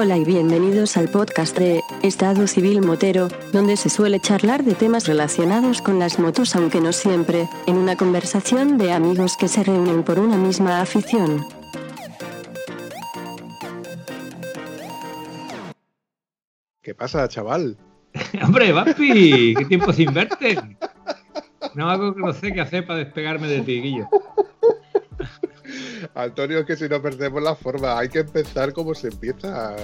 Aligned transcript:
Hola 0.00 0.16
y 0.16 0.24
bienvenidos 0.24 0.96
al 0.96 1.08
podcast 1.08 1.58
de 1.58 1.82
Estado 2.04 2.46
Civil 2.46 2.82
Motero, 2.82 3.26
donde 3.52 3.76
se 3.76 3.90
suele 3.90 4.20
charlar 4.20 4.62
de 4.62 4.76
temas 4.76 5.08
relacionados 5.08 5.82
con 5.82 5.98
las 5.98 6.20
motos, 6.20 6.54
aunque 6.54 6.80
no 6.80 6.92
siempre, 6.92 7.48
en 7.66 7.76
una 7.76 7.96
conversación 7.96 8.78
de 8.78 8.92
amigos 8.92 9.36
que 9.36 9.48
se 9.48 9.64
reúnen 9.64 10.04
por 10.04 10.20
una 10.20 10.36
misma 10.36 10.80
afición. 10.80 11.44
¿Qué 16.80 16.94
pasa, 16.94 17.26
chaval? 17.26 17.76
Hombre, 18.44 18.70
Vampi, 18.70 19.52
qué 19.58 19.64
tiempo 19.64 19.92
sin 19.92 20.14
verte. 20.14 20.60
No 21.74 21.90
hago 21.90 22.14
que 22.14 22.20
no 22.20 22.32
sé 22.32 22.52
qué 22.52 22.60
hacer 22.60 22.86
para 22.86 23.00
despegarme 23.00 23.48
de 23.48 23.62
ti, 23.62 23.80
Guillo. 23.80 24.08
Antonio, 26.18 26.66
que 26.66 26.74
si 26.74 26.88
no 26.88 27.00
perdemos 27.00 27.40
la 27.40 27.54
forma, 27.54 27.96
hay 27.96 28.08
que 28.08 28.18
empezar 28.20 28.72
como 28.72 28.92
se 28.92 29.06
empieza. 29.06 29.76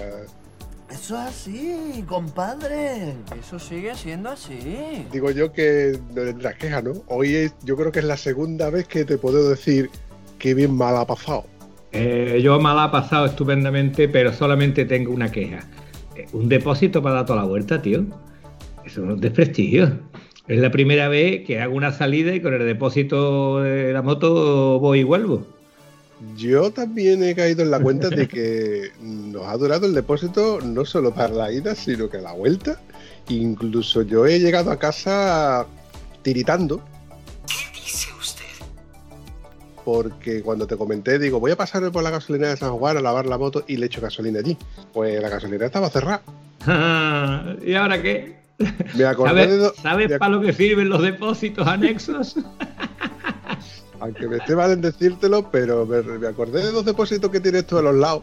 Eso 0.91 1.15
es 1.15 1.29
así, 1.29 2.05
compadre. 2.09 3.15
Eso 3.38 3.61
sigue 3.61 3.95
siendo 3.95 4.30
así. 4.30 5.06
Digo 5.12 5.30
yo 5.30 5.52
que 5.52 5.97
no 6.09 6.23
tendrás 6.23 6.56
queja, 6.56 6.83
¿no? 6.83 6.92
Hoy 7.06 7.37
es, 7.37 7.55
yo 7.62 7.77
creo 7.77 7.92
que 7.92 8.01
es 8.01 8.05
la 8.05 8.16
segunda 8.16 8.69
vez 8.69 8.89
que 8.89 9.05
te 9.05 9.16
puedo 9.16 9.48
decir 9.48 9.91
que 10.41 10.55
bien 10.55 10.77
mal 10.77 10.97
ha 10.97 11.06
pasado. 11.06 11.45
Eh, 11.92 12.41
yo 12.42 12.59
mal 12.59 12.80
ha 12.80 12.91
pasado 12.91 13.27
estupendamente, 13.27 14.09
pero 14.09 14.33
solamente 14.33 14.84
tengo 14.84 15.12
una 15.12 15.30
queja. 15.30 15.61
Eh, 16.16 16.27
un 16.33 16.48
depósito 16.48 17.01
para 17.01 17.14
dar 17.16 17.27
toda 17.27 17.42
la 17.42 17.48
vuelta, 17.48 17.80
tío. 17.80 18.05
Eso 18.84 19.03
no 19.03 19.14
es 19.14 19.20
desprestigio. 19.20 20.00
Es 20.48 20.59
la 20.59 20.72
primera 20.72 21.06
vez 21.06 21.47
que 21.47 21.61
hago 21.61 21.77
una 21.77 21.92
salida 21.92 22.34
y 22.34 22.41
con 22.41 22.55
el 22.55 22.66
depósito 22.66 23.61
de 23.61 23.92
la 23.92 24.03
moto 24.03 24.81
voy 24.81 25.00
y 25.00 25.05
vuelvo. 25.05 25.47
Yo 26.36 26.70
también 26.70 27.22
he 27.22 27.34
caído 27.34 27.62
en 27.62 27.70
la 27.70 27.80
cuenta 27.80 28.08
de 28.08 28.27
que 28.28 28.91
nos 29.00 29.47
ha 29.47 29.56
durado 29.56 29.86
el 29.86 29.94
depósito 29.94 30.58
no 30.62 30.84
solo 30.84 31.14
para 31.14 31.33
la 31.34 31.53
ida, 31.53 31.75
sino 31.75 32.08
que 32.08 32.19
la 32.19 32.33
vuelta. 32.33 32.81
Incluso 33.28 34.03
yo 34.03 34.27
he 34.27 34.39
llegado 34.41 34.70
a 34.70 34.78
casa 34.78 35.66
tiritando. 36.22 36.83
¿Qué 37.47 37.81
dice 37.81 38.08
usted? 38.19 38.44
Porque 39.84 40.42
cuando 40.42 40.66
te 40.66 40.77
comenté, 40.77 41.19
digo, 41.19 41.41
voy 41.41 41.53
a 41.53 41.56
pasarme 41.56 41.91
por 41.91 42.03
la 42.03 42.11
gasolinera 42.11 42.50
de 42.53 42.56
San 42.56 42.72
Juan 42.72 42.97
a 42.97 43.00
lavar 43.00 43.27
la 43.27 43.38
moto 43.38 43.64
y 43.66 43.77
le 43.77 43.86
echo 43.86 44.00
gasolina 44.00 44.38
allí. 44.41 44.56
Pues 44.92 45.20
la 45.22 45.28
gasolinera 45.28 45.66
estaba 45.66 45.91
cerrada. 45.91 46.22
¿Y 47.64 47.75
ahora 47.75 48.00
qué? 48.03 48.36
Me 48.94 49.05
acordé 49.05 49.31
¿Sabes, 49.31 49.50
de 49.50 49.56
do- 49.59 49.75
¿sabes 49.83 50.09
me 50.11 50.14
ac- 50.16 50.19
para 50.19 50.31
lo 50.36 50.41
que 50.41 50.53
sirven 50.53 50.88
los 50.88 51.03
depósitos 51.03 51.66
anexos? 51.66 52.36
Aunque 54.00 54.27
me 54.28 54.37
esté 54.37 54.56
mal 54.56 54.73
en 54.73 54.81
decírtelo, 54.81 55.50
pero 55.50 55.87
me, 55.87 56.27
acordé 56.27 56.64
de 56.64 56.73
dos 56.73 56.84
depósitos 56.84 57.31
que 57.31 57.41
tiene 57.41 57.59
esto 57.59 57.78
a 57.78 57.83
los 57.83 57.95
lados. 57.95 58.23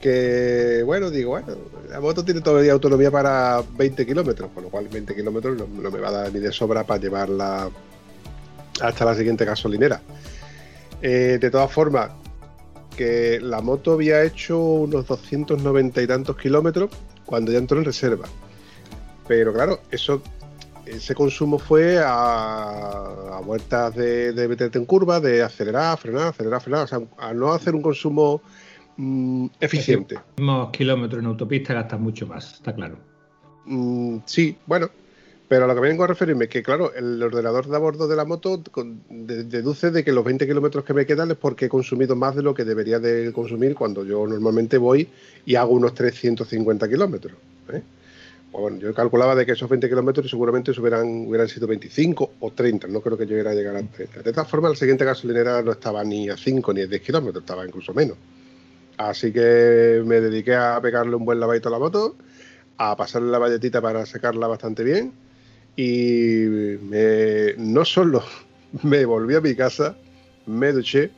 Que, 0.00 0.82
bueno, 0.84 1.10
digo, 1.10 1.30
bueno, 1.30 1.54
la 1.88 2.00
moto 2.00 2.24
tiene 2.24 2.40
todavía 2.40 2.72
autonomía 2.72 3.10
para 3.10 3.62
20 3.76 4.04
kilómetros, 4.04 4.50
con 4.52 4.64
lo 4.64 4.68
cual 4.68 4.88
20 4.88 5.14
kilómetros 5.14 5.56
no, 5.56 5.66
no 5.66 5.90
me 5.90 6.00
va 6.00 6.08
a 6.08 6.12
dar 6.12 6.32
ni 6.32 6.40
de 6.40 6.52
sobra 6.52 6.84
para 6.84 7.00
llevarla 7.00 7.70
hasta 8.80 9.04
la 9.04 9.14
siguiente 9.14 9.44
gasolinera. 9.44 10.00
Eh, 11.00 11.38
de 11.40 11.50
todas 11.50 11.70
formas, 11.70 12.10
que 12.96 13.40
la 13.40 13.60
moto 13.60 13.92
había 13.92 14.22
hecho 14.22 14.58
unos 14.58 15.06
290 15.06 16.02
y 16.02 16.06
tantos 16.06 16.36
kilómetros 16.36 16.90
cuando 17.26 17.50
ya 17.50 17.58
entró 17.58 17.78
en 17.78 17.84
reserva. 17.84 18.26
Pero 19.26 19.52
claro, 19.52 19.80
eso 19.90 20.22
ese 20.86 21.14
consumo 21.14 21.58
fue 21.58 21.98
a, 21.98 23.36
a 23.36 23.40
vueltas 23.40 23.94
de, 23.94 24.32
de 24.32 24.48
meterte 24.48 24.78
en 24.78 24.84
curva, 24.84 25.20
de 25.20 25.42
acelerar, 25.42 25.96
frenar, 25.98 26.28
acelerar, 26.28 26.60
frenar, 26.60 26.84
o 26.84 26.86
sea, 26.86 27.00
a 27.18 27.32
no 27.32 27.52
hacer 27.52 27.74
un 27.74 27.82
consumo 27.82 28.42
mm, 28.96 29.46
eficiente. 29.60 30.18
Unos 30.38 30.70
kilómetros 30.70 31.20
en 31.20 31.26
autopista 31.26 31.74
gastan 31.74 32.02
mucho 32.02 32.26
más, 32.26 32.54
está 32.54 32.74
claro. 32.74 32.98
Mm, 33.66 34.18
sí, 34.26 34.56
bueno, 34.66 34.90
pero 35.52 35.66
a 35.66 35.68
lo 35.68 35.74
que 35.74 35.80
vengo 35.82 36.04
a 36.04 36.06
referirme 36.06 36.44
es 36.44 36.50
que, 36.50 36.62
claro, 36.62 36.94
el 36.94 37.22
ordenador 37.22 37.66
de 37.66 37.76
a 37.76 37.78
bordo 37.78 38.08
de 38.08 38.16
la 38.16 38.24
moto 38.24 38.62
deduce 39.10 39.90
de 39.90 40.02
que 40.02 40.10
los 40.10 40.24
20 40.24 40.46
kilómetros 40.46 40.82
que 40.82 40.94
me 40.94 41.04
quedan 41.04 41.30
es 41.30 41.36
porque 41.36 41.66
he 41.66 41.68
consumido 41.68 42.16
más 42.16 42.34
de 42.34 42.42
lo 42.42 42.54
que 42.54 42.64
debería 42.64 42.98
de 42.98 43.32
consumir 43.32 43.74
cuando 43.74 44.02
yo 44.04 44.26
normalmente 44.26 44.78
voy 44.78 45.08
y 45.44 45.56
hago 45.56 45.72
unos 45.72 45.92
350 45.92 46.88
kilómetros. 46.88 47.36
¿eh? 47.70 47.82
Pues 48.52 48.60
bueno, 48.60 48.78
yo 48.80 48.92
calculaba 48.92 49.34
de 49.34 49.46
que 49.46 49.52
esos 49.52 49.68
20 49.68 49.88
kilómetros 49.88 50.28
seguramente 50.30 50.72
hubieran, 50.78 51.26
sido 51.48 51.66
25 51.66 52.32
o 52.38 52.50
30, 52.52 52.86
no 52.86 53.00
creo 53.00 53.16
que 53.16 53.26
yo 53.26 53.36
a 53.48 53.54
llegar 53.54 53.74
a 53.74 53.82
30. 53.82 54.20
De 54.20 54.30
todas 54.30 54.46
formas, 54.48 54.72
la 54.72 54.76
siguiente 54.76 55.06
gasolinera 55.06 55.62
no 55.62 55.72
estaba 55.72 56.04
ni 56.04 56.28
a 56.28 56.36
5 56.36 56.74
ni 56.74 56.82
a 56.82 56.86
10 56.86 57.00
kilómetros, 57.00 57.42
estaba 57.42 57.64
incluso 57.64 57.94
menos. 57.94 58.18
Así 58.98 59.32
que 59.32 60.02
me 60.04 60.20
dediqué 60.20 60.54
a 60.54 60.78
pegarle 60.82 61.16
un 61.16 61.24
buen 61.24 61.40
lavadito 61.40 61.70
a 61.70 61.72
la 61.72 61.78
moto, 61.78 62.14
a 62.76 62.94
pasarle 62.94 63.30
la 63.30 63.38
valletita 63.38 63.80
para 63.80 64.04
secarla 64.04 64.46
bastante 64.48 64.84
bien 64.84 65.14
y 65.74 66.44
me- 66.82 67.54
no 67.56 67.86
solo 67.86 68.22
me 68.82 69.06
volví 69.06 69.34
a 69.34 69.40
mi 69.40 69.54
casa, 69.54 69.96
me 70.44 70.72
duché 70.72 71.10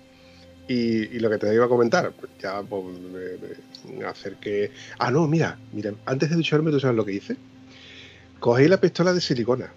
y, 0.66 1.18
lo 1.18 1.30
que 1.30 1.38
te 1.38 1.54
iba 1.54 1.66
a 1.66 1.68
comentar, 1.68 2.12
ya 2.40 2.62
pues, 2.62 2.84
me, 2.98 3.96
me 3.96 4.04
acerqué. 4.04 4.70
Ah, 4.98 5.10
no, 5.10 5.26
mira, 5.26 5.58
mira, 5.72 5.92
antes 6.06 6.30
de 6.30 6.36
ducharme, 6.36 6.70
¿tú 6.70 6.80
sabes 6.80 6.96
lo 6.96 7.04
que 7.04 7.12
hice? 7.12 7.36
Cogí 8.40 8.68
la 8.68 8.80
pistola 8.80 9.12
de 9.12 9.20
silicona 9.20 9.72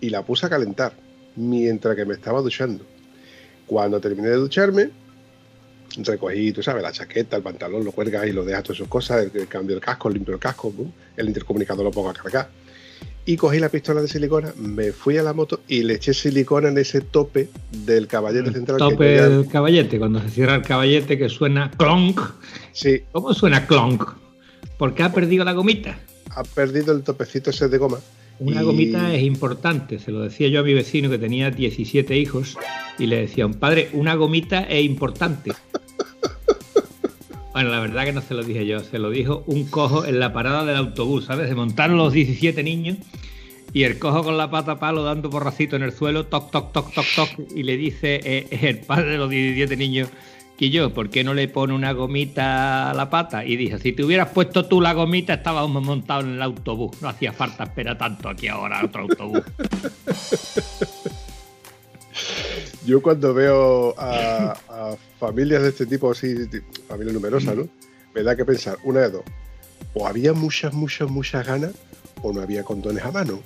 y 0.00 0.10
la 0.10 0.24
puse 0.24 0.46
a 0.46 0.50
calentar 0.50 0.92
mientras 1.36 1.94
que 1.96 2.04
me 2.04 2.14
estaba 2.14 2.40
duchando. 2.40 2.84
Cuando 3.66 4.00
terminé 4.00 4.28
de 4.28 4.36
ducharme, 4.36 4.90
recogí, 5.98 6.52
tú 6.52 6.62
sabes, 6.62 6.82
la 6.82 6.92
chaqueta, 6.92 7.36
el 7.36 7.42
pantalón, 7.42 7.84
lo 7.84 7.92
cuelgas 7.92 8.26
y 8.26 8.32
lo 8.32 8.44
dejas 8.44 8.64
todas 8.64 8.78
sus 8.78 8.88
cosas, 8.88 9.24
el, 9.24 9.40
el 9.40 9.48
cambio 9.48 9.76
del 9.76 9.84
casco, 9.84 10.08
limpio 10.08 10.34
el 10.34 10.40
casco, 10.40 10.72
el 11.16 11.28
intercomunicador 11.28 11.84
lo 11.84 11.90
pongo 11.90 12.10
a 12.10 12.14
cargar. 12.14 12.48
Y 13.30 13.36
cogí 13.36 13.60
la 13.60 13.68
pistola 13.68 14.02
de 14.02 14.08
silicona, 14.08 14.52
me 14.58 14.90
fui 14.90 15.16
a 15.16 15.22
la 15.22 15.32
moto 15.32 15.60
y 15.68 15.84
le 15.84 15.94
eché 15.94 16.12
silicona 16.12 16.68
en 16.68 16.78
ese 16.78 17.00
tope 17.00 17.48
del 17.70 18.08
caballete 18.08 18.50
central. 18.52 18.78
que 18.78 18.84
Tope 18.90 19.04
yo 19.16 19.16
ya- 19.22 19.28
del 19.28 19.46
caballete, 19.46 19.98
cuando 20.00 20.20
se 20.20 20.30
cierra 20.30 20.56
el 20.56 20.62
caballete 20.62 21.16
que 21.16 21.28
suena 21.28 21.70
clonk. 21.70 22.20
Sí, 22.72 23.02
¿Cómo 23.12 23.32
suena 23.32 23.68
clonk? 23.68 24.02
Porque 24.78 25.04
ha 25.04 25.12
perdido 25.12 25.44
la 25.44 25.52
gomita. 25.52 26.00
ha 26.34 26.42
perdido 26.42 26.92
el 26.92 27.02
topecito 27.02 27.50
ese 27.50 27.68
de 27.68 27.78
goma. 27.78 27.98
Una 28.40 28.62
Y- 28.62 28.64
gomita 28.64 29.14
es 29.14 29.22
importante, 29.22 29.98
se 30.00 30.10
lo 30.10 30.22
decía 30.22 30.48
yo 30.48 30.60
a 30.60 30.62
mi 30.64 30.74
vecino 30.74 31.08
que 31.10 31.18
tenía 31.18 31.50
17 31.52 32.16
hijos 32.16 32.56
y 32.98 33.06
le 33.06 33.16
decía, 33.20 33.46
un 33.46 33.54
padre, 33.54 33.90
una 33.92 34.14
gomita 34.16 34.62
es 34.62 34.84
importante. 34.84 35.52
Bueno, 37.60 37.74
la 37.74 37.80
verdad 37.80 38.06
que 38.06 38.14
no 38.14 38.22
se 38.22 38.32
lo 38.32 38.42
dije 38.42 38.64
yo, 38.64 38.80
se 38.80 38.98
lo 38.98 39.10
dijo 39.10 39.44
un 39.46 39.66
cojo 39.66 40.06
en 40.06 40.18
la 40.18 40.32
parada 40.32 40.64
del 40.64 40.76
autobús, 40.76 41.26
¿sabes? 41.26 41.50
Se 41.50 41.54
montaron 41.54 41.98
los 41.98 42.10
17 42.10 42.62
niños 42.62 42.96
y 43.74 43.82
el 43.82 43.98
cojo 43.98 44.24
con 44.24 44.38
la 44.38 44.50
pata 44.50 44.78
palo 44.78 45.02
dando 45.02 45.28
porracito 45.28 45.76
en 45.76 45.82
el 45.82 45.92
suelo, 45.92 46.24
toc, 46.24 46.50
toc, 46.50 46.72
toc, 46.72 46.94
toc, 46.94 47.04
toc, 47.14 47.28
y 47.54 47.62
le 47.62 47.76
dice 47.76 48.18
eh, 48.24 48.46
el 48.62 48.78
padre 48.78 49.10
de 49.10 49.18
los 49.18 49.28
17 49.28 49.76
niños, 49.76 50.08
que 50.56 50.70
yo, 50.70 50.94
¿por 50.94 51.10
qué 51.10 51.22
no 51.22 51.34
le 51.34 51.48
pone 51.48 51.74
una 51.74 51.92
gomita 51.92 52.92
a 52.92 52.94
la 52.94 53.10
pata? 53.10 53.44
Y 53.44 53.56
dije, 53.56 53.78
si 53.78 53.92
te 53.92 54.04
hubieras 54.04 54.30
puesto 54.30 54.64
tú 54.64 54.80
la 54.80 54.94
gomita, 54.94 55.34
estábamos 55.34 55.82
montados 55.82 56.24
en 56.24 56.36
el 56.36 56.42
autobús. 56.42 56.96
No 57.02 57.10
hacía 57.10 57.34
falta 57.34 57.64
esperar 57.64 57.98
tanto 57.98 58.30
aquí 58.30 58.48
ahora 58.48 58.82
otro 58.82 59.02
autobús. 59.02 59.42
Yo 62.86 63.02
cuando 63.02 63.34
veo 63.34 63.94
a, 63.98 64.52
a 64.68 64.96
familias 65.18 65.62
de 65.62 65.68
este 65.68 65.86
tipo, 65.86 66.10
así, 66.10 66.34
familias 66.88 67.14
numerosas, 67.14 67.56
¿no? 67.56 67.68
Me 68.14 68.22
da 68.22 68.34
que 68.34 68.44
pensar, 68.44 68.78
una 68.84 69.00
de 69.00 69.10
dos. 69.10 69.22
O 69.94 70.06
había 70.06 70.32
muchas, 70.32 70.72
muchas, 70.72 71.10
muchas 71.10 71.46
ganas, 71.46 71.74
o 72.22 72.32
no 72.32 72.40
había 72.40 72.62
condones 72.64 73.04
a 73.04 73.10
mano. 73.10 73.40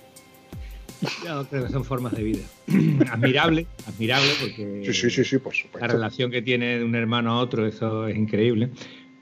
Yo 1.25 1.47
creo 1.49 1.67
que 1.67 1.73
son 1.73 1.85
formas 1.85 2.15
de 2.15 2.23
vida. 2.23 2.43
admirable, 3.11 3.67
admirable, 3.87 4.31
porque 4.41 4.83
Sí, 4.87 4.93
sí, 4.93 5.11
sí, 5.11 5.25
sí, 5.25 5.39
por 5.39 5.53
la 5.79 5.87
relación 5.87 6.31
que 6.31 6.43
tiene 6.43 6.79
de 6.79 6.85
un 6.85 6.95
hermano 6.95 7.33
a 7.33 7.39
otro, 7.41 7.67
eso 7.67 8.09
es 8.09 8.17
increíble. 8.17 8.71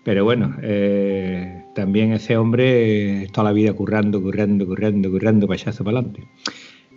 Pero 0.04 0.24
bueno, 0.24 0.56
eh, 0.62 1.64
también 1.74 2.12
ese 2.12 2.36
hombre 2.36 3.22
eh, 3.22 3.28
toda 3.32 3.44
la 3.44 3.52
vida 3.52 3.72
currando, 3.72 4.20
currando, 4.20 4.66
currando, 4.66 5.10
currando, 5.10 5.46
payaso 5.46 5.84
para 5.84 5.98
adelante. 5.98 6.26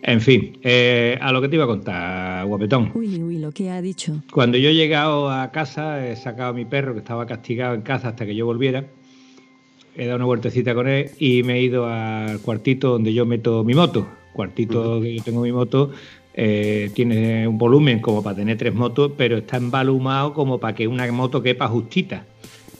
En 0.07 0.21
fin, 0.21 0.59
eh, 0.61 1.17
a 1.19 1.31
lo 1.31 1.41
que 1.41 1.49
te 1.49 1.55
iba 1.55 1.63
a 1.63 1.67
contar, 1.67 2.45
guapetón. 2.45 2.91
Uy, 2.93 3.23
uy, 3.23 3.39
lo 3.39 3.51
que 3.51 3.71
ha 3.71 3.81
dicho. 3.81 4.21
Cuando 4.31 4.55
yo 4.55 4.69
he 4.69 4.75
llegado 4.75 5.31
a 5.31 5.51
casa, 5.51 6.07
he 6.07 6.15
sacado 6.15 6.51
a 6.51 6.53
mi 6.53 6.63
perro 6.63 6.93
que 6.93 6.99
estaba 6.99 7.25
castigado 7.25 7.73
en 7.73 7.81
casa 7.81 8.09
hasta 8.09 8.23
que 8.23 8.35
yo 8.35 8.45
volviera. 8.45 8.85
He 9.95 10.05
dado 10.05 10.17
una 10.17 10.25
vueltecita 10.25 10.75
con 10.75 10.87
él 10.87 11.09
y 11.17 11.41
me 11.41 11.55
he 11.55 11.63
ido 11.63 11.87
al 11.87 12.39
cuartito 12.41 12.91
donde 12.91 13.15
yo 13.15 13.25
meto 13.25 13.63
mi 13.63 13.73
moto. 13.73 14.07
Cuartito 14.31 15.01
que 15.01 15.15
yo 15.15 15.23
tengo 15.23 15.41
mi 15.41 15.51
moto 15.51 15.89
eh, 16.35 16.91
tiene 16.93 17.47
un 17.47 17.57
volumen 17.57 17.99
como 17.99 18.21
para 18.21 18.35
tener 18.35 18.57
tres 18.57 18.75
motos, 18.75 19.13
pero 19.17 19.37
está 19.37 19.57
embalumado 19.57 20.35
como 20.35 20.59
para 20.59 20.75
que 20.75 20.87
una 20.87 21.11
moto 21.11 21.41
quepa 21.41 21.67
justita. 21.67 22.27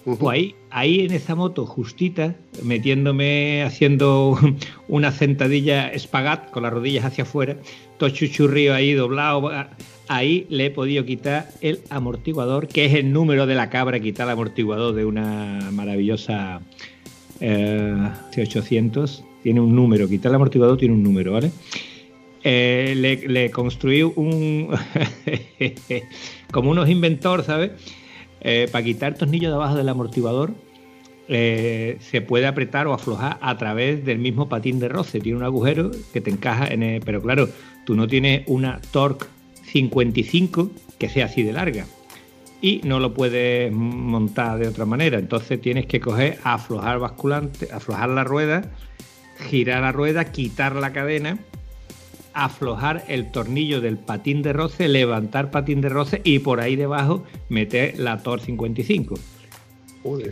Pues 0.06 0.20
ahí, 0.30 0.56
ahí 0.70 1.00
en 1.02 1.12
esa 1.12 1.34
moto 1.34 1.66
justita, 1.66 2.36
metiéndome, 2.62 3.64
haciendo 3.64 4.38
una 4.88 5.12
sentadilla 5.12 5.88
espagat 5.88 6.52
con 6.52 6.62
las 6.62 6.72
rodillas 6.72 7.06
hacia 7.06 7.24
afuera, 7.24 7.58
todo 7.98 8.10
chuchurrío 8.10 8.76
ahí 8.76 8.94
doblado, 8.94 9.50
ahí 10.08 10.46
le 10.50 10.68
he 10.68 10.70
podido 10.72 11.06
quitar 11.06 11.50
el 11.62 11.80
amortiguador, 11.90 12.68
que 12.68 12.86
es 12.86 12.94
el 12.94 13.12
número 13.12 13.48
de 13.48 13.56
la 13.56 13.72
cabra, 13.72 14.00
quitar 14.00 14.28
el 14.28 14.34
amortiguador 14.34 14.94
de 14.94 15.06
una 15.06 15.72
maravillosa 15.72 16.62
eh, 17.40 18.10
800, 18.38 19.24
tiene 19.42 19.60
un 19.60 19.76
número, 19.76 20.08
quitar 20.08 20.30
el 20.30 20.36
amortiguador 20.36 20.78
tiene 20.78 20.94
un 20.94 21.02
número, 21.02 21.32
¿vale? 21.32 21.52
Eh, 22.44 23.24
le, 23.28 23.50
construí 23.50 24.04
un. 24.04 24.70
como 26.52 26.70
unos 26.70 26.88
inventores, 26.90 27.48
¿sabes? 27.48 27.72
Eh, 28.48 28.70
para 28.72 28.86
quitar 28.86 29.16
tornillos 29.16 29.50
de 29.50 29.56
abajo 29.56 29.76
del 29.76 29.90
amortiguador, 29.90 30.54
eh, 31.28 31.98
se 32.00 32.22
puede 32.22 32.46
apretar 32.46 32.86
o 32.86 32.94
aflojar 32.94 33.40
a 33.42 33.58
través 33.58 34.06
del 34.06 34.20
mismo 34.20 34.48
patín 34.48 34.80
de 34.80 34.88
roce. 34.88 35.20
Tiene 35.20 35.40
un 35.40 35.44
agujero 35.44 35.90
que 36.14 36.22
te 36.22 36.30
encaja 36.30 36.68
en 36.68 36.84
el. 36.84 37.02
Pero 37.02 37.24
claro, 37.24 37.50
tú 37.88 37.96
no 37.96 38.06
tienes 38.08 38.44
una 38.46 38.80
Torque 38.92 39.26
55 39.64 40.70
que 41.00 41.10
sea 41.10 41.26
así 41.26 41.42
de 41.42 41.54
larga. 41.54 41.88
Y 42.62 42.82
no 42.84 43.00
lo 43.00 43.16
puedes 43.16 43.72
montar 43.72 44.60
de 44.60 44.68
otra 44.68 44.86
manera. 44.86 45.18
Entonces 45.18 45.60
tienes 45.60 45.88
que 45.88 46.00
coger, 46.00 46.38
aflojar 46.44 47.00
basculante, 47.00 47.70
aflojar 47.74 48.10
la 48.10 48.24
rueda, 48.24 48.72
girar 49.50 49.82
la 49.82 49.92
rueda, 49.92 50.26
quitar 50.26 50.76
la 50.76 50.94
cadena 50.94 51.40
aflojar 52.36 53.04
el 53.08 53.32
tornillo 53.32 53.82
del 53.82 53.98
patín 53.98 54.42
de 54.44 54.54
roce, 54.54 54.88
levantar 54.88 55.50
patín 55.50 55.82
de 55.82 55.90
roce 55.90 56.22
y 56.24 56.40
por 56.40 56.60
ahí 56.60 56.76
debajo 56.76 57.24
meter 57.50 57.98
la 57.98 58.22
Tor 58.22 58.42
55. 58.42 59.16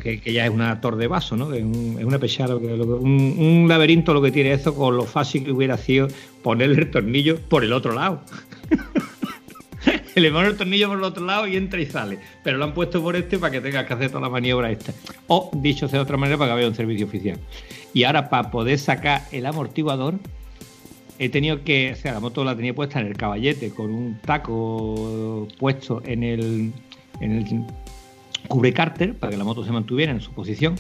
Que, 0.03 0.21
ya 0.31 0.45
es 0.45 0.51
una 0.51 0.79
tor 0.81 0.97
de 0.97 1.07
vaso, 1.07 1.35
¿no? 1.35 1.51
Es, 1.51 1.63
una 1.63 2.19
pechada, 2.19 2.55
un, 2.55 3.35
un, 3.39 3.65
laberinto 3.67 4.13
lo 4.13 4.21
que 4.21 4.31
tiene 4.31 4.53
eso 4.53 4.75
con 4.75 4.95
lo 4.95 5.05
fácil 5.05 5.43
que 5.43 5.51
hubiera 5.51 5.77
sido 5.77 6.09
ponerle 6.43 6.81
el 6.81 6.91
tornillo 6.91 7.39
por 7.49 7.63
el 7.63 7.73
otro 7.73 7.93
lado. 7.93 8.21
Le 10.15 10.31
pone 10.31 10.49
el 10.49 10.57
tornillo 10.57 10.89
por 10.89 10.99
el 10.99 11.03
otro 11.03 11.25
lado 11.25 11.47
y 11.47 11.57
entra 11.57 11.81
y 11.81 11.87
sale. 11.87 12.19
Pero 12.43 12.57
lo 12.57 12.65
han 12.65 12.73
puesto 12.75 13.01
por 13.01 13.15
este 13.15 13.39
para 13.39 13.51
que 13.51 13.61
tengas 13.61 13.85
que 13.85 13.93
hacer 13.93 14.09
toda 14.09 14.21
la 14.21 14.29
maniobra 14.29 14.69
esta. 14.69 14.93
O, 15.25 15.49
dicho 15.53 15.87
de 15.87 15.97
otra 15.97 16.17
manera, 16.17 16.37
para 16.37 16.51
que 16.51 16.57
vea 16.57 16.67
un 16.67 16.75
servicio 16.75 17.07
oficial. 17.07 17.39
Y 17.93 18.03
ahora, 18.03 18.29
para 18.29 18.51
poder 18.51 18.77
sacar 18.77 19.23
el 19.31 19.45
amortiguador, 19.47 20.19
he 21.19 21.29
tenido 21.29 21.63
que, 21.63 21.91
o 21.93 21.95
sea, 21.95 22.13
la 22.13 22.19
moto 22.19 22.43
la 22.43 22.55
tenía 22.55 22.73
puesta 22.73 22.99
en 22.99 23.07
el 23.07 23.17
caballete 23.17 23.69
con 23.69 23.91
un 23.91 24.19
taco 24.19 25.47
puesto 25.59 26.01
en 26.05 26.23
el, 26.23 26.71
en 27.19 27.31
el 27.31 27.45
cubrecárter 28.47 29.15
para 29.15 29.31
que 29.31 29.37
la 29.37 29.43
moto 29.43 29.63
se 29.63 29.71
mantuviera 29.71 30.11
en 30.11 30.21
su 30.21 30.31
posición. 30.31 30.75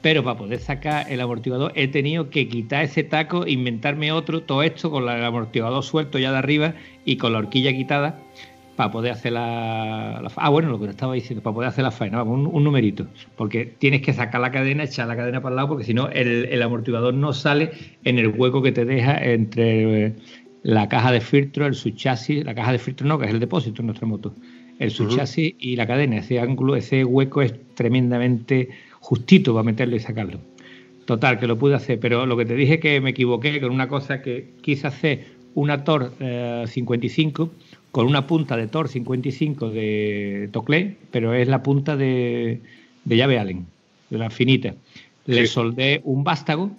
Pero 0.00 0.24
para 0.24 0.36
poder 0.36 0.58
sacar 0.58 1.06
el 1.12 1.20
amortiguador 1.20 1.72
he 1.76 1.86
tenido 1.86 2.28
que 2.28 2.48
quitar 2.48 2.84
ese 2.84 3.04
taco, 3.04 3.46
inventarme 3.46 4.10
otro, 4.10 4.42
todo 4.42 4.64
esto 4.64 4.90
con 4.90 5.08
el 5.08 5.24
amortiguador 5.24 5.84
suelto 5.84 6.18
ya 6.18 6.32
de 6.32 6.38
arriba 6.38 6.74
y 7.04 7.18
con 7.18 7.32
la 7.32 7.38
horquilla 7.38 7.72
quitada 7.72 8.18
para 8.76 8.90
poder 8.90 9.12
hacer 9.12 9.32
la, 9.32 10.22
Ah, 10.36 10.48
bueno, 10.48 10.70
lo 10.70 10.80
que 10.80 10.86
estaba 10.86 11.14
diciendo, 11.14 11.42
para 11.42 11.54
poder 11.54 11.68
hacer 11.68 11.84
la 11.84 11.90
faena, 11.90 12.18
vamos, 12.18 12.48
un, 12.52 12.64
numerito. 12.64 13.06
Porque 13.36 13.66
tienes 13.66 14.02
que 14.02 14.12
sacar 14.12 14.40
la 14.40 14.50
cadena, 14.50 14.84
echar 14.84 15.08
la 15.08 15.16
cadena 15.16 15.40
para 15.42 15.52
el 15.52 15.56
lado, 15.56 15.68
porque 15.68 15.84
si 15.84 15.94
no, 15.94 16.08
el, 16.08 16.60
amortiguador 16.62 17.14
no 17.14 17.32
sale 17.32 17.70
en 18.04 18.18
el 18.18 18.28
hueco 18.28 18.62
que 18.62 18.72
te 18.72 18.84
deja 18.84 19.22
entre 19.22 20.06
eh, 20.06 20.12
la 20.62 20.88
caja 20.88 21.12
de 21.12 21.20
filtro, 21.20 21.66
el 21.66 21.74
subchasis, 21.74 22.44
la 22.44 22.54
caja 22.54 22.72
de 22.72 22.78
filtro 22.78 23.06
no, 23.06 23.18
que 23.18 23.26
es 23.26 23.32
el 23.32 23.40
depósito 23.40 23.82
en 23.82 23.86
nuestra 23.86 24.06
moto, 24.06 24.34
el 24.78 24.90
subchasis 24.90 25.54
y 25.58 25.76
la 25.76 25.86
cadena. 25.86 26.16
Ese 26.16 26.40
ángulo, 26.40 26.74
ese 26.74 27.04
hueco 27.04 27.42
es 27.42 27.54
tremendamente 27.74 28.70
justito 29.00 29.52
para 29.52 29.64
meterlo 29.64 29.96
y 29.96 30.00
sacarlo. 30.00 30.40
Total, 31.04 31.38
que 31.38 31.46
lo 31.46 31.58
pude 31.58 31.74
hacer, 31.74 31.98
pero 31.98 32.26
lo 32.26 32.36
que 32.36 32.46
te 32.46 32.54
dije 32.54 32.78
que 32.78 33.00
me 33.00 33.10
equivoqué 33.10 33.60
con 33.60 33.72
una 33.72 33.88
cosa 33.88 34.22
que 34.22 34.54
quise 34.62 34.86
hacer 34.86 35.42
una 35.54 35.84
Tor 35.84 36.12
55 36.66 37.42
eh, 37.42 37.48
con 37.92 38.06
una 38.06 38.26
punta 38.26 38.56
de 38.56 38.66
Tor 38.66 38.88
55 38.88 39.68
de 39.68 40.48
Toclé, 40.50 40.96
pero 41.10 41.34
es 41.34 41.46
la 41.46 41.62
punta 41.62 41.94
de, 41.94 42.60
llave 43.04 43.38
Allen, 43.38 43.66
de 44.08 44.18
la 44.18 44.30
finita. 44.30 44.74
Le 45.26 45.46
soldé 45.46 46.00
un 46.04 46.24
vástago 46.24 46.70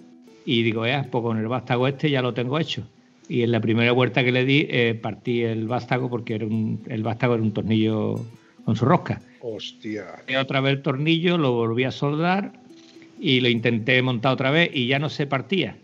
y 0.44 0.64
digo, 0.64 0.86
ya, 0.86 1.06
pues 1.10 1.22
con 1.22 1.38
el 1.38 1.46
vástago 1.46 1.86
este 1.86 2.10
ya 2.10 2.20
lo 2.20 2.34
tengo 2.34 2.58
hecho. 2.58 2.86
Y 3.28 3.42
en 3.42 3.52
la 3.52 3.60
primera 3.60 3.92
vuelta 3.92 4.24
que 4.24 4.32
le 4.32 4.44
di, 4.44 4.66
eh, 4.68 4.98
partí 5.00 5.42
el 5.42 5.68
vástago 5.68 6.10
porque 6.10 6.34
era 6.34 6.46
un, 6.46 6.82
el 6.88 7.04
vástago 7.04 7.34
era 7.34 7.42
un 7.42 7.52
tornillo 7.52 8.20
con 8.64 8.74
su 8.74 8.84
rosca. 8.84 9.22
Hostia. 9.40 10.06
Y 10.28 10.34
otra 10.34 10.60
vez 10.60 10.74
el 10.74 10.82
tornillo, 10.82 11.38
lo 11.38 11.52
volví 11.52 11.84
a 11.84 11.92
soldar 11.92 12.52
y 13.20 13.40
lo 13.40 13.48
intenté 13.48 14.02
montar 14.02 14.32
otra 14.32 14.50
vez 14.50 14.68
y 14.74 14.88
ya 14.88 14.98
no 14.98 15.08
se 15.08 15.28
partía. 15.28 15.76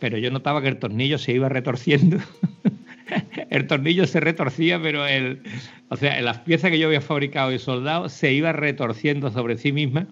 Pero 0.00 0.16
yo 0.16 0.30
notaba 0.30 0.62
que 0.62 0.68
el 0.68 0.78
tornillo 0.78 1.18
se 1.18 1.32
iba 1.32 1.50
retorciendo 1.50 2.16
el 3.52 3.66
tornillo 3.66 4.06
se 4.06 4.18
retorcía, 4.18 4.80
pero 4.80 5.06
el, 5.06 5.42
o 5.90 5.96
sea, 5.96 6.18
las 6.22 6.38
piezas 6.38 6.70
que 6.70 6.78
yo 6.78 6.86
había 6.86 7.02
fabricado 7.02 7.52
y 7.52 7.58
soldado 7.58 8.08
se 8.08 8.32
iba 8.32 8.50
retorciendo 8.52 9.30
sobre 9.30 9.58
sí 9.58 9.72
misma, 9.72 10.06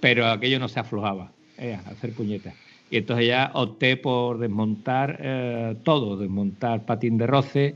pero 0.00 0.26
aquello 0.26 0.58
no 0.58 0.68
se 0.68 0.80
aflojaba, 0.80 1.32
eh, 1.56 1.78
hacer 1.86 2.12
puñetas. 2.12 2.54
Y 2.90 2.98
entonces 2.98 3.28
ya 3.28 3.50
opté 3.54 3.96
por 3.96 4.38
desmontar 4.38 5.18
eh, 5.22 5.74
todo, 5.84 6.18
desmontar 6.18 6.84
patín 6.84 7.16
de 7.16 7.26
roce, 7.26 7.74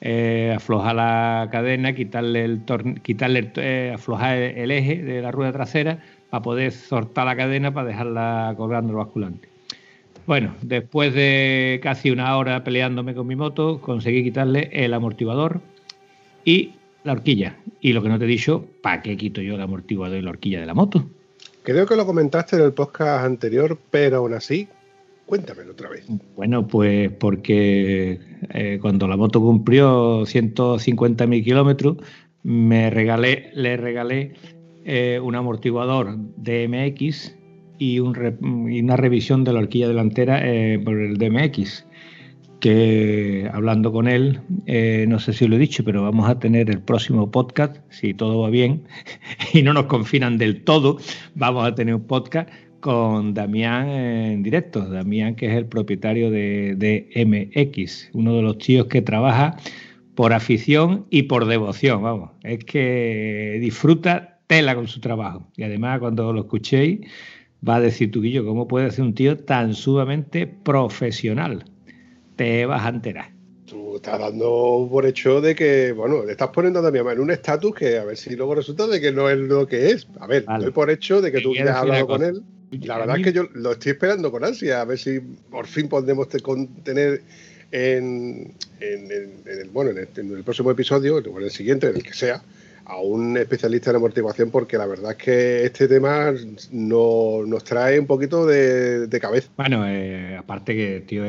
eh, 0.00 0.52
aflojar 0.56 0.96
la 0.96 1.48
cadena, 1.52 1.94
quitarle 1.94 2.44
el 2.44 2.62
quitarle 3.02 3.92
aflojar 3.94 4.36
el 4.36 4.72
eje 4.72 5.00
de 5.00 5.22
la 5.22 5.30
rueda 5.30 5.52
trasera 5.52 6.00
para 6.28 6.42
poder 6.42 6.72
soltar 6.72 7.26
la 7.26 7.36
cadena 7.36 7.72
para 7.72 7.86
dejarla 7.86 8.54
colgando 8.56 8.90
el 8.90 8.96
basculante. 8.96 9.55
Bueno, 10.26 10.56
después 10.60 11.14
de 11.14 11.78
casi 11.82 12.10
una 12.10 12.36
hora 12.36 12.64
peleándome 12.64 13.14
con 13.14 13.28
mi 13.28 13.36
moto, 13.36 13.80
conseguí 13.80 14.24
quitarle 14.24 14.70
el 14.72 14.92
amortiguador 14.92 15.60
y 16.44 16.72
la 17.04 17.12
horquilla. 17.12 17.56
Y 17.80 17.92
lo 17.92 18.02
que 18.02 18.08
no 18.08 18.18
te 18.18 18.24
he 18.24 18.28
dicho, 18.28 18.66
¿para 18.82 19.02
qué 19.02 19.16
quito 19.16 19.40
yo 19.40 19.54
el 19.54 19.60
amortiguador 19.60 20.18
y 20.18 20.22
la 20.22 20.30
horquilla 20.30 20.58
de 20.58 20.66
la 20.66 20.74
moto? 20.74 21.08
Creo 21.62 21.86
que 21.86 21.94
lo 21.94 22.04
comentaste 22.06 22.56
en 22.56 22.62
el 22.62 22.72
podcast 22.72 23.24
anterior, 23.24 23.78
pero 23.90 24.16
aún 24.16 24.34
así, 24.34 24.68
cuéntamelo 25.26 25.72
otra 25.72 25.90
vez. 25.90 26.06
Bueno, 26.34 26.66
pues 26.66 27.08
porque 27.12 28.18
eh, 28.50 28.78
cuando 28.82 29.06
la 29.06 29.16
moto 29.16 29.40
cumplió 29.40 30.22
150.000 30.22 31.44
kilómetros, 31.44 31.98
me 32.42 32.90
regalé, 32.90 33.50
le 33.54 33.76
regalé 33.76 34.34
eh, 34.84 35.20
un 35.22 35.36
amortiguador 35.36 36.16
DMX 36.36 37.32
y, 37.78 37.98
una 38.00 38.96
revisión 38.96 39.44
de 39.44 39.52
la 39.52 39.60
horquilla 39.60 39.88
delantera 39.88 40.40
eh, 40.42 40.78
por 40.78 40.98
el 40.98 41.16
DMX. 41.16 41.86
Que 42.60 43.48
hablando 43.52 43.92
con 43.92 44.08
él, 44.08 44.40
eh, 44.64 45.04
no 45.08 45.18
sé 45.18 45.34
si 45.34 45.46
lo 45.46 45.56
he 45.56 45.58
dicho, 45.58 45.84
pero 45.84 46.02
vamos 46.02 46.28
a 46.28 46.38
tener 46.38 46.70
el 46.70 46.80
próximo 46.80 47.30
podcast, 47.30 47.76
si 47.90 48.14
todo 48.14 48.40
va 48.40 48.50
bien 48.50 48.84
y 49.52 49.62
no 49.62 49.74
nos 49.74 49.84
confinan 49.86 50.38
del 50.38 50.64
todo, 50.64 50.98
vamos 51.34 51.66
a 51.66 51.74
tener 51.74 51.94
un 51.94 52.06
podcast 52.06 52.48
con 52.80 53.34
Damián 53.34 53.88
en 53.88 54.42
directo. 54.42 54.88
Damián, 54.88 55.34
que 55.34 55.46
es 55.46 55.54
el 55.54 55.66
propietario 55.66 56.30
de, 56.30 56.74
de 56.76 57.10
MX, 57.26 58.10
uno 58.14 58.34
de 58.34 58.42
los 58.42 58.58
tíos 58.58 58.86
que 58.86 59.02
trabaja 59.02 59.56
por 60.14 60.32
afición 60.32 61.06
y 61.10 61.24
por 61.24 61.44
devoción, 61.46 62.02
vamos. 62.02 62.30
Es 62.42 62.64
que 62.64 63.58
disfruta 63.60 64.40
tela 64.46 64.74
con 64.74 64.88
su 64.88 65.00
trabajo. 65.00 65.46
Y 65.56 65.62
además, 65.62 66.00
cuando 66.00 66.32
lo 66.32 66.40
escuchéis, 66.40 67.00
va 67.66 67.76
a 67.76 67.80
decir 67.80 68.10
tú, 68.10 68.22
Guillo, 68.22 68.44
¿cómo 68.44 68.68
puede 68.68 68.90
ser 68.90 69.04
un 69.04 69.14
tío 69.14 69.38
tan 69.38 69.74
sumamente 69.74 70.46
profesional? 70.46 71.64
Te 72.36 72.66
vas 72.66 72.84
a 72.84 72.90
enterar. 72.90 73.32
Tú 73.66 73.96
estás 73.96 74.18
dando 74.18 74.88
por 74.90 75.06
hecho 75.06 75.40
de 75.40 75.54
que, 75.54 75.92
bueno, 75.92 76.24
le 76.24 76.32
estás 76.32 76.48
poniendo 76.48 76.86
a 76.86 76.90
mi 76.90 76.98
mamá 76.98 77.12
en 77.12 77.20
un 77.20 77.30
estatus 77.30 77.74
que 77.74 77.98
a 77.98 78.04
ver 78.04 78.16
si 78.16 78.36
luego 78.36 78.54
resulta 78.54 78.86
de 78.86 79.00
que 79.00 79.10
no 79.10 79.28
es 79.28 79.38
lo 79.38 79.66
que 79.66 79.90
es. 79.90 80.06
A 80.20 80.26
ver, 80.26 80.44
doy 80.44 80.70
por 80.70 80.90
hecho 80.90 81.20
de 81.20 81.32
que 81.32 81.40
tú 81.40 81.52
has 81.58 81.76
hablado 81.76 82.06
con 82.06 82.22
él. 82.22 82.42
La 82.70 82.98
verdad 82.98 83.18
es 83.18 83.24
que 83.24 83.32
yo 83.32 83.44
lo 83.54 83.72
estoy 83.72 83.92
esperando 83.92 84.30
con 84.30 84.44
ansia, 84.44 84.80
a 84.80 84.84
ver 84.84 84.98
si 84.98 85.20
por 85.20 85.66
fin 85.66 85.88
podemos 85.88 86.28
tener 86.28 87.22
en, 87.70 88.54
el, 88.80 89.70
bueno, 89.72 89.90
en 89.90 89.98
el, 90.16 90.44
próximo 90.44 90.70
episodio, 90.70 91.16
o 91.16 91.38
en 91.38 91.44
el 91.44 91.50
siguiente, 91.50 91.88
en 91.88 91.96
el 91.96 92.02
que 92.02 92.14
sea, 92.14 92.42
a 92.86 92.98
un 93.00 93.36
especialista 93.36 93.90
en 93.90 93.96
amortiguación 93.96 94.50
porque 94.50 94.78
la 94.78 94.86
verdad 94.86 95.12
es 95.12 95.16
que 95.16 95.64
este 95.64 95.88
tema 95.88 96.32
no, 96.70 97.44
nos 97.44 97.64
trae 97.64 97.98
un 97.98 98.06
poquito 98.06 98.46
de, 98.46 99.08
cabeza. 99.20 99.48
Bueno, 99.56 99.84
eh, 99.88 100.36
aparte 100.36 100.74
que 100.76 101.00
tío 101.00 101.24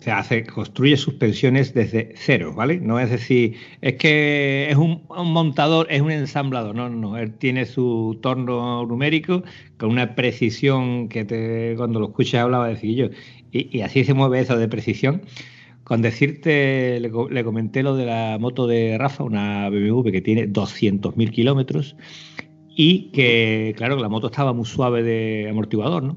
se 0.00 0.10
hace, 0.10 0.44
construye 0.44 0.96
suspensiones 0.96 1.74
desde 1.74 2.14
cero, 2.16 2.52
¿vale? 2.54 2.78
No 2.78 3.00
es 3.00 3.10
decir, 3.10 3.56
es 3.80 3.94
que 3.94 4.68
es 4.70 4.76
un, 4.76 5.02
montador, 5.08 5.86
es 5.90 6.00
un 6.00 6.10
ensamblador, 6.10 6.74
no, 6.74 6.88
no, 6.88 7.16
él 7.16 7.32
tiene 7.32 7.66
su 7.66 8.18
torno 8.22 8.86
numérico 8.86 9.42
con 9.78 9.90
una 9.90 10.14
precisión 10.14 11.08
que 11.08 11.24
te, 11.24 11.74
cuando 11.76 11.98
lo 11.98 12.06
escuchas 12.06 12.42
hablaba 12.42 12.68
de 12.68 12.74
decir 12.74 13.10
y, 13.50 13.78
y 13.78 13.80
así 13.82 14.04
se 14.04 14.14
mueve 14.14 14.40
eso 14.40 14.56
de 14.56 14.68
precisión 14.68 15.22
con 15.84 16.00
decirte, 16.00 16.98
le, 16.98 17.44
comenté 17.44 17.82
lo 17.82 17.94
de 17.94 18.06
la 18.06 18.38
moto 18.40 18.66
de 18.66 18.96
Rafa, 18.98 19.22
una 19.22 19.68
BMW 19.68 20.02
que 20.10 20.22
tiene 20.22 20.48
200.000 20.48 21.30
kilómetros 21.30 21.94
y 22.74 23.10
que, 23.12 23.74
claro, 23.76 23.96
la 23.96 24.08
moto 24.08 24.28
estaba 24.28 24.54
muy 24.54 24.64
suave 24.64 25.02
de 25.02 25.46
amortiguador, 25.50 26.02
¿no? 26.02 26.16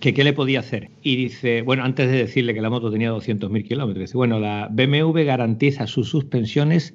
Que 0.00 0.12
qué 0.12 0.24
le 0.24 0.32
podía 0.32 0.60
hacer. 0.60 0.90
Y 1.00 1.14
dice, 1.14 1.62
bueno, 1.62 1.84
antes 1.84 2.10
de 2.10 2.18
decirle 2.18 2.54
que 2.54 2.60
la 2.60 2.70
moto 2.70 2.90
tenía 2.90 3.12
200.000 3.12 3.66
kilómetros, 3.66 4.00
dice, 4.00 4.16
bueno, 4.16 4.40
la 4.40 4.68
BMW 4.72 5.22
garantiza 5.24 5.86
sus 5.86 6.08
suspensiones 6.08 6.92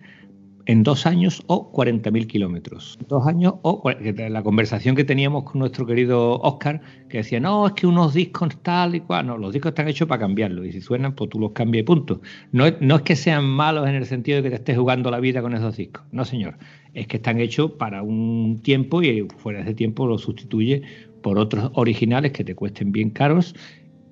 en 0.68 0.84
dos 0.84 1.06
años 1.06 1.44
o 1.48 1.72
40.000 1.72 2.28
kilómetros. 2.28 3.00
Dos 3.08 3.26
años 3.26 3.56
o 3.62 3.82
la 3.90 4.44
conversación 4.44 4.96
que 4.96 5.06
teníamos 5.06 5.44
con 5.46 5.60
nuestro 5.60 5.86
querido 5.86 6.40
Oscar, 6.42 6.82
que 7.10 7.20
decía, 7.20 7.40
no, 7.40 7.68
es 7.68 7.74
que 7.74 7.88
unos 7.88 8.14
discos 8.14 8.62
tal 8.62 8.94
y 8.96 9.00
cual, 9.00 9.28
no, 9.28 9.38
los 9.38 9.54
discos 9.54 9.70
están 9.70 9.88
hechos 9.88 10.10
para 10.10 10.20
cambiarlos 10.20 10.66
y 10.66 10.74
si 10.74 10.82
suenan, 10.82 11.16
pues 11.16 11.30
tú 11.30 11.40
los 11.40 11.54
cambias 11.54 11.84
y 11.84 11.86
punto. 11.86 12.22
No, 12.52 12.66
no 12.82 12.98
es 12.98 13.02
que 13.04 13.16
sean 13.16 13.46
malos 13.46 13.88
en 13.88 13.96
el 13.96 14.06
sentido 14.06 14.38
de 14.38 14.44
que 14.44 14.50
te 14.50 14.56
estés 14.56 14.78
jugando 14.78 15.10
la 15.10 15.22
vida 15.22 15.42
con 15.42 15.56
esos 15.56 15.78
discos, 15.78 16.04
no 16.12 16.26
señor, 16.26 16.58
es 16.94 17.08
que 17.08 17.18
están 17.18 17.40
hechos 17.40 17.72
para 17.72 18.04
un 18.04 18.60
tiempo 18.62 19.02
y 19.02 19.26
fuera 19.38 19.60
de 19.60 19.66
ese 19.66 19.74
tiempo 19.74 20.06
los 20.06 20.22
sustituye 20.22 20.82
por 21.24 21.40
otros 21.40 21.72
originales 21.76 22.34
que 22.34 22.44
te 22.44 22.56
cuesten 22.56 22.92
bien 22.92 23.12
caros 23.12 23.56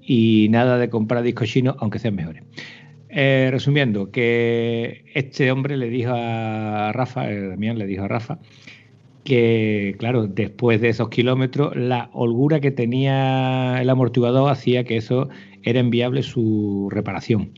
y 0.01 0.47
nada 0.51 0.77
de 0.77 0.89
comprar 0.89 1.21
discos 1.23 1.49
chinos 1.49 1.75
aunque 1.79 1.99
sean 1.99 2.15
mejores. 2.15 2.43
Eh, 3.17 3.47
resumiendo, 3.49 4.11
que 4.11 5.05
este 5.13 5.49
hombre 5.49 5.77
le 5.77 5.89
dijo 5.89 6.11
a 6.13 6.91
Rafa, 6.91 7.25
Damián 7.29 7.77
le 7.77 7.85
dijo 7.85 8.03
a 8.03 8.07
Rafa, 8.09 8.39
que 9.23 9.95
claro, 9.99 10.27
después 10.27 10.81
de 10.81 10.89
esos 10.89 11.07
kilómetros, 11.07 11.77
la 11.77 12.09
holgura 12.11 12.59
que 12.59 12.71
tenía 12.71 13.81
el 13.81 13.89
amortiguador 13.89 14.51
hacía 14.51 14.83
que 14.83 14.97
eso 14.97 15.29
era 15.63 15.79
enviable 15.79 16.23
su 16.23 16.89
reparación. 16.91 17.57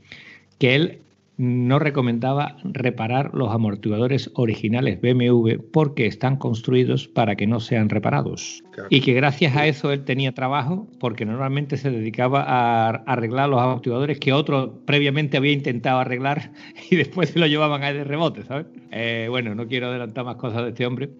Que 0.59 0.75
él 0.75 0.99
no 1.37 1.77
recomendaba 1.77 2.57
reparar 2.63 3.31
los 3.33 3.51
amortiguadores 3.51 4.31
originales 4.33 4.99
BMW 4.99 5.57
porque 5.71 6.07
están 6.07 6.37
construidos 6.37 7.07
para 7.07 7.35
que 7.35 7.45
no 7.45 7.59
sean 7.59 7.89
reparados. 7.89 8.63
Y 8.89 9.01
que 9.01 9.13
gracias 9.13 9.55
a 9.55 9.67
eso 9.67 9.91
él 9.91 10.03
tenía 10.03 10.33
trabajo 10.33 10.87
porque 10.99 11.25
normalmente 11.25 11.77
se 11.77 11.91
dedicaba 11.91 12.43
a 12.43 12.89
arreglar 12.89 13.49
los 13.49 13.61
amortiguadores 13.61 14.19
que 14.19 14.33
otro 14.33 14.81
previamente 14.85 15.37
había 15.37 15.51
intentado 15.51 15.99
arreglar 15.99 16.51
y 16.89 16.95
después 16.95 17.29
se 17.29 17.39
lo 17.39 17.45
llevaban 17.45 17.83
a 17.83 17.93
de 17.93 18.03
rebote, 18.03 18.43
¿sabes? 18.43 18.65
Eh, 18.91 19.27
bueno, 19.29 19.53
no 19.53 19.67
quiero 19.67 19.87
adelantar 19.87 20.25
más 20.25 20.37
cosas 20.37 20.63
de 20.63 20.69
este 20.69 20.87
hombre, 20.87 21.11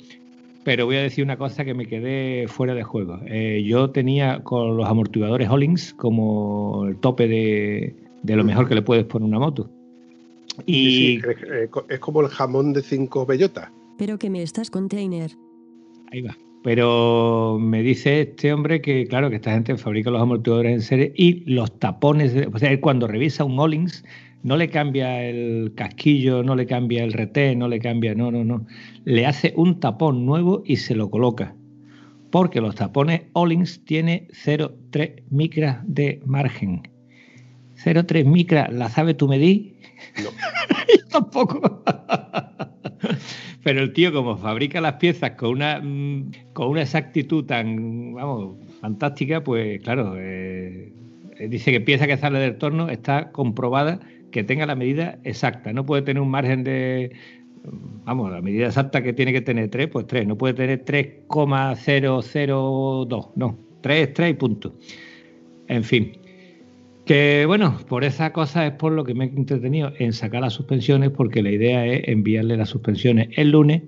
pero 0.64 0.86
voy 0.86 0.96
a 0.96 1.02
decir 1.04 1.24
una 1.24 1.38
cosa 1.38 1.64
que 1.64 1.76
me 1.76 1.86
quedé 1.86 2.48
fuera 2.48 2.74
de 2.74 2.84
juego. 2.84 3.20
Eh, 3.28 3.64
yo 3.66 3.92
tenía 3.92 4.40
con 4.44 4.78
los 4.78 4.88
amortiguadores 4.88 5.48
Hollings 5.48 5.94
como 5.94 6.86
el 6.88 6.98
tope 6.98 7.28
de, 7.28 7.96
de 8.24 8.36
lo 8.36 8.44
mejor 8.44 8.68
que 8.68 8.76
le 8.76 8.82
puedes 8.82 9.06
poner 9.06 9.28
una 9.28 9.40
moto. 9.40 9.77
Y 10.66 11.20
eh, 11.26 11.70
es, 11.90 12.00
como 12.00 12.22
el 12.22 12.28
jamón 12.28 12.74
de 12.74 12.82
cinco 12.82 13.26
bellotas. 13.26 13.70
Pero 13.98 14.18
que 14.18 14.30
me 14.30 14.42
estás 14.42 14.70
container. 14.70 15.32
Ahí 16.12 16.22
va. 16.22 16.38
Pero 16.64 17.58
me 17.60 17.82
dice 17.82 18.22
este 18.22 18.52
hombre 18.52 18.82
que, 18.82 19.06
claro, 19.06 19.30
que 19.30 19.38
esta 19.38 19.52
gente 19.52 19.78
fabrica 19.78 20.10
los 20.10 20.22
amortiguadores 20.22 20.74
en 20.74 20.82
serie 20.82 21.14
y 21.16 21.50
los 21.50 21.80
tapones, 21.80 22.34
o 22.52 22.60
sea, 22.60 22.72
él 22.72 22.80
cuando 22.80 23.08
revisa 23.08 23.44
un 23.44 23.60
Ollings 23.60 24.04
no 24.44 24.58
le 24.58 24.70
cambia 24.70 25.24
el 25.24 25.74
casquillo, 25.76 26.44
no 26.44 26.56
le 26.56 26.66
cambia 26.66 27.04
el 27.04 27.14
reté, 27.14 27.56
no 27.56 27.68
le 27.68 27.80
cambia, 27.80 28.16
no, 28.16 28.32
no, 28.32 28.44
no. 28.44 28.66
Le 29.06 29.26
hace 29.26 29.54
un 29.56 29.80
tapón 29.80 30.26
nuevo 30.26 30.64
y 30.66 30.78
se 30.78 30.96
lo 30.96 31.10
coloca. 31.10 31.56
Porque 32.32 32.62
los 32.62 32.76
tapones 32.76 33.24
Ollings 33.34 33.84
tiene 33.86 34.28
0,3 34.46 35.24
micras 35.30 35.80
de 35.86 36.22
margen. 36.26 36.84
0,3 37.84 38.26
micras, 38.26 38.74
¿la 38.74 38.90
sabe 38.90 39.14
tú 39.14 39.28
medir? 39.28 39.77
No. 40.24 40.30
tampoco. 41.10 41.84
Pero 43.64 43.82
el 43.82 43.94
tío, 43.94 44.14
como 44.14 44.38
fabrica 44.38 44.82
las 44.82 44.94
piezas 44.94 45.32
con 45.32 45.50
una, 45.50 45.80
mm, 45.82 46.32
con 46.54 46.70
una 46.70 46.84
exactitud 46.84 47.46
tan, 47.46 48.14
vamos, 48.14 48.56
fantástica, 48.80 49.44
pues 49.44 49.82
claro, 49.82 50.16
eh, 50.18 50.94
dice 51.50 51.72
que 51.72 51.82
pieza 51.82 52.08
que 52.08 52.18
sale 52.18 52.40
del 52.40 52.58
torno 52.58 52.90
está 52.90 53.32
comprobada 53.32 54.00
que 54.32 54.44
tenga 54.44 54.66
la 54.66 54.76
medida 54.76 55.20
exacta. 55.24 55.72
No 55.74 55.86
puede 55.86 56.02
tener 56.04 56.22
un 56.22 56.30
margen 56.30 56.64
de, 56.64 57.12
vamos, 58.06 58.32
la 58.32 58.42
medida 58.42 58.68
exacta 58.68 59.04
que 59.04 59.14
tiene 59.14 59.34
que 59.34 59.42
tener 59.42 59.70
3, 59.70 59.88
pues 59.88 60.08
3. 60.08 60.26
No 60.28 60.38
puede 60.38 60.54
tener 60.54 60.84
3,002, 60.86 63.30
no, 63.36 63.58
3 63.82 64.14
3 64.14 64.32
y 64.32 64.34
punto. 64.34 64.76
En 65.68 65.84
fin. 65.84 66.14
Que 67.08 67.46
bueno, 67.48 67.78
por 67.88 68.04
esa 68.04 68.34
cosa 68.34 68.68
es 68.68 68.74
por 68.74 68.92
lo 68.92 69.06
que 69.06 69.14
me 69.14 69.24
he 69.24 69.28
entretenido 69.30 69.94
en 69.98 70.12
sacar 70.12 70.42
las 70.42 70.52
suspensiones, 70.52 71.10
porque 71.12 71.42
la 71.42 71.52
idea 71.52 71.86
es 71.86 72.06
enviarle 72.06 72.58
las 72.58 72.68
suspensiones 72.68 73.30
el 73.38 73.52
lunes. 73.52 73.84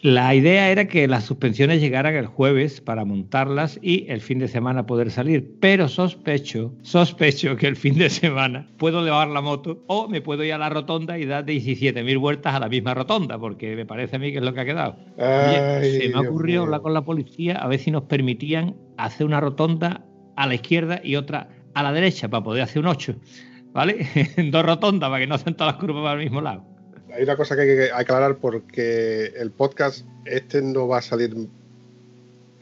La 0.00 0.32
idea 0.32 0.70
era 0.70 0.86
que 0.86 1.08
las 1.08 1.24
suspensiones 1.24 1.80
llegaran 1.80 2.14
el 2.14 2.26
jueves 2.26 2.80
para 2.80 3.04
montarlas 3.04 3.80
y 3.82 4.06
el 4.08 4.20
fin 4.20 4.38
de 4.38 4.46
semana 4.46 4.86
poder 4.86 5.10
salir, 5.10 5.56
pero 5.58 5.88
sospecho, 5.88 6.72
sospecho 6.82 7.56
que 7.56 7.66
el 7.66 7.74
fin 7.74 7.98
de 7.98 8.08
semana 8.08 8.68
puedo 8.78 9.02
llevar 9.04 9.26
la 9.26 9.40
moto 9.40 9.82
o 9.88 10.06
me 10.08 10.20
puedo 10.20 10.44
ir 10.44 10.52
a 10.52 10.58
la 10.58 10.68
rotonda 10.68 11.18
y 11.18 11.26
dar 11.26 11.44
17.000 11.44 12.20
vueltas 12.20 12.54
a 12.54 12.60
la 12.60 12.68
misma 12.68 12.94
rotonda, 12.94 13.40
porque 13.40 13.74
me 13.74 13.86
parece 13.86 14.16
a 14.16 14.18
mí 14.20 14.30
que 14.30 14.38
es 14.38 14.44
lo 14.44 14.54
que 14.54 14.60
ha 14.60 14.64
quedado. 14.64 14.96
se 15.16 16.08
me 16.08 16.14
ha 16.14 16.20
ocurrido 16.20 16.62
hablar 16.62 16.80
con 16.80 16.94
la 16.94 17.02
policía 17.02 17.56
a 17.56 17.66
ver 17.66 17.80
si 17.80 17.90
nos 17.90 18.04
permitían 18.04 18.76
hacer 18.98 19.26
una 19.26 19.40
rotonda 19.40 20.06
a 20.36 20.46
la 20.46 20.54
izquierda 20.54 21.00
y 21.02 21.16
otra 21.16 21.48
a 21.74 21.82
la 21.82 21.92
derecha 21.92 22.28
para 22.28 22.42
poder 22.42 22.62
hacer 22.62 22.80
un 22.80 22.88
8, 22.88 23.14
¿vale? 23.72 24.06
En 24.36 24.50
dos 24.50 24.64
rotondas 24.64 25.08
para 25.08 25.20
que 25.20 25.26
no 25.26 25.38
sean 25.38 25.56
todas 25.56 25.74
las 25.74 25.80
curvas 25.80 26.02
para 26.02 26.14
el 26.14 26.24
mismo 26.24 26.40
lado. 26.40 26.64
Hay 27.14 27.24
una 27.24 27.36
cosa 27.36 27.56
que 27.56 27.62
hay 27.62 27.68
que 27.68 27.90
aclarar 27.92 28.36
porque 28.36 29.32
el 29.36 29.50
podcast 29.50 30.06
este 30.24 30.62
no 30.62 30.86
va 30.86 30.98
a 30.98 31.02
salir 31.02 31.34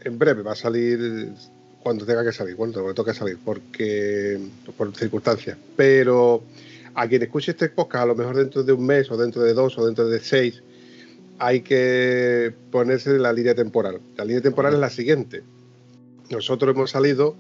en 0.04 0.18
breve, 0.18 0.42
va 0.42 0.52
a 0.52 0.56
salir 0.56 1.32
cuando 1.82 2.04
tenga 2.04 2.24
que 2.24 2.32
salir, 2.32 2.56
cuando 2.56 2.84
me 2.84 2.94
toque 2.94 3.14
salir, 3.14 3.38
porque 3.44 4.38
por 4.76 4.94
circunstancias. 4.94 5.56
Pero 5.76 6.42
a 6.94 7.06
quien 7.06 7.22
escuche 7.22 7.52
este 7.52 7.68
podcast, 7.68 8.04
a 8.04 8.06
lo 8.06 8.14
mejor 8.14 8.36
dentro 8.36 8.62
de 8.62 8.72
un 8.72 8.84
mes, 8.84 9.10
o 9.10 9.16
dentro 9.16 9.42
de 9.42 9.54
dos, 9.54 9.78
o 9.78 9.86
dentro 9.86 10.08
de 10.08 10.20
seis, 10.20 10.62
hay 11.38 11.60
que 11.60 12.52
ponerse 12.70 13.18
la 13.18 13.32
línea 13.32 13.54
temporal. 13.54 14.00
La 14.16 14.24
línea 14.24 14.42
temporal 14.42 14.74
es 14.74 14.80
la 14.80 14.90
siguiente. 14.90 15.42
Nosotros 16.30 16.74
hemos 16.74 16.90
salido 16.90 17.36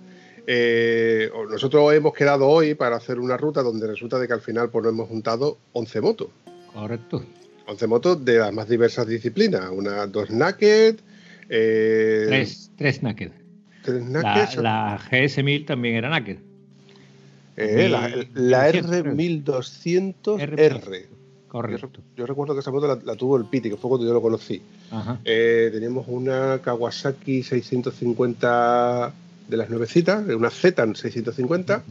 eh, 0.50 1.30
nosotros 1.50 1.92
hemos 1.92 2.14
quedado 2.14 2.48
hoy 2.48 2.74
para 2.74 2.96
hacer 2.96 3.20
una 3.20 3.36
ruta 3.36 3.62
donde 3.62 3.86
resulta 3.86 4.18
de 4.18 4.26
que 4.26 4.32
al 4.32 4.40
final 4.40 4.70
pues, 4.70 4.82
nos 4.82 4.94
hemos 4.94 5.06
juntado 5.06 5.58
11 5.74 6.00
motos. 6.00 6.28
Correcto. 6.72 7.22
11 7.66 7.86
motos 7.86 8.24
de 8.24 8.38
las 8.38 8.50
más 8.54 8.66
diversas 8.66 9.06
disciplinas. 9.06 9.68
Una, 9.70 10.06
dos 10.06 10.30
naked. 10.30 11.00
Eh, 11.50 12.24
tres, 12.28 12.70
tres 12.78 13.02
naked. 13.02 13.30
Tres 13.82 14.02
naked. 14.02 14.58
La, 14.60 14.98
GS1000 14.98 15.66
también 15.66 15.96
era 15.96 16.08
naked. 16.08 16.38
Eh, 17.58 17.90
la, 17.90 18.08
R1200R. 18.70 21.04
Correcto. 21.46 21.90
Yo, 22.16 22.24
recuerdo 22.24 22.54
que 22.54 22.60
esa 22.60 22.70
moto 22.70 22.98
la, 23.04 23.16
tuvo 23.16 23.36
el 23.36 23.44
Piti, 23.44 23.68
que 23.68 23.76
fue 23.76 23.90
cuando 23.90 24.06
yo 24.06 24.14
lo 24.14 24.22
conocí. 24.22 24.62
teníamos 25.22 26.06
una 26.08 26.60
Kawasaki 26.62 27.42
650 27.42 29.12
de 29.48 29.56
las 29.56 29.70
nuevecitas, 29.70 30.26
una 30.28 30.50
Z 30.50 30.94
650. 30.94 31.82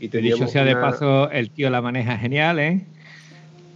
Y 0.00 0.08
teníamos 0.08 0.40
Dicho 0.40 0.52
sea 0.52 0.64
de 0.64 0.74
paso, 0.74 1.30
el 1.30 1.50
tío 1.50 1.70
la 1.70 1.80
maneja 1.80 2.18
genial, 2.18 2.58
¿eh? 2.58 2.84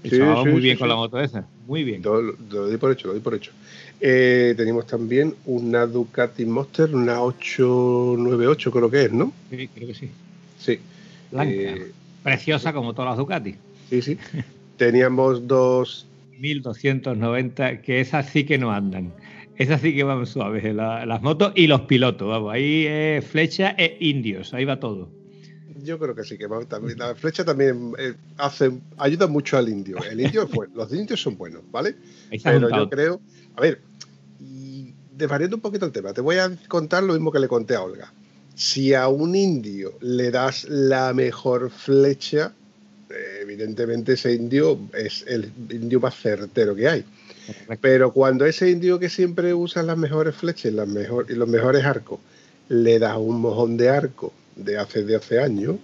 Sí, 0.04 0.20
muy 0.20 0.60
bien 0.60 0.78
con 0.78 0.88
la 0.88 0.94
moto 0.94 1.20
esa, 1.20 1.46
muy 1.66 1.84
bien. 1.84 2.02
Lo, 2.02 2.20
lo, 2.22 2.34
doy 2.48 2.76
por 2.76 2.92
hecho, 2.92 3.08
lo 3.08 3.14
doy 3.14 3.22
por 3.22 3.34
hecho. 3.34 3.52
Eh, 4.00 4.54
tenemos 4.56 4.86
también 4.86 5.34
una 5.44 5.86
Ducati 5.86 6.44
Monster, 6.44 6.94
una 6.94 7.20
898 7.20 8.70
creo 8.70 8.90
que 8.90 9.04
es, 9.04 9.12
¿no? 9.12 9.32
Sí, 9.50 9.68
creo 9.68 9.88
que 9.88 9.94
sí. 9.94 10.10
Sí. 10.58 10.78
Blanca. 11.32 11.52
Eh, 11.52 11.92
Preciosa 12.22 12.72
como 12.72 12.94
todas 12.94 13.10
las 13.10 13.18
Ducati. 13.18 13.56
Sí, 13.90 14.02
sí. 14.02 14.18
Teníamos 14.76 15.46
dos... 15.46 16.06
1290, 16.38 17.82
que 17.82 18.00
esas 18.00 18.28
sí 18.28 18.44
que 18.44 18.58
no 18.58 18.70
andan. 18.70 19.12
Es 19.58 19.70
así 19.70 19.92
que 19.94 20.04
van 20.04 20.24
suaves 20.24 20.72
las 20.72 21.20
motos 21.20 21.52
y 21.56 21.66
los 21.66 21.80
pilotos, 21.82 22.28
vamos. 22.28 22.54
Ahí 22.54 22.86
es 22.86 23.26
flecha 23.26 23.74
e 23.76 23.96
indios, 23.98 24.54
ahí 24.54 24.64
va 24.64 24.78
todo. 24.78 25.10
Yo 25.82 25.98
creo 25.98 26.14
que 26.14 26.22
sí, 26.22 26.38
que 26.38 26.46
también, 26.68 26.96
la 26.96 27.16
flecha 27.16 27.44
también 27.44 27.92
eh, 27.98 28.14
hace, 28.36 28.70
ayuda 28.98 29.26
mucho 29.26 29.58
al 29.58 29.68
indio. 29.68 29.98
El 30.08 30.20
indio 30.20 30.44
es 30.44 30.50
bueno, 30.50 30.74
los 30.76 30.92
indios 30.92 31.20
son 31.20 31.36
buenos, 31.36 31.62
¿vale? 31.72 31.96
Pero 32.42 32.70
yo 32.70 32.88
creo, 32.88 33.20
a 33.56 33.60
ver, 33.60 33.80
y 34.40 34.92
desvariando 35.16 35.56
un 35.56 35.62
poquito 35.62 35.86
el 35.86 35.92
tema, 35.92 36.12
te 36.12 36.20
voy 36.20 36.36
a 36.36 36.56
contar 36.68 37.02
lo 37.02 37.14
mismo 37.14 37.32
que 37.32 37.40
le 37.40 37.48
conté 37.48 37.74
a 37.74 37.82
Olga. 37.82 38.12
Si 38.54 38.94
a 38.94 39.08
un 39.08 39.34
indio 39.34 39.94
le 40.00 40.30
das 40.30 40.68
la 40.68 41.12
mejor 41.14 41.70
flecha, 41.70 42.52
eh, 43.10 43.40
evidentemente 43.42 44.12
ese 44.12 44.34
indio 44.34 44.78
es 44.92 45.24
el 45.26 45.50
indio 45.70 45.98
más 45.98 46.14
certero 46.14 46.76
que 46.76 46.88
hay. 46.88 47.04
Pero 47.80 48.12
cuando 48.12 48.44
ese 48.44 48.70
indio 48.70 48.98
que 48.98 49.08
siempre 49.08 49.54
usa 49.54 49.82
las 49.82 49.96
mejores 49.96 50.34
flechas 50.34 50.72
las 50.72 50.88
mejor, 50.88 51.26
y 51.28 51.34
los 51.34 51.48
mejores 51.48 51.84
arcos, 51.84 52.20
le 52.68 52.98
das 52.98 53.16
un 53.16 53.40
mojón 53.40 53.76
de 53.76 53.88
arco 53.88 54.32
de 54.56 54.78
hace, 54.78 55.04
de 55.04 55.16
hace 55.16 55.40
años, 55.40 55.76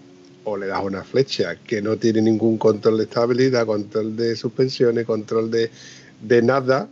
o 0.45 0.57
le 0.57 0.67
das 0.67 0.85
una 0.85 1.03
flecha 1.03 1.57
que 1.57 1.81
no 1.81 1.97
tiene 1.97 2.21
ningún 2.21 2.59
control 2.59 2.99
de 2.99 3.05
estabilidad, 3.05 3.67
control 3.67 4.17
de 4.17 4.37
suspensiones, 4.37 5.07
control 5.07 5.51
de, 5.51 5.71
de 6.21 6.43
nada, 6.43 6.89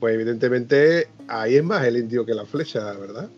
pues 0.00 0.14
evidentemente 0.14 1.08
ahí 1.28 1.56
es 1.56 1.64
más 1.64 1.84
el 1.84 1.96
indio 1.96 2.26
que 2.26 2.34
la 2.34 2.44
flecha, 2.44 2.92
¿verdad? 2.94 3.28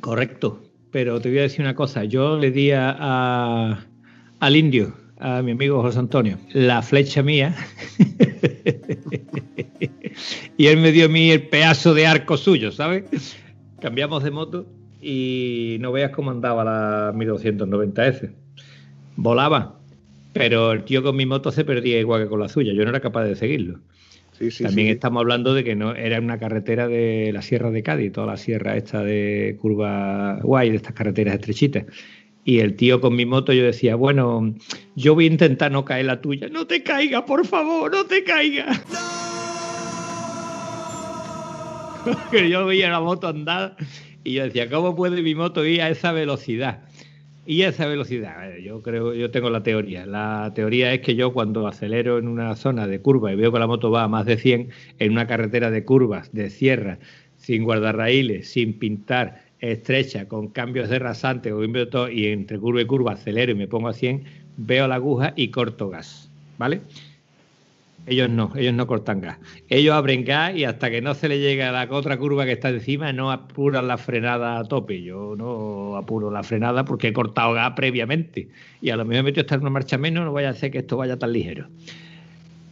Correcto, 0.00 0.60
pero 0.90 1.20
te 1.20 1.28
voy 1.28 1.38
a 1.38 1.42
decir 1.42 1.60
una 1.60 1.74
cosa, 1.74 2.04
yo 2.04 2.36
le 2.36 2.50
di 2.50 2.72
a, 2.72 3.86
al 4.40 4.56
indio, 4.56 4.94
a 5.20 5.42
mi 5.42 5.52
amigo 5.52 5.82
José 5.82 5.98
Antonio, 5.98 6.38
la 6.52 6.82
flecha 6.82 7.22
mía 7.22 7.54
y 10.56 10.66
él 10.66 10.78
me 10.78 10.92
dio 10.92 11.06
a 11.06 11.08
mí 11.08 11.30
el 11.30 11.48
pedazo 11.48 11.94
de 11.94 12.06
arco 12.06 12.36
suyo, 12.36 12.72
¿sabes? 12.72 13.36
Cambiamos 13.80 14.24
de 14.24 14.30
moto 14.30 14.66
y 15.00 15.76
no 15.80 15.92
veas 15.92 16.10
cómo 16.10 16.30
andaba 16.30 16.64
la 16.64 17.12
1290S. 17.14 18.32
Volaba, 19.16 19.78
pero 20.32 20.72
el 20.72 20.84
tío 20.84 21.02
con 21.02 21.16
mi 21.16 21.26
moto 21.26 21.50
se 21.50 21.64
perdía 21.64 21.98
igual 21.98 22.22
que 22.22 22.28
con 22.28 22.40
la 22.40 22.48
suya. 22.48 22.72
Yo 22.72 22.84
no 22.84 22.90
era 22.90 23.00
capaz 23.00 23.24
de 23.24 23.36
seguirlo. 23.36 23.80
También 24.62 24.88
estamos 24.88 25.20
hablando 25.20 25.52
de 25.52 25.64
que 25.64 25.74
no 25.74 25.96
era 25.96 26.20
una 26.20 26.38
carretera 26.38 26.86
de 26.86 27.32
la 27.32 27.42
Sierra 27.42 27.72
de 27.72 27.82
Cádiz, 27.82 28.12
toda 28.12 28.28
la 28.28 28.36
sierra 28.36 28.76
esta 28.76 29.02
de 29.02 29.58
curva 29.60 30.38
guay, 30.42 30.70
de 30.70 30.76
estas 30.76 30.92
carreteras 30.92 31.34
estrechitas. 31.34 31.86
Y 32.48 32.60
el 32.60 32.76
tío 32.76 33.02
con 33.02 33.14
mi 33.14 33.26
moto, 33.26 33.52
yo 33.52 33.62
decía, 33.62 33.94
bueno, 33.94 34.54
yo 34.96 35.14
voy 35.14 35.24
a 35.24 35.26
intentar 35.26 35.70
no 35.70 35.84
caer 35.84 36.06
la 36.06 36.22
tuya. 36.22 36.48
No 36.48 36.66
te 36.66 36.82
caiga, 36.82 37.26
por 37.26 37.46
favor, 37.46 37.92
no 37.92 38.06
te 38.06 38.24
caiga. 38.24 38.72
yo 42.48 42.64
veía 42.64 42.88
la 42.88 43.00
moto 43.00 43.28
andar 43.28 43.76
y 44.24 44.32
yo 44.32 44.44
decía, 44.44 44.70
¿cómo 44.70 44.96
puede 44.96 45.20
mi 45.20 45.34
moto 45.34 45.62
ir 45.62 45.82
a 45.82 45.90
esa 45.90 46.12
velocidad? 46.12 46.84
Y 47.44 47.64
esa 47.64 47.86
velocidad, 47.86 48.56
yo 48.56 48.80
creo, 48.80 49.12
yo 49.12 49.30
tengo 49.30 49.50
la 49.50 49.62
teoría. 49.62 50.06
La 50.06 50.50
teoría 50.54 50.94
es 50.94 51.02
que 51.02 51.16
yo 51.16 51.34
cuando 51.34 51.66
acelero 51.66 52.16
en 52.16 52.28
una 52.28 52.56
zona 52.56 52.86
de 52.86 53.02
curva 53.02 53.30
y 53.30 53.36
veo 53.36 53.52
que 53.52 53.58
la 53.58 53.66
moto 53.66 53.90
va 53.90 54.04
a 54.04 54.08
más 54.08 54.24
de 54.24 54.38
100 54.38 54.70
en 54.98 55.12
una 55.12 55.26
carretera 55.26 55.70
de 55.70 55.84
curvas, 55.84 56.32
de 56.32 56.48
sierra, 56.48 56.98
sin 57.36 57.64
guardarraíles, 57.64 58.48
sin 58.48 58.78
pintar, 58.78 59.47
estrecha, 59.60 60.28
con 60.28 60.48
cambios 60.48 60.88
de 60.88 60.98
rasante 60.98 61.52
y 62.12 62.26
entre 62.26 62.58
curva 62.58 62.80
y 62.80 62.86
curva 62.86 63.12
acelero 63.12 63.52
y 63.52 63.54
me 63.54 63.66
pongo 63.66 63.88
a 63.88 63.92
100, 63.92 64.24
veo 64.56 64.88
la 64.88 64.96
aguja 64.96 65.32
y 65.36 65.48
corto 65.48 65.88
gas, 65.88 66.30
¿vale? 66.58 66.80
Ellos 68.06 68.30
no, 68.30 68.50
ellos 68.56 68.72
no 68.72 68.86
cortan 68.86 69.20
gas. 69.20 69.38
Ellos 69.68 69.94
abren 69.94 70.24
gas 70.24 70.56
y 70.56 70.64
hasta 70.64 70.90
que 70.90 71.02
no 71.02 71.14
se 71.14 71.28
le 71.28 71.40
llega 71.40 71.68
a 71.68 71.72
la 71.72 71.94
otra 71.94 72.16
curva 72.16 72.46
que 72.46 72.52
está 72.52 72.70
encima, 72.70 73.12
no 73.12 73.30
apuran 73.30 73.86
la 73.86 73.98
frenada 73.98 74.58
a 74.58 74.64
tope. 74.64 75.02
Yo 75.02 75.34
no 75.36 75.94
apuro 75.94 76.30
la 76.30 76.42
frenada 76.42 76.86
porque 76.86 77.08
he 77.08 77.12
cortado 77.12 77.52
gas 77.52 77.74
previamente. 77.76 78.48
Y 78.80 78.90
a 78.90 78.96
lo 78.96 79.04
mejor 79.04 79.24
me 79.24 79.30
meto 79.30 79.40
a 79.40 79.42
estar 79.42 79.56
en 79.56 79.62
una 79.62 79.70
marcha 79.70 79.98
menos, 79.98 80.24
no 80.24 80.32
vaya 80.32 80.48
a 80.48 80.52
hacer 80.52 80.70
que 80.70 80.78
esto 80.78 80.96
vaya 80.96 81.18
tan 81.18 81.32
ligero. 81.32 81.68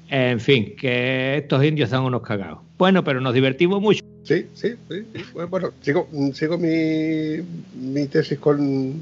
En 0.09 0.41
fin, 0.41 0.75
que 0.75 1.37
estos 1.37 1.63
indios 1.63 1.91
son 1.91 2.05
unos 2.05 2.23
cagados. 2.23 2.61
Bueno, 2.79 3.05
pero 3.05 3.21
nos 3.21 3.35
divertimos 3.35 3.83
mucho. 3.83 4.16
Sí, 4.27 4.47
sí, 4.55 4.75
sí. 4.91 5.05
Bueno, 5.49 5.71
sigo, 5.81 6.09
sigo 6.35 6.59
mi, 6.59 7.43
mi, 7.81 8.07
tesis 8.07 8.39
con 8.39 8.95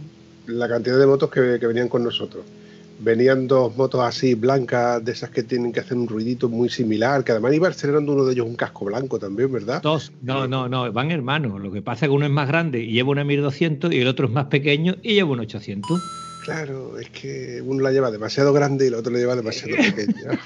la 0.47 0.69
cantidad 0.69 0.99
de 0.99 1.07
motos 1.07 1.31
que 1.31 1.41
venían 1.41 1.89
con 1.89 2.05
nosotros 2.05 2.45
venían 2.99 3.47
dos 3.47 3.77
motos 3.77 4.01
así 4.03 4.35
blancas, 4.35 5.05
de 5.05 5.13
esas 5.13 5.31
que 5.31 5.43
tienen 5.43 5.73
que 5.73 5.81
hacer 5.81 5.97
un 5.97 6.09
ruidito 6.09 6.49
muy 6.49 6.69
similar, 6.69 7.25
que 7.25 7.33
además 7.33 7.55
iba 7.55 7.69
acelerando 7.69 8.13
uno 8.13 8.25
de 8.25 8.33
ellos 8.33 8.47
un 8.47 8.57
casco 8.57 8.85
blanco 8.87 9.19
también, 9.19 9.53
¿verdad? 9.53 9.83
Dos, 9.83 10.13
no, 10.23 10.47
no, 10.47 10.69
no, 10.69 10.91
van 10.93 11.11
hermanos. 11.11 11.61
Lo 11.61 11.73
que 11.73 11.83
pasa 11.83 12.07
es 12.07 12.11
que 12.11 12.15
uno 12.15 12.27
es 12.27 12.33
más 12.33 12.49
grande 12.49 12.81
y 12.81 12.93
lleva 12.93 13.11
una 13.11 13.25
1200 13.25 13.93
y 13.93 14.01
el 14.01 14.09
otro 14.09 14.27
es 14.27 14.33
más 14.33 14.47
pequeño 14.47 14.97
y 15.03 15.15
lleva 15.15 15.31
un 15.31 15.41
800. 15.41 16.01
Claro, 16.45 16.99
es 16.99 17.09
que 17.11 17.63
uno 17.65 17.83
la 17.83 17.91
lleva 17.91 18.11
demasiado 18.11 18.53
grande 18.53 18.85
y 18.85 18.89
el 18.89 18.95
otro 18.95 19.13
la 19.13 19.19
lleva 19.19 19.37
demasiado 19.37 19.77
pequeña. 19.95 20.39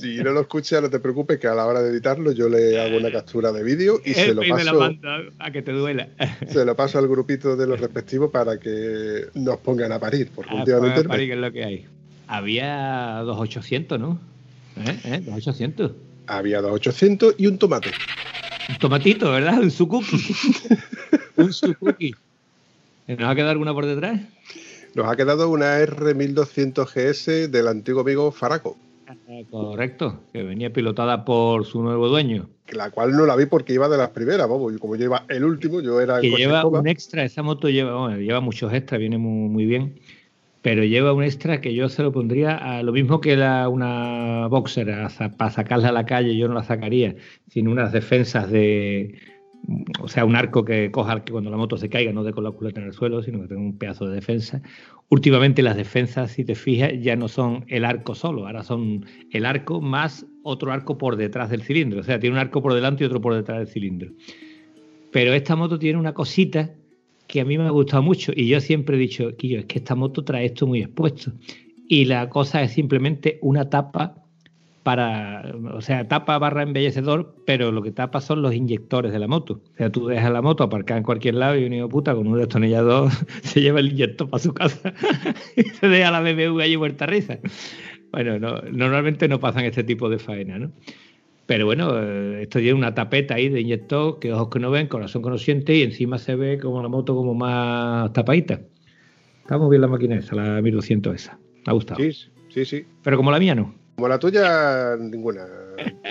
Si 0.00 0.16
no 0.18 0.30
lo 0.32 0.40
escuchas, 0.42 0.82
no 0.82 0.90
te 0.90 0.98
preocupes, 0.98 1.38
que 1.38 1.46
a 1.46 1.54
la 1.54 1.66
hora 1.66 1.82
de 1.82 1.90
editarlo 1.90 2.32
yo 2.32 2.48
le 2.48 2.80
hago 2.80 2.96
una 2.96 3.10
captura 3.10 3.52
de 3.52 3.62
vídeo 3.62 4.00
y 4.04 4.14
se 4.14 4.34
lo 4.34 4.42
paso. 4.48 4.90
a 5.38 5.50
que 5.50 5.62
te 5.62 5.72
duela. 5.72 6.08
se 6.48 6.64
lo 6.64 6.76
paso 6.76 6.98
al 6.98 7.08
grupito 7.08 7.56
de 7.56 7.66
los 7.66 7.80
respectivos 7.80 8.30
para 8.30 8.58
que 8.58 9.26
nos 9.34 9.58
pongan 9.58 9.92
a 9.92 9.98
parir, 9.98 10.30
porque 10.34 10.50
ah, 10.52 10.56
últimamente. 10.56 11.00
A 11.00 11.04
parir, 11.04 11.28
que 11.28 11.34
es 11.34 11.40
lo 11.40 11.52
que 11.52 11.64
hay. 11.64 11.86
Había 12.26 13.20
2800, 13.24 14.00
¿no? 14.00 14.20
¿Eh? 14.76 15.00
¿Eh? 15.04 15.20
2800. 15.24 15.92
Había 16.26 16.60
2800 16.60 17.34
y 17.38 17.46
un 17.46 17.58
tomate. 17.58 17.90
Un 18.68 18.76
tomatito, 18.78 19.30
¿verdad? 19.30 19.60
Un 19.60 19.70
sukuki. 19.70 20.16
un 21.36 21.52
sukuki. 21.52 22.14
¿Nos 23.06 23.28
ha 23.28 23.34
quedado 23.34 23.50
alguna 23.50 23.74
por 23.74 23.86
detrás? 23.86 24.20
Nos 24.94 25.06
ha 25.06 25.16
quedado 25.16 25.48
una 25.48 25.80
R1200 25.80 26.86
GS 26.86 27.50
del 27.50 27.68
antiguo 27.68 28.02
amigo 28.02 28.30
Faraco. 28.30 28.76
Correcto, 29.50 30.20
que 30.32 30.42
venía 30.42 30.72
pilotada 30.72 31.24
por 31.24 31.64
su 31.64 31.82
nuevo 31.82 32.08
dueño. 32.08 32.48
La 32.72 32.90
cual 32.90 33.12
no 33.12 33.26
la 33.26 33.36
vi 33.36 33.46
porque 33.46 33.74
iba 33.74 33.88
de 33.88 33.98
las 33.98 34.10
primeras, 34.10 34.48
vamos, 34.48 34.72
como 34.78 34.96
yo 34.96 35.04
iba 35.04 35.24
el 35.28 35.44
último, 35.44 35.80
yo 35.80 36.00
era 36.00 36.16
el 36.16 36.22
Que 36.22 36.30
lleva 36.30 36.66
un 36.66 36.86
extra, 36.86 37.24
esa 37.24 37.42
moto 37.42 37.68
lleva, 37.68 38.16
lleva 38.16 38.40
muchos 38.40 38.72
extras, 38.72 38.98
viene 38.98 39.18
muy, 39.18 39.66
bien, 39.66 40.00
pero 40.62 40.84
lleva 40.84 41.12
un 41.12 41.22
extra 41.22 41.60
que 41.60 41.74
yo 41.74 41.88
se 41.88 42.02
lo 42.02 42.12
pondría 42.12 42.56
a 42.56 42.82
lo 42.82 42.92
mismo 42.92 43.20
que 43.20 43.36
la, 43.36 43.68
una 43.68 44.46
boxer, 44.48 45.08
para 45.36 45.50
sacarla 45.50 45.88
a 45.88 45.92
la 45.92 46.06
calle 46.06 46.36
yo 46.36 46.48
no 46.48 46.54
la 46.54 46.62
sacaría, 46.62 47.14
sin 47.48 47.68
unas 47.68 47.92
defensas 47.92 48.50
de, 48.50 49.18
o 50.00 50.08
sea, 50.08 50.24
un 50.24 50.34
arco 50.34 50.64
que 50.64 50.90
coja 50.90 51.24
que 51.24 51.32
cuando 51.32 51.50
la 51.50 51.56
moto 51.56 51.76
se 51.76 51.88
caiga 51.88 52.12
no 52.12 52.24
de 52.24 52.32
con 52.32 52.44
la 52.44 52.50
culeta 52.50 52.80
en 52.80 52.86
el 52.86 52.92
suelo, 52.92 53.22
sino 53.22 53.40
que 53.42 53.48
tenga 53.48 53.60
un 53.60 53.78
pedazo 53.78 54.06
de 54.06 54.14
defensa. 54.16 54.60
Últimamente 55.08 55.62
las 55.62 55.76
defensas, 55.76 56.32
si 56.32 56.44
te 56.44 56.54
fijas, 56.54 56.92
ya 57.00 57.16
no 57.16 57.28
son 57.28 57.64
el 57.68 57.84
arco 57.84 58.14
solo, 58.14 58.46
ahora 58.46 58.64
son 58.64 59.06
el 59.30 59.46
arco 59.46 59.80
más 59.80 60.26
otro 60.42 60.72
arco 60.72 60.98
por 60.98 61.16
detrás 61.16 61.50
del 61.50 61.62
cilindro. 61.62 62.00
O 62.00 62.02
sea, 62.02 62.18
tiene 62.18 62.34
un 62.34 62.40
arco 62.40 62.62
por 62.62 62.74
delante 62.74 63.04
y 63.04 63.06
otro 63.06 63.20
por 63.20 63.34
detrás 63.34 63.58
del 63.58 63.68
cilindro. 63.68 64.10
Pero 65.12 65.32
esta 65.32 65.54
moto 65.54 65.78
tiene 65.78 65.98
una 65.98 66.14
cosita 66.14 66.74
que 67.28 67.40
a 67.40 67.44
mí 67.44 67.56
me 67.56 67.64
ha 67.64 67.70
gustado 67.70 68.02
mucho 68.02 68.32
y 68.34 68.48
yo 68.48 68.60
siempre 68.60 68.96
he 68.96 68.98
dicho, 68.98 69.36
Quillo, 69.36 69.60
es 69.60 69.66
que 69.66 69.78
esta 69.78 69.94
moto 69.94 70.24
trae 70.24 70.46
esto 70.46 70.66
muy 70.66 70.80
expuesto. 70.80 71.32
Y 71.88 72.06
la 72.06 72.28
cosa 72.28 72.62
es 72.62 72.72
simplemente 72.72 73.38
una 73.42 73.68
tapa 73.68 74.21
para, 74.82 75.54
o 75.74 75.80
sea, 75.80 76.08
tapa 76.08 76.38
barra 76.38 76.62
embellecedor, 76.62 77.36
pero 77.46 77.70
lo 77.70 77.82
que 77.82 77.92
tapa 77.92 78.20
son 78.20 78.42
los 78.42 78.54
inyectores 78.54 79.12
de 79.12 79.18
la 79.18 79.28
moto. 79.28 79.60
O 79.74 79.76
sea, 79.76 79.90
tú 79.90 80.06
dejas 80.06 80.32
la 80.32 80.42
moto 80.42 80.64
aparcada 80.64 80.98
en 80.98 81.04
cualquier 81.04 81.36
lado 81.36 81.56
y 81.56 81.64
un 81.64 81.72
hijo 81.72 81.88
puta 81.88 82.14
con 82.14 82.26
un 82.26 82.38
destornillador 82.38 83.10
se 83.42 83.60
lleva 83.60 83.80
el 83.80 83.92
inyector 83.92 84.28
para 84.28 84.42
su 84.42 84.52
casa 84.52 84.92
y 85.56 85.62
se 85.62 85.88
deja 85.88 86.10
la 86.10 86.20
BMW 86.20 86.60
allí 86.60 86.76
muerta 86.76 87.06
risa. 87.06 87.38
Bueno, 88.10 88.38
no, 88.38 88.60
normalmente 88.72 89.28
no 89.28 89.40
pasan 89.40 89.64
este 89.64 89.84
tipo 89.84 90.08
de 90.08 90.18
faena, 90.18 90.58
¿no? 90.58 90.72
Pero 91.46 91.66
bueno, 91.66 91.98
eh, 91.98 92.42
esto 92.42 92.58
tiene 92.58 92.74
una 92.74 92.94
tapeta 92.94 93.34
ahí 93.34 93.48
de 93.48 93.60
inyector 93.60 94.18
que 94.18 94.32
ojos 94.32 94.48
que 94.48 94.58
no 94.58 94.70
ven, 94.70 94.86
corazón 94.86 95.22
que 95.22 95.30
no 95.30 95.38
siente 95.38 95.76
y 95.76 95.82
encima 95.82 96.18
se 96.18 96.34
ve 96.36 96.58
como 96.58 96.82
la 96.82 96.88
moto 96.88 97.14
como 97.14 97.34
más 97.34 98.12
tapadita. 98.12 98.60
Está 99.40 99.58
muy 99.58 99.70
bien 99.70 99.80
la 99.80 99.88
máquina 99.88 100.16
esa, 100.16 100.36
la 100.36 100.62
1200 100.62 101.14
esa. 101.14 101.38
Me 101.66 101.70
ha 101.70 101.72
gustado. 101.72 102.00
Sí, 102.00 102.12
sí, 102.48 102.64
sí. 102.64 102.84
Pero 103.02 103.16
como 103.16 103.30
la 103.30 103.38
mía 103.38 103.54
no. 103.54 103.81
Como 103.94 104.08
la 104.08 104.18
tuya, 104.18 104.96
ninguna, 104.96 105.46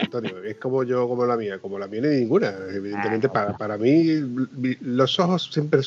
Antonio. 0.02 0.44
Es 0.44 0.58
como 0.58 0.84
yo, 0.84 1.08
como 1.08 1.26
la 1.26 1.36
mía. 1.36 1.60
Como 1.60 1.80
la 1.80 1.88
mía, 1.88 2.02
ni 2.02 2.20
ninguna. 2.20 2.54
Evidentemente, 2.74 3.28
ah, 3.28 3.34
para, 3.34 3.58
para 3.58 3.78
mí, 3.78 4.06
los 4.82 5.20
ojos 5.20 5.50
siempre 5.52 5.82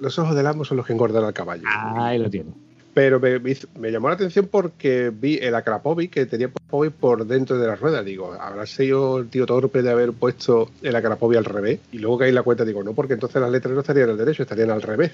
los 0.00 0.18
ojos 0.18 0.34
del 0.34 0.46
amo 0.46 0.64
son 0.64 0.78
los 0.78 0.86
que 0.86 0.92
engordan 0.92 1.24
al 1.24 1.32
caballo. 1.32 1.62
Ah, 1.66 2.08
ahí 2.08 2.18
lo 2.18 2.28
tiene. 2.28 2.50
Pero 2.94 3.20
me, 3.20 3.90
llamó 3.90 4.08
la 4.08 4.14
atención 4.14 4.48
porque 4.50 5.10
vi 5.10 5.38
el 5.40 5.54
Akrapovic 5.54 6.10
que 6.10 6.26
tenía 6.26 6.50
por 6.50 7.26
dentro 7.26 7.58
de 7.58 7.66
la 7.66 7.74
rueda. 7.74 8.02
Digo, 8.02 8.34
¿habrá 8.38 8.66
sido 8.66 9.18
el 9.18 9.28
tío 9.28 9.46
torpe 9.46 9.80
de 9.80 9.90
haber 9.90 10.12
puesto 10.12 10.70
el 10.82 10.94
Akrapovic 10.94 11.38
al 11.38 11.46
revés? 11.46 11.80
Y 11.90 11.98
luego 11.98 12.18
caí 12.18 12.28
en 12.28 12.34
la 12.34 12.42
cuenta, 12.42 12.66
digo, 12.66 12.82
no, 12.84 12.92
porque 12.92 13.14
entonces 13.14 13.40
las 13.40 13.50
letras 13.50 13.74
no 13.74 13.80
estarían 13.80 14.10
al 14.10 14.18
derecho, 14.18 14.42
estarían 14.42 14.70
al 14.70 14.82
revés. 14.82 15.12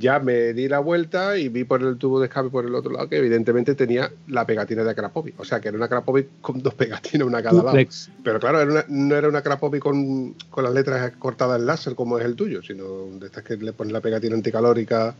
Ya 0.00 0.18
me 0.18 0.52
di 0.52 0.66
la 0.66 0.80
vuelta 0.80 1.38
y 1.38 1.48
vi 1.48 1.62
por 1.62 1.80
el 1.80 1.96
tubo 1.96 2.18
de 2.18 2.26
escape 2.26 2.48
por 2.48 2.64
el 2.64 2.74
otro 2.74 2.90
lado 2.90 3.08
que 3.08 3.18
evidentemente 3.18 3.76
tenía 3.76 4.10
la 4.26 4.44
pegatina 4.44 4.82
de 4.82 4.90
Akrapovic. 4.90 5.38
O 5.38 5.44
sea, 5.44 5.60
que 5.60 5.68
era 5.68 5.76
una 5.76 5.86
Akrapovic 5.86 6.40
con 6.40 6.60
dos 6.60 6.74
pegatinas, 6.80 7.28
una 7.28 7.38
a 7.38 7.42
cada 7.42 7.62
lado. 7.62 7.78
Pero 8.24 8.40
claro, 8.40 8.84
no 8.88 9.16
era 9.16 9.28
una 9.28 9.38
Akrapovic 9.38 9.80
con, 9.80 10.34
con 10.50 10.64
las 10.64 10.72
letras 10.72 11.12
cortadas 11.20 11.60
en 11.60 11.66
láser 11.66 11.94
como 11.94 12.18
es 12.18 12.24
el 12.24 12.34
tuyo, 12.34 12.62
sino 12.62 13.06
de 13.12 13.26
estas 13.26 13.44
que 13.44 13.56
le 13.56 13.72
pones 13.72 13.92
la 13.92 14.00
pegatina 14.00 14.34
anticalórica 14.34 15.14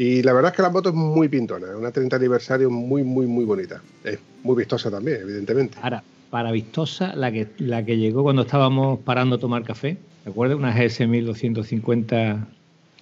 y 0.00 0.22
la 0.22 0.32
verdad 0.32 0.52
es 0.52 0.56
que 0.56 0.62
la 0.62 0.70
moto 0.70 0.88
es 0.88 0.94
muy 0.94 1.28
pintona, 1.28 1.76
una 1.76 1.90
30 1.90 2.16
aniversario 2.16 2.70
muy, 2.70 3.04
muy, 3.04 3.26
muy 3.26 3.44
bonita. 3.44 3.82
Es 4.02 4.18
muy 4.42 4.56
vistosa 4.56 4.90
también, 4.90 5.18
evidentemente. 5.20 5.76
Ahora, 5.82 6.02
para 6.30 6.50
vistosa, 6.52 7.14
la 7.14 7.30
que, 7.30 7.48
la 7.58 7.84
que 7.84 7.98
llegó 7.98 8.22
cuando 8.22 8.40
estábamos 8.40 9.00
parando 9.00 9.36
a 9.36 9.38
tomar 9.38 9.62
café, 9.62 9.98
¿te 10.24 10.30
acuerdas? 10.30 10.56
Una 10.56 10.72
GS 10.72 11.06
1250 11.06 12.48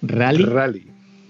Rally. 0.01 0.43
Rally. 0.43 0.87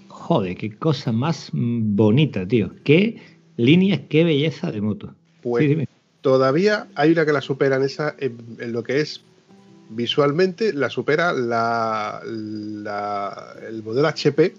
Joder, 0.08 0.56
qué 0.56 0.76
cosa 0.76 1.12
más 1.12 1.50
bonita, 1.52 2.44
tío. 2.48 2.72
Qué 2.82 3.22
líneas, 3.56 4.00
qué 4.08 4.24
belleza 4.24 4.72
de 4.72 4.80
moto. 4.80 5.14
Pues 5.40 5.86
todavía 6.20 6.88
hay 6.96 7.12
una 7.12 7.24
que 7.24 7.32
la 7.32 7.42
supera 7.42 7.76
en 7.76 7.84
esa, 7.84 8.16
en, 8.18 8.72
lo 8.72 8.82
que 8.82 9.02
es 9.02 9.20
visualmente, 9.90 10.72
la 10.72 10.90
supera 10.90 11.32
la, 11.32 12.22
la, 12.26 13.54
el 13.68 13.84
modelo 13.84 14.08
HP 14.08 14.52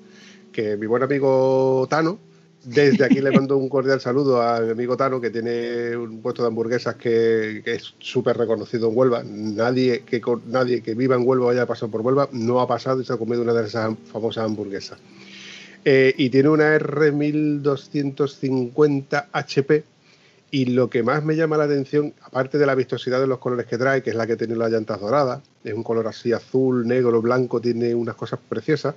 que 0.51 0.77
mi 0.77 0.85
buen 0.85 1.03
amigo 1.03 1.87
Tano, 1.89 2.19
desde 2.63 3.05
aquí 3.05 3.21
le 3.21 3.31
mando 3.37 3.57
un 3.57 3.69
cordial 3.69 4.01
saludo 4.01 4.41
a 4.41 4.59
mi 4.61 4.71
amigo 4.71 4.97
Tano, 4.97 5.19
que 5.19 5.29
tiene 5.29 5.95
un 5.97 6.21
puesto 6.21 6.43
de 6.43 6.49
hamburguesas 6.49 6.95
que, 6.95 7.61
es 7.65 7.95
súper 7.99 8.37
reconocido 8.37 8.89
en 8.89 8.97
Huelva. 8.97 9.23
Nadie 9.23 10.01
que, 10.01 10.21
nadie 10.45 10.81
que 10.81 10.93
viva 10.93 11.15
en 11.15 11.27
Huelva 11.27 11.47
o 11.47 11.49
haya 11.49 11.65
pasado 11.65 11.91
por 11.91 12.01
Huelva 12.01 12.29
no 12.31 12.59
ha 12.59 12.67
pasado 12.67 13.01
y 13.01 13.05
se 13.05 13.13
ha 13.13 13.17
comido 13.17 13.41
una 13.41 13.53
de 13.53 13.67
esas 13.67 13.95
famosas 14.11 14.45
hamburguesas. 14.45 14.99
Eh, 15.83 16.13
y 16.15 16.29
tiene 16.29 16.49
una 16.49 16.77
R1250 16.77 19.25
HP 19.31 19.83
Y 20.51 20.65
lo 20.65 20.91
que 20.91 21.01
más 21.01 21.23
me 21.23 21.35
llama 21.35 21.57
la 21.57 21.63
atención, 21.63 22.13
aparte 22.21 22.59
de 22.59 22.67
la 22.67 22.75
vistosidad 22.75 23.19
de 23.19 23.25
los 23.25 23.39
colores 23.39 23.65
que 23.65 23.79
trae, 23.79 24.03
que 24.03 24.11
es 24.11 24.15
la 24.15 24.27
que 24.27 24.35
tiene 24.35 24.55
las 24.55 24.71
llantas 24.71 24.99
doradas, 24.99 25.41
es 25.63 25.73
un 25.73 25.81
color 25.81 26.07
así 26.07 26.33
azul, 26.33 26.85
negro, 26.85 27.19
blanco, 27.21 27.59
tiene 27.59 27.95
unas 27.95 28.13
cosas 28.15 28.39
preciosas. 28.47 28.93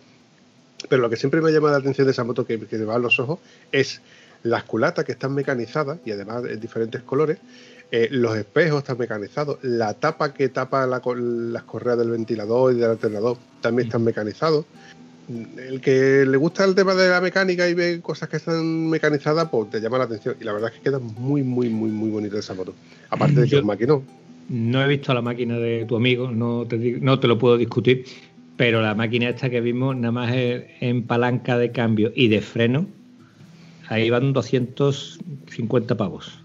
Pero 0.89 1.03
lo 1.03 1.11
que 1.11 1.17
siempre 1.17 1.41
me 1.41 1.51
llama 1.51 1.71
la 1.71 1.79
atención 1.79 2.07
de 2.07 2.13
esa 2.13 2.25
moto 2.25 2.47
que, 2.47 2.59
que 2.59 2.79
me 2.79 2.85
va 2.85 2.97
a 2.97 2.99
los 2.99 3.19
ojos 3.19 3.39
es 3.73 4.01
las 4.43 4.65
culatas 4.65 5.05
que 5.05 5.13
están 5.13 5.35
mecanizadas 5.35 5.99
y 6.05 6.11
además 6.11 6.45
en 6.45 6.61
diferentes 6.61 7.03
colores, 7.03 7.39
eh, 7.91 8.09
los 8.11 8.37
espejos 8.37 8.79
están 8.79 8.99
mecanizados, 8.99 9.59
la 9.63 9.95
tapa 9.95 10.35
que 10.35 10.49
tapa 10.49 10.87
las 10.87 11.63
correas 11.63 11.99
del 11.99 12.11
ventilador 12.11 12.73
y 12.73 12.77
del 12.77 12.91
alternador 12.91 13.39
también 13.61 13.89
están 13.89 14.05
mecanizados 14.05 14.67
el 15.29 15.81
que 15.81 16.25
le 16.27 16.37
gusta 16.37 16.65
el 16.65 16.75
tema 16.75 16.95
de 16.95 17.09
la 17.09 17.21
mecánica 17.21 17.69
y 17.69 17.75
ve 17.75 18.01
cosas 18.03 18.29
que 18.29 18.37
están 18.37 18.89
mecanizadas, 18.89 19.49
pues 19.49 19.71
te 19.71 19.81
llama 19.81 19.99
la 19.99 20.05
atención. 20.05 20.37
Y 20.41 20.45
la 20.45 20.53
verdad 20.53 20.71
es 20.71 20.79
que 20.79 20.85
queda 20.85 20.99
muy, 20.99 21.43
muy, 21.43 21.69
muy, 21.69 21.91
muy 21.91 22.11
bonita 22.11 22.39
esa 22.39 22.55
moto. 22.55 22.75
Aparte 23.11 23.41
de 23.41 23.49
que 23.49 23.57
es 23.57 23.65
maquinón. 23.65 24.03
No 24.49 24.83
he 24.83 24.89
visto 24.89 25.15
la 25.15 25.23
máquina 25.23 25.59
de 25.59 25.87
tu 25.87 25.97
amigo, 25.97 26.31
no 26.31 26.67
te, 26.67 26.77
no 26.77 27.19
te 27.19 27.27
lo 27.27 27.39
puedo 27.39 27.57
discutir, 27.57 28.05
pero 28.57 28.83
la 28.83 28.95
máquina 28.95 29.29
esta 29.29 29.51
que 29.51 29.61
vimos, 29.61 29.97
nada 29.97 30.13
más 30.13 30.33
en 30.35 31.03
palanca 31.03 31.59
de 31.59 31.73
cambio 31.73 32.13
y 32.15 32.29
de 32.29 32.41
freno, 32.41 32.87
ahí 33.89 34.11
van 34.11 34.33
250 34.33 35.97
pavos. 35.97 36.39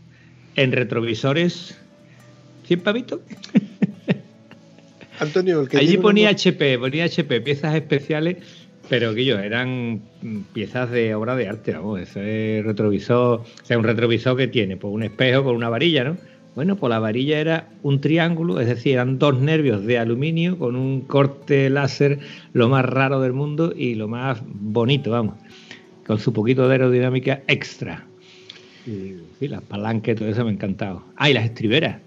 En 0.56 0.72
retrovisores, 0.72 1.78
100 2.65 2.80
pavitos. 2.82 3.22
Antonio, 5.19 5.62
el 5.62 5.69
que 5.69 5.78
Allí 5.78 5.98
ponía 5.98 6.30
HP, 6.30 6.80
ponía 6.80 7.06
HP, 7.06 7.41
piezas 7.41 7.76
especiales 7.76 8.38
pero 8.89 9.13
que 9.13 9.24
yo 9.24 9.38
eran 9.38 10.02
piezas 10.52 10.89
de 10.89 11.13
obra 11.13 11.36
de 11.36 11.48
arte, 11.48 11.74
vamos, 11.74 12.02
ese 12.02 12.62
retrovisor, 12.65 13.41
o 13.41 13.45
sea, 13.63 13.78
un 13.78 13.84
retrovisor 13.84 14.36
que 14.36 14.48
tiene 14.48 14.78
pues 14.78 14.91
un 14.91 15.04
espejo 15.04 15.43
con 15.43 15.56
una 15.56 15.69
varilla, 15.69 16.04
¿no? 16.04 16.17
Bueno, 16.55 16.75
pues 16.75 16.89
la 16.89 16.99
varilla 16.99 17.39
era 17.39 17.69
un 17.83 18.01
triángulo, 18.01 18.59
es 18.59 18.67
decir, 18.67 18.93
eran 18.93 19.19
dos 19.19 19.39
nervios 19.39 19.85
de 19.85 19.97
aluminio 19.97 20.57
con 20.57 20.75
un 20.75 21.01
corte 21.01 21.69
láser 21.69 22.19
lo 22.53 22.67
más 22.69 22.85
raro 22.85 23.21
del 23.21 23.33
mundo 23.33 23.73
y 23.75 23.95
lo 23.95 24.07
más 24.07 24.41
bonito, 24.45 25.12
vamos, 25.12 25.35
con 26.05 26.19
su 26.19 26.33
poquito 26.33 26.67
de 26.67 26.73
aerodinámica 26.73 27.41
extra. 27.47 28.05
Y 28.85 29.15
sí, 29.39 29.47
las 29.47 29.62
palancas 29.62 30.15
y 30.15 30.17
todo 30.17 30.29
eso 30.29 30.43
me 30.43 30.49
ha 30.49 30.53
encantado. 30.53 31.03
Ah, 31.15 31.29
y 31.29 31.33
las 31.33 31.45
estriberas. 31.45 32.01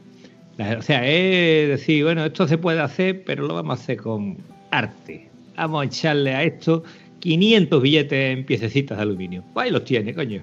o 0.78 0.82
sea, 0.82 1.06
es 1.08 1.68
decir, 1.68 2.04
bueno, 2.04 2.24
esto 2.24 2.46
se 2.46 2.58
puede 2.58 2.80
hacer, 2.80 3.24
pero 3.24 3.46
lo 3.46 3.54
vamos 3.54 3.78
a 3.78 3.82
hacer 3.82 3.96
con 3.98 4.36
arte 4.70 5.32
vamos 5.56 5.82
a 5.82 5.84
echarle 5.86 6.34
a 6.34 6.42
esto 6.42 6.82
500 7.20 7.82
billetes 7.82 8.38
en 8.38 8.44
piececitas 8.44 8.98
de 8.98 9.02
aluminio. 9.02 9.44
Pues 9.52 9.66
ahí 9.66 9.70
los 9.70 9.84
tiene, 9.84 10.14
coño. 10.14 10.42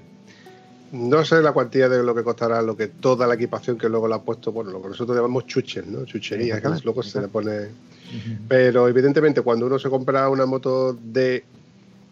No 0.91 1.23
sé 1.23 1.41
la 1.41 1.51
cuantía 1.51 1.87
de 1.87 2.03
lo 2.03 2.15
que 2.15 2.23
costará 2.23 2.61
lo 2.61 2.75
que 2.75 2.87
toda 2.87 3.27
la 3.27 3.35
equipación 3.35 3.77
que 3.77 3.89
luego 3.89 4.07
le 4.07 4.15
ha 4.15 4.19
puesto, 4.19 4.51
bueno, 4.51 4.71
lo 4.71 4.81
que 4.81 4.89
nosotros 4.89 5.15
llamamos 5.15 5.45
chuches, 5.45 5.85
¿no? 5.85 6.05
Chucherías, 6.05 6.61
que 6.61 6.67
luego 6.83 7.03
se 7.03 7.21
le 7.21 7.27
pone. 7.27 7.67
Pero 8.47 8.87
evidentemente 8.87 9.41
cuando 9.41 9.67
uno 9.67 9.77
se 9.77 9.89
compra 9.89 10.29
una 10.29 10.45
moto 10.45 10.93
de. 10.93 11.43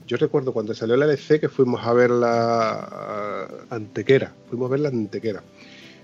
Yo 0.05 0.15
recuerdo 0.17 0.53
cuando 0.53 0.73
salió 0.73 0.95
la 0.95 1.05
LC 1.05 1.39
que 1.39 1.49
fuimos 1.49 1.85
a 1.85 1.91
ver 1.91 2.11
la 2.11 3.47
Antequera, 3.69 4.33
fuimos 4.49 4.67
a 4.67 4.71
ver 4.71 4.79
la 4.81 4.89
Antequera. 4.89 5.43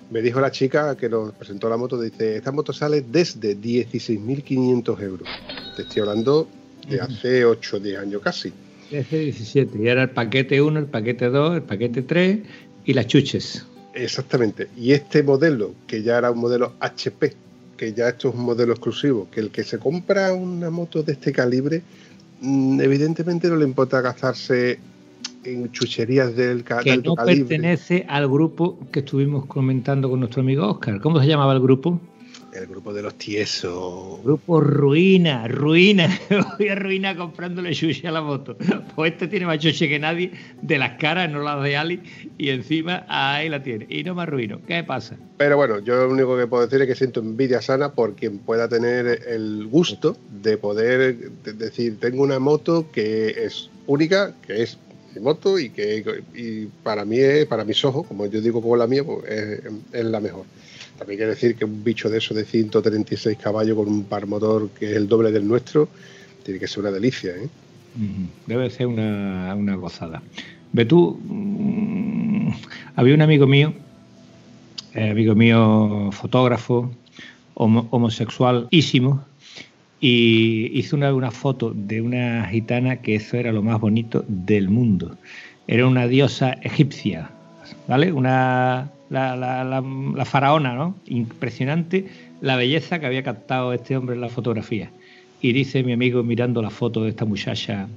Me 0.09 0.21
dijo 0.21 0.41
la 0.41 0.51
chica 0.51 0.97
que 0.97 1.07
nos 1.09 1.31
presentó 1.33 1.69
la 1.69 1.77
moto, 1.77 1.99
dice, 1.99 2.35
esta 2.35 2.51
moto 2.51 2.73
sale 2.73 3.01
desde 3.01 3.55
16.500 3.57 5.01
euros. 5.01 5.27
Te 5.75 5.83
estoy 5.83 6.01
hablando 6.01 6.47
de 6.87 6.99
hace 6.99 7.45
8 7.45 7.77
o 7.77 7.79
10 7.79 7.99
años 7.99 8.21
casi. 8.21 8.51
Hace 8.99 9.19
17. 9.19 9.77
Y 9.81 9.87
era 9.87 10.03
el 10.03 10.09
paquete 10.11 10.61
1, 10.61 10.79
el 10.79 10.85
paquete 10.85 11.29
2, 11.29 11.55
el 11.55 11.61
paquete 11.63 12.01
3 12.01 12.39
y 12.85 12.93
las 12.93 13.07
chuches. 13.07 13.65
Exactamente. 13.93 14.69
Y 14.77 14.91
este 14.91 15.23
modelo, 15.23 15.73
que 15.87 16.03
ya 16.03 16.17
era 16.17 16.31
un 16.31 16.39
modelo 16.39 16.73
HP, 16.79 17.33
que 17.77 17.93
ya 17.93 18.09
esto 18.09 18.29
es 18.29 18.35
un 18.35 18.41
modelo 18.41 18.73
exclusivo, 18.73 19.27
que 19.31 19.39
el 19.39 19.49
que 19.49 19.63
se 19.63 19.79
compra 19.79 20.33
una 20.33 20.69
moto 20.69 21.03
de 21.03 21.13
este 21.13 21.31
calibre, 21.31 21.81
mm, 22.41 22.81
evidentemente 22.81 23.47
no 23.49 23.55
le 23.55 23.65
importa 23.65 24.01
gastarse 24.01 24.79
en 25.43 25.71
chucherías 25.71 26.35
del, 26.35 26.63
que 26.63 26.97
no 26.97 27.15
pertenece 27.15 28.05
al 28.07 28.27
grupo 28.29 28.79
que 28.91 28.99
estuvimos 28.99 29.45
comentando 29.45 30.09
con 30.09 30.19
nuestro 30.19 30.41
amigo 30.41 30.67
Oscar. 30.67 31.01
¿Cómo 31.01 31.19
se 31.19 31.27
llamaba 31.27 31.53
el 31.53 31.59
grupo? 31.59 31.99
El 32.53 32.67
grupo 32.67 32.93
de 32.93 33.01
los 33.01 33.15
tiesos. 33.15 34.23
Grupo 34.23 34.61
Ruina, 34.61 35.47
Ruina. 35.47 36.07
Voy 36.59 36.69
a 36.69 36.75
Ruina 36.75 37.15
comprándole 37.15 37.73
sushi 37.73 38.07
a 38.07 38.11
la 38.11 38.21
moto. 38.21 38.57
Pues 38.95 39.13
este 39.13 39.27
tiene 39.27 39.45
más 39.45 39.59
chuche 39.59 39.87
que 39.89 39.99
nadie, 39.99 40.31
de 40.61 40.77
las 40.77 40.97
caras, 40.99 41.29
no 41.31 41.41
las 41.41 41.63
de 41.63 41.77
Ali, 41.77 42.01
y 42.37 42.49
encima 42.49 43.05
ahí 43.07 43.49
la 43.49 43.63
tiene. 43.63 43.85
Y 43.89 44.03
no 44.03 44.15
me 44.15 44.23
arruino. 44.23 44.61
¿Qué 44.67 44.83
pasa? 44.83 45.17
Pero 45.37 45.57
bueno, 45.57 45.79
yo 45.79 45.95
lo 45.95 46.11
único 46.11 46.37
que 46.37 46.47
puedo 46.47 46.63
decir 46.63 46.81
es 46.81 46.87
que 46.87 46.95
siento 46.95 47.19
envidia 47.19 47.61
sana 47.61 47.93
por 47.93 48.15
quien 48.15 48.39
pueda 48.39 48.67
tener 48.67 49.23
el 49.27 49.67
gusto 49.67 50.17
de 50.41 50.57
poder 50.57 51.31
decir, 51.43 51.99
tengo 51.99 52.23
una 52.23 52.39
moto 52.39 52.89
que 52.91 53.29
es 53.29 53.69
única, 53.87 54.33
que 54.45 54.63
es 54.63 54.77
mi 55.15 55.21
moto 55.21 55.59
y 55.59 55.69
que 55.69 56.03
y 56.33 56.65
para 56.83 57.05
mí, 57.05 57.19
es, 57.19 57.45
para 57.45 57.63
mis 57.63 57.83
ojos, 57.85 58.07
como 58.07 58.25
yo 58.25 58.41
digo 58.41 58.61
como 58.61 58.75
la 58.75 58.87
mía, 58.87 59.03
pues 59.03 59.23
es 59.27 60.05
la 60.05 60.19
mejor. 60.19 60.45
También 60.97 61.17
quiere 61.17 61.33
decir 61.33 61.55
que 61.55 61.65
un 61.65 61.83
bicho 61.83 62.09
de 62.09 62.19
eso 62.19 62.33
de 62.33 62.45
136 62.45 63.37
caballos 63.37 63.75
con 63.75 63.87
un 63.87 64.03
par 64.03 64.27
motor 64.27 64.69
que 64.69 64.91
es 64.91 64.97
el 64.97 65.07
doble 65.07 65.31
del 65.31 65.47
nuestro, 65.47 65.89
tiene 66.43 66.59
que 66.59 66.67
ser 66.67 66.79
una 66.81 66.91
delicia. 66.91 67.31
¿eh? 67.31 67.47
Debe 68.47 68.69
ser 68.69 68.87
una, 68.87 69.75
gozada. 69.75 70.21
Ve 70.71 70.85
tú, 70.85 71.19
mm, 71.23 72.49
había 72.95 73.15
un 73.15 73.21
amigo 73.21 73.47
mío, 73.47 73.73
eh, 74.93 75.09
amigo 75.11 75.35
mío 75.35 76.09
fotógrafo, 76.11 76.91
homosexualísimo, 77.55 79.23
y 79.99 80.71
hizo 80.77 80.95
una, 80.95 81.13
una 81.13 81.31
foto 81.31 81.71
de 81.73 82.01
una 82.01 82.45
gitana 82.47 82.97
que 82.97 83.15
eso 83.15 83.37
era 83.37 83.51
lo 83.51 83.61
más 83.61 83.79
bonito 83.79 84.25
del 84.27 84.69
mundo. 84.69 85.15
Era 85.67 85.87
una 85.87 86.07
diosa 86.07 86.53
egipcia, 86.63 87.29
¿vale? 87.87 88.11
Una 88.11 88.91
la, 89.13 90.25
faraona, 90.25 90.73
¿no? 90.73 90.95
Impresionante 91.05 92.05
la 92.41 92.55
belleza 92.55 92.99
que 92.99 93.05
había 93.05 93.23
captado 93.23 93.73
este 93.73 93.95
hombre 93.95 94.15
en 94.15 94.21
la 94.21 94.29
fotografía. 94.29 94.91
Y 95.43 95.51
dice 95.51 95.83
mi 95.83 95.91
amigo 95.91 96.23
mirando 96.23 96.61
la 96.61 96.69
foto 96.69 97.03
de 97.03 97.09
esta 97.09 97.25
muchacha, 97.25 97.89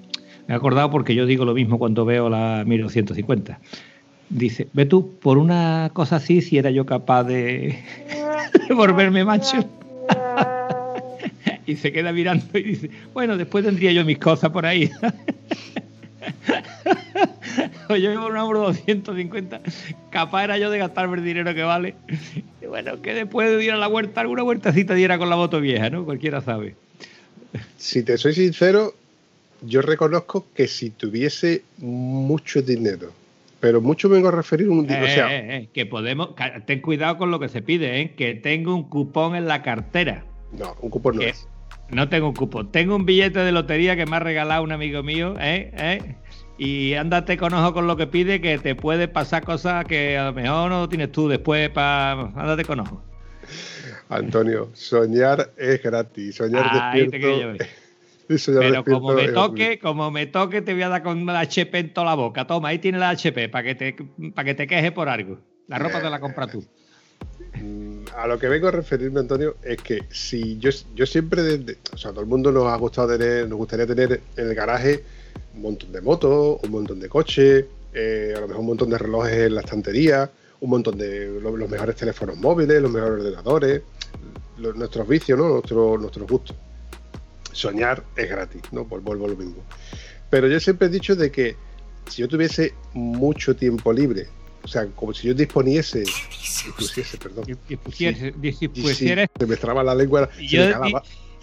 me 0.49 0.55
he 0.55 0.57
acordado 0.57 0.91
porque 0.91 1.15
yo 1.15 1.27
digo 1.27 1.45
lo 1.45 1.55
mismo 1.55 1.79
cuando 1.79 2.05
veo 2.05 2.29
la 2.29 2.65
1250. 2.67 3.61
Dice, 4.29 4.67
ve 4.73 4.85
tú, 4.85 5.17
por 5.21 5.39
una 5.39 5.93
cosa 5.93 6.17
así, 6.17 6.43
si 6.43 6.59
era 6.59 6.73
yo 6.73 6.85
capaz 6.85 7.23
de, 7.23 7.79
volverme 8.75 9.25
macho. 9.25 9.65
y 11.67 11.77
se 11.77 11.93
queda 11.93 12.11
mirando 12.13 12.59
y 12.59 12.65
dice, 12.65 12.91
bueno, 13.15 13.37
después 13.37 13.65
tendría 13.65 13.93
yo 13.93 14.05
mis 14.05 14.19
cosas 14.19 14.51
por 14.51 14.67
ahí. 14.67 14.91
yo 17.89 18.11
vivo 18.11 18.27
una 18.27 18.41
Euro 18.41 18.59
250, 18.63 19.61
capaz 20.11 20.43
era 20.43 20.59
yo 20.59 20.69
de 20.69 20.79
gastarme 20.79 21.19
el 21.19 21.25
dinero 21.25 21.55
que 21.55 21.63
vale. 21.63 21.95
Y 22.61 22.67
bueno, 22.67 23.01
que 23.01 23.15
después 23.15 23.57
de 23.57 23.65
ir 23.65 23.71
a 23.71 23.77
la 23.77 23.87
huerta, 23.87 24.23
alguna 24.23 24.43
huertecita 24.43 24.95
diera 24.95 25.17
con 25.17 25.31
la 25.31 25.37
moto 25.37 25.61
vieja, 25.61 25.91
¿no? 25.91 26.05
Cualquiera 26.05 26.41
sabe. 26.41 26.75
Si 27.77 28.03
te 28.03 28.19
soy 28.19 28.35
sincero, 28.35 28.95
yo 29.63 29.83
reconozco 29.83 30.47
que 30.55 30.69
si 30.69 30.91
tuviese 30.91 31.63
mucho 31.79 32.63
dinero, 32.63 33.13
pero 33.61 33.81
mucho 33.81 34.09
vengo 34.09 34.29
a 34.29 34.33
referir 34.33 34.69
un 34.69 34.87
dinero. 34.87 35.07
Eh, 35.07 35.37
eh, 35.37 35.57
eh, 35.57 35.69
que 35.73 35.87
podemos, 35.87 36.31
ten 36.67 36.81
cuidado 36.81 37.19
con 37.19 37.31
lo 37.31 37.41
que 37.41 37.49
se 37.49 37.63
pide, 37.63 38.01
¿eh? 38.01 38.13
que 38.17 38.35
tengo 38.35 38.75
un 38.75 38.89
cupón 38.89 39.35
en 39.35 39.47
la 39.47 39.63
cartera. 39.63 40.25
No, 40.53 40.77
un 40.81 40.91
cupón 40.91 41.17
no 41.17 41.23
es. 41.23 41.49
No 41.91 42.09
tengo 42.09 42.29
un 42.29 42.35
cupón, 42.35 42.73
tengo 42.73 42.97
un 42.97 43.07
billete 43.07 43.39
de 43.41 43.53
lotería 43.53 43.95
que 43.95 44.07
me 44.07 44.17
ha 44.17 44.21
regalado 44.21 44.63
un 44.63 44.73
amigo 44.73 45.03
mío, 45.05 45.37
¿eh? 45.39 45.71
¿eh? 45.77 46.17
y 46.59 46.95
ándate 46.95 47.37
con 47.37 47.55
ojo 47.55 47.73
con 47.75 47.87
lo 47.87 47.97
que 47.97 48.09
pide, 48.09 48.41
que 48.41 48.59
te 48.59 48.75
puede 48.75 49.07
pasar 49.07 49.45
cosas 49.45 49.85
que 49.85 50.19
a 50.19 50.25
lo 50.25 50.33
mejor 50.33 50.71
no 50.71 50.89
tienes 50.89 51.13
tú 51.13 51.29
después 51.29 51.71
para. 51.71 52.33
Ándate 52.35 52.65
con 52.65 52.81
ojo. 52.81 53.03
Antonio, 54.09 54.71
soñar 54.75 55.51
es 55.57 55.83
gratis. 55.83 56.37
Soñar 56.37 56.67
Ahí 56.71 57.07
despierto. 57.07 57.65
Pero 58.29 58.85
como 58.85 59.13
me 59.13 59.29
toque, 59.29 59.79
como 59.79 60.11
me 60.11 60.27
toque, 60.27 60.61
te 60.61 60.73
voy 60.73 60.83
a 60.83 60.89
dar 60.89 61.03
con 61.03 61.25
la 61.27 61.41
HP 61.41 61.79
en 61.79 61.95
toda 61.95 62.07
la 62.07 62.15
boca. 62.15 62.47
Toma, 62.47 62.69
ahí 62.69 62.79
tiene 62.79 62.99
la 62.99 63.11
HP 63.11 63.49
para 63.49 63.65
que 63.65 63.75
te, 63.75 63.97
para 64.35 64.45
que 64.45 64.55
te 64.55 64.67
quejes 64.67 64.93
por 64.93 65.09
algo. 65.09 65.39
La 65.69 65.79
ropa 65.79 66.01
te 66.01 66.11
la 66.11 66.21
compras 66.21 66.51
tú. 66.51 66.65
Mm, 67.63 68.05
a 68.17 68.27
lo 68.27 68.39
que 68.39 68.49
vengo 68.49 68.69
a 68.69 68.73
referirme, 68.73 69.21
Antonio, 69.21 69.57
es 69.63 69.81
que 69.81 70.01
si 70.11 70.59
yo, 70.59 70.71
yo 70.95 71.07
siempre, 71.07 71.41
o 71.93 71.97
sea, 71.97 72.11
todo 72.11 72.21
el 72.21 72.27
mundo 72.27 72.51
nos 72.51 72.67
ha 72.67 72.77
gustado 72.77 73.17
tener, 73.17 73.49
nos 73.49 73.59
gustaría 73.59 73.87
tener 73.87 74.21
en 74.37 74.49
el 74.49 74.55
garaje 74.55 75.05
un 75.55 75.63
montón 75.63 75.93
de 75.93 76.01
motos, 76.01 76.59
un 76.63 76.71
montón 76.71 77.01
de 77.01 77.09
coches, 77.09 77.65
eh, 77.95 78.35
a 78.37 78.41
lo 78.41 78.49
mejor 78.49 78.61
un 78.61 78.67
montón 78.67 78.91
de 78.91 78.99
relojes 78.99 79.47
en 79.47 79.55
la 79.55 79.61
estantería, 79.61 80.31
un 80.67 80.71
montón 80.71 80.99
de 80.99 81.41
los 81.41 81.71
mejores 81.71 81.95
teléfonos 81.97 82.37
móviles, 82.37 82.83
los 82.83 82.91
mejores 82.91 83.21
ordenadores, 83.21 83.83
nuestros 84.59 85.07
vicios, 85.09 85.39
¿no? 85.39 85.49
Nuestro, 85.49 85.97
nuestros 85.97 86.29
gustos. 86.29 86.57
Soñar 87.53 88.03
es 88.17 88.29
gratis, 88.29 88.63
¿no? 88.73 88.85
Vuelvo 88.85 89.25
a 89.27 89.29
lo 89.29 89.37
mismo. 89.37 89.63
Pero 90.29 90.49
yo 90.49 90.59
siempre 90.61 90.89
he 90.89 90.91
dicho 90.91 91.15
de 91.15 91.31
que 91.31 91.57
si 92.11 92.23
yo 92.23 92.29
tuviese 92.29 92.75
mucho 92.93 93.55
tiempo 93.55 93.93
libre, 93.93 94.27
o 94.65 94.69
sea, 94.69 94.87
como 94.87 95.15
si 95.15 95.29
yo 95.29 95.35
disponiese, 95.35 96.01
dispusiese, 96.01 97.17
perdón. 97.17 97.45
Dispusiese, 97.69 98.33
Sí, 98.33 98.39
dispusieras. 98.69 99.29
se 99.39 99.47
me 99.47 99.57
traba 99.57 99.85
la 99.85 99.95
lengua. 99.95 100.29
Y 100.39 100.49
se 100.49 100.57
yo 100.57 100.81
me 100.81 100.87
di- 100.89 100.93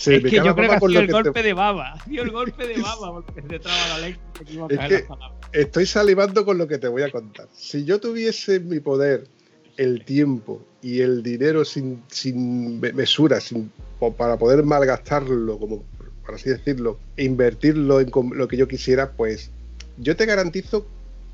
se 0.03 0.15
es 0.17 0.23
que 0.23 0.29
yo 0.37 0.55
creo 0.55 0.79
que 0.79 0.85
el 0.97 1.07
te- 1.07 1.11
golpe 1.11 1.43
de 1.43 1.53
baba. 1.53 1.99
Sido 2.05 2.23
el 2.23 2.31
golpe 2.31 2.67
de 2.67 2.81
baba 2.81 3.13
porque 3.21 3.41
se 3.41 3.59
traba 3.59 3.97
la 3.99 4.07
equivocas 4.09 4.91
Es 4.91 5.01
que-. 5.01 5.59
Estoy 5.59 5.85
salivando 5.85 6.45
con 6.45 6.57
lo 6.57 6.67
que 6.67 6.77
te 6.77 6.87
voy 6.87 7.03
a 7.03 7.11
contar. 7.11 7.47
Si 7.53 7.85
yo 7.85 7.99
tuviese 7.99 8.55
en 8.55 8.69
mi 8.69 8.79
poder 8.79 9.27
el 9.77 10.03
tiempo 10.05 10.61
y 10.81 11.01
el 11.01 11.23
dinero 11.23 11.63
sin, 11.65 12.03
sin 12.07 12.79
me- 12.79 12.93
mesura, 12.93 13.39
sin, 13.39 13.71
para 14.17 14.37
poder 14.37 14.63
malgastarlo, 14.63 15.57
como 15.59 15.83
por 16.25 16.35
así 16.35 16.49
decirlo, 16.49 16.99
e 17.17 17.25
invertirlo 17.25 17.99
en 17.99 18.09
lo 18.35 18.47
que 18.47 18.55
yo 18.57 18.67
quisiera, 18.67 19.11
pues 19.11 19.51
yo 19.97 20.15
te 20.15 20.25
garantizo 20.25 20.85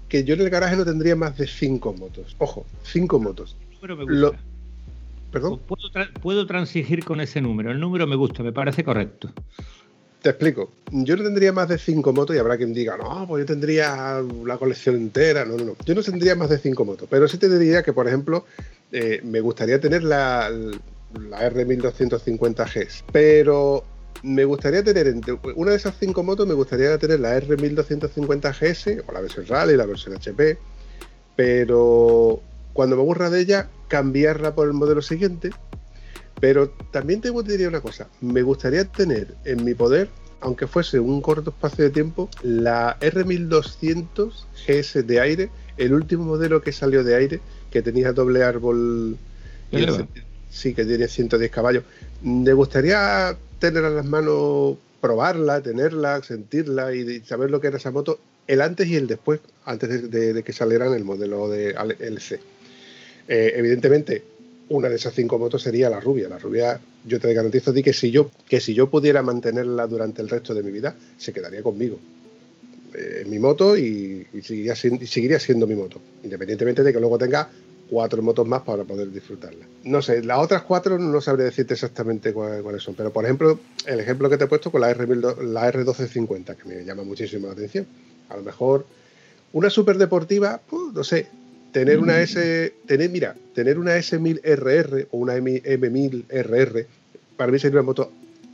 que 0.08 0.23
yo 0.23 0.34
en 0.34 0.41
el 0.41 0.49
garaje 0.49 0.75
no 0.75 0.84
tendría 0.84 1.15
más 1.15 1.38
de 1.38 1.45
cinco 1.47 1.93
motos. 1.93 2.36
Ojo, 2.39 2.65
cinco 2.84 3.19
motos. 3.19 3.55
Número 3.75 3.97
me 3.97 4.05
Lo- 4.13 4.34
Puedo, 5.31 5.89
tra- 5.93 6.11
puedo 6.21 6.45
transigir 6.47 7.03
con 7.05 7.21
ese 7.21 7.41
número. 7.41 7.71
El 7.71 7.79
número 7.79 8.07
me 8.07 8.15
gusta, 8.15 8.41
me 8.43 8.51
parece 8.51 8.83
correcto. 8.83 9.31
te 10.21 10.29
explico. 10.31 10.71
Yo 10.91 11.15
no 11.15 11.23
tendría 11.23 11.53
más 11.53 11.69
de 11.69 11.77
cinco 11.77 12.11
motos 12.13 12.35
y 12.35 12.39
habrá 12.39 12.57
quien 12.57 12.73
diga, 12.73 12.97
no, 12.97 13.25
pues 13.27 13.41
yo 13.41 13.45
tendría 13.45 14.21
la 14.45 14.57
colección 14.57 14.95
entera. 14.95 15.45
No, 15.45 15.55
no, 15.55 15.63
no. 15.65 15.75
Yo 15.85 15.95
no 15.95 16.01
tendría 16.03 16.35
más 16.35 16.49
de 16.49 16.57
cinco 16.57 16.83
motos, 16.85 17.07
pero 17.09 17.27
sí 17.27 17.37
te 17.37 17.47
diría 17.57 17.83
que, 17.83 17.93
por 17.93 18.07
ejemplo, 18.07 18.45
eh, 18.91 19.21
me 19.23 19.39
gustaría 19.39 19.79
tener 19.79 20.03
la, 20.03 20.49
la 20.49 21.49
R1250G, 21.51 23.03
pero 23.11 23.83
me 24.23 24.43
gustaría 24.43 24.83
tener, 24.83 25.07
entre 25.07 25.37
una 25.55 25.71
de 25.71 25.77
esas 25.77 25.95
cinco 25.97 26.23
motos, 26.23 26.45
me 26.47 26.53
gustaría 26.53 26.97
tener 26.97 27.19
la 27.21 27.39
R1250GS 27.39 29.03
o 29.07 29.11
la 29.13 29.21
versión 29.21 29.45
Rally, 29.47 29.77
la 29.77 29.85
versión 29.85 30.15
HP, 30.15 30.57
pero 31.35 32.41
cuando 32.73 32.95
me 32.95 33.01
aburra 33.01 33.29
de 33.29 33.41
ella, 33.41 33.69
cambiarla 33.88 34.55
por 34.55 34.67
el 34.67 34.73
modelo 34.73 35.01
siguiente. 35.01 35.51
Pero 36.39 36.69
también 36.91 37.19
te 37.21 37.32
diría 37.43 37.67
una 37.67 37.82
cosa, 37.82 38.08
me 38.21 38.41
gustaría 38.43 38.86
tener 38.86 39.36
en 39.43 39.63
mi 39.65 39.73
poder, 39.73 40.10
aunque 40.39 40.67
fuese 40.67 40.99
un 40.99 41.21
corto 41.21 41.49
espacio 41.49 41.84
de 41.84 41.89
tiempo, 41.89 42.29
la 42.41 42.97
R1200 43.01 44.45
GS 44.65 45.03
de 45.05 45.19
aire, 45.19 45.49
el 45.77 45.93
último 45.93 46.23
modelo 46.23 46.62
que 46.62 46.71
salió 46.71 47.03
de 47.03 47.15
aire, 47.15 47.41
que 47.71 47.82
tenía 47.82 48.13
doble 48.13 48.43
árbol, 48.43 49.17
y 49.71 49.75
el- 49.77 49.84
Eleva. 49.84 50.08
sí, 50.49 50.73
que 50.73 50.86
tiene 50.86 51.08
110 51.08 51.51
caballos. 51.51 51.84
Me 52.21 52.53
gustaría 52.53 53.36
tener 53.60 53.84
a 53.84 53.89
las 53.89 54.05
manos, 54.05 54.77
probarla, 55.01 55.62
tenerla, 55.62 56.21
sentirla 56.23 56.93
y 56.93 57.19
saber 57.21 57.51
lo 57.51 57.60
que 57.60 57.67
era 57.67 57.77
esa 57.77 57.91
moto, 57.91 58.19
el 58.47 58.62
antes 58.62 58.88
y 58.88 58.95
el 58.95 59.08
después, 59.08 59.41
antes 59.65 59.89
de, 59.89 60.08
de- 60.08 60.34
de 60.34 60.43
que 60.43 60.53
salieran 60.53 60.93
el 60.93 61.03
modelo 61.03 61.49
de 61.49 61.71
LC. 61.99 62.39
Eh, 63.29 63.53
evidentemente, 63.55 64.23
una 64.69 64.89
de 64.89 64.95
esas 64.95 65.13
cinco 65.13 65.37
motos 65.37 65.61
sería 65.61 65.89
la 65.89 65.99
rubia. 65.99 66.27
La 66.27 66.39
rubia, 66.39 66.79
yo 67.05 67.19
te 67.19 67.31
garantizo 67.33 67.71
ti 67.71 67.83
que 67.83 67.93
si 67.93 68.09
yo, 68.09 68.29
que 68.49 68.59
si 68.59 68.73
yo 68.73 68.89
pudiera 68.89 69.21
mantenerla 69.21 69.85
durante 69.85 70.21
el 70.23 70.29
resto 70.29 70.53
de 70.55 70.63
mi 70.63 70.71
vida, 70.71 70.95
se 71.17 71.31
quedaría 71.31 71.61
conmigo. 71.61 71.99
Eh, 72.95 73.21
en 73.23 73.29
mi 73.29 73.37
moto 73.37 73.77
y, 73.77 74.25
seguiría, 74.41 74.75
siendo, 75.39 75.67
mi 75.67 75.75
moto, 75.75 76.01
independientemente 76.23 76.81
de 76.83 76.91
que 76.91 76.99
luego 76.99 77.19
tenga 77.19 77.47
cuatro 77.87 78.21
motos 78.23 78.47
más 78.47 78.63
para 78.63 78.83
poder 78.83 79.11
disfrutarla. 79.11 79.65
No 79.83 80.01
sé, 80.01 80.23
las 80.23 80.39
otras 80.39 80.63
cuatro 80.63 80.97
no 80.97 81.21
sabré 81.21 81.43
decirte 81.43 81.75
exactamente 81.75 82.33
cuál- 82.33 82.63
cuáles 82.63 82.81
son, 82.81 82.95
pero 82.95 83.11
por 83.11 83.25
ejemplo, 83.25 83.59
el 83.85 83.99
ejemplo 83.99 84.27
que 84.29 84.37
te 84.37 84.45
he 84.45 84.47
puesto 84.47 84.71
con 84.71 84.81
la, 84.81 84.89
R, 84.89 85.07
la 85.15 85.71
R1250, 85.71 86.55
que 86.55 86.67
me 86.69 86.83
llama 86.83 87.03
muchísimo 87.03 87.45
la 87.47 87.53
atención. 87.53 87.85
A 88.29 88.37
lo 88.37 88.43
mejor 88.43 88.85
una 89.53 89.69
super 89.69 89.97
deportiva, 89.97 90.59
pues, 90.67 90.93
no 90.93 91.03
sé, 91.03 91.27
tener 91.71 91.99
una 91.99 92.19
S, 92.21 92.73
tener, 92.86 93.10
mira, 93.10 93.36
tener 93.53 93.77
una 93.77 93.97
S1000RR 93.97 95.08
o 95.12 95.17
una 95.17 95.36
M- 95.36 95.62
M1000RR, 95.63 96.86
para 97.38 97.51
mí 97.51 97.60
sería 97.60 97.79
una 97.79 97.86
moto 97.88 98.12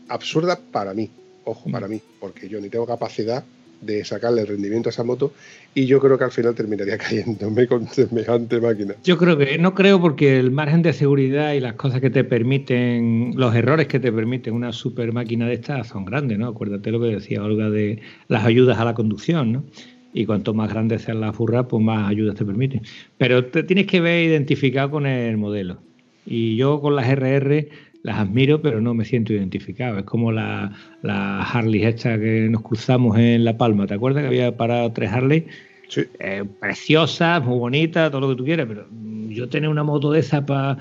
absurda 0.10 0.60
para 0.72 0.94
mí, 0.94 1.10
ojo, 1.44 1.70
para 1.72 1.88
mí, 1.88 2.02
porque 2.20 2.48
yo 2.48 2.60
ni 2.60 2.70
tengo 2.70 2.86
capacidad 2.86 3.44
de 3.82 4.04
sacarle 4.06 4.42
el 4.42 4.48
rendimiento 4.48 4.90
a 4.90 4.92
esa 4.92 5.04
moto 5.04 5.34
y 5.76 5.86
yo 5.86 6.00
creo 6.00 6.18
que 6.18 6.24
al 6.24 6.32
final 6.32 6.56
terminaría 6.56 6.98
cayéndome 7.00 7.68
con 7.68 7.88
semejante 7.88 8.60
máquina. 8.60 8.96
Yo 9.04 9.18
creo 9.18 9.38
que 9.38 9.58
no 9.58 9.76
creo 9.76 10.00
porque 10.02 10.40
el 10.40 10.50
margen 10.52 10.82
de 10.82 10.94
seguridad 10.94 11.54
y 11.54 11.60
las 11.60 11.74
cosas 11.74 12.02
que 12.02 12.10
te 12.10 12.24
permiten, 12.24 13.34
los 13.36 13.54
errores 13.54 13.88
que 13.88 14.00
te 14.00 14.12
permiten 14.12 14.54
una 14.54 14.72
super 14.72 15.12
máquina 15.12 15.48
de 15.48 15.56
estas 15.56 15.88
son 15.88 16.06
grandes, 16.06 16.38
¿no? 16.40 16.48
Acuérdate 16.48 16.90
lo 16.92 17.00
que 17.02 17.08
decía 17.08 17.44
Olga 17.44 17.70
de 17.70 18.02
las 18.28 18.46
ayudas 18.46 18.80
a 18.80 18.86
la 18.86 18.94
conducción, 18.94 19.52
¿no? 19.52 19.66
Y 20.18 20.26
cuanto 20.26 20.54
más 20.54 20.72
grande 20.72 20.98
sea 20.98 21.14
la 21.14 21.34
furra, 21.34 21.68
pues 21.68 21.84
más 21.84 22.10
ayudas 22.10 22.36
te 22.36 22.46
permiten. 22.46 22.84
Pero 23.18 23.48
te 23.48 23.64
tienes 23.64 23.86
que 23.86 24.00
ver 24.00 24.24
identificado 24.24 24.90
con 24.90 25.06
el 25.06 25.36
modelo. 25.36 25.82
Y 26.26 26.56
yo 26.56 26.80
con 26.80 26.96
las 26.96 27.10
RR 27.10 27.68
las 28.02 28.20
admiro, 28.20 28.62
pero 28.62 28.80
no 28.80 28.94
me 28.94 29.04
siento 29.04 29.34
identificado. 29.34 30.00
Es 30.00 30.06
como 30.06 30.32
la, 30.32 30.72
la 31.02 31.44
Harley 31.44 31.84
esta 31.84 32.18
que 32.18 32.48
nos 32.50 32.62
cruzamos 32.62 33.18
en 33.18 33.44
La 33.44 33.58
Palma. 33.58 33.88
¿Te 33.88 33.96
acuerdas 33.96 34.22
que 34.22 34.28
había 34.28 34.56
parado 34.56 34.90
tres 34.94 35.12
Harley? 35.12 35.48
Sí. 35.90 36.04
eh, 36.20 36.46
preciosas, 36.62 37.44
muy 37.44 37.60
bonitas, 37.60 38.10
todo 38.10 38.22
lo 38.22 38.30
que 38.30 38.36
tú 38.36 38.46
quieras, 38.46 38.68
pero 38.70 38.88
yo 39.28 39.50
tener 39.50 39.70
una 39.70 39.84
moto 39.84 40.12
de 40.12 40.22
esa 40.22 40.46
para 40.46 40.78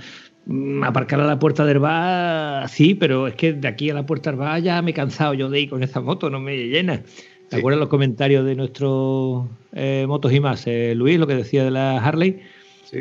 aparcar 0.83 1.21
a 1.21 1.27
la 1.27 1.39
puerta 1.39 1.65
del 1.65 1.79
bar, 1.79 2.69
sí, 2.69 2.95
pero 2.95 3.27
es 3.27 3.35
que 3.35 3.53
de 3.53 3.67
aquí 3.67 3.91
a 3.91 3.95
la 3.95 4.07
puerta 4.07 4.31
del 4.31 4.39
bar 4.39 4.63
ya 4.63 4.81
me 4.83 4.93
he 4.93 4.95
cansado 4.95 5.35
yo 5.35 5.51
de 5.51 5.63
ir 5.63 5.71
con 5.71 5.83
esa 5.83 6.01
moto, 6.01 6.31
no 6.31 6.41
me 6.41 6.57
llena. 6.57 7.03
¿Te 7.49 7.57
Sí. 7.57 7.61
acuerdas 7.61 7.81
los 7.81 7.89
comentarios 7.89 8.45
de 8.45 8.55
nuestros 8.57 9.47
eh, 9.75 10.05
motos 10.09 10.33
y 10.33 10.41
más? 10.41 10.67
Eh, 10.67 10.95
Luis, 10.97 11.19
lo 11.19 11.27
que 11.27 11.35
decía 11.35 11.65
de 11.65 11.71
la 11.71 11.99
Harley. 11.99 12.41
Sí. 12.85 13.01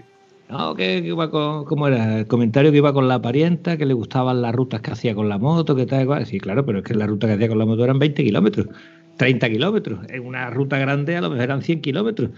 No, 0.49 0.75
que, 0.75 1.01
que 1.01 1.08
iba 1.08 1.32
con, 1.32 1.65
¿cómo 1.65 1.88
era? 1.88 2.19
El 2.19 2.27
comentario 2.27 2.71
que 2.71 2.77
iba 2.77 2.93
con 2.93 3.08
la 3.08 3.21
parienta, 3.21 3.77
que 3.77 3.86
le 3.86 3.93
gustaban 3.93 4.41
las 4.41 4.53
rutas 4.53 4.82
que 4.82 4.91
hacía 4.91 5.15
con 5.15 5.29
la 5.29 5.38
moto, 5.38 5.75
que 5.75 5.86
tal, 5.86 6.06
cual. 6.06 6.25
Sí, 6.25 6.39
claro, 6.39 6.65
pero 6.65 6.79
es 6.79 6.84
que 6.86 6.93
la 6.93 7.08
ruta 7.08 7.27
que 7.27 7.34
hacía 7.34 7.47
con 7.47 7.58
la 7.58 7.65
moto 7.65 7.84
eran 7.84 7.99
20 7.99 8.23
kilómetros, 8.23 8.67
30 9.17 9.49
kilómetros. 9.49 9.99
En 10.10 10.25
una 10.25 10.49
ruta 10.49 10.77
grande 10.77 11.15
a 11.17 11.21
lo 11.21 11.29
mejor 11.29 11.43
eran 11.45 11.62
100 11.62 11.82
kilómetros. 11.82 12.29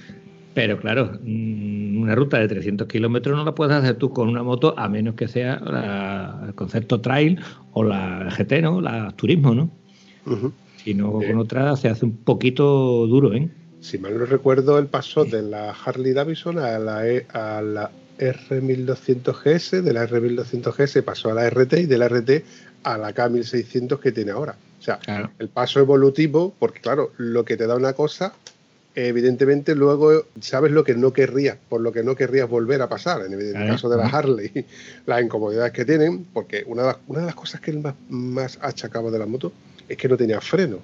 Pero 0.54 0.80
claro, 0.80 1.20
mm, 1.22 1.98
una 2.02 2.16
ruta 2.16 2.38
de 2.40 2.48
300 2.48 2.88
kilómetros 2.88 3.36
no 3.36 3.44
la 3.44 3.54
puedes 3.54 3.76
hacer 3.76 3.96
tú 3.96 4.12
con 4.12 4.30
una 4.30 4.42
moto 4.44 4.74
a 4.78 4.88
menos 4.88 5.16
que 5.16 5.28
sea 5.28 5.60
la- 5.60 6.44
el 6.48 6.54
concepto 6.56 7.02
trail 7.02 7.40
o 7.74 7.84
la 7.84 8.30
GT, 8.32 8.62
¿no? 8.62 8.80
La 8.80 9.12
turismo, 9.12 9.54
¿no? 9.54 9.70
Si 10.24 10.32
no, 10.94 11.22
Eh. 11.22 11.28
con 11.32 11.40
otra 11.40 11.76
se 11.76 11.88
hace 11.90 12.06
un 12.06 12.18
poquito 12.18 13.08
duro, 13.08 13.34
¿eh? 13.34 13.50
Si 13.82 13.98
mal 13.98 14.18
no 14.18 14.26
recuerdo, 14.26 14.78
el 14.80 14.88
paso 14.88 15.26
de 15.26 15.42
la 15.42 15.72
Harley 15.72 16.14
Davidson 16.14 16.58
a 16.60 16.78
la, 16.80 17.08
E- 17.08 17.26
a 17.34 17.62
la 17.62 17.92
R1200GS, 18.20 19.82
de 19.82 19.94
la 19.94 20.08
R1200GS 20.08 21.04
pasó 21.04 21.30
a 21.30 21.34
la 21.34 21.46
RT 21.50 21.74
y 21.82 21.86
de 21.86 21.98
la 21.98 22.08
RT 22.08 22.44
a 22.84 22.98
la 22.98 23.14
K1600 23.14 24.00
que 24.00 24.12
tiene 24.12 24.32
ahora. 24.32 24.56
O 24.80 24.84
sea, 24.84 24.98
Claro. 25.00 25.32
el 25.40 25.50
paso 25.50 25.80
evolutivo, 25.80 26.54
porque 26.60 26.80
claro, 26.80 27.12
lo 27.18 27.44
que 27.46 27.58
te 27.58 27.66
da 27.68 27.76
una 27.76 27.94
cosa, 27.94 28.34
evidentemente 28.96 29.76
luego 29.76 30.26
sabes 30.40 30.72
lo 30.72 30.84
que 30.84 30.96
no 30.96 31.12
querrías, 31.14 31.58
por 31.70 31.82
lo 31.82 31.92
que 31.92 32.04
no 32.04 32.16
querrías 32.16 32.48
volver 32.50 32.82
a 32.82 32.90
pasar. 32.90 33.26
En 33.26 33.34
el 33.34 33.52
Claro. 33.52 33.68
caso 33.74 33.90
de 33.90 33.98
la. 33.98 34.06
Harley, 34.08 34.52
las 35.06 35.22
incomodidades 35.24 35.74
que 35.74 35.86
tienen, 35.86 36.26
porque 36.34 36.64
una 36.68 36.82
de 36.84 36.88
las, 36.90 36.98
una 37.08 37.20
de 37.22 37.26
las 37.28 37.36
cosas 37.36 37.62
que 37.62 37.72
él 37.72 37.80
más, 37.82 37.96
más 38.10 38.58
achacaba 38.62 39.10
de 39.12 39.20
la 39.20 39.26
moto 39.26 39.52
es 39.88 39.98
que 39.98 40.08
no 40.10 40.18
tenía 40.18 40.42
freno. 40.42 40.80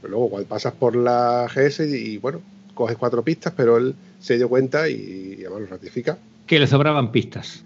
Pero 0.00 0.10
luego 0.12 0.30
cuando 0.30 0.48
pasas 0.48 0.72
por 0.74 0.96
la 0.96 1.46
GS 1.54 1.80
y, 1.80 1.94
y, 2.14 2.18
bueno, 2.18 2.40
coges 2.74 2.96
cuatro 2.96 3.22
pistas, 3.22 3.52
pero 3.56 3.76
él 3.78 3.94
se 4.20 4.36
dio 4.36 4.48
cuenta 4.48 4.88
y, 4.88 5.36
y 5.38 5.44
además 5.44 5.62
lo 5.62 5.66
ratifica. 5.68 6.18
Que 6.46 6.58
le 6.58 6.66
sobraban 6.66 7.10
pistas. 7.12 7.62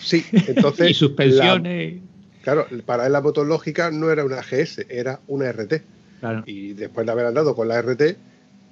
Sí, 0.00 0.24
entonces... 0.32 0.90
y 0.90 0.94
suspensiones. 0.94 1.94
la- 1.94 2.42
claro, 2.42 2.66
para 2.86 3.06
él 3.06 3.12
la 3.12 3.20
moto 3.20 3.44
lógica 3.44 3.90
no 3.90 4.10
era 4.10 4.24
una 4.24 4.40
GS, 4.42 4.86
era 4.88 5.20
una 5.26 5.50
RT. 5.50 5.82
Claro. 6.20 6.42
Y 6.46 6.74
después 6.74 7.06
de 7.06 7.12
haber 7.12 7.26
andado 7.26 7.54
con 7.56 7.66
la 7.68 7.80
RT, 7.80 8.16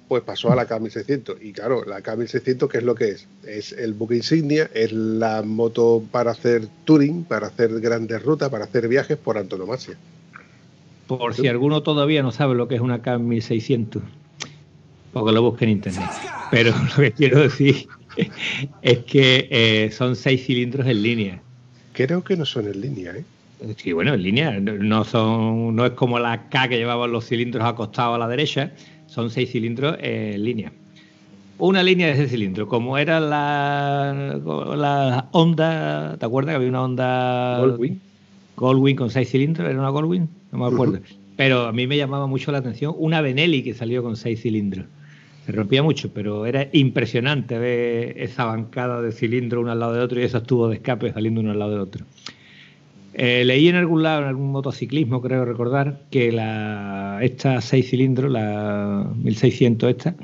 pues 0.07 0.23
pasó 0.23 0.51
a 0.51 0.55
la 0.55 0.67
K1600. 0.67 1.37
Y 1.41 1.51
claro, 1.51 1.83
la 1.85 2.01
K1600, 2.01 2.67
¿qué 2.69 2.77
es 2.79 2.83
lo 2.83 2.95
que 2.95 3.09
es? 3.09 3.27
Es 3.45 3.73
el 3.73 3.93
buque 3.93 4.15
insignia, 4.15 4.69
es 4.73 4.91
la 4.91 5.41
moto 5.43 6.03
para 6.11 6.31
hacer 6.31 6.67
touring, 6.85 7.23
para 7.25 7.47
hacer 7.47 7.79
grandes 7.79 8.21
rutas, 8.23 8.49
para 8.49 8.65
hacer 8.65 8.87
viajes 8.87 9.17
por 9.17 9.37
antonomasia. 9.37 9.97
Por 11.09 11.33
si 11.33 11.47
alguno 11.47 11.81
todavía 11.81 12.21
no 12.21 12.31
sabe 12.31 12.53
lo 12.53 12.67
que 12.67 12.75
es 12.75 12.81
una 12.81 13.01
K1600, 13.01 13.99
porque 15.11 15.31
lo 15.31 15.41
busque 15.41 15.65
en 15.65 15.71
internet. 15.71 16.07
Pero 16.51 16.71
lo 16.71 16.95
que 17.03 17.11
quiero 17.11 17.41
decir 17.41 17.87
es 18.83 18.99
que 18.99 19.47
eh, 19.49 19.89
son 19.91 20.15
seis 20.15 20.45
cilindros 20.45 20.85
en 20.85 21.01
línea. 21.01 21.41
Creo 21.93 22.23
que 22.23 22.37
no 22.37 22.45
son 22.45 22.67
en 22.67 22.79
línea, 22.79 23.15
¿eh? 23.15 23.25
Sí, 23.77 23.91
bueno, 23.91 24.13
en 24.13 24.21
línea. 24.21 24.51
No- 24.59 25.03
son, 25.03 25.75
no 25.75 25.83
es 25.87 25.93
como 25.93 26.19
la 26.19 26.47
K 26.47 26.69
que 26.69 26.77
llevaban 26.77 27.11
los 27.11 27.25
cilindros 27.25 27.65
acostados 27.65 28.15
a 28.15 28.19
la 28.19 28.27
derecha, 28.27 28.71
son 29.07 29.31
seis 29.31 29.51
cilindros 29.51 29.97
en 29.99 30.43
línea. 30.43 30.71
Una 31.57 31.81
línea 31.81 32.05
de 32.05 32.13
ese 32.13 32.29
cilindro, 32.29 32.67
como 32.67 32.99
era 32.99 33.19
la, 33.19 34.39
la 34.77 35.27
Honda, 35.31 36.15
¿te 36.19 36.25
acuerdas 36.25 36.51
que 36.53 36.55
había 36.57 36.69
una 36.69 36.83
Honda 36.83 37.57
Goldwing. 37.59 38.08
Goldwing 38.59 38.97
con 38.97 39.09
seis 39.09 39.29
cilindros? 39.29 39.69
¿Era 39.69 39.79
una 39.79 39.89
Goldwing? 39.89 40.27
No 40.51 40.57
me 40.59 40.65
acuerdo. 40.67 40.99
Pero 41.37 41.67
a 41.67 41.71
mí 41.71 41.87
me 41.87 41.95
llamaba 41.95 42.27
mucho 42.27 42.51
la 42.51 42.57
atención 42.57 42.93
una 42.97 43.21
Benelli 43.21 43.63
que 43.63 43.73
salió 43.73 44.03
con 44.03 44.17
seis 44.17 44.41
cilindros. 44.41 44.85
Se 45.45 45.53
rompía 45.53 45.81
mucho, 45.81 46.11
pero 46.13 46.45
era 46.45 46.67
impresionante 46.73 47.57
ver 47.57 48.21
esa 48.21 48.43
bancada 48.43 49.01
de 49.01 49.13
cilindro 49.13 49.61
uno 49.61 49.71
al 49.71 49.79
lado 49.79 49.93
de 49.93 50.01
otro 50.01 50.19
y 50.19 50.23
esos 50.23 50.43
tubos 50.43 50.71
de 50.71 50.75
escape 50.75 51.13
saliendo 51.13 51.39
uno 51.39 51.51
al 51.51 51.59
lado 51.59 51.71
del 51.71 51.79
otro. 51.79 52.05
Eh, 53.13 53.43
leí 53.45 53.69
en 53.69 53.77
algún 53.77 54.03
lado, 54.03 54.23
en 54.23 54.27
algún 54.27 54.51
motociclismo, 54.51 55.21
creo 55.21 55.45
recordar, 55.45 56.01
que 56.11 56.33
la, 56.33 57.19
esta 57.21 57.61
6 57.61 57.89
cilindros, 57.89 58.29
la 58.29 59.09
1600 59.23 59.89
esta, 59.89 60.15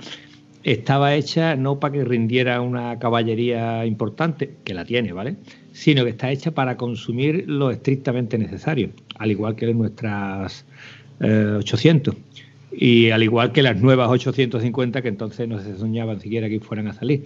estaba 0.64 1.16
hecha 1.16 1.56
no 1.56 1.80
para 1.80 1.94
que 1.94 2.04
rindiera 2.04 2.60
una 2.60 3.00
caballería 3.00 3.86
importante, 3.86 4.58
que 4.66 4.74
la 4.74 4.84
tiene, 4.84 5.14
¿vale? 5.14 5.38
Sino 5.76 6.06
que 6.06 6.12
está 6.12 6.32
hecha 6.32 6.52
para 6.52 6.78
consumir 6.78 7.44
lo 7.48 7.70
estrictamente 7.70 8.38
necesario, 8.38 8.92
al 9.18 9.32
igual 9.32 9.58
que 9.58 9.74
nuestras 9.74 10.66
800. 11.20 12.16
Eh, 12.16 12.18
y 12.78 13.10
al 13.10 13.24
igual 13.24 13.52
que 13.52 13.62
las 13.62 13.82
nuevas 13.82 14.10
850, 14.10 15.02
que 15.02 15.10
entonces 15.10 15.50
no 15.50 15.60
se 15.60 15.78
soñaban 15.78 16.22
siquiera 16.22 16.48
que 16.48 16.62
fueran 16.62 16.88
a 16.88 16.94
salir, 16.94 17.26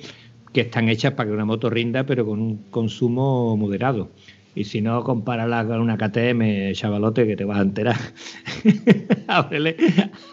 que 0.52 0.62
están 0.62 0.90
hechas 0.90 1.14
para 1.14 1.30
que 1.30 1.36
una 1.36 1.46
moto 1.46 1.70
rinda, 1.70 2.08
pero 2.08 2.26
con 2.26 2.42
un 2.42 2.58
consumo 2.72 3.56
moderado. 3.56 4.10
Y 4.56 4.64
si 4.64 4.82
no, 4.82 5.04
compárala 5.04 5.64
con 5.68 5.80
una 5.80 5.96
KTM, 5.96 6.74
chavalote, 6.74 7.28
que 7.28 7.36
te 7.36 7.46
vas 7.46 7.60
a 7.60 7.62
enterar. 7.62 7.98
ábrele, 9.28 9.78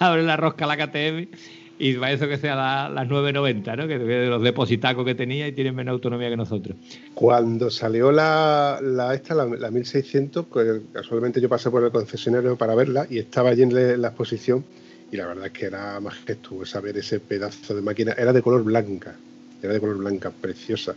abre 0.00 0.22
la 0.22 0.38
rosca 0.38 0.64
a 0.64 0.68
la 0.68 0.78
KTM 0.78 1.28
y 1.78 1.94
para 1.94 2.12
eso 2.12 2.28
que 2.28 2.38
sea 2.38 2.54
las 2.54 3.08
990, 3.08 3.76
¿no? 3.76 3.88
Que 3.88 3.98
de 3.98 4.26
los 4.28 4.42
depositacos 4.42 5.04
que 5.04 5.14
tenía 5.14 5.46
y 5.48 5.52
tienen 5.52 5.74
menos 5.74 5.92
autonomía 5.92 6.28
que 6.30 6.36
nosotros. 6.36 6.76
Cuando 7.14 7.70
salió 7.70 8.12
la, 8.12 8.78
la 8.82 9.14
esta, 9.14 9.34
la, 9.34 9.70
1600, 9.70 10.46
pues, 10.46 10.80
casualmente 10.92 11.40
yo 11.40 11.48
pasé 11.48 11.70
por 11.70 11.84
el 11.84 11.90
concesionario 11.90 12.56
para 12.56 12.74
verla 12.74 13.06
y 13.08 13.18
estaba 13.18 13.50
allí 13.50 13.62
en 13.62 14.00
la 14.00 14.08
exposición 14.08 14.64
y 15.10 15.16
la 15.16 15.26
verdad 15.26 15.46
es 15.46 15.52
que 15.52 15.66
era 15.66 16.00
majestuosa 16.00 16.80
ver 16.80 16.98
ese 16.98 17.20
pedazo 17.20 17.74
de 17.74 17.82
máquina. 17.82 18.12
Era 18.16 18.32
de 18.32 18.42
color 18.42 18.64
blanca, 18.64 19.14
era 19.62 19.72
de 19.72 19.80
color 19.80 19.98
blanca, 19.98 20.30
preciosa 20.30 20.94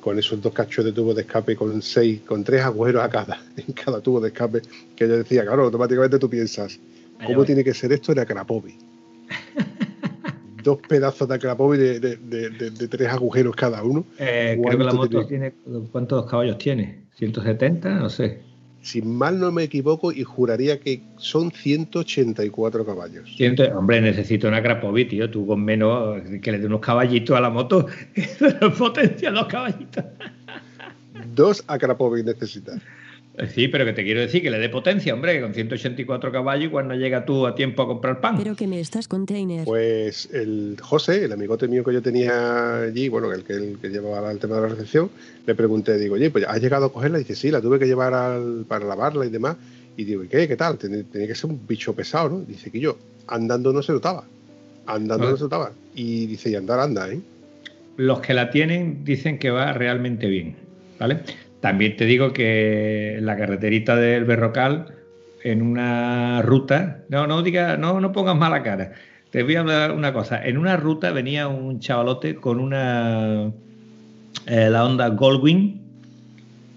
con 0.00 0.18
esos 0.18 0.40
dos 0.40 0.52
cachos 0.52 0.84
de 0.84 0.92
tubo 0.92 1.12
de 1.12 1.22
escape 1.22 1.56
con 1.56 1.82
seis, 1.82 2.20
con 2.26 2.44
tres 2.44 2.62
agujeros 2.62 3.02
a 3.02 3.08
cada, 3.08 3.42
en 3.56 3.72
cada 3.74 4.00
tubo 4.00 4.20
de 4.20 4.28
escape, 4.28 4.62
que 4.96 5.08
yo 5.08 5.16
decía, 5.16 5.44
claro, 5.44 5.64
automáticamente 5.64 6.18
tú 6.18 6.30
piensas, 6.30 6.78
¿cómo 7.26 7.44
tiene 7.44 7.64
que 7.64 7.74
ser 7.74 7.92
esto 7.92 8.12
en 8.12 8.20
Akrapovi? 8.20 8.74
dos 10.62 10.78
pedazos 10.88 11.28
de 11.28 11.34
Akrapovi 11.34 11.78
de, 11.78 12.88
tres 12.88 13.08
agujeros 13.08 13.54
cada 13.56 13.82
uno. 13.82 14.04
Eh, 14.18 14.58
creo 14.62 14.78
que 14.78 14.84
la 14.84 14.92
moto 14.92 15.26
tiene... 15.26 15.52
¿cuántos 15.92 16.26
caballos 16.26 16.58
tiene? 16.58 17.04
¿170? 17.18 17.98
No 17.98 18.10
sé 18.10 18.48
si 18.88 19.02
mal 19.02 19.38
no 19.38 19.52
me 19.52 19.64
equivoco, 19.64 20.12
y 20.12 20.22
juraría 20.22 20.80
que 20.80 21.02
son 21.16 21.50
184 21.50 22.86
caballos. 22.86 23.28
hombre, 23.74 24.00
necesito 24.00 24.48
una 24.48 24.62
Krapovi, 24.62 25.04
tío. 25.04 25.30
Tú 25.30 25.46
con 25.46 25.62
menos 25.62 26.22
que 26.40 26.52
le 26.52 26.58
dé 26.58 26.66
unos 26.66 26.80
caballitos 26.80 27.36
a 27.36 27.40
la 27.40 27.50
moto, 27.50 27.86
potencia 28.78 29.30
dos 29.30 29.46
caballitos. 29.46 30.04
Dos 31.34 31.64
a 31.66 31.78
Krapovi 31.78 32.22
necesitas. 32.22 32.80
Sí, 33.54 33.68
pero 33.68 33.84
que 33.84 33.92
te 33.92 34.02
quiero 34.02 34.20
decir 34.20 34.42
que 34.42 34.50
le 34.50 34.58
dé 34.58 34.68
potencia, 34.68 35.14
hombre, 35.14 35.34
que 35.34 35.40
con 35.40 35.54
184 35.54 36.32
caballos 36.32 36.66
y 36.66 36.68
cuando 36.68 36.94
llega 36.94 37.24
tú 37.24 37.46
a 37.46 37.54
tiempo 37.54 37.82
a 37.82 37.86
comprar 37.86 38.20
pan. 38.20 38.36
Pero 38.36 38.56
que 38.56 38.66
me 38.66 38.80
estás 38.80 39.06
container. 39.06 39.64
Pues 39.64 40.28
el 40.32 40.76
José, 40.80 41.24
el 41.24 41.32
amigote 41.32 41.68
mío 41.68 41.84
que 41.84 41.92
yo 41.92 42.02
tenía 42.02 42.82
allí, 42.82 43.08
bueno, 43.08 43.32
el 43.32 43.44
que, 43.44 43.52
el 43.52 43.78
que 43.80 43.88
llevaba 43.88 44.32
el 44.32 44.38
tema 44.38 44.56
de 44.56 44.62
la 44.62 44.68
recepción, 44.68 45.10
le 45.46 45.54
pregunté, 45.54 45.96
digo, 45.98 46.14
oye, 46.16 46.30
pues 46.30 46.44
¿has 46.48 46.60
llegado 46.60 46.86
a 46.86 46.92
cogerla? 46.92 47.18
Y 47.18 47.22
dice, 47.22 47.36
sí, 47.36 47.50
la 47.50 47.60
tuve 47.60 47.78
que 47.78 47.86
llevar 47.86 48.12
para 48.66 48.84
lavarla 48.84 49.24
y 49.24 49.30
demás. 49.30 49.56
Y 49.96 50.04
digo, 50.04 50.24
¿y 50.24 50.28
qué? 50.28 50.48
¿Qué 50.48 50.56
tal? 50.56 50.78
Tenía, 50.78 51.04
que 51.12 51.34
ser 51.34 51.50
un 51.50 51.60
bicho 51.66 51.94
pesado, 51.94 52.28
¿no? 52.28 52.40
Dice 52.40 52.70
que 52.70 52.80
yo, 52.80 52.98
andando 53.26 53.72
no 53.72 53.82
se 53.82 53.92
notaba. 53.92 54.24
Andando 54.86 55.30
no 55.30 55.36
se 55.36 55.44
notaba. 55.44 55.72
Y 55.94 56.26
dice, 56.26 56.50
y 56.50 56.54
andar 56.54 56.80
anda, 56.80 57.10
¿eh? 57.10 57.20
Los 57.96 58.20
que 58.20 58.32
la 58.32 58.50
tienen 58.50 59.04
dicen 59.04 59.38
que 59.38 59.50
va 59.50 59.72
realmente 59.72 60.28
bien, 60.28 60.54
¿vale? 61.00 61.20
También 61.60 61.96
te 61.96 62.04
digo 62.04 62.32
que 62.32 63.18
la 63.20 63.36
carreterita 63.36 63.96
del 63.96 64.24
Berrocal, 64.24 64.94
en 65.42 65.62
una 65.62 66.42
ruta, 66.42 67.02
no, 67.08 67.26
no 67.26 67.42
diga, 67.42 67.76
no, 67.76 68.00
no 68.00 68.12
pongas 68.12 68.36
mala 68.36 68.62
cara. 68.62 68.92
Te 69.30 69.42
voy 69.42 69.56
a 69.56 69.60
hablar 69.60 69.92
una 69.92 70.12
cosa. 70.12 70.44
En 70.44 70.56
una 70.56 70.76
ruta 70.76 71.12
venía 71.12 71.48
un 71.48 71.80
chavalote 71.80 72.36
con 72.36 72.60
una 72.60 73.52
eh, 74.46 74.70
la 74.70 74.84
Honda 74.84 75.08
Goldwing 75.08 75.80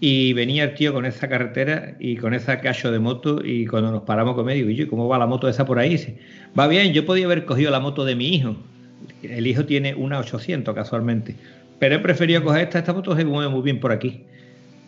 y 0.02 0.34
venía 0.34 0.64
el 0.66 0.74
tío 0.74 0.94
con 0.94 1.06
esa 1.06 1.30
carretera 1.30 1.96
y 2.00 2.18
con 2.18 2.34
esa 2.34 2.60
cacho 2.60 2.92
de 2.92 3.00
moto 3.00 3.40
y 3.46 3.68
cuando 3.68 3.92
nos 3.92 4.02
paramos 4.02 4.36
con 4.36 4.46
medio, 4.46 4.66
digo, 4.66 4.90
¿cómo 4.90 5.08
va 5.08 5.18
la 5.20 5.28
moto 5.28 5.48
esa 5.48 5.66
por 5.66 5.80
ahí? 5.80 5.92
Dice, 5.92 6.18
va 6.60 6.68
bien, 6.68 6.92
yo 6.92 7.06
podía 7.06 7.26
haber 7.26 7.46
cogido 7.46 7.72
la 7.72 7.80
moto 7.80 8.04
de 8.04 8.16
mi 8.16 8.30
hijo. 8.30 8.56
El 9.22 9.46
hijo 9.46 9.66
tiene 9.66 9.94
una 9.94 10.20
800 10.20 10.74
casualmente, 10.74 11.36
pero 11.80 11.96
he 11.96 12.00
preferido 12.00 12.44
coger 12.44 12.64
esta, 12.64 12.80
esta 12.80 12.94
moto 12.94 13.16
se 13.16 13.24
mueve 13.24 13.50
muy 13.50 13.62
bien 13.62 13.80
por 13.80 13.92
aquí. 13.92 14.24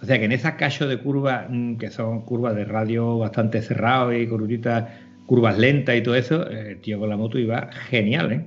O 0.04 0.06
sea 0.06 0.20
que 0.20 0.26
en 0.26 0.34
esas 0.34 0.56
cachos 0.56 0.90
de 0.90 0.98
curvas, 0.98 1.46
mm, 1.50 1.78
que 1.78 1.90
son 1.90 2.22
curvas 2.26 2.56
de 2.58 2.66
radio 2.66 3.18
bastante 3.20 3.62
cerrados 3.62 4.14
y 4.14 4.28
curvitas, 4.28 4.90
curvas 5.26 5.58
lentas 5.58 5.96
y 5.96 6.04
todo 6.04 6.16
eso, 6.16 6.46
el 6.46 6.68
eh, 6.68 6.76
tío 6.76 7.00
con 7.00 7.08
la 7.08 7.16
moto 7.16 7.40
iba 7.40 7.72
genial, 7.90 8.34
¿eh? 8.34 8.46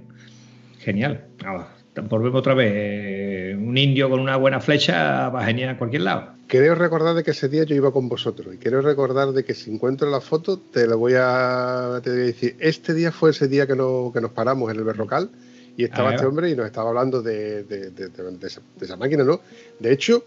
Genial. 0.81 1.25
Ahora, 1.43 1.69
volvemos 2.11 2.41
otra 2.41 2.53
vez. 2.53 2.73
Eh, 2.75 3.57
un 3.59 3.79
indio 3.79 4.11
con 4.11 4.21
una 4.21 4.37
buena 4.37 4.61
flecha 4.61 5.31
va 5.31 5.47
genial 5.47 5.71
a 5.71 5.79
cualquier 5.79 6.03
lado. 6.03 6.33
Quiero 6.47 6.75
recordar 6.75 7.15
de 7.15 7.25
que 7.25 7.31
ese 7.31 7.49
día 7.49 7.65
yo 7.65 7.75
iba 7.75 7.91
con 7.91 8.11
vosotros 8.11 8.55
y 8.55 8.59
quiero 8.59 8.83
recordar 8.83 9.33
de 9.33 9.43
que 9.43 9.55
si 9.55 9.73
encuentro 9.73 10.11
la 10.11 10.21
foto 10.21 10.59
te 10.59 10.87
lo 10.87 10.99
voy 10.99 11.15
a, 11.17 12.01
te 12.03 12.11
voy 12.11 12.21
a 12.21 12.25
decir. 12.25 12.57
Este 12.61 12.93
día 12.93 13.13
fue 13.13 13.31
ese 13.31 13.49
día 13.49 13.67
que, 13.67 13.75
no, 13.77 14.11
que 14.13 14.21
nos 14.21 14.33
paramos 14.33 14.71
en 14.71 14.77
el 14.77 14.85
Berrocal 14.85 15.31
y 15.75 15.85
estaba 15.85 16.15
este 16.15 16.27
hombre 16.27 16.51
y 16.51 16.55
nos 16.55 16.67
estaba 16.67 16.91
hablando 16.91 17.23
de, 17.23 17.65
de, 17.65 17.89
esa, 18.45 18.61
de, 18.79 18.85
esa, 18.85 18.97
máquina, 18.97 19.25
¿no? 19.25 19.41
De 19.81 19.93
hecho, 19.93 20.23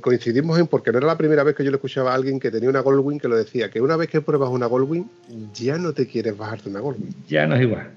coincidimos 0.00 0.58
en 0.58 0.66
porque 0.66 0.90
no 0.90 0.98
era 0.98 1.06
la 1.06 1.16
primera 1.16 1.44
vez 1.44 1.54
que 1.54 1.64
yo 1.64 1.70
le 1.70 1.76
escuchaba 1.76 2.12
a 2.12 2.14
alguien 2.14 2.40
que 2.40 2.50
tenía 2.50 2.68
una 2.68 2.80
Goldwing 2.80 3.18
que 3.18 3.28
lo 3.28 3.36
decía, 3.36 3.70
que 3.70 3.80
una 3.80 3.96
vez 3.96 4.08
que 4.08 4.20
pruebas 4.20 4.50
una 4.50 4.66
Goldwing 4.66 5.08
ya 5.54 5.78
no 5.78 5.92
te 5.92 6.06
quieres 6.06 6.36
bajarte 6.36 6.68
una 6.68 6.80
Goldwing. 6.80 7.14
Ya 7.28 7.46
no 7.46 7.54
es 7.54 7.62
igual. 7.62 7.90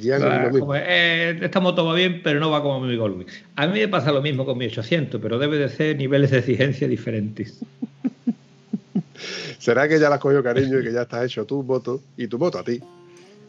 Ya 0.00 0.18
no, 0.18 0.32
es 0.32 0.42
lo 0.42 0.50
mismo. 0.50 0.74
Eh, 0.74 1.38
esta 1.40 1.60
moto 1.60 1.84
va 1.84 1.94
bien, 1.94 2.20
pero 2.22 2.40
no 2.40 2.50
va 2.50 2.62
como 2.62 2.80
mi 2.80 2.96
Goldwing. 2.96 3.26
A 3.54 3.66
mí 3.66 3.78
me 3.80 3.88
pasa 3.88 4.12
lo 4.12 4.22
mismo 4.22 4.44
con 4.44 4.58
mi 4.58 4.66
800, 4.66 5.20
pero 5.20 5.38
debe 5.38 5.58
de 5.58 5.68
ser 5.68 5.96
niveles 5.96 6.30
de 6.30 6.38
exigencia 6.38 6.88
diferentes. 6.88 7.60
Será 9.58 9.88
que 9.88 9.98
ya 9.98 10.08
la 10.08 10.16
has 10.16 10.20
cogido 10.20 10.42
cariño 10.42 10.80
y 10.80 10.84
que 10.84 10.92
ya 10.92 11.02
estás 11.02 11.24
hecho 11.24 11.44
tu 11.44 11.62
moto 11.62 12.00
y 12.16 12.26
tu 12.26 12.38
moto 12.38 12.58
a 12.58 12.64
ti 12.64 12.80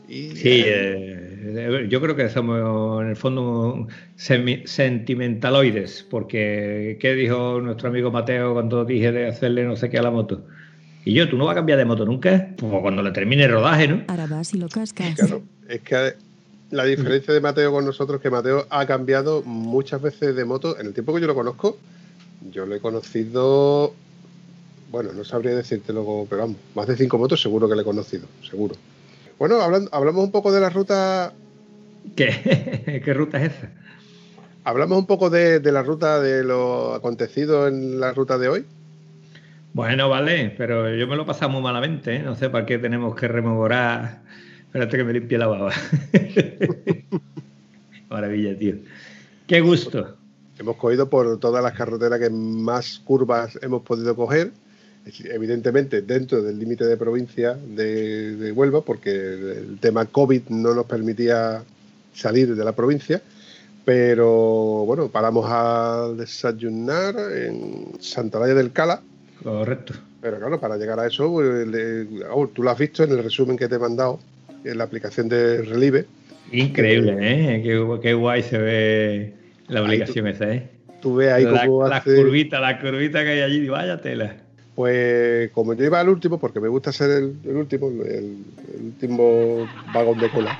sí, 0.08 0.64
eh, 0.66 1.88
yo 1.90 2.02
creo 2.02 2.16
que 2.16 2.30
somos 2.30 3.02
en 3.02 3.10
el 3.10 3.16
fondo 3.16 3.88
sentimentaloides, 4.16 6.06
porque 6.10 6.98
¿qué 7.00 7.14
dijo 7.14 7.60
nuestro 7.62 7.90
amigo 7.90 8.12
Mateo 8.12 8.54
cuando 8.54 8.86
dije 8.86 9.12
de 9.12 9.28
hacerle 9.28 9.66
no 9.66 9.76
sé 9.76 9.90
qué 9.90 10.00
a 10.00 10.04
la 10.04 10.12
moto? 10.12 10.46
Y 11.06 11.14
yo, 11.14 11.30
¿tú 11.30 11.38
no 11.38 11.46
vas 11.46 11.54
a 11.54 11.56
cambiar 11.56 11.78
de 11.78 11.86
moto 11.86 12.06
nunca? 12.06 12.50
Pues 12.58 12.72
cuando 12.82 13.02
le 13.02 13.12
termine 13.12 13.46
el 13.46 13.52
rodaje, 13.52 13.88
¿no? 13.88 14.04
Ahora 14.08 14.28
vas 14.28 14.54
y 14.54 14.58
lo 14.58 14.68
cascas. 14.68 15.16
Claro, 15.16 15.42
es 15.70 15.82
que 15.82 16.16
la 16.72 16.84
diferencia 16.84 17.34
de 17.34 17.40
Mateo 17.40 17.72
con 17.72 17.86
nosotros 17.86 18.18
es 18.18 18.24
que 18.24 18.30
Mateo 18.30 18.68
ha 18.70 18.86
cambiado 18.86 19.42
muchas 19.44 20.02
veces 20.02 20.36
de 20.36 20.44
moto. 20.44 20.78
En 20.78 20.88
el 20.88 20.94
tiempo 20.94 21.14
que 21.14 21.22
yo 21.22 21.28
lo 21.28 21.36
conozco, 21.36 21.78
yo 22.52 22.66
lo 22.66 22.76
he 22.76 22.80
conocido, 22.80 23.94
bueno, 24.92 25.14
no 25.14 25.24
sabría 25.24 25.56
decirte 25.56 25.94
luego, 25.94 26.28
pero 26.30 26.42
vamos, 26.42 26.58
más 26.76 26.88
de 26.88 26.98
cinco 26.98 27.18
motos 27.18 27.42
seguro 27.42 27.70
que 27.70 27.76
le 27.76 27.84
he 27.84 27.86
conocido, 27.86 28.28
seguro. 28.50 28.76
Bueno, 29.40 29.62
hablamos 29.62 30.24
un 30.24 30.32
poco 30.32 30.52
de 30.52 30.60
la 30.60 30.70
ruta. 30.70 31.34
¿Qué? 32.16 33.02
¿Qué 33.06 33.14
ruta 33.14 33.38
es 33.44 33.54
esa? 33.54 33.70
Hablamos 34.64 34.98
un 34.98 35.06
poco 35.06 35.30
de, 35.30 35.62
la 35.62 35.84
ruta 35.84 36.20
de 36.20 36.44
lo 36.44 36.94
acontecido 36.96 37.68
en 37.68 38.00
la 38.00 38.14
ruta 38.14 38.38
de 38.38 38.50
hoy. 38.50 38.66
Bueno, 39.74 40.10
vale, 40.10 40.54
pero 40.58 40.94
yo 40.96 41.08
me 41.08 41.16
lo 41.16 41.24
he 41.24 41.26
pasado 41.26 41.52
muy 41.52 41.62
malamente, 41.62 42.16
¿eh? 42.16 42.20
no 42.20 42.36
sé 42.36 42.50
para 42.50 42.66
qué 42.66 42.80
tenemos 42.80 43.16
que 43.16 43.28
rememorar. 43.28 44.22
Espérate 44.60 44.98
que 44.98 45.04
me 45.04 45.14
limpie 45.14 45.38
la 45.38 45.48
baba. 45.48 45.72
Maravilla, 48.10 48.58
tío. 48.58 48.76
Qué 49.46 49.62
gusto. 49.62 50.18
Hemos 50.58 50.76
cogido 50.78 51.10
por 51.10 51.40
todas 51.40 51.64
las 51.64 51.74
carreteras 51.74 52.20
que 52.20 52.32
más 52.32 53.00
curvas 53.06 53.58
hemos 53.62 53.84
podido 53.84 54.16
coger 54.16 54.52
evidentemente 55.26 56.02
dentro 56.02 56.42
del 56.42 56.60
límite 56.60 56.86
de 56.86 56.98
provincia 56.98 57.54
de, 57.54 58.52
Huelva, 58.56 58.82
porque 58.82 59.12
el 59.12 59.78
tema 59.80 60.06
COVID 60.06 60.44
no 60.50 60.74
nos 60.74 60.86
permitía 60.86 61.64
salir 62.14 62.56
de 62.56 62.66
la 62.66 62.74
provincia. 62.74 63.22
Pero 63.86 64.84
bueno, 64.86 65.08
paramos 65.08 65.46
a 65.48 66.10
desayunar 66.18 67.16
en 67.34 67.94
Santa 68.02 68.40
María 68.40 68.56
del 68.56 68.74
Cala. 68.74 69.02
Correcto. 69.42 69.94
Pero 70.22 70.40
claro, 70.40 70.60
para 70.60 70.76
llegar 70.78 71.00
a 71.00 71.08
eso, 71.08 71.32
pues, 71.32 71.68
oh, 72.30 72.48
tú 72.48 72.64
lo 72.64 72.72
has 72.72 72.78
visto 72.78 73.04
en 73.04 73.12
el 73.12 73.24
resumen 73.24 73.56
que 73.56 73.70
te 73.70 73.76
he 73.76 73.80
mandado, 73.80 74.20
en 74.66 74.78
la 74.78 74.84
aplicación 74.84 75.30
de 75.30 75.62
Relive. 75.62 76.06
Increíble, 76.52 77.16
¿eh? 77.20 77.62
Qué, 78.02 78.14
guay 78.14 78.44
se 78.44 78.58
ve 78.58 79.34
la 79.68 79.84
obligación 79.84 80.28
esa, 80.28 80.52
¿eh? 80.52 80.70
Tú 81.02 81.16
ves 81.16 81.32
ahí 81.32 81.46
la, 81.46 81.66
cómo 81.66 81.88
la 81.88 82.04
curvita, 82.04 82.60
la 82.60 82.82
curvita 82.82 83.24
que 83.24 83.30
hay 83.30 83.42
allí, 83.42 83.68
vaya 83.68 84.02
tela. 84.02 84.47
Pues 84.78 85.50
como 85.54 85.74
yo 85.74 85.86
iba 85.86 86.00
al 86.00 86.08
último, 86.08 86.38
porque 86.38 86.60
me 86.60 86.68
gusta 86.68 86.92
ser 86.92 87.10
el, 87.10 87.58
último, 87.58 87.88
el, 87.88 88.46
último 88.80 89.68
vagón 89.92 90.20
de 90.20 90.30
cola. 90.30 90.56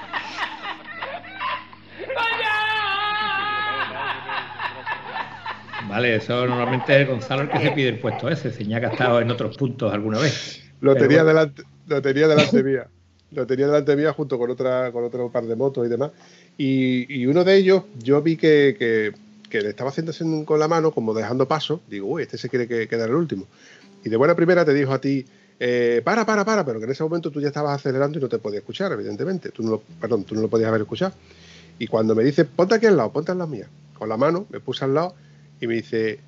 Vale, 5.88 6.16
eso 6.16 6.48
normalmente 6.48 7.00
es 7.00 7.08
Gonzalo 7.08 7.44
el 7.44 7.50
que 7.50 7.60
se 7.60 7.70
pide 7.74 7.90
el 7.90 8.00
puesto 8.00 8.28
ese, 8.28 8.52
si 8.52 8.66
ya 8.66 8.78
ha 8.78 8.88
estado 8.88 9.22
en 9.22 9.30
otros 9.30 9.56
puntos 9.56 9.94
alguna 9.94 10.18
vez. 10.18 10.64
Lo 10.82 10.96
tenía 10.96 11.24
delante, 11.24 11.62
lo 11.86 12.02
tenía 12.02 12.28
delante 12.28 12.64
mía. 12.64 12.88
Lo 13.34 13.46
tenía 13.46 13.68
delante 13.68 13.96
mía 13.96 14.14
junto 14.14 14.40
con 14.40 14.50
otra, 14.50 14.92
con 14.92 15.04
otro 15.04 15.32
par 15.32 15.46
de 15.46 15.56
motos 15.56 15.86
y 15.86 15.90
demás. 15.90 16.10
Y, 16.58 17.06
y 17.22 17.28
uno 17.28 17.44
de 17.44 17.56
ellos, 17.56 17.84
yo 18.02 18.20
vi 18.24 18.36
que, 18.36 19.14
que, 19.48 19.62
le 19.62 19.70
estaba 19.70 19.92
haciendo 19.92 20.12
con 20.44 20.60
la 20.60 20.68
mano, 20.68 20.92
como 20.92 21.14
dejando 21.14 21.48
paso. 21.48 21.82
Digo, 21.88 22.08
uy, 22.08 22.24
este 22.24 22.40
se 22.40 22.50
quiere 22.50 22.68
quedar 22.88 23.10
el 23.10 23.16
último. 23.16 23.46
Y 24.04 24.10
de 24.10 24.18
buena 24.18 24.36
primera 24.36 24.64
te 24.64 24.74
dijo 24.74 24.94
a 24.94 25.02
ti, 25.02 25.26
eh, 25.60 26.02
para, 26.04 26.26
para, 26.26 26.46
para, 26.46 26.64
pero 26.66 26.80
que 26.80 26.86
en 26.86 26.92
ese 26.92 27.04
momento 27.04 27.32
tú 27.32 27.42
ya 27.42 27.48
estabas 27.48 27.76
acelerando 27.76 28.20
y 28.20 28.22
no 28.22 28.30
te 28.30 28.38
podías 28.38 28.62
escuchar, 28.62 28.92
evidentemente. 28.92 29.50
Tú 29.50 29.64
no 29.64 29.72
lo, 29.72 29.82
perdón, 30.00 30.24
tú 30.24 30.36
no 30.36 30.42
lo 30.42 30.48
podías 30.48 30.70
haber 30.70 30.82
escuchado. 30.82 31.14
Y 31.80 31.88
cuando 31.88 32.16
me 32.16 32.24
dice, 32.24 32.46
ponte 32.46 32.76
aquí 32.76 32.86
al 32.86 32.98
lado, 32.98 33.12
ponte 33.12 33.32
al 33.32 33.38
lado 33.38 33.50
mía, 33.50 33.68
con 33.94 34.10
la 34.10 34.18
mano, 34.18 34.46
me 34.50 34.60
puse 34.60 34.86
al 34.86 34.94
lado 34.94 35.16
y 35.60 35.68
me 35.68 35.76
dice, 35.76 36.20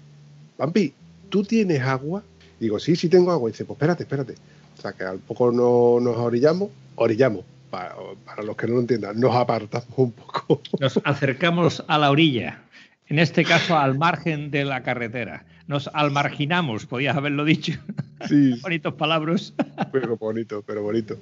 Vampi, 0.57 0.93
¿tú 1.29 1.43
tienes 1.43 1.81
agua? 1.81 2.23
Digo, 2.59 2.79
sí, 2.79 2.95
sí 2.95 3.07
tengo 3.07 3.31
agua. 3.31 3.49
Y 3.49 3.53
dice, 3.53 3.65
pues 3.65 3.77
espérate, 3.77 4.03
espérate. 4.03 4.35
O 4.77 4.81
sea, 4.81 4.93
que 4.93 5.03
al 5.03 5.19
poco 5.19 5.51
no, 5.51 5.99
nos 6.01 6.17
orillamos, 6.17 6.69
orillamos, 6.95 7.45
para, 7.69 7.95
los 8.43 8.55
que 8.55 8.67
no 8.67 8.75
lo 8.75 8.79
entiendan, 8.81 9.19
nos 9.19 9.35
apartamos 9.35 9.87
un 9.95 10.11
poco. 10.11 10.61
Nos 10.79 10.99
acercamos 11.03 11.83
a 11.87 11.97
la 11.97 12.11
orilla, 12.11 12.61
en 13.07 13.19
este 13.19 13.43
caso 13.45 13.77
al 13.77 13.97
margen 13.97 14.51
de 14.51 14.65
la 14.65 14.83
carretera. 14.83 15.45
Nos 15.69 15.87
almarginamos, 15.93 16.87
podías 16.87 17.15
haberlo 17.15 17.45
dicho. 17.45 17.73
Sí. 18.27 18.59
Bonitos 18.61 18.95
palabras. 18.95 19.53
Pero 19.93 20.17
bonito, 20.17 20.61
pero 20.67 20.83
bonito. 20.83 21.15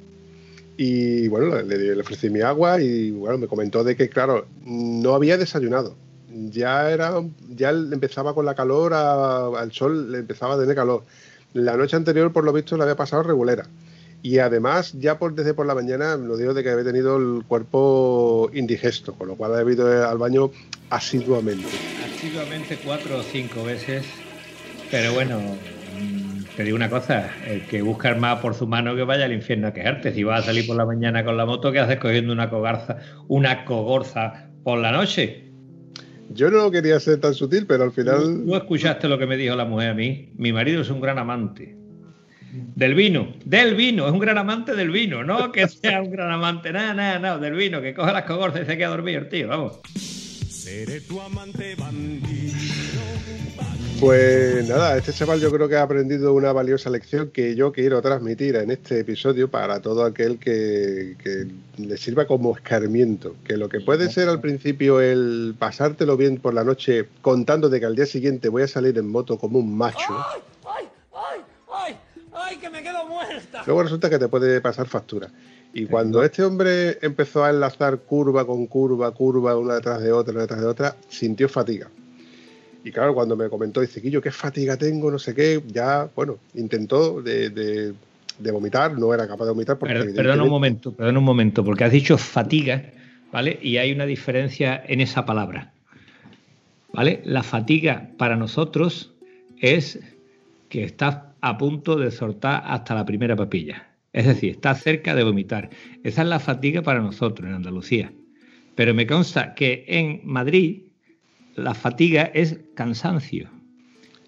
Y 0.78 1.28
bueno, 1.28 1.62
le, 1.62 1.78
le, 1.78 2.02
ofrecí 2.02 2.28
mi 2.32 2.42
agua 2.42 2.82
y 2.82 3.12
bueno, 3.12 3.38
me 3.38 3.46
comentó 3.46 3.84
de 3.84 3.96
que, 3.96 4.10
claro, 4.10 4.48
no 4.66 5.14
había 5.14 5.38
desayunado 5.38 5.96
ya 6.50 6.90
era 6.90 7.14
ya 7.50 7.70
empezaba 7.70 8.34
con 8.34 8.46
la 8.46 8.56
calor 8.56 8.94
al 8.94 9.72
sol 9.72 10.12
le 10.12 10.20
empezaba 10.20 10.56
a 10.56 10.60
tener 10.60 10.76
calor 10.76 11.04
la 11.54 11.78
noche 11.78 11.96
anterior 11.96 12.32
por 12.34 12.44
lo 12.44 12.54
visto 12.54 12.78
le 12.78 12.84
había 12.84 12.96
pasado 12.96 13.24
regulera 13.24 13.66
y 14.22 14.40
además 14.40 14.94
ya 14.94 15.18
por 15.18 15.34
desde 15.34 15.54
por 15.54 15.66
la 15.66 15.76
mañana 15.76 16.16
lo 16.16 16.38
digo 16.38 16.54
de 16.54 16.64
que 16.64 16.70
había 16.70 16.84
tenido 16.84 17.18
el 17.18 17.44
cuerpo 17.46 18.52
indigesto 18.54 19.14
con 19.14 19.28
lo 19.30 19.36
cual 19.36 19.56
ha 19.56 19.72
ido 19.72 20.08
al 20.08 20.18
baño 20.18 20.52
asiduamente 20.90 21.68
asiduamente 22.14 22.78
cuatro 22.84 23.18
o 23.18 23.24
cinco 23.24 23.64
veces 23.64 24.06
pero 24.92 25.14
bueno 25.14 25.40
te 26.58 26.64
digo 26.64 26.76
una 26.76 26.90
cosa, 26.90 27.30
el 27.46 27.62
que 27.68 27.84
busca 27.84 28.10
el 28.10 28.20
más 28.20 28.40
por 28.40 28.56
su 28.56 28.66
mano 28.66 28.96
que 28.96 29.04
vaya 29.04 29.26
al 29.26 29.32
infierno 29.32 29.68
a 29.68 29.74
quejarte. 29.74 30.12
Si 30.12 30.24
vas 30.24 30.42
a 30.42 30.46
salir 30.48 30.66
por 30.66 30.76
la 30.76 30.88
mañana 30.88 31.24
con 31.24 31.38
la 31.38 31.46
moto, 31.46 31.72
¿qué 31.72 31.78
haces 31.78 32.00
cogiendo 32.00 32.34
una 32.34 32.50
cogarza, 32.50 32.98
una 33.28 33.64
cogorza 33.64 34.50
por 34.64 34.80
la 34.80 34.92
noche? 34.92 35.52
Yo 36.32 36.50
no 36.50 36.72
quería 36.72 37.00
ser 37.00 37.20
tan 37.20 37.36
sutil, 37.36 37.68
pero 37.68 37.84
al 37.84 37.92
final. 37.92 38.42
¿Tú 38.44 38.56
escuchaste 38.56 39.08
lo 39.08 39.20
que 39.20 39.28
me 39.28 39.38
dijo 39.38 39.56
la 39.56 39.66
mujer 39.66 39.92
a 39.92 39.94
mí? 39.94 40.32
Mi 40.36 40.52
marido 40.52 40.82
es 40.82 40.90
un 40.90 41.00
gran 41.00 41.20
amante. 41.20 41.78
Del 42.52 42.96
vino, 42.96 43.36
del 43.46 43.76
vino, 43.76 44.08
es 44.08 44.12
un 44.12 44.20
gran 44.20 44.40
amante 44.40 44.74
del 44.74 44.90
vino, 44.90 45.24
no 45.24 45.52
que 45.52 45.68
sea 45.68 46.02
un 46.02 46.10
gran 46.10 46.32
amante, 46.32 46.72
nada, 46.72 46.96
nada, 46.96 47.20
nada, 47.20 47.38
del 47.38 47.54
vino, 47.54 47.82
que 47.82 47.94
coge 47.94 48.12
las 48.12 48.24
cogorzas 48.24 48.64
y 48.64 48.66
se 48.66 48.78
queda 48.78 48.88
dormido 48.88 49.20
el 49.20 49.30
tío, 49.30 49.50
vamos. 49.50 49.80
Seré 50.50 51.02
tu 51.02 51.22
amante 51.22 51.76
bandido. 51.76 52.67
Pues 54.00 54.70
nada, 54.70 54.96
este 54.96 55.12
chaval 55.12 55.40
yo 55.40 55.52
creo 55.52 55.68
que 55.68 55.76
ha 55.76 55.82
aprendido 55.82 56.32
una 56.36 56.54
valiosa 56.54 56.92
lección 56.92 57.32
que 57.32 57.56
yo 57.56 57.72
quiero 57.72 58.00
transmitir 58.00 58.56
en 58.56 58.70
este 58.70 59.00
episodio 59.00 59.50
para 59.50 59.82
todo 59.82 60.06
aquel 60.06 60.38
que, 60.38 61.16
le 61.78 61.98
sirva 61.98 62.28
como 62.28 62.56
escarmiento. 62.56 63.36
Que 63.44 63.58
lo 63.58 63.70
que 63.70 63.80
puede 63.80 64.12
ser 64.12 64.30
al 64.30 64.40
principio 64.40 65.02
el 65.02 65.56
pasártelo 65.58 66.16
bien 66.16 66.38
por 66.38 66.54
la 66.54 66.64
noche 66.64 67.08
contando 67.24 67.70
de 67.70 67.80
que 67.80 67.88
al 67.88 67.96
día 67.96 68.06
siguiente 68.06 68.50
voy 68.50 68.62
a 68.62 68.68
salir 68.68 68.96
en 69.00 69.10
moto 69.10 69.40
como 69.40 69.58
un 69.58 69.76
macho. 69.76 69.98
¡Ay, 70.10 70.42
ay, 70.68 70.86
ay, 71.16 71.42
ay! 71.74 71.98
ay 72.34 72.58
que 72.58 72.70
me 72.70 72.84
quedo 72.84 73.04
muerta! 73.08 73.64
Luego 73.66 73.82
resulta 73.82 74.12
que 74.12 74.20
te 74.20 74.28
puede 74.28 74.62
pasar 74.62 74.88
factura. 74.88 75.32
Y 75.74 75.88
cuando 75.88 76.22
este 76.24 76.44
hombre 76.44 77.00
empezó 77.02 77.44
a 77.44 77.50
enlazar 77.50 77.98
curva 77.98 78.46
con 78.46 78.68
curva, 78.68 79.12
curva, 79.12 79.58
una 79.58 79.74
detrás 79.76 80.04
de 80.04 80.12
otra, 80.12 80.34
una 80.34 80.42
detrás 80.42 80.62
de 80.62 80.68
otra, 80.68 80.96
sintió 81.10 81.50
fatiga 81.50 81.90
y 82.88 82.92
claro, 82.92 83.14
cuando 83.14 83.36
me 83.36 83.50
comentó, 83.50 83.82
dice, 83.82 84.00
yo 84.10 84.22
qué 84.22 84.32
fatiga 84.32 84.78
tengo, 84.78 85.12
no 85.12 85.20
sé 85.20 85.36
qué, 85.36 85.62
ya, 85.68 86.10
bueno, 86.16 86.38
intentó 86.54 87.22
de, 87.22 87.94
vomitar, 88.52 88.98
no 88.98 89.14
era 89.14 89.28
capaz 89.28 89.44
de 89.44 89.52
vomitar. 89.52 89.78
Porque 89.78 89.94
perdón 90.16 90.40
un 90.40 90.50
momento, 90.50 90.94
perdón 90.94 91.18
un 91.18 91.24
momento, 91.26 91.66
porque 91.66 91.84
has 91.84 91.92
dicho 91.92 92.18
fatiga, 92.18 92.94
¿vale? 93.30 93.60
Y 93.62 93.76
hay 93.76 93.92
una 93.92 94.06
diferencia 94.06 94.82
en 94.88 95.02
esa 95.02 95.26
palabra, 95.26 95.74
¿vale? 96.94 97.22
La 97.26 97.44
fatiga 97.44 98.10
para 98.18 98.38
nosotros 98.38 99.14
es 99.60 100.00
que 100.70 100.86
estás 100.86 101.18
a 101.42 101.58
punto 101.58 101.98
de 101.98 102.10
soltar 102.12 102.64
hasta 102.66 102.96
la 102.96 103.06
primera 103.06 103.36
papilla. 103.36 103.90
Es 104.14 104.28
decir, 104.28 104.52
estás 104.52 104.82
cerca 104.82 105.14
de 105.14 105.24
vomitar. 105.24 105.70
Esa 106.06 106.22
es 106.22 106.28
la 106.30 106.40
fatiga 106.40 106.82
para 106.84 107.02
nosotros 107.02 107.50
en 107.50 107.56
Andalucía. 107.56 108.14
Pero 108.76 108.94
me 108.94 109.06
consta 109.06 109.54
que 109.56 109.84
en 109.88 110.22
Madrid 110.24 110.87
la 111.58 111.74
fatiga 111.74 112.32
es 112.34 112.60
cansancio. 112.76 113.50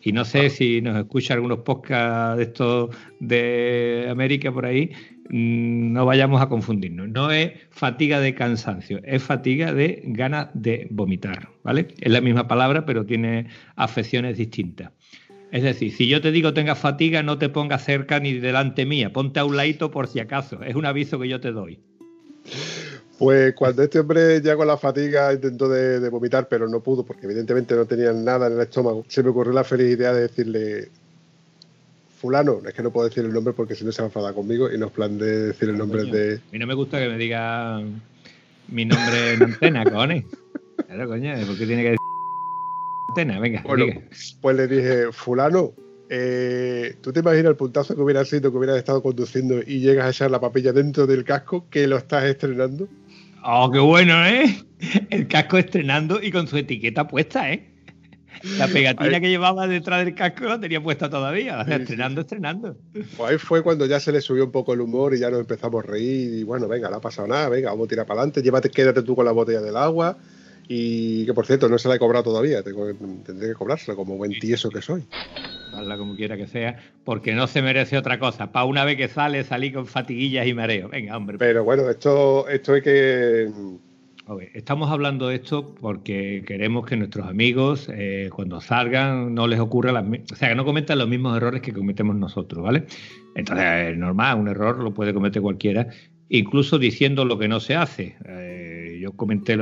Y 0.01 0.13
no 0.13 0.25
sé 0.25 0.49
si 0.49 0.81
nos 0.81 0.97
escucha 0.97 1.33
algunos 1.33 1.59
podcasts 1.59 2.37
de 2.37 2.43
estos 2.43 2.95
de 3.19 4.07
América 4.09 4.51
por 4.51 4.65
ahí, 4.65 4.91
mm, 5.29 5.93
no 5.93 6.05
vayamos 6.05 6.41
a 6.41 6.47
confundirnos. 6.47 7.09
No 7.09 7.31
es 7.31 7.51
fatiga 7.69 8.19
de 8.19 8.33
cansancio, 8.33 9.01
es 9.03 9.21
fatiga 9.21 9.73
de 9.73 10.01
ganas 10.05 10.49
de 10.53 10.87
vomitar, 10.89 11.49
¿vale? 11.63 11.89
Es 11.99 12.11
la 12.11 12.21
misma 12.21 12.47
palabra, 12.47 12.85
pero 12.85 13.05
tiene 13.05 13.47
afecciones 13.75 14.37
distintas. 14.37 14.91
Es 15.51 15.63
decir, 15.63 15.91
si 15.91 16.07
yo 16.07 16.21
te 16.21 16.31
digo 16.31 16.53
tengas 16.53 16.79
fatiga, 16.79 17.21
no 17.21 17.37
te 17.37 17.49
pongas 17.49 17.83
cerca 17.83 18.19
ni 18.19 18.33
delante 18.33 18.85
mía, 18.85 19.11
ponte 19.11 19.39
a 19.39 19.45
un 19.45 19.57
ladito 19.57 19.91
por 19.91 20.07
si 20.07 20.19
acaso. 20.19 20.63
Es 20.63 20.75
un 20.75 20.85
aviso 20.85 21.19
que 21.19 21.27
yo 21.27 21.39
te 21.39 21.51
doy. 21.51 21.79
Pues 23.19 23.53
cuando 23.53 23.83
este 23.83 23.99
hombre 23.99 24.41
ya 24.41 24.55
con 24.55 24.65
la 24.65 24.77
fatiga 24.77 25.33
intentó 25.33 25.67
de, 25.67 26.07
vomitar, 26.07 26.47
pero 26.47 26.69
no 26.69 26.79
pudo, 26.79 27.05
porque 27.05 27.25
evidentemente 27.25 27.75
no 27.75 27.85
tenía 27.85 28.13
nada 28.13 28.47
en 28.47 28.53
el 28.53 28.61
estómago, 28.61 29.05
se 29.09 29.21
me 29.21 29.29
ocurrió 29.29 29.51
la 29.51 29.65
feliz 29.65 29.97
idea 29.97 30.13
de 30.13 30.21
decirle, 30.21 30.87
fulano, 32.17 32.61
es 32.65 32.73
que 32.73 32.81
no 32.81 32.91
puedo 32.91 33.09
decir 33.09 33.25
el 33.25 33.33
nombre 33.33 33.53
porque 33.53 33.75
si 33.75 33.83
no 33.83 33.91
se 33.91 34.01
va 34.01 34.05
a 34.05 34.07
enfadar 34.07 34.33
conmigo 34.33 34.71
y 34.71 34.77
nos 34.77 34.91
plan 34.91 35.17
de 35.17 35.47
decir 35.47 35.67
el 35.67 35.77
nombre 35.77 36.05
de... 36.05 36.35
A 36.35 36.51
mí 36.53 36.59
no 36.59 36.65
me 36.65 36.73
gusta 36.73 36.97
que 36.97 37.09
me 37.09 37.17
diga 37.17 37.81
mi 38.69 38.85
nombre 38.85 39.33
en 39.33 39.43
antena, 39.43 39.83
cojones. 39.83 40.23
Claro, 40.87 41.09
coño, 41.09 41.33
¿por 41.45 41.57
qué 41.57 41.65
tiene 41.65 41.83
que 41.83 41.89
decir 41.89 41.99
antena? 43.09 43.39
Venga, 43.41 43.63
bueno, 43.67 44.01
pues 44.39 44.55
le 44.55 44.67
dije, 44.67 45.11
fulano, 45.11 45.73
eh, 46.11 46.95
¿Tú 47.01 47.13
te 47.13 47.19
imaginas 47.19 47.51
el 47.51 47.55
puntazo 47.55 47.95
que 47.95 48.01
hubiera 48.01 48.25
sido 48.25 48.51
que 48.51 48.57
hubieras 48.57 48.77
estado 48.77 49.03
conduciendo 49.03 49.59
y 49.61 49.79
llegas 49.79 50.07
a 50.07 50.09
echar 50.09 50.31
la 50.31 50.41
papilla 50.41 50.73
dentro 50.73 51.05
del 51.05 51.23
casco 51.23 51.65
que 51.69 51.85
lo 51.85 51.97
estás 51.97 52.23
estrenando? 52.23 52.87
Oh, 53.43 53.69
qué 53.71 53.79
bueno, 53.79 54.25
¿eh? 54.25 54.63
El 55.09 55.27
casco 55.27 55.57
estrenando 55.57 56.21
y 56.21 56.31
con 56.31 56.47
su 56.47 56.57
etiqueta 56.57 57.07
puesta, 57.07 57.51
¿eh? 57.51 57.73
La 58.57 58.67
pegatina 58.67 59.19
que 59.19 59.29
llevaba 59.29 59.67
detrás 59.67 60.05
del 60.05 60.15
casco 60.15 60.45
la 60.45 60.59
tenía 60.59 60.81
puesta 60.81 61.09
todavía. 61.09 61.59
O 61.59 61.65
sea, 61.65 61.75
estrenando, 61.75 62.21
estrenando. 62.21 62.77
Pues 62.93 63.31
ahí 63.31 63.37
fue 63.37 63.61
cuando 63.61 63.85
ya 63.85 63.99
se 63.99 64.13
le 64.13 64.21
subió 64.21 64.45
un 64.45 64.51
poco 64.51 64.73
el 64.73 64.79
humor 64.79 65.13
y 65.13 65.19
ya 65.19 65.29
nos 65.29 65.41
empezamos 65.41 65.83
a 65.83 65.87
reír. 65.87 66.35
Y 66.35 66.43
bueno, 66.43 66.67
venga, 66.67 66.89
no 66.89 66.97
ha 66.97 67.01
pasado 67.01 67.27
nada, 67.27 67.49
venga, 67.49 67.71
vamos 67.71 67.87
a 67.87 67.89
tirar 67.89 68.05
para 68.05 68.21
adelante. 68.21 68.41
Llévate, 68.41 68.69
quédate 68.69 69.03
tú 69.03 69.15
con 69.15 69.25
la 69.25 69.33
botella 69.33 69.61
del 69.61 69.75
agua. 69.75 70.17
Y 70.69 71.25
que 71.25 71.33
por 71.33 71.45
cierto, 71.45 71.67
no 71.67 71.77
se 71.77 71.89
la 71.89 71.95
he 71.95 71.99
cobrado 71.99 72.25
todavía. 72.25 72.63
tendré 72.63 73.49
que 73.49 73.53
cobrársela 73.55 73.95
como 73.95 74.15
buen 74.15 74.31
tieso 74.39 74.69
que 74.69 74.81
soy 74.81 75.05
como 75.97 76.15
quiera 76.15 76.37
que 76.37 76.47
sea, 76.47 76.77
porque 77.03 77.33
no 77.33 77.47
se 77.47 77.61
merece 77.61 77.97
otra 77.97 78.19
cosa. 78.19 78.51
Para 78.51 78.65
una 78.65 78.85
vez 78.85 78.97
que 78.97 79.07
sale, 79.07 79.43
salí 79.43 79.71
con 79.71 79.85
fatiguillas 79.85 80.47
y 80.47 80.53
mareo. 80.53 80.89
Venga, 80.89 81.17
hombre. 81.17 81.37
Pero 81.37 81.63
bueno, 81.63 81.89
esto, 81.89 82.47
esto 82.47 82.73
hay 82.73 82.81
que. 82.81 83.51
estamos 84.53 84.89
hablando 84.91 85.27
de 85.27 85.35
esto 85.35 85.75
porque 85.75 86.43
queremos 86.45 86.85
que 86.85 86.97
nuestros 86.97 87.27
amigos, 87.27 87.89
eh, 87.93 88.29
cuando 88.33 88.61
salgan, 88.61 89.33
no 89.33 89.47
les 89.47 89.59
ocurra 89.59 89.91
las. 89.91 90.05
O 90.31 90.35
sea, 90.35 90.49
que 90.49 90.55
no 90.55 90.65
cometan 90.65 90.99
los 90.99 91.07
mismos 91.07 91.37
errores 91.37 91.61
que 91.61 91.73
cometemos 91.73 92.15
nosotros, 92.15 92.63
¿vale? 92.63 92.85
Entonces, 93.35 93.91
es 93.91 93.97
normal, 93.97 94.39
un 94.39 94.47
error 94.47 94.77
lo 94.79 94.93
puede 94.93 95.13
cometer 95.13 95.41
cualquiera, 95.41 95.87
incluso 96.29 96.77
diciendo 96.77 97.25
lo 97.25 97.37
que 97.37 97.47
no 97.47 97.59
se 97.59 97.75
hace. 97.75 98.15
Eh, 98.25 98.99
yo 99.01 99.13
comenté 99.13 99.53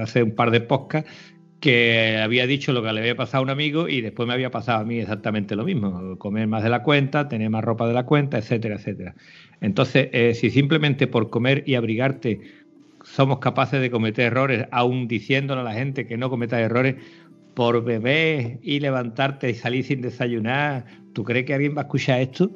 hace 0.00 0.22
un 0.22 0.34
par 0.34 0.50
de 0.50 0.60
podcasts 0.60 1.35
que 1.60 2.18
había 2.22 2.46
dicho 2.46 2.72
lo 2.72 2.82
que 2.82 2.92
le 2.92 3.00
había 3.00 3.16
pasado 3.16 3.40
a 3.40 3.44
un 3.44 3.50
amigo 3.50 3.88
y 3.88 4.00
después 4.00 4.26
me 4.26 4.34
había 4.34 4.50
pasado 4.50 4.80
a 4.80 4.84
mí 4.84 4.98
exactamente 4.98 5.56
lo 5.56 5.64
mismo, 5.64 6.18
comer 6.18 6.46
más 6.46 6.62
de 6.62 6.70
la 6.70 6.82
cuenta, 6.82 7.28
tener 7.28 7.50
más 7.50 7.64
ropa 7.64 7.88
de 7.88 7.94
la 7.94 8.04
cuenta, 8.04 8.38
etcétera, 8.38 8.76
etcétera. 8.76 9.14
Entonces, 9.60 10.08
eh, 10.12 10.34
si 10.34 10.50
simplemente 10.50 11.06
por 11.06 11.30
comer 11.30 11.64
y 11.66 11.74
abrigarte 11.74 12.40
somos 13.02 13.38
capaces 13.38 13.80
de 13.80 13.90
cometer 13.90 14.26
errores, 14.26 14.66
aún 14.70 15.08
diciéndole 15.08 15.60
a 15.60 15.64
la 15.64 15.74
gente 15.74 16.06
que 16.06 16.16
no 16.16 16.28
cometa 16.28 16.60
errores, 16.60 16.96
por 17.54 17.82
beber 17.82 18.58
y 18.60 18.80
levantarte 18.80 19.48
y 19.48 19.54
salir 19.54 19.82
sin 19.82 20.02
desayunar, 20.02 20.84
¿tú 21.14 21.24
crees 21.24 21.46
que 21.46 21.54
alguien 21.54 21.74
va 21.74 21.82
a 21.82 21.84
escuchar 21.84 22.20
esto? 22.20 22.50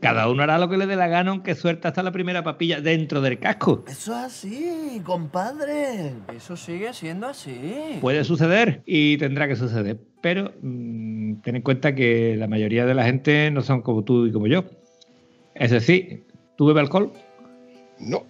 Cada 0.00 0.30
uno 0.30 0.42
hará 0.42 0.58
lo 0.58 0.70
que 0.70 0.78
le 0.78 0.86
dé 0.86 0.96
la 0.96 1.08
gana, 1.08 1.30
aunque 1.30 1.54
suerte 1.54 1.86
hasta 1.86 2.02
la 2.02 2.10
primera 2.10 2.42
papilla 2.42 2.80
dentro 2.80 3.20
del 3.20 3.38
casco. 3.38 3.84
Eso 3.86 4.12
es 4.12 4.24
así, 4.24 5.02
compadre. 5.04 6.14
Eso 6.34 6.56
sigue 6.56 6.94
siendo 6.94 7.26
así. 7.26 7.98
Puede 8.00 8.24
suceder 8.24 8.82
y 8.86 9.18
tendrá 9.18 9.46
que 9.46 9.56
suceder. 9.56 10.00
pero 10.22 10.52
mm, 10.62 11.40
ten 11.42 11.56
en 11.56 11.62
cuenta 11.62 11.94
que 11.94 12.34
la 12.38 12.48
mayoría 12.48 12.86
de 12.86 12.94
la 12.94 13.04
gente 13.04 13.50
no 13.50 13.60
son 13.60 13.82
como 13.82 14.02
tú 14.02 14.26
y 14.26 14.32
como 14.32 14.46
yo. 14.46 14.64
Es 15.54 15.70
decir, 15.70 16.24
¿tú 16.56 16.66
bebes 16.66 16.84
alcohol? 16.84 17.12
No. 17.98 18.24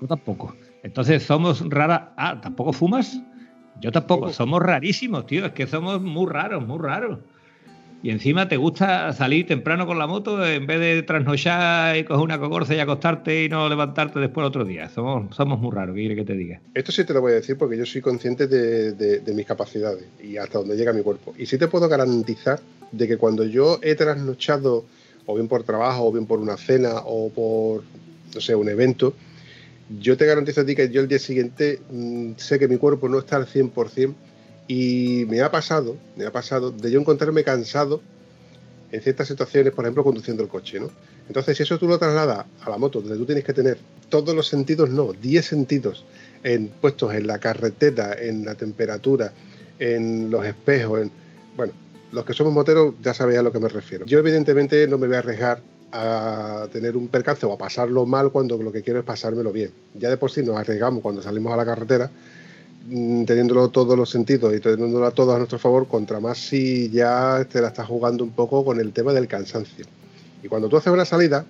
Yo 0.00 0.06
tampoco. 0.06 0.56
Entonces 0.82 1.22
somos 1.22 1.62
raras. 1.68 2.12
Ah, 2.16 2.40
¿tampoco 2.40 2.72
fumas? 2.72 3.20
Yo 3.80 3.92
tampoco. 3.92 4.30
Somos 4.30 4.62
rarísimos, 4.62 5.26
tío. 5.26 5.44
Es 5.44 5.52
que 5.52 5.66
somos 5.66 6.00
muy 6.00 6.30
raros, 6.30 6.66
muy 6.66 6.78
raros. 6.78 7.18
Y 8.02 8.10
encima 8.10 8.48
te 8.48 8.56
gusta 8.56 9.12
salir 9.12 9.46
temprano 9.46 9.86
con 9.86 9.98
la 9.98 10.06
moto 10.06 10.44
en 10.46 10.66
vez 10.66 10.80
de 10.80 11.02
trasnochar 11.02 11.98
y 11.98 12.04
coger 12.04 12.22
una 12.22 12.38
cogorza 12.38 12.74
y 12.74 12.78
acostarte 12.78 13.44
y 13.44 13.48
no 13.50 13.68
levantarte 13.68 14.18
después 14.20 14.46
otro 14.46 14.64
día. 14.64 14.88
Somos, 14.88 15.36
somos 15.36 15.60
muy 15.60 15.70
raros, 15.70 15.94
¿qué 15.94 16.00
quiere 16.00 16.16
que 16.16 16.24
te 16.24 16.34
diga? 16.34 16.60
Esto 16.72 16.92
sí 16.92 17.04
te 17.04 17.12
lo 17.12 17.20
voy 17.20 17.32
a 17.32 17.34
decir 17.36 17.58
porque 17.58 17.76
yo 17.76 17.84
soy 17.84 18.00
consciente 18.00 18.46
de, 18.46 18.92
de 18.92 19.34
mis 19.34 19.44
capacidades 19.44 20.04
y 20.22 20.38
hasta 20.38 20.58
donde 20.58 20.76
llega 20.76 20.94
mi 20.94 21.02
cuerpo. 21.02 21.34
Y 21.36 21.44
sí 21.44 21.58
te 21.58 21.68
puedo 21.68 21.88
garantizar 21.88 22.58
de 22.90 23.06
que 23.06 23.18
cuando 23.18 23.44
yo 23.44 23.78
he 23.82 23.94
trasnochado, 23.94 24.86
o 25.26 25.34
bien 25.34 25.48
por 25.48 25.62
trabajo, 25.62 26.06
o 26.06 26.12
bien 26.12 26.24
por 26.24 26.38
una 26.38 26.56
cena, 26.56 27.02
o 27.04 27.30
por, 27.30 27.82
no 28.34 28.40
sé, 28.40 28.54
un 28.54 28.68
evento, 28.70 29.14
yo 30.00 30.16
te 30.16 30.24
garantizo 30.24 30.62
a 30.62 30.66
ti 30.66 30.74
que 30.74 30.88
yo 30.88 31.00
el 31.00 31.08
día 31.08 31.18
siguiente 31.18 31.80
mmm, 31.90 32.32
sé 32.36 32.58
que 32.58 32.68
mi 32.68 32.78
cuerpo 32.78 33.08
no 33.08 33.18
está 33.18 33.36
al 33.36 33.46
100% 33.46 34.14
y 34.70 35.26
me 35.26 35.40
ha 35.40 35.50
pasado, 35.50 35.96
me 36.14 36.24
ha 36.24 36.30
pasado 36.30 36.70
de 36.70 36.92
yo 36.92 37.00
encontrarme 37.00 37.42
cansado 37.42 38.00
en 38.92 39.00
ciertas 39.00 39.26
situaciones, 39.26 39.72
por 39.72 39.84
ejemplo, 39.84 40.04
conduciendo 40.04 40.44
el 40.44 40.48
coche, 40.48 40.78
¿no? 40.78 40.88
Entonces, 41.26 41.56
si 41.56 41.64
eso 41.64 41.76
tú 41.76 41.88
lo 41.88 41.98
trasladas 41.98 42.46
a 42.62 42.70
la 42.70 42.78
moto, 42.78 43.00
donde 43.00 43.16
tú 43.16 43.26
tienes 43.26 43.42
que 43.42 43.52
tener 43.52 43.78
todos 44.08 44.32
los 44.32 44.46
sentidos, 44.46 44.88
no, 44.88 45.12
10 45.12 45.44
sentidos 45.44 46.04
en, 46.44 46.68
puestos 46.68 47.12
en 47.14 47.26
la 47.26 47.40
carretera, 47.40 48.14
en 48.16 48.44
la 48.44 48.54
temperatura, 48.54 49.32
en 49.80 50.30
los 50.30 50.46
espejos, 50.46 51.00
en, 51.00 51.10
bueno, 51.56 51.72
los 52.12 52.24
que 52.24 52.32
somos 52.32 52.52
moteros 52.52 52.94
ya 53.02 53.12
sabéis 53.12 53.40
a 53.40 53.42
lo 53.42 53.50
que 53.50 53.58
me 53.58 53.68
refiero. 53.68 54.06
Yo 54.06 54.20
evidentemente 54.20 54.86
no 54.86 54.98
me 54.98 55.08
voy 55.08 55.16
a 55.16 55.18
arriesgar 55.18 55.62
a 55.90 56.68
tener 56.72 56.96
un 56.96 57.08
percance 57.08 57.44
o 57.44 57.52
a 57.52 57.58
pasarlo 57.58 58.06
mal 58.06 58.30
cuando 58.30 58.56
lo 58.56 58.70
que 58.70 58.82
quiero 58.82 59.00
es 59.00 59.04
pasármelo 59.04 59.50
bien. 59.50 59.72
Ya 59.94 60.10
de 60.10 60.16
por 60.16 60.30
sí 60.30 60.44
nos 60.44 60.56
arriesgamos 60.56 61.02
cuando 61.02 61.22
salimos 61.22 61.52
a 61.52 61.56
la 61.56 61.64
carretera, 61.64 62.08
teniéndolo 62.90 63.68
todos 63.68 63.96
los 63.96 64.10
sentidos 64.10 64.54
y 64.54 64.60
teniéndolo 64.60 65.06
a 65.06 65.12
todos 65.12 65.34
a 65.34 65.38
nuestro 65.38 65.58
favor, 65.58 65.86
contra 65.86 66.20
más 66.20 66.38
si 66.38 66.90
ya 66.90 67.46
te 67.50 67.60
la 67.60 67.68
estás 67.68 67.86
jugando 67.86 68.24
un 68.24 68.30
poco 68.30 68.64
con 68.64 68.80
el 68.80 68.92
tema 68.92 69.12
del 69.12 69.28
cansancio. 69.28 69.86
Y 70.42 70.48
cuando 70.48 70.68
tú 70.68 70.76
haces 70.76 70.92
una 70.92 71.04
salida, 71.04 71.44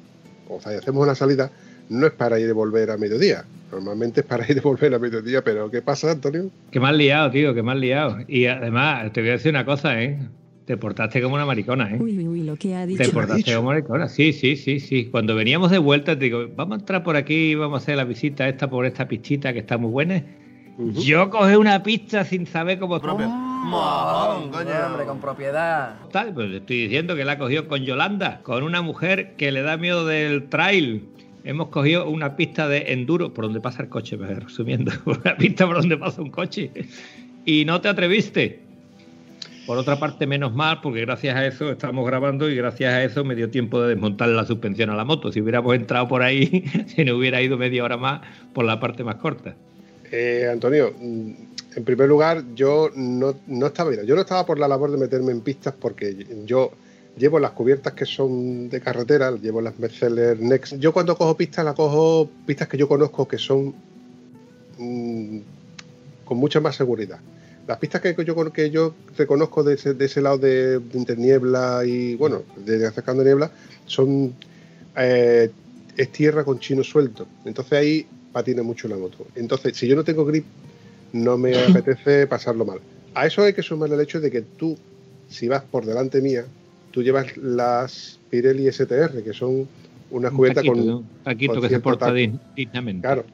o 0.49 0.61
sea, 0.61 0.77
hacemos 0.77 1.03
una 1.03 1.15
salida, 1.15 1.51
no 1.89 2.07
es 2.07 2.13
para 2.13 2.39
ir 2.39 2.49
y 2.49 2.53
volver 2.53 2.91
a 2.91 2.97
mediodía. 2.97 3.45
Normalmente 3.73 4.21
es 4.21 4.27
para 4.27 4.45
ir 4.51 4.59
y 4.59 4.61
volver 4.61 4.95
a 4.95 4.99
mediodía, 4.99 5.43
pero 5.43 5.71
¿qué 5.71 5.81
pasa, 5.81 6.11
Antonio? 6.11 6.51
Que 6.71 6.81
mal 6.81 6.99
liado, 6.99 7.31
tío, 7.31 7.55
que 7.55 7.63
mal 7.63 7.81
liado. 7.81 8.19
Y 8.29 8.47
además, 8.47 9.13
te 9.13 9.21
voy 9.21 9.31
a 9.31 9.33
decir 9.33 9.51
una 9.51 9.65
cosa, 9.65 10.01
¿eh? 10.03 10.19
Te 10.67 10.77
portaste 10.77 11.21
como 11.23 11.35
una 11.37 11.47
maricona, 11.47 11.91
¿eh? 11.91 11.99
Uy, 12.01 12.27
uy, 12.27 12.43
lo 12.43 12.57
que 12.57 12.75
ha 12.75 12.87
dicho. 12.87 13.03
Te 13.03 13.09
portaste 13.09 13.55
como 13.55 13.69
maricona, 13.69 14.09
sí, 14.09 14.33
sí, 14.33 14.57
sí, 14.57 14.79
sí. 14.79 15.07
Cuando 15.07 15.35
veníamos 15.35 15.71
de 15.71 15.79
vuelta, 15.79 16.19
te 16.19 16.27
digo, 16.27 16.49
vamos 16.55 16.79
a 16.79 16.81
entrar 16.81 17.03
por 17.03 17.17
aquí, 17.17 17.55
vamos 17.55 17.81
a 17.81 17.83
hacer 17.83 17.97
la 17.97 18.05
visita 18.05 18.49
esta 18.49 18.69
por 18.69 18.87
esta 18.87 19.09
pistita 19.09 19.53
que 19.53 19.61
está 19.61 19.79
muy 19.79 19.91
buena. 19.91 20.23
Uh 20.81 20.93
-huh. 20.93 21.05
Yo 21.05 21.29
cogí 21.29 21.55
una 21.57 21.83
pista 21.83 22.25
sin 22.25 22.47
saber 22.47 22.79
cómo 22.79 22.99
Propio. 23.01 23.27
Oh, 23.29 24.49
coño, 24.51 24.71
hombre, 24.87 25.05
con 25.05 25.21
propiedad. 25.21 25.97
Tal, 26.11 26.33
pues 26.33 26.51
estoy 26.53 26.85
diciendo 26.85 27.15
que 27.15 27.25
la 27.27 27.37
cogió 27.39 27.69
con 27.69 27.85
Yolanda, 27.85 28.41
con 28.43 28.63
una 28.63 28.81
mujer 28.81 29.37
que 29.37 29.53
le 29.53 29.61
da 29.61 29.77
miedo 29.77 30.07
del 30.07 30.49
trail. 30.49 31.07
Hemos 31.45 31.69
cogido 31.69 32.09
una 32.09 32.37
pista 32.37 32.69
de 32.69 32.93
enduro 32.93 33.35
por 33.35 33.45
donde 33.45 33.61
pasa 33.61 33.83
el 33.83 33.91
coche, 33.91 34.17
resumiendo, 34.17 34.93
una 35.05 35.37
pista 35.37 35.67
por 35.67 35.77
donde 35.77 35.99
pasa 35.99 36.23
un 36.23 36.31
coche. 36.31 36.71
Y 37.45 37.67
no 37.67 37.81
te 37.83 37.89
atreviste. 37.89 38.63
Por 39.67 39.77
otra 39.77 40.01
parte, 40.01 40.27
menos 40.27 40.55
mal, 40.55 40.81
porque 40.81 41.03
gracias 41.03 41.37
a 41.37 41.47
eso 41.47 41.71
estamos 41.71 42.07
grabando 42.07 42.49
y 42.49 42.57
gracias 42.57 42.93
a 42.95 43.05
eso 43.05 43.25
me 43.25 43.37
dio 43.37 43.51
tiempo 43.51 43.81
de 43.83 43.91
desmontar 43.91 44.31
la 44.31 44.47
suspensión 44.47 44.89
a 44.89 44.97
la 44.97 45.05
moto. 45.05 45.31
Si 45.31 45.41
hubiéramos 45.41 45.75
entrado 45.77 46.09
por 46.09 46.23
ahí, 46.23 46.65
se 46.87 47.05
nos 47.05 47.17
hubiera 47.17 47.43
ido 47.43 47.59
media 47.59 47.85
hora 47.85 47.99
más 47.99 48.23
por 48.55 48.65
la 48.65 48.81
parte 48.81 49.05
más 49.05 49.17
corta. 49.17 49.55
Eh, 50.11 50.49
Antonio, 50.51 50.93
en 51.01 51.85
primer 51.85 52.09
lugar, 52.09 52.45
yo 52.55 52.91
no, 52.95 53.37
no 53.47 53.67
estaba 53.67 53.95
yo 53.95 54.15
no 54.15 54.23
estaba 54.23 54.45
por 54.45 54.59
la 54.59 54.67
labor 54.67 54.91
de 54.91 54.99
meterme 54.99 55.33
en 55.33 55.41
pistas 55.41 55.75
porque 55.79 56.27
yo 56.45 56.73
llevo 57.17 57.39
las 57.39 57.53
cubiertas 57.53 57.93
que 57.93 58.07
son 58.07 58.69
de 58.69 58.81
carretera, 58.81 59.31
llevo 59.33 59.61
las 59.61 59.79
Mercedes 59.79 60.39
Next. 60.41 60.75
Yo 60.79 60.93
cuando 60.93 61.17
cojo 61.17 61.37
pistas, 61.37 61.65
la 61.65 61.75
cojo 61.75 62.29
pistas 62.47 62.69
que 62.69 62.77
yo 62.77 62.89
conozco 62.89 63.29
que 63.29 63.39
son 63.39 63.75
mmm, 64.79 65.39
con 66.25 66.39
mucha 66.39 66.61
más 66.61 66.77
seguridad. 66.77 67.21
Las 67.69 67.79
pistas 67.79 68.01
que 68.01 68.17
yo, 68.25 68.53
que 68.53 68.71
yo 68.71 68.95
reconozco 69.17 69.63
de 69.63 69.75
ese, 69.75 69.95
de 69.95 70.07
ese 70.07 70.21
lado 70.21 70.39
de, 70.39 70.81
de 70.81 70.99
interniebla 70.99 71.83
y, 71.85 72.17
bueno, 72.17 72.43
de 72.57 72.85
acercando 72.87 73.23
niebla, 73.23 73.53
son. 73.87 74.35
Eh, 74.97 75.51
es 75.97 76.13
tierra 76.13 76.45
con 76.45 76.59
chino 76.59 76.83
suelto. 76.83 77.27
Entonces 77.45 77.73
ahí 77.75 78.07
patina 78.33 78.63
mucho 78.63 78.89
la 78.89 78.97
moto. 78.97 79.27
Entonces, 79.35 79.77
si 79.77 79.87
yo 79.87 79.97
no 79.97 80.05
tengo 80.05 80.25
grip, 80.25 80.45
no 81.13 81.37
me 81.37 81.57
apetece 81.65 82.27
pasarlo 82.27 82.65
mal. 82.65 82.81
A 83.15 83.27
eso 83.27 83.43
hay 83.43 83.53
que 83.53 83.63
sumar 83.63 83.93
el 83.93 84.01
hecho 84.01 84.21
de 84.21 84.31
que 84.31 84.43
tú, 84.43 84.77
si 85.29 85.49
vas 85.49 85.63
por 85.63 85.85
delante 85.85 86.21
mía, 86.21 86.45
tú 86.91 87.03
llevas 87.03 87.37
las 87.37 88.19
Pirelli 88.31 88.71
STR, 88.71 89.23
que 89.23 89.33
son 89.33 89.69
una 90.11 90.31
cubierta 90.31 90.63
con. 90.63 90.79
Un 90.81 91.07
taquito 91.25 91.55
con 91.55 91.63
que 91.63 91.69
se 91.69 91.81
porta 91.81 92.13
dignamente. 92.13 93.07
Claro. 93.07 93.25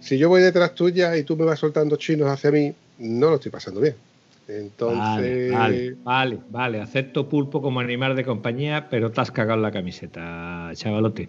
Si 0.00 0.18
yo 0.18 0.28
voy 0.28 0.42
detrás 0.42 0.74
tuya 0.74 1.16
y 1.16 1.22
tú 1.22 1.36
me 1.36 1.44
vas 1.44 1.58
soltando 1.58 1.96
chinos 1.96 2.28
hacia 2.28 2.50
mí, 2.50 2.74
no 2.98 3.30
lo 3.30 3.36
estoy 3.36 3.50
pasando 3.50 3.80
bien. 3.80 3.94
Entonces. 4.48 5.50
Vale, 5.50 5.50
vale, 5.50 5.96
vale, 6.04 6.38
vale, 6.50 6.80
Acepto 6.80 7.28
pulpo 7.28 7.62
como 7.62 7.80
animal 7.80 8.14
de 8.14 8.24
compañía, 8.24 8.88
pero 8.90 9.10
te 9.10 9.20
has 9.20 9.30
cagado 9.30 9.58
en 9.58 9.62
la 9.62 9.70
camiseta, 9.70 10.70
chavalote. 10.74 11.28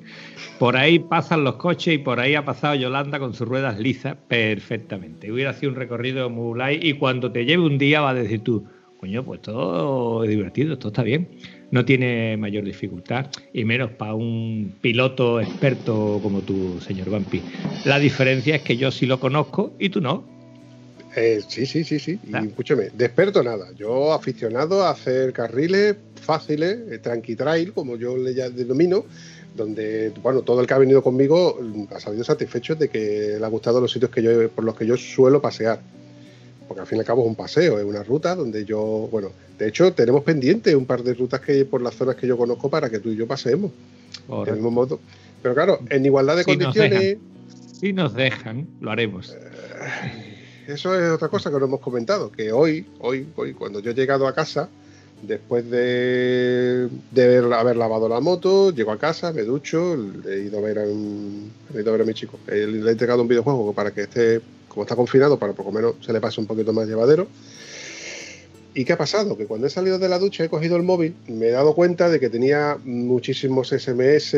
Por 0.59 0.76
ahí 0.76 0.99
pasan 0.99 1.43
los 1.43 1.55
coches 1.55 1.95
y 1.95 1.97
por 1.97 2.20
ahí 2.20 2.36
ha 2.36 2.43
pasado 2.43 2.76
Yolanda 2.76 3.20
con 3.20 3.34
sus 3.34 3.47
ruedas 3.47 3.80
lisas 3.80 4.18
perfectamente. 4.28 5.32
Hubiera 5.32 5.53
sido 5.53 5.72
un 5.72 5.78
recorrido 5.78 6.30
muy 6.30 6.57
light 6.57 6.84
y 6.84 6.93
cuando 6.93 7.32
te 7.32 7.45
lleve 7.45 7.63
un 7.63 7.78
día 7.78 8.01
va 8.01 8.09
a 8.09 8.13
decir 8.13 8.41
tú, 8.41 8.66
coño, 8.99 9.24
pues 9.24 9.41
todo 9.41 10.24
es 10.24 10.30
divertido, 10.30 10.78
todo 10.78 10.89
está 10.89 11.03
bien. 11.03 11.30
No 11.72 11.86
tiene 11.86 12.38
mayor 12.38 12.63
dificultad 12.63 13.28
y 13.53 13.66
menos 13.66 13.91
para 13.91 14.13
un 14.13 14.76
piloto 14.82 15.39
experto 15.39 16.20
como 16.22 16.41
tú, 16.41 16.80
señor 16.80 17.09
Vampi. 17.09 17.41
La 17.86 17.99
diferencia 17.99 18.55
es 18.55 18.61
que 18.61 18.78
yo 18.78 18.91
sí 18.91 19.05
lo 19.05 19.20
conozco 19.20 19.74
y 19.80 19.89
tú 19.89 20.01
no. 20.01 20.34
Eh, 21.16 21.41
sí, 21.47 21.66
sí, 21.66 21.84
sí, 21.84 21.99
sí. 21.99 22.20
Y 22.28 22.47
escúchame, 22.47 22.89
de 22.93 23.05
experto 23.05 23.41
nada. 23.41 23.68
Yo 23.78 24.11
aficionado 24.11 24.84
a 24.84 24.89
hacer 24.89 25.32
carriles 25.32 25.95
fáciles, 26.22 26.78
eh, 26.91 26.97
tranqui 26.97 27.36
trail, 27.36 27.72
como 27.72 27.95
yo 27.95 28.18
le 28.18 28.34
ya 28.34 28.49
denomino, 28.49 29.05
donde, 29.55 30.11
bueno, 30.22 30.41
todo 30.41 30.59
el 30.59 30.68
que 30.68 30.74
ha 30.74 30.78
venido 30.78 31.01
conmigo 31.01 31.59
ha 31.95 31.99
salido 31.99 32.24
satisfecho 32.26 32.76
de 32.76 32.89
que 32.89 33.38
le 33.39 33.45
ha 33.45 33.47
gustado 33.47 33.80
los 33.80 33.91
sitios 33.91 34.11
que 34.11 34.22
yo, 34.22 34.49
por 34.49 34.66
los 34.66 34.76
que 34.76 34.86
yo 34.86 34.97
suelo 34.97 35.41
pasear. 35.41 35.80
Porque 36.68 36.82
al 36.82 36.88
fin 36.88 36.97
y 36.97 37.01
al 37.01 37.05
cabo 37.05 37.22
es 37.22 37.28
un 37.28 37.36
paseo, 37.36 37.80
es 37.80 37.86
una 37.86 38.03
ruta 38.03 38.36
donde 38.36 38.66
yo, 38.66 39.07
bueno, 39.11 39.32
de 39.57 39.68
hecho 39.70 39.93
tenemos 39.93 40.24
pendiente 40.24 40.76
un 40.76 40.86
par 40.86 41.03
de 41.03 41.13
rutas 41.13 41.39
que 41.39 41.63
por 41.63 41.82
las 41.82 41.95
zonas 41.95 42.16
que 42.16 42.28
yo 42.28 42.38
conozco 42.38 42.70
para 42.70 42.89
que 42.89 42.99
tú 42.99 43.11
y 43.11 43.16
yo 43.16 43.28
paseemos. 43.28 43.72
Del 44.45 44.55
mismo 44.55 44.72
modo. 44.72 44.99
Pero 45.41 45.53
claro, 45.53 45.80
en 45.89 46.05
igualdad 46.05 46.36
de 46.38 46.43
si 46.43 46.51
condiciones. 46.51 47.18
Nos 47.18 47.80
si 47.80 47.93
nos 47.93 48.13
dejan, 48.16 48.68
lo 48.82 48.89
haremos. 48.89 49.32
Eh, 49.32 50.34
eso 50.68 50.99
es 50.99 51.11
otra 51.11 51.28
cosa 51.28 51.49
que 51.51 51.59
no 51.59 51.66
hemos 51.66 51.80
comentado, 51.80 52.32
que 52.32 52.51
hoy, 52.51 52.86
hoy, 52.99 53.28
hoy, 53.36 53.53
cuando 53.53 53.80
yo 53.80 53.91
he 53.91 53.93
llegado 53.93 54.28
a 54.28 54.34
casa, 54.34 54.70
después 55.22 55.70
de, 55.70 56.89
de 57.11 57.38
haber 57.53 57.78
lavado 57.78 58.09
la 58.09 58.20
moto, 58.20 58.72
llego 58.72 58.91
a 58.91 58.97
casa, 58.97 59.32
me 59.32 59.43
ducho, 59.43 59.95
he 60.28 60.41
ido 60.41 60.59
a 60.59 60.61
ver 60.61 60.80
a, 60.80 60.84
un, 60.84 61.51
he 61.74 61.82
ido 61.82 61.89
a, 61.89 61.91
ver 61.93 62.01
a 62.01 62.05
mi 62.05 62.13
chico. 62.13 62.39
Le 62.47 62.88
he 62.88 62.91
entregado 62.91 63.22
un 63.22 63.28
videojuego 63.28 63.74
para 63.74 63.91
que 63.91 64.01
esté, 64.01 64.41
como 64.68 64.84
está 64.84 64.95
confinado, 64.95 65.38
para 65.38 65.53
por 65.53 65.66
lo 65.66 65.72
menos 65.72 65.95
se 66.01 66.13
le 66.13 66.22
pase 66.22 66.39
un 66.41 66.47
poquito 66.47 66.74
más 66.74 66.88
llevadero. 66.88 67.28
¿Y 68.74 68.84
qué 68.84 68.91
ha 68.91 68.97
pasado? 68.97 69.38
Que 69.38 69.45
cuando 69.45 69.68
he 69.68 69.70
salido 69.70 69.97
de 69.99 70.09
la 70.09 70.20
ducha 70.20 70.43
he 70.43 70.49
cogido 70.49 70.76
el 70.76 70.84
móvil, 70.84 71.16
me 71.28 71.47
he 71.47 71.51
dado 71.51 71.74
cuenta 71.74 72.09
de 72.09 72.20
que 72.20 72.30
tenía 72.30 72.78
muchísimos 72.84 73.70
SMS, 73.70 74.36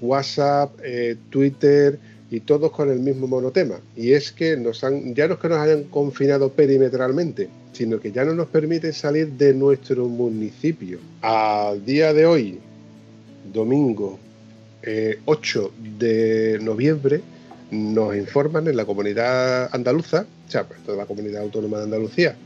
WhatsApp, 0.00 0.78
eh, 0.84 1.16
Twitter, 1.28 1.98
y 2.30 2.40
todos 2.40 2.72
con 2.72 2.90
el 2.90 3.00
mismo 3.00 3.26
monotema. 3.26 3.76
Y 3.96 4.12
es 4.12 4.32
que 4.32 4.56
nos 4.56 4.82
han, 4.84 5.14
ya 5.14 5.28
no 5.28 5.34
es 5.34 5.40
que 5.40 5.48
nos 5.48 5.58
hayan 5.58 5.84
confinado 5.84 6.50
perimetralmente, 6.50 7.48
sino 7.72 8.00
que 8.00 8.12
ya 8.12 8.24
no 8.24 8.34
nos 8.34 8.48
permiten 8.48 8.92
salir 8.92 9.28
de 9.32 9.54
nuestro 9.54 10.06
municipio. 10.06 10.98
Al 11.22 11.84
día 11.84 12.12
de 12.12 12.26
hoy, 12.26 12.58
domingo 13.52 14.18
eh, 14.82 15.20
8 15.24 15.72
de 15.98 16.58
noviembre, 16.62 17.20
nos 17.70 18.16
informan 18.16 18.68
en 18.68 18.76
la 18.76 18.84
comunidad 18.84 19.68
andaluza, 19.74 20.26
o 20.46 20.50
sea, 20.50 20.64
toda 20.84 20.96
la 20.96 21.06
comunidad 21.06 21.42
autónoma 21.42 21.78
de 21.78 21.84
Andalucía, 21.84 22.36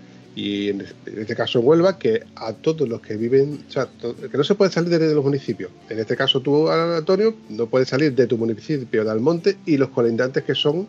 y 0.41 0.71
en 0.71 0.87
este 1.19 1.37
caso 1.37 1.59
en 1.59 1.67
Huelva, 1.67 1.99
que 1.99 2.23
a 2.35 2.55
todos 2.55 2.89
los 2.89 3.03
que 3.03 3.15
viven, 3.17 3.63
o 3.69 3.71
sea, 3.71 3.89
que 4.31 4.39
no 4.39 4.43
se 4.43 4.55
puede 4.55 4.71
salir 4.71 4.99
de 4.99 5.15
los 5.15 5.23
municipios. 5.23 5.71
En 5.91 5.99
este 5.99 6.17
caso 6.17 6.41
tú, 6.41 6.71
Antonio, 6.71 7.35
no 7.51 7.67
puedes 7.67 7.89
salir 7.89 8.15
de 8.15 8.27
tu 8.27 8.39
municipio 8.39 9.05
de 9.05 9.11
Almonte 9.11 9.59
y 9.67 9.77
los 9.77 9.91
colindantes 9.91 10.43
que 10.45 10.55
son 10.55 10.89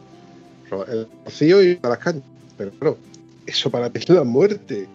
el 0.87 1.05
Rocío 1.25 1.61
y 1.61 1.77
las 1.83 1.97
cañas. 1.97 2.23
Pero 2.57 2.71
claro, 2.71 2.97
eso 3.45 3.69
para 3.69 3.89
ti 3.89 3.99
es 3.99 4.09
la 4.09 4.23
muerte. 4.23 4.87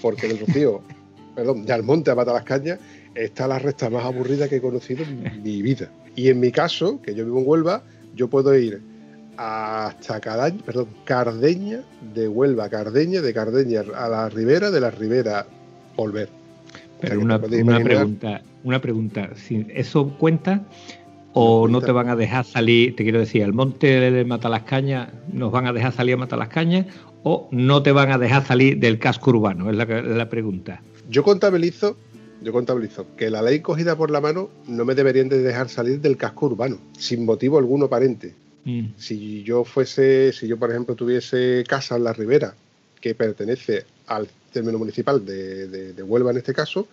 porque 0.00 0.26
el 0.26 0.40
Rocío, 0.40 0.82
perdón, 1.36 1.64
de 1.64 1.72
Almonte 1.72 2.10
a 2.10 2.16
Matalascaña 2.16 2.80
está 3.14 3.46
la 3.46 3.60
recta 3.60 3.88
más 3.88 4.04
aburrida 4.04 4.48
que 4.48 4.56
he 4.56 4.60
conocido 4.60 5.04
en 5.04 5.44
mi 5.44 5.62
vida. 5.62 5.92
Y 6.16 6.28
en 6.28 6.40
mi 6.40 6.50
caso, 6.50 7.00
que 7.02 7.14
yo 7.14 7.24
vivo 7.24 7.38
en 7.38 7.46
Huelva, 7.46 7.84
yo 8.16 8.26
puedo 8.28 8.52
ir 8.58 8.80
hasta 9.42 10.20
Cadaña, 10.20 10.62
perdón, 10.64 10.88
Cardeña, 11.04 11.82
de 12.14 12.28
Huelva 12.28 12.68
Cardeña, 12.68 13.20
de 13.20 13.34
Cardeña 13.34 13.82
a 13.96 14.08
la 14.08 14.28
Ribera, 14.28 14.70
de 14.70 14.80
la 14.80 14.90
Ribera 14.90 15.46
volver. 15.96 16.28
Pero 17.00 17.20
una, 17.20 17.40
pregunta, 17.40 18.42
una 18.62 18.80
pregunta, 18.80 19.30
¿eso 19.74 20.10
cuenta 20.16 20.62
o 21.32 21.66
no 21.66 21.80
te 21.80 21.90
van 21.90 22.08
a 22.08 22.14
dejar 22.14 22.44
salir, 22.44 22.94
te 22.94 23.02
quiero 23.02 23.18
decir, 23.18 23.42
al 23.42 23.52
monte 23.52 23.86
de 24.12 24.24
Matalascaña 24.24 25.12
nos 25.32 25.50
van 25.50 25.66
a 25.66 25.72
dejar 25.72 25.92
salir 25.92 26.14
a 26.14 26.18
Matalascaña 26.18 26.86
o 27.24 27.48
no 27.50 27.82
te 27.82 27.90
van 27.90 28.12
a 28.12 28.18
dejar 28.18 28.46
salir 28.46 28.78
del 28.78 29.00
casco 29.00 29.30
urbano? 29.30 29.70
Es 29.70 29.76
la, 29.76 29.84
la 29.84 30.28
pregunta. 30.28 30.80
Yo 31.10 31.24
contabilizo, 31.24 31.96
yo 32.42 32.52
contabilizo 32.52 33.06
que 33.16 33.30
la 33.30 33.42
ley 33.42 33.58
cogida 33.58 33.96
por 33.96 34.12
la 34.12 34.20
mano 34.20 34.50
no 34.68 34.84
me 34.84 34.94
deberían 34.94 35.28
de 35.28 35.42
dejar 35.42 35.68
salir 35.68 36.00
del 36.00 36.16
casco 36.16 36.46
urbano, 36.46 36.78
sin 36.96 37.24
motivo 37.24 37.58
alguno 37.58 37.86
aparente. 37.86 38.36
Mm. 38.64 38.86
Si 38.96 39.42
yo 39.42 39.64
fuese, 39.64 40.32
si 40.32 40.46
yo 40.46 40.58
por 40.58 40.70
ejemplo 40.70 40.94
tuviese 40.94 41.64
casa 41.66 41.96
en 41.96 42.04
la 42.04 42.12
ribera 42.12 42.54
que 43.00 43.14
pertenece 43.14 43.84
al 44.06 44.28
término 44.52 44.78
municipal 44.78 45.24
de, 45.24 45.94
Huelva 46.02 46.30
en 46.30 46.36
este 46.36 46.54
caso, 46.54 46.86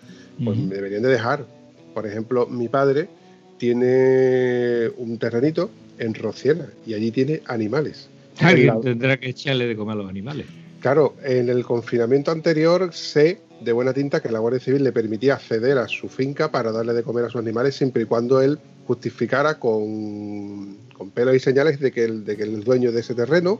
pues 0.43 0.57
me 0.57 0.76
deberían 0.76 1.03
de 1.03 1.09
dejar. 1.09 1.45
Por 1.93 2.07
ejemplo, 2.07 2.47
mi 2.47 2.67
padre 2.67 3.09
tiene 3.57 4.89
un 4.97 5.17
terrenito 5.20 5.70
en 5.99 6.13
Rociena 6.13 6.67
y 6.88 6.93
allí 6.93 7.11
tiene 7.11 7.41
animales. 7.45 8.09
Alguien 8.39 8.82
tendrá 8.82 9.17
que 9.17 9.30
echarle 9.30 9.67
de 9.67 9.76
comer 9.76 9.93
a 9.93 9.97
los 9.97 10.09
animales. 10.09 10.45
Claro, 10.80 11.16
en 11.24 11.50
el 11.50 11.66
confinamiento 11.66 12.32
anterior 12.32 12.94
sé 12.94 13.42
de 13.60 13.74
buena 13.74 13.94
tinta 13.94 14.22
que 14.22 14.32
la 14.32 14.40
Guardia 14.40 14.62
Civil 14.62 14.84
le 14.84 14.94
permitía 14.94 15.34
acceder 15.34 15.78
a 15.78 15.90
su 15.90 16.08
finca 16.08 16.52
para 16.52 16.72
darle 16.72 16.94
de 16.94 17.04
comer 17.04 17.26
a 17.26 17.30
sus 17.30 17.42
animales 17.42 17.76
siempre 17.76 18.04
y 18.04 18.06
cuando 18.06 18.42
él 18.42 18.58
justificara 18.88 19.60
con, 19.60 20.78
pelos 21.14 21.36
y 21.36 21.40
señales 21.40 21.82
de 21.82 21.92
que, 21.92 22.06
el, 22.06 22.24
de 22.24 22.38
que 22.38 22.44
el 22.44 22.64
dueño 22.64 22.94
de 22.94 23.02
ese 23.02 23.14
terreno 23.14 23.60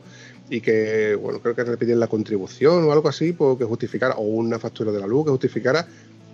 y 0.50 0.62
que, 0.62 1.16
bueno, 1.16 1.40
creo 1.42 1.56
que 1.56 1.64
le 1.66 1.78
pidieron 1.78 2.00
la 2.00 2.08
contribución 2.08 2.86
o 2.86 2.92
algo 2.94 3.10
así, 3.10 3.34
pues, 3.34 3.58
justificara, 3.64 4.16
o 4.16 4.22
una 4.22 4.58
factura 4.58 4.92
de 4.92 5.00
la 5.00 5.08
luz 5.08 5.26
que 5.26 5.32
justificara 5.32 5.86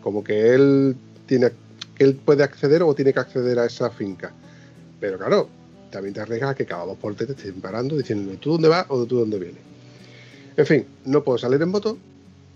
como 0.01 0.23
que 0.23 0.53
él 0.53 0.95
tiene 1.25 1.49
que 1.95 2.03
él 2.03 2.15
puede 2.15 2.43
acceder 2.43 2.83
o 2.83 2.93
tiene 2.93 3.11
que 3.11 3.19
acceder 3.19 3.57
a 3.57 3.65
esa 3.65 3.89
finca. 3.89 4.31
Pero 4.99 5.17
claro, 5.17 5.49
también 5.89 6.13
te 6.13 6.21
arriesgas 6.21 6.51
a 6.51 6.55
que 6.55 6.65
cada 6.65 6.85
dos 6.85 6.97
por 6.97 7.15
te 7.15 7.23
estén 7.23 7.59
parando 7.61 7.97
diciendo 7.97 8.33
tú 8.39 8.51
dónde 8.51 8.67
vas 8.67 8.85
o 8.89 9.05
tú 9.05 9.19
dónde 9.19 9.39
vienes. 9.39 9.74
En 10.57 10.65
fin, 10.65 10.85
no 11.05 11.23
puedo 11.23 11.37
salir 11.37 11.61
en 11.61 11.69
moto, 11.69 11.97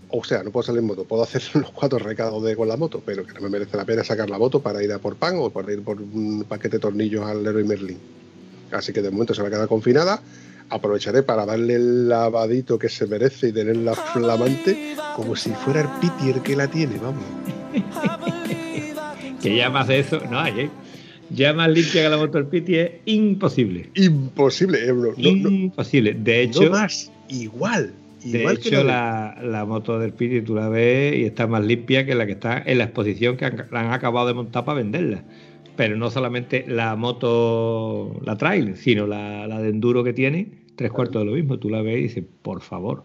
o 0.08 0.24
sea, 0.24 0.42
no 0.42 0.50
puedo 0.50 0.64
salir 0.64 0.80
en 0.80 0.86
moto, 0.86 1.04
puedo 1.04 1.22
hacer 1.22 1.42
los 1.54 1.70
cuatro 1.70 1.98
recados 1.98 2.42
de 2.42 2.56
con 2.56 2.68
la 2.68 2.76
moto, 2.76 3.02
pero 3.04 3.26
que 3.26 3.34
no 3.34 3.40
me 3.42 3.50
merece 3.50 3.76
la 3.76 3.84
pena 3.84 4.04
sacar 4.04 4.30
la 4.30 4.38
moto 4.38 4.60
para 4.60 4.82
ir 4.82 4.92
a 4.92 4.98
por 4.98 5.16
pan 5.16 5.36
o 5.38 5.50
para 5.50 5.72
ir 5.72 5.82
por 5.82 6.00
un 6.00 6.44
paquete 6.48 6.76
de 6.76 6.80
tornillos 6.80 7.24
al 7.26 7.42
Leroy 7.42 7.64
Merlin. 7.64 7.98
Así 8.72 8.92
que 8.92 9.02
de 9.02 9.10
momento 9.10 9.34
se 9.34 9.42
va 9.42 9.48
a 9.48 9.50
quedar 9.50 9.68
confinada. 9.68 10.22
Aprovecharé 10.68 11.24
para 11.24 11.44
darle 11.44 11.74
el 11.74 12.08
lavadito 12.08 12.78
que 12.78 12.88
se 12.88 13.06
merece 13.06 13.48
y 13.48 13.52
tenerla 13.52 13.94
flamante 13.94 14.94
como 15.16 15.34
si 15.34 15.50
fuera 15.50 15.80
el 15.80 15.88
Piti 16.00 16.30
el 16.30 16.42
que 16.42 16.54
la 16.54 16.68
tiene, 16.68 16.96
vamos. 16.98 17.24
que 19.42 19.56
ya 19.56 19.68
más 19.68 19.88
de 19.88 19.98
eso 19.98 20.20
no 20.30 20.38
hay, 20.38 20.60
¿eh? 20.60 20.70
Ya 21.30 21.52
más 21.52 21.68
limpia 21.70 22.02
que 22.02 22.08
la 22.08 22.16
moto 22.16 22.38
del 22.38 22.46
Piti 22.46 22.76
es 22.76 22.90
imposible. 23.06 23.90
Imposible, 23.94 24.86
Ebro. 24.86 25.14
imposible. 25.16 26.14
De 26.14 26.42
hecho, 26.42 26.70
más 26.70 27.10
igual. 27.30 27.94
De 28.24 28.44
hecho, 28.44 28.84
la, 28.84 29.64
moto 29.66 29.98
del 29.98 30.12
Piti 30.12 30.42
tú 30.42 30.54
la 30.54 30.68
ves 30.68 31.16
y 31.16 31.24
está 31.24 31.46
más 31.46 31.64
limpia 31.64 32.04
que 32.04 32.14
la 32.14 32.26
que 32.26 32.32
está 32.32 32.62
en 32.64 32.78
la 32.78 32.84
exposición 32.84 33.36
que 33.36 33.46
han, 33.46 33.66
han 33.70 33.92
acabado 33.92 34.26
de 34.28 34.34
montar 34.34 34.64
para 34.64 34.78
venderla. 34.78 35.24
Pero 35.76 35.96
no 35.96 36.10
solamente 36.10 36.64
la 36.68 36.94
moto, 36.96 38.20
la 38.24 38.36
trail, 38.36 38.76
sino 38.76 39.06
la, 39.06 39.46
la 39.46 39.60
de 39.60 39.70
enduro 39.70 40.04
que 40.04 40.12
tiene, 40.12 40.48
tres 40.76 40.90
cuartos 40.90 41.22
de 41.22 41.26
lo 41.26 41.32
mismo. 41.32 41.58
Tú 41.58 41.70
la 41.70 41.80
ves 41.80 41.98
y 41.98 42.02
dices, 42.02 42.24
por 42.42 42.60
favor, 42.60 43.04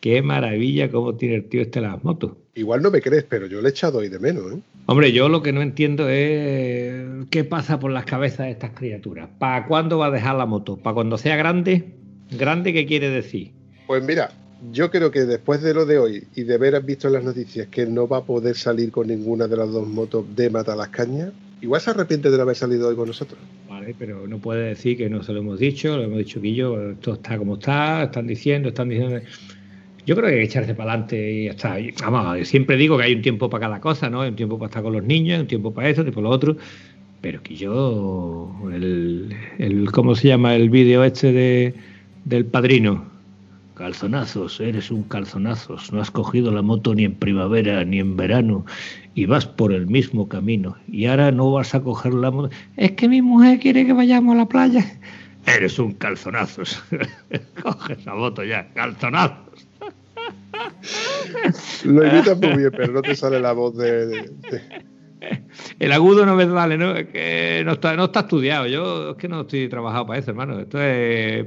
qué 0.00 0.22
maravilla 0.22 0.90
cómo 0.90 1.16
tiene 1.16 1.36
el 1.36 1.44
tío 1.48 1.62
este 1.62 1.80
las 1.80 2.04
motos. 2.04 2.32
Igual 2.54 2.82
no 2.82 2.90
me 2.90 3.00
crees, 3.00 3.24
pero 3.24 3.46
yo 3.46 3.60
le 3.62 3.68
he 3.68 3.70
echado 3.70 4.00
ahí 4.00 4.08
de 4.08 4.20
menos. 4.20 4.52
¿eh? 4.52 4.58
Hombre, 4.86 5.12
yo 5.12 5.28
lo 5.28 5.42
que 5.42 5.52
no 5.52 5.62
entiendo 5.62 6.08
es 6.08 7.26
qué 7.30 7.44
pasa 7.44 7.80
por 7.80 7.90
las 7.90 8.04
cabezas 8.04 8.46
de 8.46 8.52
estas 8.52 8.72
criaturas. 8.72 9.28
¿Para 9.38 9.66
cuándo 9.66 9.98
va 9.98 10.06
a 10.06 10.10
dejar 10.10 10.36
la 10.36 10.46
moto? 10.46 10.76
¿Para 10.76 10.94
cuando 10.94 11.18
sea 11.18 11.36
grande? 11.36 11.94
¿Grande 12.30 12.72
qué 12.72 12.86
quiere 12.86 13.10
decir? 13.10 13.52
Pues 13.92 14.02
mira, 14.02 14.30
yo 14.72 14.90
creo 14.90 15.10
que 15.10 15.26
después 15.26 15.60
de 15.60 15.74
lo 15.74 15.84
de 15.84 15.98
hoy 15.98 16.24
y 16.34 16.44
de 16.44 16.54
haber 16.54 16.82
visto 16.82 17.08
en 17.08 17.12
las 17.12 17.24
noticias 17.24 17.68
que 17.68 17.84
no 17.84 18.08
va 18.08 18.16
a 18.16 18.24
poder 18.24 18.56
salir 18.56 18.90
con 18.90 19.08
ninguna 19.08 19.46
de 19.46 19.54
las 19.54 19.70
dos 19.70 19.86
motos 19.86 20.24
de 20.34 20.48
Mata 20.48 20.74
las 20.74 20.88
Cañas, 20.88 21.30
igual 21.60 21.78
se 21.78 21.90
arrepiente 21.90 22.30
de 22.30 22.38
no 22.38 22.44
haber 22.44 22.56
salido 22.56 22.88
hoy 22.88 22.96
con 22.96 23.08
nosotros. 23.08 23.38
Vale, 23.68 23.94
pero 23.98 24.26
no 24.26 24.38
puede 24.38 24.68
decir 24.68 24.96
que 24.96 25.10
no 25.10 25.22
se 25.22 25.34
lo 25.34 25.40
hemos 25.40 25.58
dicho, 25.58 25.94
lo 25.94 26.04
hemos 26.04 26.16
dicho 26.16 26.40
que 26.40 26.54
yo, 26.54 26.92
esto 26.92 27.12
está 27.12 27.36
como 27.36 27.56
está, 27.56 28.04
están 28.04 28.26
diciendo, 28.26 28.70
están 28.70 28.88
diciendo. 28.88 29.20
Yo 30.06 30.16
creo 30.16 30.28
que 30.28 30.36
hay 30.36 30.40
que 30.40 30.46
echarse 30.46 30.74
para 30.74 30.92
adelante 30.92 31.30
y 31.30 31.44
ya 31.44 31.50
está. 31.50 31.76
Vamos, 32.10 32.48
siempre 32.48 32.78
digo 32.78 32.96
que 32.96 33.04
hay 33.04 33.14
un 33.14 33.20
tiempo 33.20 33.50
para 33.50 33.66
cada 33.66 33.78
cosa, 33.78 34.08
¿no? 34.08 34.22
Hay 34.22 34.30
un 34.30 34.36
tiempo 34.36 34.58
para 34.58 34.70
estar 34.70 34.82
con 34.82 34.94
los 34.94 35.04
niños, 35.04 35.38
un 35.38 35.48
tiempo 35.48 35.74
para 35.74 35.90
esto, 35.90 36.00
un 36.00 36.06
tiempo 36.06 36.22
para 36.22 36.30
lo 36.30 36.34
otro. 36.34 36.56
Pero 37.20 37.42
que 37.42 37.56
yo, 37.56 38.58
el, 38.72 39.36
el 39.58 39.92
¿cómo 39.92 40.14
se 40.14 40.28
llama 40.28 40.56
el 40.56 40.70
vídeo 40.70 41.04
este 41.04 41.30
de, 41.30 41.74
del 42.24 42.46
padrino? 42.46 43.11
Calzonazos, 43.74 44.60
eres 44.60 44.90
un 44.90 45.02
calzonazos, 45.04 45.92
no 45.92 46.02
has 46.02 46.10
cogido 46.10 46.52
la 46.52 46.60
moto 46.60 46.94
ni 46.94 47.04
en 47.04 47.14
primavera 47.14 47.82
ni 47.84 48.00
en 48.00 48.16
verano 48.16 48.66
y 49.14 49.24
vas 49.24 49.46
por 49.46 49.72
el 49.72 49.86
mismo 49.86 50.28
camino 50.28 50.76
y 50.88 51.06
ahora 51.06 51.32
no 51.32 51.50
vas 51.50 51.74
a 51.74 51.80
coger 51.80 52.12
la 52.12 52.30
moto. 52.30 52.54
Es 52.76 52.92
que 52.92 53.08
mi 53.08 53.22
mujer 53.22 53.60
quiere 53.60 53.86
que 53.86 53.94
vayamos 53.94 54.34
a 54.34 54.38
la 54.38 54.46
playa. 54.46 54.84
Eres 55.46 55.78
un 55.78 55.92
calzonazos. 55.94 56.82
Coge 57.62 57.94
esa 57.94 58.14
moto 58.14 58.44
ya, 58.44 58.68
calzonazos. 58.74 59.66
Lo 61.84 62.06
imitas 62.06 62.38
muy 62.38 62.56
bien, 62.56 62.72
pero 62.76 62.92
no 62.92 63.02
te 63.02 63.16
sale 63.16 63.40
la 63.40 63.52
voz 63.52 63.76
de, 63.76 64.30
El 65.78 65.92
agudo 65.92 66.26
no 66.26 66.36
me 66.36 66.44
vale, 66.44 66.76
¿no? 66.76 66.94
Es 66.94 67.08
que 67.08 67.62
no 67.64 67.72
está, 67.72 67.96
no 67.96 68.04
está 68.04 68.20
estudiado. 68.20 68.66
Yo 68.66 69.10
es 69.12 69.16
que 69.16 69.28
no 69.28 69.40
estoy 69.42 69.68
trabajado 69.68 70.06
para 70.06 70.18
eso, 70.18 70.30
hermano. 70.30 70.60
Esto 70.60 70.80
es 70.80 71.46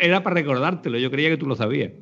era 0.00 0.22
para 0.22 0.34
recordártelo, 0.34 0.98
yo 0.98 1.10
creía 1.10 1.30
que 1.30 1.36
tú 1.36 1.46
lo 1.46 1.56
sabías. 1.56 1.92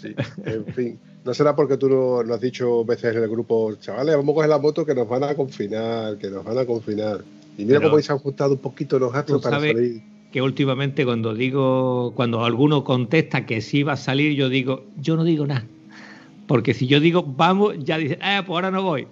Sí, 0.00 0.14
en 0.44 0.66
fin. 0.66 0.98
No 1.24 1.32
será 1.34 1.54
porque 1.54 1.76
tú 1.76 1.88
nos 1.88 2.26
no 2.26 2.34
has 2.34 2.40
dicho 2.40 2.84
veces 2.84 3.14
en 3.14 3.22
el 3.22 3.28
grupo, 3.28 3.74
chavales, 3.76 4.16
vamos 4.16 4.32
a 4.32 4.34
coger 4.34 4.50
la 4.50 4.58
moto 4.58 4.84
que 4.84 4.94
nos 4.94 5.08
van 5.08 5.22
a 5.22 5.34
confinar, 5.34 6.18
que 6.18 6.28
nos 6.28 6.44
van 6.44 6.58
a 6.58 6.66
confinar. 6.66 7.20
Y 7.56 7.64
mira 7.64 7.80
cómo 7.80 8.00
se 8.00 8.10
han 8.10 8.18
ajustado 8.18 8.54
un 8.54 8.58
poquito 8.58 8.98
los 8.98 9.14
astros 9.14 9.40
para 9.40 9.60
salir. 9.60 10.02
Que 10.32 10.42
últimamente 10.42 11.04
cuando 11.04 11.34
digo, 11.34 12.12
cuando 12.16 12.44
alguno 12.44 12.82
contesta 12.82 13.46
que 13.46 13.60
sí 13.60 13.82
va 13.82 13.92
a 13.92 13.96
salir, 13.96 14.34
yo 14.34 14.48
digo, 14.48 14.84
yo 15.00 15.16
no 15.16 15.24
digo 15.24 15.46
nada. 15.46 15.64
Porque 16.48 16.74
si 16.74 16.86
yo 16.86 16.98
digo 16.98 17.22
vamos, 17.22 17.74
ya 17.78 17.98
dice, 17.98 18.14
eh, 18.14 18.40
pues 18.44 18.48
ahora 18.48 18.70
no 18.70 18.82
voy. 18.82 19.06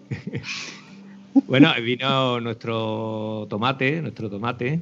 bueno, 1.47 1.71
vino 1.81 2.41
nuestro 2.41 3.47
tomate, 3.49 4.03
nuestro 4.03 4.29
tomate, 4.29 4.81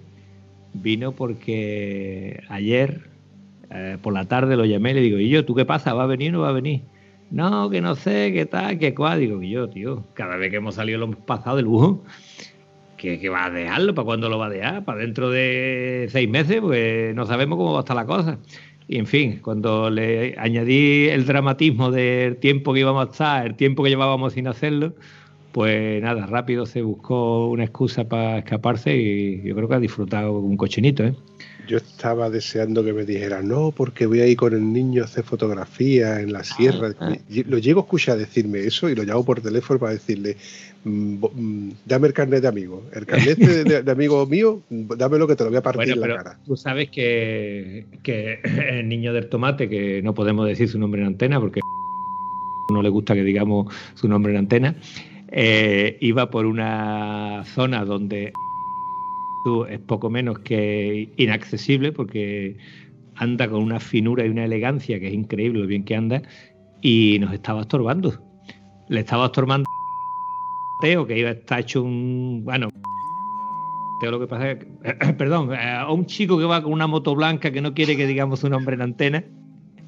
vino 0.73 1.13
porque 1.13 2.43
ayer 2.49 3.11
eh, 3.71 3.99
por 4.01 4.13
la 4.13 4.25
tarde 4.27 4.57
lo 4.57 4.65
llamé 4.65 4.93
y 4.93 4.95
le 4.95 5.01
digo, 5.01 5.19
¿y 5.19 5.29
yo, 5.29 5.45
tú 5.45 5.55
qué 5.55 5.65
pasa? 5.65 5.95
¿Va 5.95 6.05
a 6.05 6.07
venir 6.07 6.31
o 6.31 6.39
no 6.39 6.41
va 6.41 6.51
a 6.51 6.53
venir? 6.53 6.83
No, 7.31 7.69
que 7.69 7.81
no 7.81 7.95
sé, 7.95 8.33
qué 8.33 8.47
tal, 8.47 8.79
qué 8.79 8.95
cuál. 8.95 9.21
Digo, 9.21 9.41
que 9.41 9.49
yo, 9.49 9.69
tío, 9.69 10.05
cada 10.15 10.37
vez 10.37 10.51
que 10.51 10.57
hemos 10.57 10.77
salido 10.77 10.99
lo 10.99 11.07
hemos 11.07 11.19
pasado 11.19 11.57
de 11.57 11.63
lujo. 11.63 12.03
¿Que, 12.97 13.29
va 13.29 13.45
a 13.45 13.51
dejarlo? 13.51 13.95
¿Para 13.95 14.07
cuándo 14.07 14.29
lo 14.29 14.39
va 14.39 14.47
a 14.47 14.51
dejar? 14.51 14.85
¿Para 14.85 15.01
dentro 15.01 15.31
de 15.31 16.09
seis 16.11 16.29
meses? 16.29 16.61
Pues 16.61 17.15
no 17.15 17.27
sabemos 17.27 17.57
cómo 17.57 17.73
va 17.73 17.79
a 17.79 17.83
estar 17.83 17.95
la 17.95 18.07
cosa. 18.07 18.39
Y 18.89 18.99
en 18.99 19.07
fin, 19.07 19.41
cuando 19.41 19.91
le 19.91 20.35
añadí 20.39 21.09
el 21.09 21.27
dramatismo 21.27 21.91
del 21.91 22.39
tiempo 22.39 22.73
que 22.73 22.81
íbamos 22.81 23.07
a 23.07 23.11
estar, 23.11 23.47
el 23.47 23.55
tiempo 23.55 23.85
que 23.85 23.91
llevábamos 23.91 24.33
sin 24.33 24.49
hacerlo, 24.49 24.95
pues 25.53 26.03
nada, 26.03 26.27
rápido 26.27 26.67
se 26.67 26.83
buscó 26.83 27.49
una 27.49 27.65
excusa 27.65 28.09
para 28.09 28.39
escaparse 28.39 28.97
y 28.97 29.43
yo 29.43 29.55
creo 29.55 29.69
que 29.69 29.75
ha 29.75 29.81
disfrutado 29.81 30.39
un 30.39 30.57
cochinito, 30.57 31.05
¿eh? 31.05 31.15
Yo 31.69 31.77
estaba 31.77 32.31
deseando 32.31 32.83
que 32.83 32.95
me 32.95 33.05
dijera, 33.05 33.43
no, 33.43 33.73
porque 33.73 34.07
voy 34.07 34.21
a 34.21 34.27
ir 34.27 34.39
con 34.39 34.55
el 34.55 34.73
niño 34.73 35.03
a 35.03 35.05
hacer 35.05 35.23
fotografía 35.23 36.21
en 36.21 36.33
la 36.33 36.43
sierra. 36.43 36.95
Ah, 36.99 37.13
ah. 37.13 37.17
Lo 37.47 37.59
llego 37.59 37.81
a 37.81 37.83
escuchar 37.83 38.17
decirme 38.17 38.61
eso 38.61 38.89
y 38.89 38.95
lo 38.95 39.03
llamo 39.05 39.23
por 39.23 39.43
teléfono 39.43 39.79
para 39.79 39.93
decirle, 39.93 40.39
mm, 40.85 41.25
mm, 41.25 41.73
dame 41.85 42.09
el 42.09 42.15
carnet 42.15 42.41
de 42.41 42.49
amigo. 42.49 42.83
El 42.95 43.05
carnet 43.05 43.37
de, 43.39 43.91
amigo 43.91 44.25
mío, 44.27 44.63
dámelo 44.71 45.29
que 45.29 45.37
te 45.37 45.45
lo 45.45 45.51
voy 45.51 45.59
a 45.59 45.63
partir 45.63 45.91
en 45.91 46.01
la 46.01 46.09
cara. 46.09 46.39
Tú 46.47 46.57
sabes 46.57 46.89
que, 46.89 47.85
que 48.03 48.41
el 48.71 48.89
niño 48.89 49.13
del 49.13 49.29
tomate, 49.29 49.69
que 49.69 50.01
no 50.03 50.15
podemos 50.15 50.49
decir 50.49 50.69
su 50.69 50.79
nombre 50.79 51.03
en 51.03 51.09
antena 51.09 51.39
porque 51.39 51.61
no 52.73 52.83
le 52.83 52.89
gusta 52.89 53.15
que 53.15 53.23
digamos 53.23 53.75
su 53.95 54.09
nombre 54.09 54.33
en 54.33 54.39
antena, 54.39 54.75
eh, 55.31 55.99
iba 56.01 56.31
por 56.31 56.47
una 56.47 57.45
zona 57.45 57.85
donde 57.85 58.33
es 59.67 59.79
poco 59.81 60.11
menos 60.11 60.41
que 60.41 61.09
inaccesible 61.17 61.93
porque 61.93 62.57
anda 63.17 63.49
con 63.49 63.63
una 63.63 63.81
finura 63.81 64.25
y 64.25 64.29
una 64.29 64.45
elegancia 64.45 65.01
que 65.01 65.09
es 65.09 65.15
increíble 65.15 65.61
lo 65.61 65.67
bien 65.67 65.85
que 65.85 65.97
anda 65.97 66.23
y 66.81 67.19
nos 67.21 67.33
estaba 67.33 67.63
estorbando. 67.63 68.23
le 68.89 69.01
estaba 69.01 69.27
estorbando 69.27 69.67
Teo, 70.81 71.07
que 71.07 71.19
iba 71.19 71.31
a 71.31 71.33
estar 71.33 71.61
hecho 71.61 71.83
un. 71.83 72.43
Bueno, 72.45 72.69
Teo 74.01 74.11
lo 74.13 74.21
que 74.21 74.27
pasa 74.27 74.53
es 74.53 74.59
que, 74.59 75.13
perdón, 75.19 75.53
a 75.55 75.91
un 75.91 76.07
chico 76.07 76.39
que 76.39 76.45
va 76.45 76.63
con 76.63 76.73
una 76.73 76.87
moto 76.87 77.15
blanca 77.15 77.51
que 77.51 77.61
no 77.61 77.75
quiere 77.75 77.97
que 77.97 78.07
digamos 78.07 78.41
su 78.41 78.49
nombre 78.49 78.77
en 78.77 78.83
antena, 78.83 79.25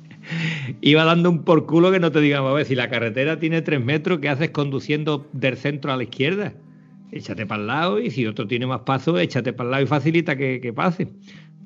iba 0.81 1.05
dando 1.05 1.31
un 1.31 1.45
por 1.45 1.67
culo 1.67 1.93
que 1.93 2.01
no 2.01 2.11
te 2.11 2.21
digamos, 2.21 2.51
a 2.51 2.55
ver, 2.55 2.67
si 2.67 2.75
la 2.75 2.91
carretera 2.91 3.39
tiene 3.39 3.63
tres 3.63 3.83
metros, 3.83 4.19
¿qué 4.19 4.29
haces 4.29 4.51
conduciendo 4.51 5.29
del 5.33 5.57
centro 5.57 5.93
a 5.93 5.97
la 5.97 6.03
izquierda? 6.03 6.55
Échate 7.13 7.47
para 7.47 7.61
el 7.61 7.67
lado 7.67 8.01
y 8.01 8.11
si 8.11 8.27
otro 8.27 8.47
tiene 8.47 8.67
más 8.67 8.81
paso, 8.81 9.19
échate 9.19 9.53
para 9.53 9.67
el 9.67 9.71
lado 9.73 9.83
y 9.85 9.87
facilita 9.87 10.37
que, 10.37 10.61
que 10.61 10.73
pase. 10.73 11.09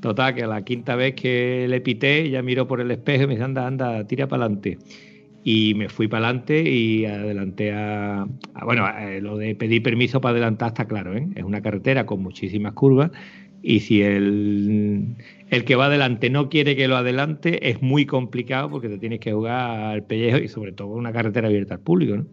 Total, 0.01 0.35
que 0.35 0.43
a 0.43 0.47
la 0.47 0.65
quinta 0.65 0.97
vez 0.97 1.15
que 1.15 1.67
le 1.69 1.81
pité, 1.81 2.29
ya 2.29 2.43
miró 2.43 2.67
por 2.67 2.81
el 2.81 2.91
espejo 2.91 3.25
y 3.25 3.27
me 3.27 3.35
dice, 3.35 3.45
anda, 3.45 3.67
anda, 3.67 4.07
tira 4.07 4.29
para 4.29 4.45
adelante 4.45 4.79
y 5.45 5.75
me 5.75 5.91
fui 5.91 6.09
para 6.09 6.27
adelante 6.27 6.63
y 6.63 7.05
adelanté 7.05 7.71
a, 7.73 8.27
bueno, 8.65 8.89
eh, 8.99 9.21
lo 9.21 9.37
de 9.37 9.55
pedir 9.55 9.83
permiso 9.83 10.21
para 10.21 10.33
adelantar 10.33 10.69
está 10.69 10.87
claro, 10.87 11.15
¿eh? 11.15 11.29
es 11.35 11.45
una 11.45 11.61
carretera 11.61 12.07
con 12.07 12.23
muchísimas 12.23 12.73
curvas 12.73 13.11
y 13.63 13.81
si 13.81 14.03
el, 14.03 15.17
el 15.51 15.65
que 15.65 15.77
va 15.77 15.87
adelante 15.87 16.31
no 16.31 16.49
quiere 16.49 16.77
que 16.77 16.89
lo 16.89 16.97
adelante 16.97 17.69
es 17.69 17.83
muy 17.83 18.07
complicado 18.07 18.71
porque 18.71 18.89
te 18.89 18.99
tienes 18.99 19.21
que 19.21 19.33
jugar 19.33 19.93
al 19.93 20.05
pellejo 20.05 20.39
y 20.39 20.49
sobre 20.49 20.73
todo 20.73 20.89
una 20.89 21.13
carretera 21.13 21.49
abierta 21.49 21.75
al 21.75 21.81
público, 21.81 22.17
¿no? 22.17 22.27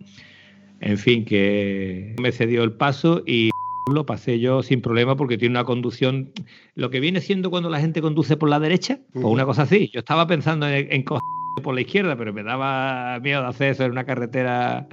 En 0.82 0.98
fin, 0.98 1.26
que 1.26 2.16
me 2.20 2.32
cedió 2.32 2.64
el 2.64 2.74
paso 2.74 3.24
y 3.26 3.50
lo 3.94 4.06
pasé 4.06 4.40
yo 4.40 4.64
sin 4.64 4.82
problema 4.82 5.16
porque 5.16 5.38
tiene 5.38 5.54
una 5.54 5.64
conducción, 5.64 6.32
lo 6.76 6.90
que 6.90 7.00
viene 7.00 7.22
siendo 7.22 7.50
cuando 7.50 7.70
la 7.70 7.80
gente 7.80 8.02
conduce 8.02 8.36
por 8.36 8.50
la 8.50 8.60
derecha, 8.60 9.00
o 9.16 9.30
una 9.30 9.46
cosa 9.46 9.64
así. 9.64 9.90
Yo 9.94 10.00
estaba 10.00 10.28
pensando 10.28 10.68
en, 10.68 10.92
en 10.92 11.06
por 11.64 11.76
la 11.76 11.82
izquierda, 11.82 12.16
pero 12.16 12.34
me 12.34 12.44
daba 12.44 13.20
miedo 13.20 13.42
de 13.42 13.48
hacer 13.48 13.72
eso 13.72 13.86
en 13.86 13.92
una 13.92 14.06
carretera 14.06 14.88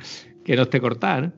que 0.45 0.57
no 0.57 0.63
esté 0.63 0.81
cortada. 0.81 1.33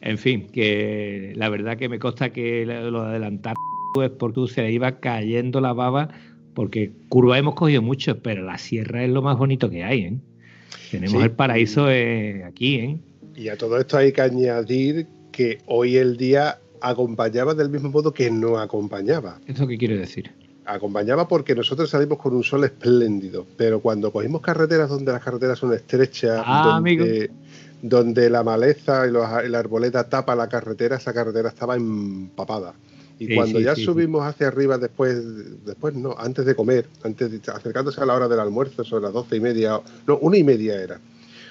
En 0.00 0.18
fin, 0.18 0.48
que 0.48 1.32
la 1.36 1.48
verdad 1.48 1.76
que 1.76 1.88
me 1.88 2.00
consta 2.00 2.30
que 2.30 2.66
lo 2.66 3.02
de 3.02 3.10
adelantar 3.10 3.54
es 4.02 4.10
porque 4.10 4.46
se 4.48 4.62
le 4.62 4.72
iba 4.72 4.98
cayendo 5.00 5.60
la 5.60 5.72
baba, 5.72 6.08
porque 6.54 6.92
curva 7.08 7.38
hemos 7.38 7.54
cogido 7.54 7.82
mucho, 7.82 8.20
pero 8.20 8.42
la 8.42 8.58
sierra 8.58 9.04
es 9.04 9.10
lo 9.10 9.22
más 9.22 9.38
bonito 9.38 9.70
que 9.70 9.84
hay. 9.84 10.00
¿eh? 10.00 10.18
Tenemos 10.90 11.22
el 11.22 11.30
paraíso 11.30 11.90
eh, 11.90 12.44
aquí. 12.44 12.76
¿eh? 12.76 12.98
Y 13.36 13.48
a 13.48 13.56
todo 13.56 13.78
esto 13.78 13.96
hay 13.96 14.12
que 14.12 14.22
añadir 14.22 15.06
que 15.30 15.58
hoy 15.66 15.96
el 15.96 16.16
día 16.16 16.58
acompañaba 16.80 17.54
del 17.54 17.70
mismo 17.70 17.90
modo 17.90 18.12
que 18.12 18.30
no 18.30 18.58
acompañaba. 18.58 19.40
¿Eso 19.46 19.66
qué 19.66 19.78
quiere 19.78 19.96
decir? 19.96 20.32
acompañaba 20.64 21.28
porque 21.28 21.54
nosotros 21.54 21.90
salimos 21.90 22.18
con 22.18 22.34
un 22.34 22.44
sol 22.44 22.64
espléndido, 22.64 23.46
pero 23.56 23.80
cuando 23.80 24.12
cogimos 24.12 24.40
carreteras 24.40 24.88
donde 24.88 25.12
las 25.12 25.22
carreteras 25.22 25.58
son 25.58 25.72
estrechas, 25.72 26.42
ah, 26.44 26.80
donde, 27.82 28.30
la 28.30 28.44
maleza 28.44 29.06
y, 29.06 29.10
la 29.10 29.58
arboleta 29.58 30.08
tapa 30.08 30.36
la 30.36 30.48
carretera, 30.48 30.96
esa 30.96 31.12
carretera 31.12 31.48
estaba 31.48 31.74
empapada. 31.74 32.74
Y 33.18 33.34
cuando 33.34 33.60
ya 33.60 33.76
subimos 33.76 34.24
hacia 34.24 34.48
arriba 34.48 34.78
después, 34.78 35.64
después 35.64 35.94
no, 35.94 36.14
antes 36.18 36.44
de 36.44 36.54
comer, 36.54 36.86
antes 37.04 37.30
de, 37.30 37.52
acercándose 37.52 38.00
a 38.00 38.06
la 38.06 38.14
hora 38.14 38.28
del 38.28 38.40
almuerzo, 38.40 38.84
sobre 38.84 39.04
las 39.04 39.12
doce 39.12 39.36
y 39.36 39.40
media, 39.40 39.80
no, 40.06 40.18
una 40.18 40.36
y 40.36 40.44
media 40.44 40.80
era, 40.80 41.00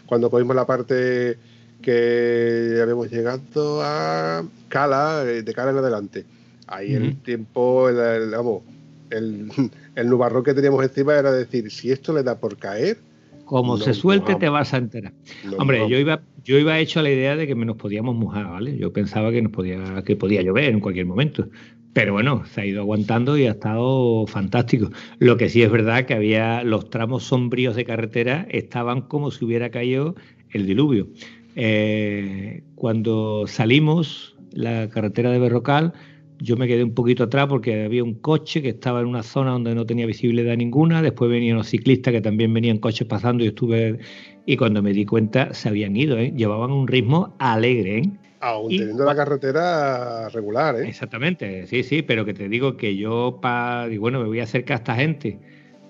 cuando 0.05 0.29
cogimos 0.29 0.55
la 0.55 0.65
parte 0.65 1.37
que 1.81 2.79
habíamos 2.81 3.11
llegado 3.11 3.81
a 3.83 4.43
Cala, 4.69 5.23
eh, 5.25 5.43
de 5.43 5.53
cara 5.53 5.71
en 5.71 5.77
adelante. 5.77 6.25
Ahí 6.67 6.93
el 6.93 7.17
tiempo, 7.17 7.89
vamos, 8.31 8.63
el, 9.09 9.49
el 9.95 10.09
nubarrón 10.09 10.43
que 10.43 10.53
teníamos 10.53 10.83
encima 10.83 11.15
era 11.15 11.31
decir, 11.31 11.69
si 11.69 11.91
esto 11.91 12.13
le 12.13 12.23
da 12.23 12.39
por 12.39 12.57
caer... 12.57 12.97
Como 13.45 13.77
se 13.77 13.93
suelte 13.93 14.35
te 14.35 14.47
vas 14.47 14.73
a 14.73 14.77
enterar. 14.77 15.11
Hombre, 15.57 15.89
yo 15.89 15.97
iba, 15.97 16.21
yo 16.45 16.57
iba 16.57 16.79
hecho 16.79 17.01
a 17.01 17.03
la 17.03 17.09
idea 17.09 17.35
de 17.35 17.47
que 17.47 17.55
nos 17.55 17.75
podíamos 17.75 18.15
mojar, 18.15 18.47
¿vale? 18.47 18.77
Yo 18.77 18.93
pensaba 18.93 19.29
que 19.31 19.41
nos 19.41 19.51
podía, 19.51 20.01
que 20.05 20.15
podía 20.15 20.41
llover 20.41 20.69
en 20.69 20.79
cualquier 20.79 21.05
momento. 21.05 21.49
Pero 21.93 22.13
bueno, 22.13 22.45
se 22.45 22.61
ha 22.61 22.65
ido 22.65 22.81
aguantando 22.81 23.37
y 23.37 23.47
ha 23.47 23.51
estado 23.51 24.25
fantástico. 24.25 24.89
Lo 25.19 25.35
que 25.35 25.49
sí 25.49 25.61
es 25.61 25.69
verdad 25.69 26.05
que 26.05 26.13
había 26.13 26.63
los 26.63 26.89
tramos 26.89 27.23
sombríos 27.23 27.75
de 27.75 27.83
carretera 27.83 28.47
estaban 28.49 29.01
como 29.01 29.31
si 29.31 29.43
hubiera 29.43 29.69
caído 29.69 30.15
el 30.51 30.65
diluvio. 30.65 31.09
Eh, 31.55 32.63
cuando 32.75 33.45
salimos 33.47 34.35
la 34.51 34.89
carretera 34.89 35.31
de 35.31 35.39
Berrocal, 35.39 35.93
yo 36.41 36.57
me 36.57 36.67
quedé 36.67 36.83
un 36.83 36.95
poquito 36.95 37.23
atrás 37.23 37.47
porque 37.47 37.85
había 37.85 38.03
un 38.03 38.15
coche 38.15 38.61
que 38.61 38.69
estaba 38.69 39.01
en 39.01 39.05
una 39.05 39.21
zona 39.21 39.51
donde 39.51 39.75
no 39.75 39.85
tenía 39.85 40.07
visibilidad 40.07 40.57
ninguna. 40.57 41.01
Después 41.01 41.29
venían 41.29 41.57
los 41.57 41.67
ciclistas 41.67 42.13
que 42.13 42.21
también 42.21 42.51
venían 42.53 42.79
coches 42.79 43.07
pasando 43.07 43.43
y 43.43 43.47
estuve. 43.47 43.99
Y 44.45 44.57
cuando 44.57 44.81
me 44.81 44.91
di 44.91 45.05
cuenta, 45.05 45.53
se 45.53 45.69
habían 45.69 45.95
ido, 45.95 46.17
¿eh? 46.17 46.33
llevaban 46.35 46.71
un 46.71 46.87
ritmo 46.87 47.35
alegre. 47.37 47.99
¿eh? 47.99 48.09
Aún 48.39 48.69
teniendo 48.69 49.05
la 49.05 49.15
carretera 49.15 50.29
regular, 50.29 50.75
¿eh? 50.77 50.87
Exactamente, 50.87 51.67
sí, 51.67 51.83
sí, 51.83 52.01
pero 52.01 52.25
que 52.25 52.33
te 52.33 52.49
digo 52.49 52.75
que 52.75 52.97
yo, 52.97 53.37
pa, 53.39 53.87
y 53.91 53.97
bueno, 53.97 54.19
me 54.19 54.25
voy 54.25 54.39
a 54.39 54.43
acercar 54.43 54.77
a 54.77 54.77
esta 54.79 54.95
gente, 54.95 55.37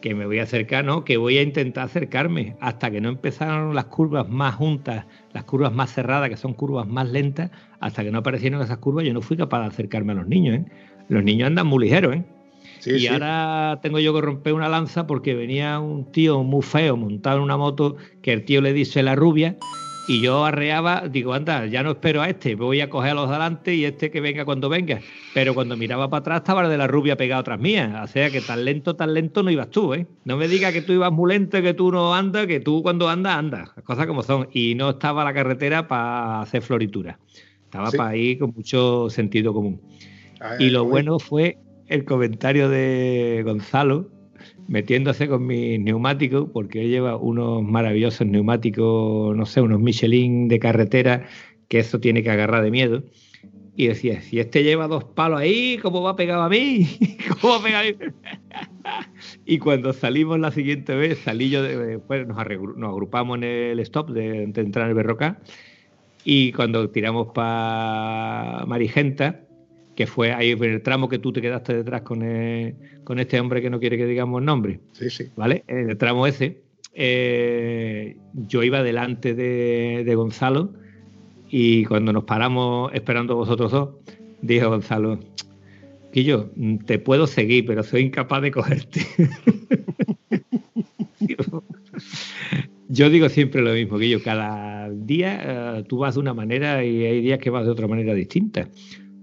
que 0.02 0.16
me 0.16 0.26
voy 0.26 0.39
a 0.39 0.43
acercar, 0.43 0.84
¿no? 0.84 1.06
Que 1.06 1.18
voy 1.18 1.38
a 1.38 1.41
intentar 1.41 1.86
acercarme 1.86 2.56
hasta 2.60 2.91
que 2.91 2.99
no 2.99 3.10
empezaron 3.10 3.74
las 3.76 3.86
curvas 3.86 4.28
más 4.28 4.56
juntas, 4.56 5.06
las 5.32 5.43
curvas 5.45 5.72
más 5.72 5.93
cerradas, 5.93 6.30
que 6.30 6.38
son 6.38 6.54
curvas 6.54 6.88
más 6.88 7.10
lentas, 7.10 7.52
hasta 7.80 8.04
que 8.04 8.12
no 8.12 8.20
aparecieron 8.20 8.62
esas 8.62 8.80
curvas, 8.80 9.06
yo 9.06 9.14
no 9.14 9.22
fui 9.22 9.38
capaz 9.38 9.62
de 9.62 9.68
acercarme 9.68 10.12
a 10.12 10.16
los 10.16 10.28
niños. 10.28 10.58
¿eh? 10.58 10.66
Los 11.08 11.24
niños 11.24 11.47
andan 11.47 11.68
muy 11.68 11.86
ligeros. 11.86 12.16
¿eh? 12.16 12.24
y 12.86 13.08
ahora 13.08 13.80
tengo 13.82 13.99
yo 13.99 14.14
que 14.14 14.22
romper 14.22 14.54
una 14.54 14.68
lanza 14.68 15.06
porque 15.06 15.36
venía 15.36 15.80
un 15.80 16.12
tío 16.12 16.43
muy 16.43 16.62
feo 16.62 16.97
montado 16.97 17.38
en 17.38 17.43
una 17.43 17.58
moto 17.58 17.95
que 18.22 18.34
el 18.34 18.43
tío 18.43 18.62
le 18.62 18.74
dice 18.74 19.04
la 19.04 19.16
rubia 19.16 19.58
y 20.12 20.20
yo 20.20 20.43
arreaba, 20.43 21.07
digo, 21.09 21.34
anda, 21.34 21.66
ya 21.68 21.84
no 21.84 21.91
espero 21.91 22.22
a 22.22 22.28
este, 22.28 22.55
voy 22.55 22.82
a 22.82 22.89
coger 22.89 23.12
a 23.12 23.14
los 23.14 23.30
delante 23.30 23.74
y 23.74 23.86
este 23.86 24.12
que 24.12 24.20
venga 24.20 24.43
cuando 24.43 24.68
venga. 24.68 24.99
Pero 25.34 25.53
cuando 25.53 25.78
miraba 25.78 26.09
para 26.09 26.20
atrás 26.20 26.38
estaba 26.41 26.64
el 26.64 26.70
de 26.70 26.78
la 26.78 26.86
rubia 26.86 27.16
pegado 27.16 27.39
atrás 27.39 27.57
mía. 27.57 28.01
O 28.03 28.07
sea 28.07 28.30
que 28.30 28.41
tan 28.41 28.66
lento, 28.66 28.93
tan 28.97 29.14
lento 29.14 29.41
no 29.41 29.49
ibas 29.49 29.70
tú, 29.70 29.93
¿eh? 29.93 30.05
No 30.26 30.36
me 30.36 30.49
digas 30.49 30.74
que 30.74 30.82
tú 30.82 30.91
ibas 30.91 31.14
muy 31.14 31.32
lento, 31.32 31.62
que 31.62 31.74
tú 31.74 31.93
no 31.93 32.14
andas, 32.14 32.45
que 32.45 32.59
tú 32.59 32.84
cuando 32.84 33.07
andas, 33.07 33.38
andas. 33.38 33.70
Las 33.74 33.86
cosas 33.86 34.05
como 34.05 34.22
son. 34.22 34.49
Y 34.51 34.76
no 34.76 34.89
estaba 34.89 35.24
la 35.24 35.34
carretera 35.34 35.88
para 35.88 36.41
hacer 36.41 36.62
floritura. 36.62 37.18
Estaba 37.64 37.89
para 37.91 38.14
ir 38.18 38.38
con 38.38 38.53
mucho 38.53 39.09
sentido 39.09 39.53
común. 39.53 39.80
Ah, 40.41 40.57
y 40.59 40.72
lo 40.72 40.84
bueno 40.84 41.20
fue 41.20 41.57
el 41.88 42.03
comentario 42.03 42.68
de 42.68 43.43
Gonzalo, 43.45 44.09
metiéndose 44.72 45.28
con 45.28 45.45
mis 45.45 45.82
neumáticos, 45.82 46.49
porque 46.53 46.82
él 46.82 46.89
lleva 46.89 47.17
unos 47.17 47.61
maravillosos 47.61 48.26
neumáticos, 48.26 49.36
no 49.36 49.45
sé, 49.45 49.59
unos 49.59 49.82
Michelin 49.82 50.47
de 50.47 50.59
carretera, 50.59 51.28
que 51.67 51.80
eso 51.80 51.99
tiene 51.99 52.24
que 52.24 52.32
agarrar 52.32 52.63
de 52.63 52.72
miedo. 52.72 53.03
Y 53.76 53.88
decía, 53.88 54.22
si 54.22 54.39
este 54.39 54.63
lleva 54.63 54.88
dos 54.88 55.03
palos 55.03 55.41
ahí, 55.41 55.78
¿cómo 55.82 56.01
va 56.01 56.15
pegado 56.15 56.43
a 56.43 56.49
mí? 56.49 56.88
¿Cómo 57.41 57.53
va 57.55 57.59
a 57.59 57.63
pegar 57.63 57.86
a 57.86 57.89
mí? 57.89 57.95
y 59.45 59.57
cuando 59.59 59.91
salimos 59.91 60.39
la 60.39 60.51
siguiente 60.51 60.95
vez, 60.95 61.19
salí 61.19 61.49
yo, 61.49 61.63
después 61.63 62.26
nos, 62.26 62.38
agrupamos 62.38 63.39
en 63.39 63.43
el 63.43 63.80
stop 63.82 64.11
de, 64.11 64.43
entrar 64.43 64.86
en 64.86 64.89
el 64.91 64.95
Berroca, 64.95 65.41
y 66.24 66.53
cuando 66.53 66.89
tiramos 66.89 67.28
para 67.34 68.63
Marigenta, 68.67 69.41
que 69.96 70.08
fue 70.08 70.34
ahí 70.34 70.52
el 70.52 70.82
tramo 70.82 71.10
que 71.10 71.20
tú 71.20 71.34
te 71.34 71.42
quedaste 71.42 71.76
detrás 71.76 72.02
con, 72.02 72.24
con 73.04 73.20
este 73.20 73.39
hombre 73.39 73.62
que 73.62 73.70
no 73.70 73.80
quiere 73.80 73.98
que 73.98 74.06
digamos 74.06 74.42
nombre. 74.42 74.80
Sí, 74.94 75.10
sí. 75.10 75.26
¿Vale? 75.36 75.64
En 75.68 75.89
el 75.89 75.98
tramo 75.98 76.28
ese, 76.28 76.62
eh, 76.94 78.18
yo 78.34 78.64
iba 78.64 78.84
delante 78.84 79.34
de, 79.34 80.14
Gonzalo 80.16 80.74
y 81.50 81.86
cuando 81.86 82.14
nos 82.14 82.26
paramos 82.26 82.92
esperando 82.94 83.36
vosotros 83.36 83.72
dos, 83.72 83.89
dijo 84.42 84.70
Gonzalo, 84.70 85.20
yo 86.14 86.50
te 86.86 87.00
puedo 87.00 87.28
seguir, 87.28 87.66
pero 87.66 87.84
soy 87.84 88.04
incapaz 88.04 88.42
de 88.42 88.52
cogerte. 88.52 89.06
yo 92.89 93.10
digo 93.10 93.30
siempre 93.30 93.62
lo 93.62 93.74
mismo, 93.74 93.98
que 93.98 94.10
yo 94.10 94.22
cada 94.22 94.89
día 94.89 95.78
eh, 95.78 95.84
tú 95.88 96.00
vas 96.00 96.16
de 96.16 96.20
una 96.20 96.34
manera 96.34 96.84
y 96.84 97.06
hay 97.06 97.22
días 97.22 97.39
que 97.39 97.50
vas 97.50 97.64
de 97.64 97.72
otra 97.72 97.88
manera 97.88 98.14
distinta. 98.14 98.68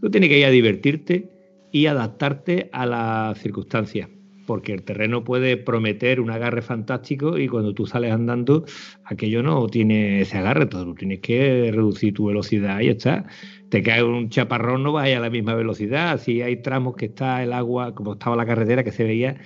Tú 0.01 0.11
tienes 0.11 0.30
que 0.30 0.38
ir 0.38 0.44
a 0.44 0.51
divertirte 0.51 1.28
y 1.72 1.86
adaptarte 1.86 2.70
a 2.72 2.86
las 2.86 3.38
circunstancias, 3.38 4.09
porque 4.46 4.72
el 4.72 4.82
terreno 4.82 5.24
puede 5.24 5.57
prometer 5.57 6.20
un 6.20 6.30
agarre 6.30 6.62
fantástico 6.62 7.36
y 7.38 7.49
cuando 7.49 7.74
tú 7.74 7.86
sales 7.86 8.12
andando, 8.12 8.64
aquello 9.05 9.42
no 9.42 9.66
tiene 9.66 10.20
ese 10.20 10.38
agarre, 10.38 10.66
tú 10.66 10.94
tienes 10.94 11.20
que 11.20 11.70
reducir 11.72 12.14
tu 12.14 12.26
velocidad 12.26 12.80
y 12.80 12.88
está. 12.88 13.26
Te 13.68 13.82
cae 13.82 14.03
un 14.03 14.30
chaparrón, 14.30 14.82
no 14.82 14.92
vas 14.92 15.12
a, 15.12 15.16
a 15.16 15.20
la 15.20 15.30
misma 15.30 15.55
velocidad. 15.55 16.18
Si 16.20 16.42
hay 16.42 16.62
tramos 16.62 16.96
que 16.96 17.07
está 17.07 17.42
el 17.42 17.53
agua, 17.53 17.94
como 17.94 18.14
estaba 18.14 18.36
la 18.36 18.46
carretera, 18.46 18.84
que 18.84 18.92
se 18.92 19.05
veía 19.05 19.36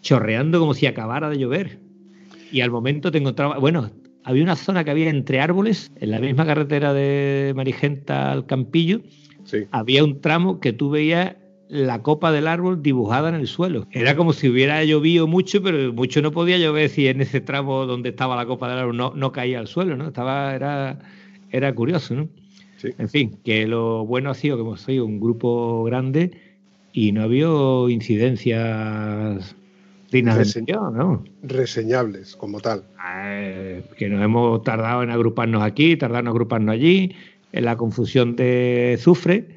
chorreando 0.00 0.60
como 0.60 0.72
si 0.72 0.86
acabara 0.86 1.28
de 1.28 1.38
llover. 1.38 1.80
Y 2.52 2.60
al 2.60 2.70
momento 2.70 3.10
te 3.10 3.18
encontraba, 3.18 3.58
bueno, 3.58 3.90
había 4.22 4.42
una 4.42 4.56
zona 4.56 4.84
que 4.84 4.90
había 4.90 5.10
entre 5.10 5.40
árboles, 5.40 5.90
en 6.00 6.10
la 6.12 6.20
misma 6.20 6.46
carretera 6.46 6.94
de 6.94 7.52
Marigenta 7.54 8.32
al 8.32 8.46
Campillo, 8.46 9.00
había 9.70 10.04
un 10.04 10.20
tramo 10.20 10.60
que 10.60 10.72
tú 10.72 10.90
veías 10.90 11.36
la 11.68 12.02
copa 12.02 12.30
del 12.32 12.46
árbol 12.46 12.82
dibujada 12.82 13.28
en 13.28 13.34
el 13.34 13.46
suelo. 13.46 13.86
Era 13.90 14.16
como 14.16 14.32
si 14.32 14.48
hubiera 14.48 14.84
llovido 14.84 15.26
mucho, 15.26 15.62
pero 15.62 15.92
mucho 15.92 16.22
no 16.22 16.30
podía 16.30 16.58
llover 16.58 16.88
si 16.88 17.08
en 17.08 17.20
ese 17.20 17.40
tramo 17.40 17.86
donde 17.86 18.10
estaba 18.10 18.36
la 18.36 18.46
copa 18.46 18.68
del 18.68 18.78
árbol 18.78 18.96
no, 18.96 19.12
no 19.14 19.32
caía 19.32 19.58
al 19.58 19.66
suelo, 19.66 19.96
¿no? 19.96 20.08
Estaba, 20.08 20.54
era, 20.54 20.98
era 21.50 21.74
curioso, 21.74 22.14
¿no? 22.14 22.28
Sí. 22.76 22.90
En 22.98 23.08
fin, 23.08 23.38
que 23.44 23.66
lo 23.66 24.04
bueno 24.04 24.30
ha 24.30 24.34
sido 24.34 24.56
que 24.56 24.62
hemos 24.62 24.82
sido 24.82 25.06
un 25.06 25.18
grupo 25.18 25.82
grande 25.84 26.30
y 26.92 27.12
no 27.12 27.22
ha 27.22 27.24
habido 27.24 27.88
incidencias 27.88 29.56
dignas 30.10 30.36
de 30.36 30.60
mención, 30.60 30.96
¿no? 30.96 31.24
Reseñables, 31.42 32.36
como 32.36 32.60
tal. 32.60 32.84
Eh, 33.18 33.82
que 33.96 34.08
nos 34.08 34.22
hemos 34.22 34.62
tardado 34.62 35.02
en 35.02 35.10
agruparnos 35.10 35.62
aquí, 35.62 35.96
tardado 35.96 36.20
en 36.20 36.28
agruparnos 36.28 36.72
allí, 36.72 37.14
en 37.56 37.64
la 37.64 37.76
confusión 37.76 38.36
de 38.36 38.96
Zufre. 38.98 39.48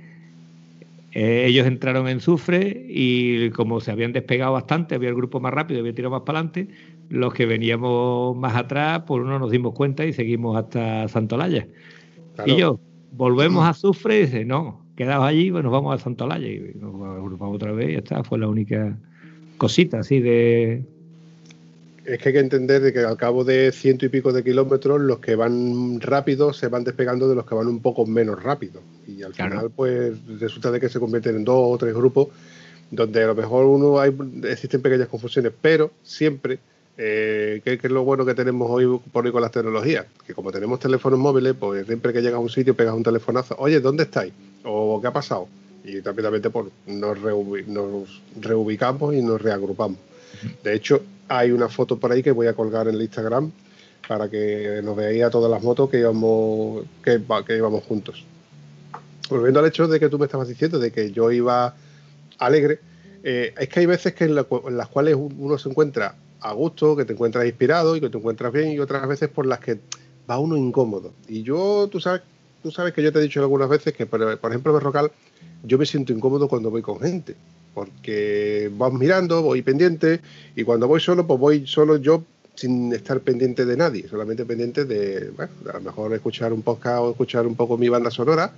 Eh, 1.11 1.45
ellos 1.47 1.65
entraron 1.65 2.07
en 2.07 2.19
Zufre 2.19 2.85
y 2.87 3.49
como 3.51 3.81
se 3.81 3.91
habían 3.91 4.13
despegado 4.13 4.53
bastante, 4.53 4.95
había 4.95 5.09
el 5.09 5.15
grupo 5.15 5.39
más 5.39 5.53
rápido, 5.53 5.79
había 5.79 5.93
tirado 5.93 6.11
más 6.11 6.21
para 6.21 6.39
adelante, 6.39 6.69
los 7.09 7.33
que 7.33 7.45
veníamos 7.45 8.37
más 8.37 8.55
atrás, 8.55 9.01
por 9.01 9.21
uno 9.21 9.39
nos 9.39 9.51
dimos 9.51 9.73
cuenta 9.73 10.05
y 10.05 10.13
seguimos 10.13 10.55
hasta 10.55 11.07
Santolaya. 11.07 11.67
Claro. 12.35 12.53
Y 12.53 12.57
yo, 12.57 12.79
volvemos 13.11 13.67
a 13.67 13.73
Zufre 13.73 14.19
y 14.19 14.21
dice, 14.21 14.45
no, 14.45 14.85
quedaos 14.95 15.25
allí, 15.25 15.51
pues 15.51 15.63
nos 15.63 15.73
vamos 15.73 15.95
a 15.95 15.97
Santolaya. 15.97 16.47
Y 16.47 16.73
nos 16.75 16.93
agrupamos 17.01 17.55
otra 17.55 17.71
vez 17.71 17.89
y 17.89 17.93
ya 17.93 17.97
está, 17.99 18.23
fue 18.23 18.37
la 18.37 18.47
única 18.47 18.97
cosita 19.57 19.99
así 19.99 20.19
de, 20.19 20.85
Es 22.09 22.17
que 22.19 22.29
hay 22.29 22.33
que 22.33 22.39
entender 22.39 22.81
de 22.81 22.91
que 22.91 22.99
al 22.99 23.17
cabo 23.17 23.43
de 23.43 23.71
ciento 23.71 24.05
y 24.05 24.09
pico 24.09 24.33
de 24.33 24.43
kilómetros, 24.43 24.99
los 24.99 25.19
que 25.19 25.35
van 25.35 26.01
rápido 26.01 26.53
se 26.53 26.67
van 26.67 26.83
despegando 26.83 27.29
de 27.29 27.35
los 27.35 27.45
que 27.45 27.53
van 27.53 27.67
un 27.67 27.81
poco 27.81 28.05
menos 28.07 28.41
rápido. 28.41 28.81
Y 29.07 29.21
al 29.21 29.33
Claro. 29.33 29.51
final, 29.51 29.71
pues 29.75 30.13
resulta 30.39 30.71
de 30.71 30.79
que 30.79 30.89
se 30.89 30.99
convierten 30.99 31.35
en 31.35 31.45
dos 31.45 31.55
o 31.57 31.77
tres 31.77 31.93
grupos 31.93 32.29
donde 32.91 33.23
a 33.23 33.27
lo 33.27 33.35
mejor 33.35 33.65
uno 33.65 33.99
hay, 33.99 34.11
existen 34.43 34.81
pequeñas 34.81 35.07
confusiones, 35.07 35.51
pero 35.61 35.91
siempre, 36.03 36.57
eh, 36.97 37.61
que, 37.63 37.77
que 37.77 37.85
es 37.87 37.93
lo 37.93 38.03
bueno 38.03 38.25
que 38.25 38.33
tenemos 38.33 38.67
hoy 38.71 38.99
por 39.11 39.23
hoy 39.25 39.31
con 39.31 39.43
las 39.43 39.51
tecnologías, 39.51 40.07
que 40.25 40.33
como 40.33 40.51
tenemos 40.51 40.79
teléfonos 40.79 41.19
móviles, 41.19 41.53
pues 41.59 41.85
siempre 41.85 42.11
que 42.11 42.21
llegas 42.21 42.37
a 42.37 42.39
un 42.39 42.49
sitio 42.49 42.73
pegas 42.75 42.95
un 42.95 43.03
telefonazo, 43.03 43.55
oye, 43.59 43.79
¿dónde 43.79 44.03
estáis? 44.03 44.33
¿O 44.63 44.99
qué 44.99 45.05
ha 45.07 45.13
pasado? 45.13 45.47
Y 45.83 45.99
rápidamente 45.99 46.49
pues, 46.49 46.65
nos 46.87 47.17
reubicamos 48.41 49.13
y 49.15 49.21
nos 49.21 49.39
reagrupamos. 49.41 49.99
De 50.63 50.73
hecho, 50.73 51.01
hay 51.27 51.51
una 51.51 51.69
foto 51.69 51.97
por 51.97 52.11
ahí 52.11 52.23
que 52.23 52.31
voy 52.31 52.47
a 52.47 52.53
colgar 52.53 52.87
en 52.87 52.95
el 52.95 53.01
Instagram 53.01 53.51
para 54.07 54.29
que 54.29 54.81
nos 54.83 54.95
veáis 54.95 55.23
a 55.23 55.29
todas 55.29 55.51
las 55.51 55.61
motos 55.61 55.89
que 55.89 55.99
íbamos, 55.99 56.83
que, 57.03 57.21
que 57.45 57.61
juntos. 57.87 58.25
Volviendo 59.29 59.59
al 59.59 59.67
hecho 59.67 59.87
de 59.87 59.99
que 59.99 60.09
tú 60.09 60.17
me 60.17 60.25
estabas 60.25 60.47
diciendo 60.47 60.79
de 60.79 60.91
que 60.91 61.11
yo 61.11 61.31
iba 61.31 61.75
alegre, 62.39 62.79
eh, 63.23 63.53
es 63.59 63.69
que 63.69 63.81
hay 63.81 63.85
veces 63.85 64.13
que 64.13 64.23
en, 64.23 64.33
la 64.33 64.47
las 64.71 64.87
cuales 64.87 65.15
un- 65.15 65.35
uno 65.37 65.57
se 65.57 65.69
encuentra 65.69 66.15
a 66.41 66.53
gusto, 66.53 66.95
que 66.95 67.05
te 67.05 67.13
encuentras 67.13 67.45
inspirado 67.45 67.95
y 67.95 68.01
que 68.01 68.09
te 68.09 68.17
encuentras 68.17 68.51
bien, 68.51 68.71
y 68.71 68.79
otras 68.79 69.07
veces 69.07 69.29
por 69.29 69.45
las 69.45 69.59
que 69.59 69.79
va 70.29 70.39
uno 70.39 70.57
incómodo. 70.57 71.13
Y 71.27 71.43
yo, 71.43 71.87
tú 71.91 71.99
sabes, 71.99 72.21
tú 72.63 72.71
sabes 72.71 72.93
que 72.93 73.03
yo 73.03 73.11
te 73.11 73.19
he 73.19 73.21
dicho 73.21 73.41
algunas 73.41 73.69
veces 73.69 73.93
que, 73.93 74.05
por, 74.05 74.37
por 74.39 74.51
ejemplo, 74.51 74.73
Berrocal, 74.73 75.11
yo 75.63 75.77
me 75.77 75.85
siento 75.85 76.13
incómodo 76.13 76.47
cuando 76.47 76.71
voy 76.71 76.81
con 76.81 76.99
gente, 76.99 77.35
porque 77.73 78.71
vamos 78.75 78.99
mirando, 78.99 79.41
voy 79.41 79.61
pendiente, 79.61 80.21
y 80.55 80.63
cuando 80.63 80.87
voy 80.87 80.99
solo, 80.99 81.25
pues 81.25 81.39
voy 81.39 81.67
solo 81.67 81.97
yo 81.97 82.23
sin 82.59 82.91
estar 82.91 83.21
pendiente 83.21 83.65
de 83.65 83.77
nadie, 83.77 84.07
solamente 84.09 84.43
pendiente 84.43 84.83
de, 84.83 85.31
bueno, 85.31 85.51
a 85.69 85.73
lo 85.73 85.81
mejor 85.81 86.13
escuchar 86.13 86.51
un 86.51 86.61
podcast 86.61 86.99
o 86.99 87.11
escuchar 87.11 87.47
un 87.47 87.55
poco 87.55 87.77
mi 87.77 87.87
banda 87.87 88.11
sonora. 88.11 88.51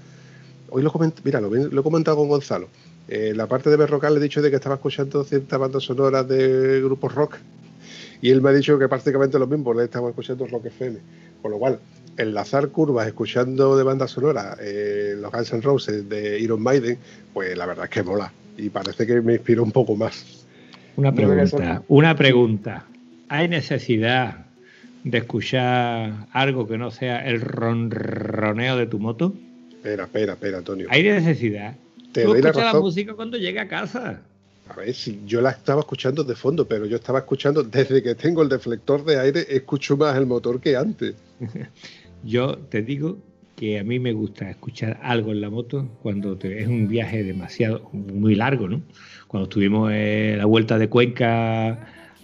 Hoy 0.72 0.82
lo 0.82 0.91
coment 0.91 1.20
mira, 1.24 1.39
lo, 1.39 1.55
he 1.55 1.84
comentado 1.84 2.18
con 2.18 2.30
Gonzalo. 2.30 2.68
Eh, 3.07 3.34
la 3.36 3.45
parte 3.45 3.70
de 3.70 3.78
Berrocal 3.78 4.14
le 4.14 4.20
he 4.20 4.24
dicho 4.24 4.41
de 4.41 4.49
que 4.49 4.55
estaba 4.55 4.76
escuchando 4.76 5.24
ciertas 5.24 5.59
bandas 5.59 5.84
sonoras 5.84 6.28
de 6.28 6.82
grupos 6.82 7.14
rock 7.14 7.38
y 8.22 8.32
él 8.32 8.41
me 8.41 8.49
ha 8.49 8.53
dicho 8.53 8.80
que 8.80 8.88
prácticamente 8.88 9.38
lo 9.38 9.45
mismo, 9.45 9.74
le 9.74 9.84
estaba 9.84 10.09
escuchando 10.09 10.47
Rock 10.47 10.66
FM. 10.66 10.97
Con 11.41 11.51
lo 11.51 11.57
cual, 11.57 11.80
enlazar 12.18 12.70
curvas 12.70 13.07
escuchando 13.07 13.78
de 13.78 13.84
banda 13.84 14.07
sonora 14.07 14.57
eh, 14.59 15.16
los 15.20 15.32
Guns 15.32 15.53
N' 15.53 15.62
Roses 15.62 16.09
de 16.09 16.39
Iron 16.39 16.62
Maiden, 16.62 16.97
pues 17.34 17.57
la 17.57 17.68
verdad 17.68 17.86
es 17.86 17.91
que 17.91 18.03
mola 18.03 18.32
y 18.57 18.69
parece 18.69 19.05
que 19.07 19.21
me 19.21 19.33
inspiró 19.33 19.63
un 19.63 19.71
poco 19.71 19.95
más. 19.95 20.45
Una 20.95 21.13
pregunta, 21.13 21.83
una 21.87 22.15
pregunta. 22.15 22.85
¿Hay 23.29 23.47
necesidad 23.47 24.45
de 25.03 25.17
escuchar 25.19 26.27
algo 26.31 26.67
que 26.67 26.77
no 26.77 26.91
sea 26.91 27.25
el 27.25 27.41
ronroneo 27.41 28.77
de 28.77 28.87
tu 28.87 28.99
moto? 28.99 29.33
Espera, 29.71 30.03
espera, 30.03 30.33
espera, 30.33 30.57
Antonio. 30.59 30.87
¿Hay 30.89 31.03
necesidad? 31.03 31.75
Te 32.11 32.23
Tú 32.23 32.33
doy 32.33 32.41
la 32.41 32.73
música 32.73 33.13
cuando 33.13 33.37
llega 33.37 33.63
a 33.63 33.67
casa. 33.67 34.21
A 34.69 34.73
ver, 34.73 34.93
si 34.93 35.21
yo 35.25 35.41
la 35.41 35.51
estaba 35.51 35.81
escuchando 35.81 36.23
de 36.23 36.35
fondo, 36.35 36.67
pero 36.67 36.85
yo 36.85 36.97
estaba 36.97 37.19
escuchando 37.19 37.63
desde 37.63 38.03
que 38.03 38.15
tengo 38.15 38.41
el 38.41 38.49
deflector 38.49 39.03
de 39.03 39.19
aire, 39.19 39.45
escucho 39.49 39.97
más 39.97 40.15
el 40.17 40.25
motor 40.25 40.61
que 40.61 40.75
antes. 40.75 41.15
Yo 42.23 42.57
te 42.57 42.83
digo 42.83 43.17
que 43.62 43.78
a 43.78 43.84
mí 43.84 43.99
me 43.99 44.12
gusta 44.12 44.49
escuchar 44.49 44.99
algo 45.03 45.32
en 45.32 45.39
la 45.39 45.51
moto 45.51 45.88
cuando 46.01 46.36
es 46.41 46.68
un 46.68 46.88
viaje 46.88 47.24
demasiado, 47.24 47.91
muy 47.93 48.34
largo, 48.34 48.68
¿no? 48.68 48.82
Cuando 49.28 49.43
estuvimos 49.43 49.91
en 49.93 50.39
la 50.39 50.45
vuelta 50.45 50.80
de 50.80 50.89
Cuenca, 50.89 51.78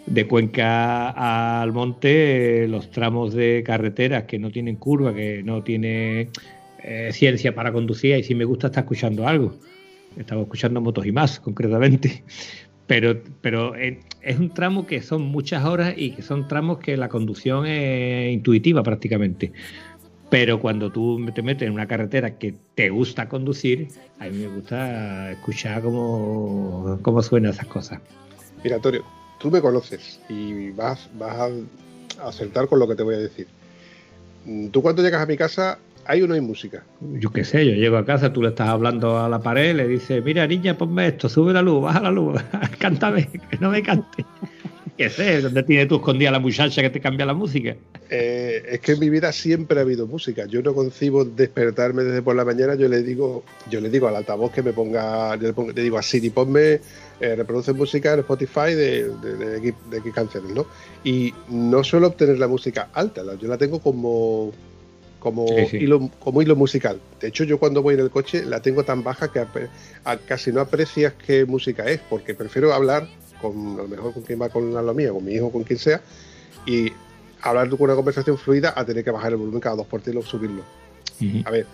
de 0.07 0.25
Cuenca 0.25 1.61
al 1.61 1.73
monte, 1.73 2.63
eh, 2.63 2.67
los 2.67 2.89
tramos 2.89 3.35
de 3.35 3.61
carreteras 3.63 4.23
que 4.23 4.39
no 4.39 4.49
tienen 4.49 4.77
curva, 4.77 5.13
que 5.13 5.43
no 5.43 5.61
tiene 5.61 6.29
eh, 6.83 7.09
ciencia 7.13 7.53
para 7.53 7.71
conducir, 7.71 8.17
y 8.17 8.23
sí 8.23 8.33
me 8.33 8.43
gusta 8.43 8.67
estar 8.67 8.85
escuchando 8.85 9.27
algo. 9.27 9.53
Estaba 10.17 10.41
escuchando 10.41 10.81
motos 10.81 11.05
y 11.05 11.11
más, 11.11 11.39
concretamente. 11.39 12.23
Pero, 12.87 13.21
pero 13.41 13.75
eh, 13.75 13.99
es 14.23 14.39
un 14.39 14.49
tramo 14.49 14.87
que 14.87 15.03
son 15.03 15.21
muchas 15.21 15.65
horas 15.65 15.93
y 15.95 16.11
que 16.11 16.23
son 16.23 16.47
tramos 16.47 16.79
que 16.79 16.97
la 16.97 17.09
conducción 17.09 17.67
es 17.67 18.33
intuitiva 18.33 18.81
prácticamente. 18.81 19.51
Pero 20.29 20.59
cuando 20.59 20.91
tú 20.91 21.25
te 21.33 21.41
metes 21.41 21.67
en 21.67 21.73
una 21.73 21.87
carretera 21.87 22.37
que 22.37 22.53
te 22.75 22.89
gusta 22.89 23.29
conducir, 23.29 23.87
a 24.19 24.25
mí 24.25 24.37
me 24.39 24.47
gusta 24.47 25.31
escuchar 25.31 25.81
cómo, 25.81 26.99
cómo 27.01 27.21
suenan 27.21 27.51
esas 27.51 27.67
cosas. 27.67 28.01
Mira, 28.63 28.75
Antonio, 28.75 29.03
tú 29.39 29.49
me 29.49 29.61
conoces 29.61 30.19
y 30.27 30.71
vas, 30.71 31.09
vas 31.17 31.51
a 32.19 32.27
acertar 32.27 32.67
con 32.67 32.79
lo 32.79 32.87
que 32.87 32.95
te 32.95 33.03
voy 33.03 33.15
a 33.15 33.19
decir. 33.19 33.47
Mm, 34.45 34.67
Tú 34.67 34.81
cuando 34.81 35.01
llegas 35.01 35.21
a 35.21 35.25
mi 35.25 35.37
casa, 35.37 35.79
hay 36.05 36.21
o 36.21 36.27
no 36.27 36.33
hay 36.33 36.41
música. 36.41 36.83
Yo 37.19 37.31
qué 37.31 37.45
sé, 37.45 37.65
yo 37.65 37.73
llego 37.73 37.97
a 37.97 38.05
casa, 38.05 38.33
tú 38.33 38.41
le 38.41 38.49
estás 38.49 38.67
hablando 38.69 39.19
a 39.19 39.29
la 39.29 39.39
pared, 39.39 39.75
le 39.75 39.87
dices, 39.87 40.23
mira 40.23 40.45
niña, 40.47 40.77
ponme 40.77 41.07
esto, 41.07 41.29
sube 41.29 41.53
la 41.53 41.61
luz, 41.61 41.83
baja 41.83 42.01
la 42.01 42.11
luz, 42.11 42.41
cántame, 42.79 43.29
que 43.49 43.57
no 43.59 43.69
me 43.69 43.81
cante. 43.81 44.25
¿Qué 44.97 45.09
sé? 45.11 45.41
¿Dónde 45.41 45.61
tiene 45.61 45.85
tú 45.85 45.97
escondida 45.97 46.31
la 46.31 46.39
muchacha 46.39 46.81
que 46.81 46.89
te 46.89 46.99
cambia 46.99 47.23
la 47.25 47.35
música? 47.35 47.75
Eh, 48.09 48.63
es 48.71 48.79
que 48.79 48.93
en 48.93 48.99
mi 48.99 49.09
vida 49.11 49.31
siempre 49.31 49.77
ha 49.77 49.83
habido 49.83 50.07
música. 50.07 50.45
Yo 50.47 50.63
no 50.63 50.73
concibo 50.73 51.23
despertarme 51.23 52.03
desde 52.03 52.23
por 52.23 52.35
la 52.35 52.43
mañana. 52.43 52.73
Yo 52.73 52.87
le 52.87 53.03
digo, 53.03 53.43
yo 53.69 53.79
le 53.79 53.89
digo 53.91 54.07
al 54.07 54.15
altavoz 54.15 54.51
que 54.51 54.63
me 54.63 54.73
ponga, 54.73 55.35
yo 55.35 55.47
le, 55.49 55.53
pongo- 55.53 55.71
le 55.71 55.83
digo 55.83 55.99
a 55.99 56.01
Siri, 56.01 56.31
ponme, 56.31 56.79
eh, 57.19 57.35
reproduce 57.35 57.73
música 57.73 58.13
en 58.13 58.19
Spotify 58.21 58.73
de, 58.73 59.09
de, 59.09 59.37
de 59.91 59.97
X 59.97 60.13
canciones, 60.15 60.51
¿no? 60.55 60.65
Y 61.03 61.31
no 61.49 61.83
suelo 61.83 62.07
obtener 62.07 62.39
la 62.39 62.47
música 62.47 62.89
alta, 62.93 63.21
yo 63.39 63.47
la 63.47 63.57
tengo 63.57 63.79
como 63.79 64.51
como 65.19 65.47
Sí, 65.47 65.65
sí. 65.71 65.77
hilo 65.77 66.09
como 66.19 66.41
hilo 66.43 66.55
musical. 66.55 66.99
De 67.19 67.27
hecho, 67.27 67.43
yo 67.43 67.57
cuando 67.59 67.81
voy 67.81 67.95
en 67.95 68.01
el 68.01 68.09
coche 68.11 68.45
la 68.45 68.61
tengo 68.61 68.83
tan 68.83 69.03
baja 69.03 69.31
que 69.31 69.39
a- 70.05 70.17
casi 70.17 70.51
no 70.51 70.61
aprecias 70.61 71.13
qué 71.25 71.43
música 71.45 71.85
es, 71.87 71.99
porque 72.09 72.33
prefiero 72.35 72.71
hablar 72.73 73.07
con 73.41 73.79
a 73.79 73.83
lo 73.83 73.87
mejor 73.87 74.13
con 74.13 74.23
quien 74.23 74.41
va 74.41 74.49
con 74.49 74.73
la 74.73 74.93
mía, 74.93 75.11
con 75.11 75.23
mi 75.23 75.33
hijo, 75.33 75.51
con 75.51 75.63
quien 75.63 75.79
sea, 75.79 76.01
y 76.65 76.91
hablar 77.41 77.69
con 77.69 77.81
una 77.81 77.95
conversación 77.95 78.37
fluida 78.37 78.73
a 78.75 78.85
tener 78.85 79.03
que 79.03 79.11
bajar 79.11 79.31
el 79.31 79.37
volumen 79.37 79.59
cada 79.59 79.75
dos 79.75 79.87
por 79.87 80.01
tres 80.01 80.15
y 80.15 80.21
subirlo. 80.23 80.63
A 81.45 81.51
ver, 81.51 81.65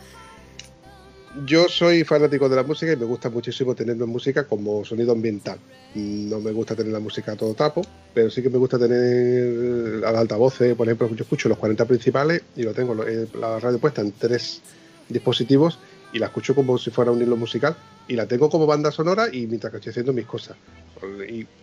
yo 1.45 1.67
soy 1.67 2.03
fanático 2.03 2.47
de 2.47 2.55
la 2.55 2.63
música 2.63 2.93
y 2.93 2.95
me 2.95 3.05
gusta 3.05 3.29
muchísimo 3.29 3.73
tener 3.73 3.95
música 3.97 4.45
como 4.45 4.85
sonido 4.85 5.11
ambiental. 5.13 5.57
No 5.95 6.39
me 6.39 6.51
gusta 6.51 6.75
tener 6.75 6.93
la 6.93 6.99
música 6.99 7.31
a 7.31 7.35
todo 7.35 7.53
tapo, 7.53 7.81
pero 8.13 8.29
sí 8.29 8.41
que 8.41 8.49
me 8.49 8.57
gusta 8.57 8.77
tener 8.77 10.05
al 10.05 10.15
altavoces, 10.15 10.75
por 10.75 10.87
ejemplo, 10.87 11.09
yo 11.09 11.23
escucho 11.23 11.49
los 11.49 11.57
40 11.57 11.85
principales 11.85 12.41
y 12.55 12.63
lo 12.63 12.73
tengo 12.73 13.03
eh, 13.05 13.27
la 13.39 13.59
radio 13.59 13.79
puesta 13.79 14.01
en 14.01 14.11
tres 14.11 14.61
dispositivos 15.09 15.79
y 16.13 16.19
la 16.19 16.27
escucho 16.27 16.53
como 16.55 16.77
si 16.77 16.91
fuera 16.91 17.11
un 17.11 17.21
hilo 17.21 17.35
musical 17.35 17.75
y 18.07 18.13
la 18.15 18.27
tengo 18.27 18.49
como 18.49 18.65
banda 18.65 18.91
sonora 18.91 19.27
y 19.31 19.47
mientras 19.47 19.71
que 19.71 19.77
estoy 19.77 19.89
haciendo 19.91 20.13
mis 20.13 20.25
cosas. 20.25 20.55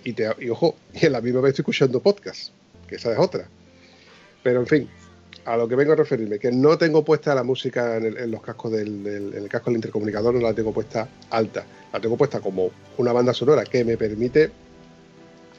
Y, 0.04 0.12
te- 0.12 0.28
y 0.40 0.50
ojo, 0.50 0.76
y 0.92 1.06
en 1.06 1.12
la 1.12 1.20
misma 1.20 1.40
vez 1.40 1.50
estoy 1.50 1.62
escuchando 1.62 2.00
podcast, 2.00 2.50
que 2.86 2.96
esa 2.96 3.12
es 3.12 3.18
otra. 3.18 3.46
Pero 4.42 4.60
en 4.60 4.66
fin, 4.66 4.88
a 5.44 5.56
lo 5.56 5.66
que 5.68 5.76
vengo 5.76 5.92
a 5.92 5.96
referirme, 5.96 6.38
que 6.38 6.50
no 6.52 6.76
tengo 6.76 7.04
puesta 7.04 7.34
la 7.34 7.42
música 7.44 7.96
en 7.96 8.30
los 8.30 8.42
cascos 8.42 8.72
del, 8.72 9.02
del- 9.04 9.34
en 9.34 9.42
el 9.44 9.48
casco 9.48 9.70
del 9.70 9.76
intercomunicador, 9.76 10.34
no 10.34 10.40
la 10.40 10.52
tengo 10.54 10.72
puesta 10.72 11.08
alta, 11.30 11.64
la 11.92 12.00
tengo 12.00 12.16
puesta 12.16 12.40
como 12.40 12.70
una 12.98 13.12
banda 13.12 13.32
sonora 13.32 13.64
que 13.64 13.84
me 13.84 13.96
permite 13.96 14.50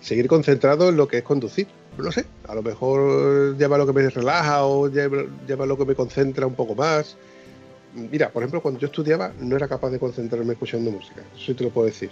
seguir 0.02 0.28
concentrado 0.28 0.90
en 0.90 0.98
lo 0.98 1.08
que 1.08 1.20
es 1.20 1.24
conducir. 1.24 1.68
No 1.98 2.12
sé, 2.12 2.26
a 2.48 2.56
lo 2.56 2.64
mejor 2.64 3.58
lleva 3.58 3.78
lo 3.78 3.86
que 3.86 3.94
me 3.94 4.10
relaja 4.10 4.66
o 4.66 4.88
lleva, 4.90 5.24
lleva 5.48 5.66
lo 5.66 5.78
que 5.78 5.86
me 5.86 5.94
concentra 5.96 6.48
un 6.48 6.56
poco 6.56 6.74
más. 6.76 7.18
Mira, 7.94 8.30
por 8.30 8.44
ejemplo, 8.44 8.62
cuando 8.62 8.80
yo 8.80 8.88
estudiaba 8.88 9.34
no 9.40 9.56
era 9.56 9.68
capaz 9.68 9.90
de 9.90 10.00
concentrarme 10.00 10.54
escuchando 10.54 10.92
música, 10.92 11.22
eso 11.36 11.56
te 11.56 11.64
lo 11.64 11.70
puedo 11.70 11.88
decir. 11.88 12.10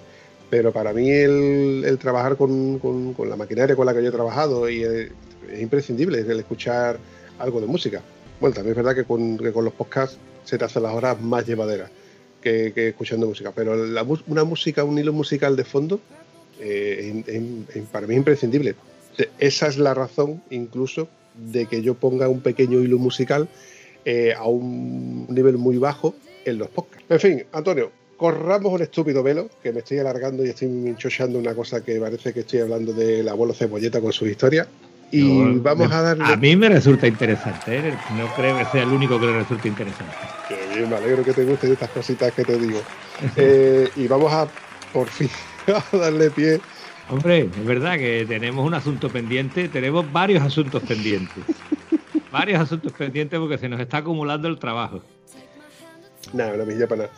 Pero 0.50 0.72
para 0.74 0.94
mí 0.94 1.10
el, 1.10 1.98
trabajar 2.02 2.36
con, 2.36 2.80
la 3.26 3.36
maquinaria 3.36 3.76
con 3.76 3.86
la 3.86 3.94
que 3.94 4.02
yo 4.02 4.10
he 4.10 4.12
trabajado 4.12 4.70
y 4.70 4.84
eh, 4.84 5.12
es 5.52 5.62
imprescindible 5.62 6.20
el 6.20 6.40
escuchar 6.40 6.98
algo 7.38 7.62
de 7.62 7.68
música. 7.68 8.02
Bueno, 8.40 8.56
también 8.56 8.72
es 8.72 8.78
verdad 8.78 8.96
que 8.96 9.04
con, 9.06 9.38
los 9.38 9.74
podcasts 9.74 10.18
se 10.44 10.58
te 10.58 10.66
hacen 10.66 10.84
las 10.84 10.94
horas 10.94 11.22
más 11.22 11.46
llevaderas 11.46 11.92
que, 12.42 12.74
escuchando 12.76 13.28
música, 13.28 13.52
pero 13.54 13.74
una 14.28 14.44
música, 14.44 14.84
un 14.84 14.98
hilo 14.98 15.14
musical 15.14 15.56
de 15.56 15.64
fondo, 15.64 16.00
eh, 16.60 17.24
para 17.92 18.08
mí 18.08 18.14
es 18.14 18.18
imprescindible. 18.18 18.76
Esa 19.38 19.68
es 19.68 19.78
la 19.78 19.94
razón, 19.94 20.42
incluso, 20.50 21.08
de 21.36 21.66
que 21.68 21.82
yo 21.82 21.94
ponga 21.94 22.28
un 22.28 22.42
pequeño 22.42 22.80
hilo 22.80 22.98
musical 22.98 23.48
eh, 24.06 24.34
a 24.38 24.46
un 24.46 25.26
nivel 25.30 25.58
muy 25.58 25.78
bajo 25.78 26.16
en 26.46 26.58
los 26.58 26.70
podcasts. 26.70 27.06
En 27.10 27.20
fin, 27.20 27.44
Antonio, 27.52 27.92
corramos 28.18 28.74
un 28.74 28.82
estúpido 28.82 29.22
velo, 29.24 29.50
que 29.64 29.72
me 29.72 29.80
estoy 29.80 30.00
alargando 30.00 30.46
y 30.46 30.50
estoy 30.50 30.68
hinchochando 30.68 31.40
una 31.40 31.54
cosa 31.54 31.84
que 31.84 32.00
parece 32.00 32.34
que 32.34 32.42
estoy 32.42 32.60
hablando 32.60 32.94
del 32.94 33.28
abuelo 33.30 33.54
cebolleta 33.54 34.02
con 34.02 34.12
su 34.14 34.28
historia. 34.28 34.68
Y 35.12 35.24
No, 35.24 35.62
vamos 35.64 35.90
me- 35.90 35.96
a 35.96 36.02
darle. 36.02 36.24
A 36.26 36.36
mí 36.38 36.56
me 36.56 36.70
resulta 36.70 37.08
interesante, 37.08 37.78
¿eh? 37.80 37.94
no 38.16 38.28
creo 38.36 38.58
que 38.58 38.66
sea 38.66 38.84
el 38.84 38.90
único 38.90 39.20
que 39.20 39.26
le 39.26 39.40
resulte 39.40 39.68
interesante. 39.68 40.14
Qué 40.48 40.76
bien, 40.78 40.88
me 40.90 40.98
alegro 40.98 41.24
que 41.24 41.34
te 41.34 41.44
gusten 41.46 41.72
estas 41.72 41.90
cositas 41.90 42.32
que 42.34 42.44
te 42.46 42.58
digo. 42.58 42.80
Eh, 43.36 43.90
y 43.98 44.08
vamos 44.08 44.32
a, 44.32 44.48
por 44.94 45.08
fin, 45.10 45.30
a 45.94 45.98
darle 45.98 46.30
pie. 46.30 46.62
Hombre, 47.10 47.50
es 47.60 47.66
verdad 47.66 47.98
que 47.98 48.24
tenemos 48.28 48.66
un 48.66 48.74
asunto 48.76 49.10
pendiente, 49.10 49.68
tenemos 49.68 50.10
varios 50.14 50.44
asuntos 50.44 50.84
pendientes. 50.84 51.44
Varios 52.32 52.60
asuntos 52.62 52.92
pendientes 52.94 53.40
porque 53.40 53.58
se 53.58 53.70
nos 53.70 53.80
está 53.80 53.98
acumulando 53.98 54.48
el 54.48 54.58
trabajo. 54.60 55.02
Nada, 56.34 56.54
una 56.54 56.66
mejilla 56.66 56.88
para 56.88 57.04
nada. 57.04 57.14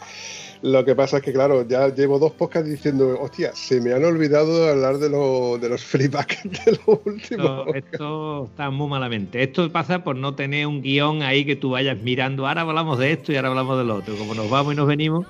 Lo 0.63 0.85
que 0.85 0.93
pasa 0.93 1.17
es 1.17 1.23
que, 1.23 1.33
claro, 1.33 1.67
ya 1.67 1.87
llevo 1.87 2.19
dos 2.19 2.33
podcasts 2.33 2.69
diciendo, 2.69 3.17
hostia, 3.19 3.51
se 3.55 3.81
me 3.81 3.93
han 3.93 4.05
olvidado 4.05 4.63
de 4.65 4.69
hablar 4.69 4.99
de, 4.99 5.09
lo- 5.09 5.57
de 5.57 5.69
los 5.69 5.83
feedback 5.83 6.43
de 6.43 6.71
los 6.73 6.99
últimos. 7.03 7.67
Esto, 7.67 7.73
esto 7.75 8.45
está 8.45 8.69
muy 8.69 8.87
malamente. 8.87 9.41
Esto 9.41 9.71
pasa 9.71 10.03
por 10.03 10.15
no 10.15 10.35
tener 10.35 10.67
un 10.67 10.83
guion 10.83 11.23
ahí 11.23 11.45
que 11.45 11.55
tú 11.55 11.71
vayas 11.71 11.97
mirando. 12.01 12.47
Ahora 12.47 12.61
hablamos 12.61 12.99
de 12.99 13.11
esto 13.11 13.31
y 13.31 13.37
ahora 13.37 13.49
hablamos 13.49 13.77
del 13.79 13.89
otro. 13.89 14.15
Como 14.17 14.35
nos 14.35 14.51
vamos 14.51 14.73
y 14.73 14.77
nos 14.77 14.87
venimos, 14.87 15.25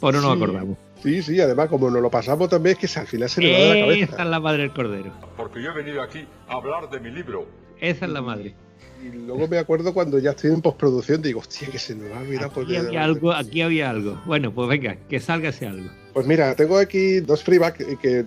pues 0.00 0.16
no 0.16 0.20
nos 0.20 0.32
Sí. 0.36 0.42
acordamos. 0.42 0.76
Sí, 1.00 1.22
sí, 1.22 1.40
además, 1.40 1.68
como 1.68 1.88
nos 1.88 2.02
lo 2.02 2.10
pasamos 2.10 2.48
también, 2.50 2.76
es 2.78 2.92
que 2.92 3.00
al 3.00 3.06
final 3.06 3.28
se 3.30 3.40
le 3.40 3.52
va 3.52 3.58
de 3.58 3.64
la 3.68 3.74
Esa 3.76 3.86
cabeza. 4.08 4.22
es 4.24 4.28
la 4.30 4.40
madre 4.40 4.62
del 4.62 4.72
cordero. 4.72 5.12
Porque 5.36 5.62
yo 5.62 5.70
he 5.70 5.74
venido 5.74 6.02
aquí 6.02 6.26
a 6.48 6.54
hablar 6.54 6.90
de 6.90 6.98
mi 7.00 7.10
libro. 7.12 7.46
Esa 7.80 8.04
es 8.04 8.10
la 8.10 8.20
madre. 8.20 8.54
Y 9.02 9.16
luego 9.26 9.48
me 9.48 9.58
acuerdo 9.58 9.94
cuando 9.94 10.18
ya 10.18 10.30
estoy 10.30 10.50
en 10.50 10.60
postproducción, 10.60 11.22
digo, 11.22 11.40
hostia, 11.40 11.68
que 11.70 11.78
se 11.78 11.94
me 11.94 12.08
va 12.08 12.18
a 12.18 12.20
olvidar. 12.20 12.50
Aquí 12.54 12.76
había 12.76 13.04
algo, 13.04 13.32
aquí 13.32 13.62
había 13.62 13.90
algo. 13.90 14.20
Bueno, 14.26 14.52
pues 14.52 14.68
venga, 14.68 14.96
que 15.08 15.20
salga 15.20 15.48
ese 15.50 15.66
algo. 15.66 15.88
Pues 16.12 16.26
mira, 16.26 16.54
tengo 16.56 16.76
aquí 16.76 17.20
dos 17.20 17.42
freeback 17.44 17.98
que 18.00 18.24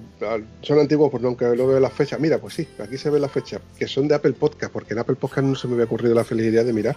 son 0.62 0.80
antiguos, 0.80 1.12
pues 1.12 1.22
aunque 1.24 1.46
no 1.46 1.68
veo 1.68 1.80
las 1.82 1.92
fechas. 1.92 2.18
Mira, 2.20 2.40
pues 2.40 2.54
sí, 2.54 2.66
aquí 2.80 2.98
se 2.98 3.10
ve 3.10 3.20
la 3.20 3.28
fecha, 3.28 3.60
que 3.78 3.88
son 3.88 4.08
de 4.08 4.16
Apple 4.16 4.32
Podcast, 4.34 4.72
porque 4.72 4.94
en 4.94 5.00
Apple 5.00 5.16
Podcast 5.16 5.46
no 5.46 5.54
se 5.56 5.68
me 5.68 5.74
había 5.74 5.86
ocurrido 5.86 6.16
la 6.16 6.24
felicidad 6.24 6.64
de 6.64 6.72
mirar. 6.74 6.96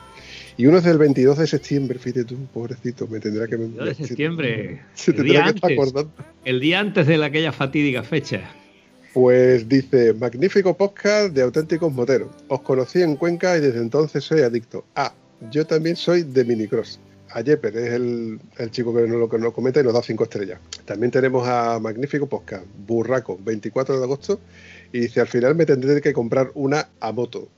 Y 0.57 0.67
uno 0.67 0.79
es 0.79 0.85
del 0.85 0.97
22 0.97 1.39
de 1.39 1.47
septiembre, 1.49 1.99
fíjate 1.99 2.25
tú, 2.25 2.37
pobrecito, 2.55 3.09
me 3.09 3.19
tendrá 3.19 3.47
que... 3.49 3.57
22 3.57 3.89
de 3.89 3.95
se- 3.97 4.07
septiembre, 4.07 4.83
Se 4.95 5.11
el 5.11 5.17
tendrá 5.17 5.33
día 5.33 5.43
que 5.43 5.49
estar 5.57 5.71
antes, 5.73 5.79
acordando. 5.89 6.13
el 6.45 6.61
día 6.61 6.81
antes 6.81 7.07
de 7.09 7.19
la- 7.19 7.27
aquella 7.27 7.51
fatídica 7.53 8.03
fecha. 8.05 8.49
Pues 9.17 9.67
dice, 9.67 10.13
magnífico 10.13 10.77
podcast 10.77 11.33
de 11.33 11.41
auténticos 11.41 11.91
moteros. 11.91 12.29
Os 12.49 12.61
conocí 12.61 13.01
en 13.01 13.17
Cuenca 13.17 13.57
y 13.57 13.63
desde 13.63 13.79
entonces 13.79 14.23
soy 14.23 14.43
adicto. 14.43 14.85
Ah, 14.95 15.15
yo 15.51 15.67
también 15.67 15.97
soy 15.97 16.23
de 16.23 16.45
Minicross. 16.45 17.01
A 17.31 17.43
Jepper 17.43 17.75
es 17.79 17.95
el, 17.95 18.39
el 18.59 18.71
chico 18.71 18.95
que 18.95 19.09
nos, 19.09 19.31
lo, 19.41 19.53
comenta 19.55 19.81
y 19.81 19.85
nos 19.85 19.95
da 19.95 20.03
cinco 20.03 20.25
estrellas. 20.25 20.61
También 20.85 21.11
tenemos 21.11 21.49
a 21.49 21.79
Magnífico 21.81 22.27
Podcast, 22.27 22.67
Burraco, 22.87 23.39
24 23.43 23.97
de 23.97 24.05
agosto. 24.05 24.39
Y 24.93 25.01
dice, 25.01 25.23
al 25.23 25.29
final 25.29 25.55
me 25.55 25.65
tendré 25.65 26.03
que 26.03 26.13
comprar 26.13 26.51
una 26.53 26.87
a 27.01 27.11
moto. 27.11 27.49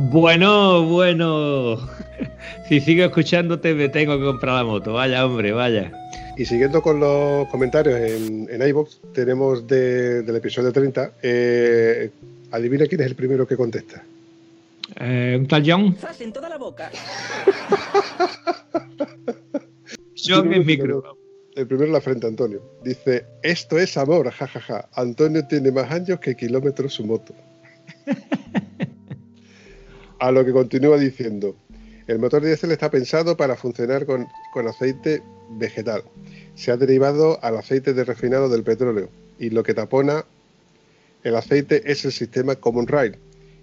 Bueno, 0.00 0.82
bueno. 0.86 1.88
Si 2.68 2.80
sigo 2.80 3.04
escuchándote, 3.04 3.74
me 3.74 3.88
tengo 3.90 4.18
que 4.18 4.24
comprar 4.24 4.56
la 4.56 4.64
moto. 4.64 4.94
Vaya, 4.94 5.24
hombre, 5.24 5.52
vaya. 5.52 5.92
Y 6.36 6.44
siguiendo 6.46 6.82
con 6.82 6.98
los 7.00 7.48
comentarios 7.48 7.98
en, 8.00 8.48
en 8.50 8.68
iVoox, 8.68 8.98
tenemos 9.12 9.66
de- 9.68 10.22
del 10.22 10.36
episodio 10.36 10.72
30. 10.72 11.12
eh, 11.22 12.10
adivina 12.50 12.86
quién 12.86 13.00
es 13.02 13.06
el 13.08 13.14
primero 13.14 13.46
que 13.46 13.56
contesta. 13.56 14.02
Eh, 15.00 15.36
¿Un 15.38 15.46
tal 15.46 15.62
John? 15.66 15.96
¡Zas 15.96 16.20
en 16.20 16.32
toda 16.32 16.48
la 16.48 16.58
boca! 16.58 16.90
John 20.16 20.52
en 20.52 20.66
micro. 20.66 21.16
El 21.54 21.66
primero 21.68 21.86
en 21.86 21.92
la 21.92 22.00
frente, 22.00 22.26
Antonio. 22.26 22.60
Dice, 22.82 23.26
esto 23.42 23.78
es 23.78 23.96
amor, 23.96 24.28
jajaja. 24.30 24.88
Antonio 24.94 25.46
tiene 25.46 25.70
más 25.70 25.88
años 25.90 26.18
que 26.18 26.34
kilómetros 26.34 26.94
su 26.94 27.04
moto. 27.04 27.32
A 30.18 30.30
lo 30.32 30.44
que 30.44 30.52
continúa 30.52 30.98
diciendo, 30.98 31.54
el 32.06 32.18
motor 32.18 32.42
diésel 32.42 32.72
está 32.72 32.90
pensado 32.90 33.36
para 33.36 33.56
funcionar 33.56 34.04
con, 34.06 34.26
con 34.52 34.66
aceite 34.66 35.22
vegetal. 35.50 36.02
Se 36.54 36.70
ha 36.70 36.76
derivado 36.76 37.38
al 37.42 37.56
aceite 37.56 37.94
de 37.94 38.04
refinado 38.04 38.48
del 38.48 38.62
petróleo 38.62 39.08
y 39.38 39.50
lo 39.50 39.62
que 39.62 39.74
tapona 39.74 40.24
el 41.22 41.36
aceite 41.36 41.90
es 41.90 42.04
el 42.04 42.12
sistema 42.12 42.54
Common 42.54 42.86
Rail 42.86 43.16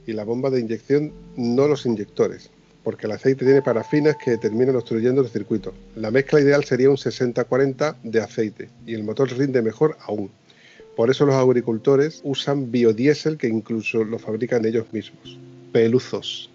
y 0.07 0.13
la 0.13 0.23
bomba 0.23 0.49
de 0.49 0.59
inyección, 0.59 1.13
no 1.35 1.67
los 1.67 1.85
inyectores, 1.85 2.49
porque 2.83 3.05
el 3.05 3.11
aceite 3.11 3.45
tiene 3.45 3.61
parafinas 3.61 4.17
que 4.17 4.37
terminan 4.37 4.75
obstruyendo 4.75 5.21
el 5.21 5.29
circuito. 5.29 5.73
La 5.95 6.11
mezcla 6.11 6.39
ideal 6.39 6.63
sería 6.63 6.89
un 6.89 6.97
60-40 6.97 7.97
de 8.03 8.19
aceite 8.19 8.69
y 8.85 8.95
el 8.95 9.03
motor 9.03 9.31
rinde 9.37 9.61
mejor 9.61 9.97
aún. 10.07 10.31
Por 10.95 11.09
eso 11.09 11.25
los 11.25 11.35
agricultores 11.35 12.21
usan 12.23 12.71
biodiesel 12.71 13.37
que 13.37 13.47
incluso 13.47 14.03
lo 14.03 14.19
fabrican 14.19 14.65
ellos 14.65 14.91
mismos. 14.91 15.39
Peluzos. 15.71 16.50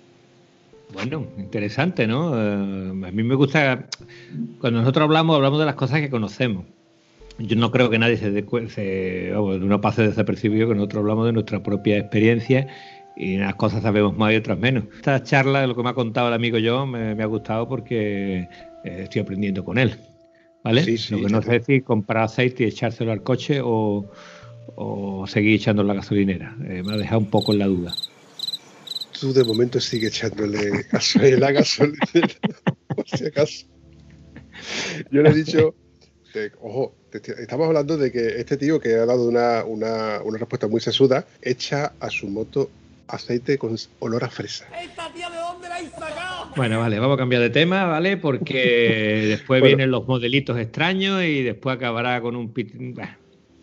Bueno, 0.92 1.26
interesante, 1.38 2.06
¿no? 2.06 2.34
Eh, 2.36 2.90
a 3.06 3.10
mí 3.10 3.22
me 3.22 3.34
gusta, 3.34 3.86
cuando 4.60 4.80
nosotros 4.80 5.04
hablamos, 5.04 5.36
hablamos 5.36 5.58
de 5.58 5.66
las 5.66 5.74
cosas 5.74 6.00
que 6.00 6.10
conocemos. 6.10 6.64
Yo 7.38 7.56
no 7.56 7.70
creo 7.70 7.90
que 7.90 7.98
nadie 7.98 8.16
se, 8.16 8.30
dé 8.30 8.44
se 8.68 9.30
vamos, 9.32 9.60
no 9.60 9.80
pase 9.80 10.06
desapercibido 10.06 10.68
que 10.68 10.74
nosotros 10.74 11.02
hablamos 11.02 11.26
de 11.26 11.32
nuestra 11.32 11.62
propia 11.62 11.98
experiencia 11.98 12.66
y 13.16 13.36
unas 13.36 13.54
cosas 13.56 13.82
sabemos 13.82 14.16
más 14.16 14.32
y 14.32 14.36
otras 14.36 14.58
menos. 14.58 14.84
Esta 14.94 15.22
charla, 15.22 15.66
lo 15.66 15.74
que 15.74 15.82
me 15.82 15.90
ha 15.90 15.94
contado 15.94 16.28
el 16.28 16.34
amigo 16.34 16.58
John, 16.62 16.90
me, 16.90 17.14
me 17.14 17.22
ha 17.22 17.26
gustado 17.26 17.68
porque 17.68 18.48
eh, 18.84 19.02
estoy 19.02 19.22
aprendiendo 19.22 19.64
con 19.64 19.78
él. 19.78 19.96
¿Vale? 20.64 20.82
Sí, 20.82 20.98
sí, 20.98 21.14
lo 21.14 21.26
que 21.26 21.32
no 21.32 21.42
sé 21.42 21.60
si 21.60 21.80
comprar 21.80 22.24
aceite 22.24 22.64
y 22.64 22.66
echárselo 22.66 23.12
al 23.12 23.22
coche 23.22 23.60
o, 23.62 24.04
o 24.74 25.26
seguir 25.26 25.54
echándolo 25.54 25.90
a 25.90 25.94
la 25.94 26.00
gasolinera. 26.00 26.56
Eh, 26.68 26.82
me 26.84 26.94
ha 26.94 26.96
dejado 26.96 27.20
un 27.20 27.30
poco 27.30 27.52
en 27.52 27.58
la 27.58 27.66
duda. 27.66 27.94
Tú 29.20 29.32
de 29.32 29.44
momento 29.44 29.80
sigue 29.80 30.08
echándole 30.08 30.84
gasolina 30.92 31.48
a 31.48 31.52
gasolinera, 31.52 32.28
por 32.94 33.08
si 33.08 33.24
acaso. 33.26 33.66
Yo 35.10 35.22
le 35.22 35.30
he 35.30 35.34
dicho, 35.34 35.74
ojo, 36.60 36.94
te- 37.10 37.42
estamos 37.42 37.66
hablando 37.68 37.96
de 37.96 38.12
que 38.12 38.40
este 38.40 38.56
tío 38.56 38.78
que 38.80 38.94
ha 38.94 39.06
dado 39.06 39.26
una, 39.28 39.64
una, 39.64 40.20
una 40.22 40.38
respuesta 40.38 40.68
muy 40.68 40.80
sesuda, 40.80 41.26
echa 41.40 41.92
a 42.00 42.10
su 42.10 42.28
moto 42.28 42.70
aceite 43.08 43.56
con 43.56 43.76
olor 44.00 44.24
a 44.24 44.28
fresa. 44.28 44.66
¿Esta 44.82 45.10
tía 45.12 45.30
de 45.30 45.36
dónde 45.36 45.68
la 45.68 45.78
sacado? 45.90 46.52
Bueno, 46.56 46.80
vale, 46.80 46.98
vamos 46.98 47.14
a 47.14 47.18
cambiar 47.18 47.40
de 47.42 47.50
tema, 47.50 47.84
¿vale? 47.84 48.16
Porque 48.16 49.24
después 49.28 49.60
Bueno. 49.60 49.76
vienen 49.76 49.90
los 49.90 50.06
modelitos 50.06 50.58
extraños 50.58 51.22
y 51.22 51.42
después 51.42 51.76
acabará 51.76 52.20
con 52.20 52.34
un 52.36 52.52
pit... 52.52 52.74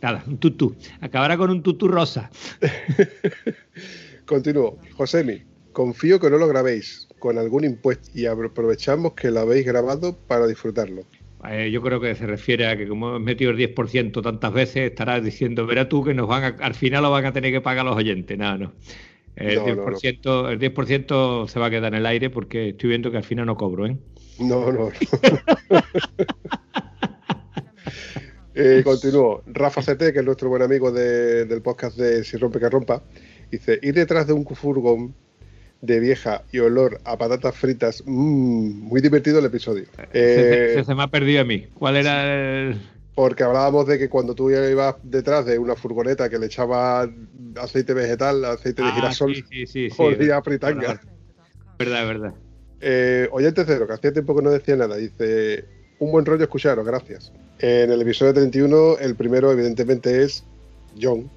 nada, 0.01 0.23
un 0.27 0.37
tutú. 0.37 0.75
Acabará 1.01 1.37
con 1.37 1.49
un 1.51 1.61
tutú 1.61 1.87
rosa. 1.87 2.31
Continúo. 4.25 4.77
Josemi, 4.95 5.43
confío 5.71 6.19
que 6.19 6.29
no 6.29 6.37
lo 6.37 6.47
grabéis 6.47 7.07
con 7.19 7.37
algún 7.37 7.63
impuesto 7.63 8.09
y 8.13 8.25
aprovechamos 8.25 9.13
que 9.13 9.31
lo 9.31 9.41
habéis 9.41 9.65
grabado 9.65 10.17
para 10.27 10.47
disfrutarlo. 10.47 11.03
Eh, 11.49 11.69
yo 11.71 11.81
creo 11.81 11.99
que 11.99 12.15
se 12.15 12.25
refiere 12.25 12.67
a 12.67 12.77
que 12.77 12.87
como 12.87 13.09
hemos 13.09 13.21
metido 13.21 13.51
el 13.51 13.57
10% 13.57 14.21
tantas 14.23 14.53
veces, 14.53 14.89
estarás 14.89 15.23
diciendo, 15.23 15.65
verá 15.65 15.89
tú 15.89 16.03
que 16.03 16.13
nos 16.13 16.27
van 16.27 16.43
a, 16.43 16.47
al 16.65 16.73
final 16.73 17.03
lo 17.03 17.11
van 17.11 17.25
a 17.25 17.33
tener 17.33 17.51
que 17.51 17.59
pagar 17.61 17.83
los 17.85 17.97
oyentes. 17.97 18.37
Nada, 18.37 18.57
no. 18.57 18.73
El, 19.35 19.55
No, 19.55 19.67
no, 19.67 19.75
no. 19.75 19.97
10%, 19.97 20.49
el 20.51 20.59
10% 20.59 21.47
se 21.47 21.59
va 21.59 21.65
a 21.65 21.69
quedar 21.69 21.93
en 21.93 21.99
el 21.99 22.05
aire 22.05 22.29
porque 22.29 22.69
estoy 22.69 22.89
viendo 22.89 23.11
que 23.11 23.17
al 23.17 23.23
final 23.23 23.45
no 23.45 23.55
cobro, 23.57 23.85
¿eh? 23.87 23.97
No, 24.39 24.71
no. 24.71 24.85
no. 24.85 24.91
Eh, 28.55 28.81
continúo. 28.83 29.41
Rafa 29.47 29.81
CT, 29.81 30.13
que 30.13 30.19
es 30.19 30.23
nuestro 30.25 30.47
buen 30.47 30.61
amigo 30.61 30.91
de- 30.91 31.45
del 31.45 31.61
podcast 31.63 31.97
de 31.97 32.23
Si 32.23 32.37
rompe 32.37 32.59
que 32.59 32.69
rompa, 32.69 33.01
dice, 33.57 33.79
ir 33.81 33.93
detrás 33.95 34.27
de 34.27 34.33
un 34.33 34.45
furgón 34.45 35.13
de 35.81 35.99
vieja 35.99 36.43
y 36.51 36.59
olor 36.59 36.99
a 37.03 37.17
patatas 37.17 37.55
fritas, 37.55 38.03
mmm, 38.05 38.69
muy 38.87 39.01
divertido 39.01 39.39
el 39.39 39.45
episodio. 39.45 39.85
Se, 39.95 40.07
Eh, 40.13 40.71
se- 40.75 40.83
se 40.85 40.95
me 40.95 41.03
ha 41.03 41.07
perdido 41.07 41.41
a 41.41 41.43
mí. 41.43 41.67
¿Cuál 41.73 41.97
era 41.97 42.23
el...? 42.33 42.77
porque 43.15 43.43
hablábamos 43.43 43.85
de 43.85 43.99
que 43.99 44.09
cuando 44.09 44.33
tú 44.33 44.49
ibas 44.49 44.95
detrás 45.03 45.45
de 45.45 45.59
una 45.59 45.75
furgoneta 45.75 46.29
que 46.29 46.39
le 46.39 46.47
echaba 46.47 47.07
aceite 47.61 47.93
vegetal, 47.93 48.43
aceite 48.43 48.81
de 48.81 48.87
Ah, 48.87 48.95
girasol, 48.95 49.35
sí, 49.35 49.43
sí, 49.47 49.67
sí, 49.67 49.89
sí. 49.91 49.95
olía 50.01 50.37
a 50.37 50.41
fritanga. 50.41 50.99
Verdad, 51.77 52.07
verdad. 52.07 52.33
Eh, 52.81 53.27
oyente 53.31 53.63
cero, 53.67 53.85
que 53.85 53.93
hacía 53.93 54.11
tiempo 54.13 54.35
que 54.35 54.41
no 54.41 54.49
decía 54.49 54.75
nada, 54.75 54.95
dice, 54.97 55.63
un 55.99 56.11
buen 56.11 56.25
rollo 56.25 56.43
escucharos, 56.43 56.83
gracias. 56.85 57.31
En 57.59 57.91
el 57.91 58.01
episodio 58.01 58.33
31, 58.33 58.97
el 58.99 59.15
primero 59.15 59.51
evidentemente 59.51 60.23
es 60.23 60.43
John, 60.99 61.29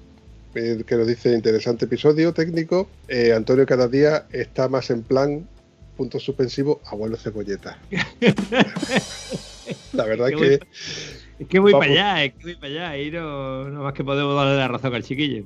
eh, 0.57 0.83
que 0.85 0.95
nos 0.95 1.07
dice 1.07 1.33
interesante 1.33 1.85
episodio 1.85 2.33
técnico. 2.33 2.89
Eh, 3.07 3.33
Antonio 3.33 3.65
cada 3.65 3.87
día 3.87 4.25
está 4.31 4.67
más 4.67 4.89
en 4.89 5.03
plan 5.03 5.47
puntos 5.95 6.23
suspensivos, 6.23 6.77
abuelo 6.85 7.17
cebolleta. 7.17 7.79
la 9.93 10.05
verdad 10.05 10.29
Es 10.29 10.33
es 10.33 10.39
que 10.59 10.67
Es 11.39 11.47
que 11.47 11.59
voy 11.59 11.71
para 11.73 11.85
allá, 11.91 12.23
es 12.23 12.33
que 12.33 12.43
voy 12.43 12.55
para 12.55 12.67
allá. 12.67 12.89
Ahí 12.91 13.11
no, 13.11 13.69
no 13.69 13.83
más 13.83 13.93
que 13.93 14.03
podemos 14.03 14.35
darle 14.35 14.57
la 14.57 14.67
razón 14.67 14.93
al 14.93 15.03
chiquillo. 15.03 15.43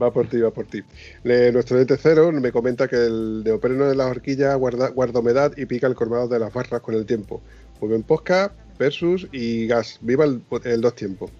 va 0.00 0.12
por 0.12 0.26
ti, 0.26 0.38
va 0.38 0.50
por 0.50 0.66
ti. 0.66 0.82
Le- 1.22 1.52
nuestro 1.52 1.76
oyente 1.76 1.96
cero 2.00 2.30
me 2.32 2.52
comenta 2.52 2.88
que 2.88 2.96
el 2.96 3.42
neopreno 3.44 3.86
de 3.88 3.94
las 3.94 4.10
horquillas 4.10 4.56
guarda, 4.58 4.88
guarda 4.88 5.20
humedad 5.20 5.52
y 5.56 5.66
pica 5.66 5.86
el 5.86 5.94
colmado 5.94 6.28
de 6.28 6.38
las 6.38 6.52
barras 6.52 6.80
con 6.80 6.94
el 6.94 7.06
tiempo. 7.06 7.42
Muy 7.80 7.88
buen 7.90 8.02
posca 8.02 8.52
versus 8.78 9.28
y 9.32 9.66
gas. 9.66 9.98
Viva 10.00 10.24
el, 10.24 10.42
el 10.64 10.80
dos 10.80 10.94
tiempos. 10.94 11.30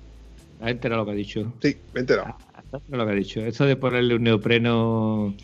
La 0.61 0.69
gente 0.69 0.89
no 0.91 0.97
lo 0.99 1.05
que 1.07 1.13
ha 1.13 1.15
dicho. 1.15 1.53
Sí, 1.63 1.77
me 1.95 2.01
he 2.01 2.03
enterado. 2.03 2.37
No 2.73 2.97
lo 2.97 3.07
que 3.07 3.13
ha 3.13 3.15
dicho. 3.15 3.41
Eso 3.41 3.65
de 3.67 3.77
ponerle 3.77 4.15
un 4.15 4.23
neopreno. 4.23 5.35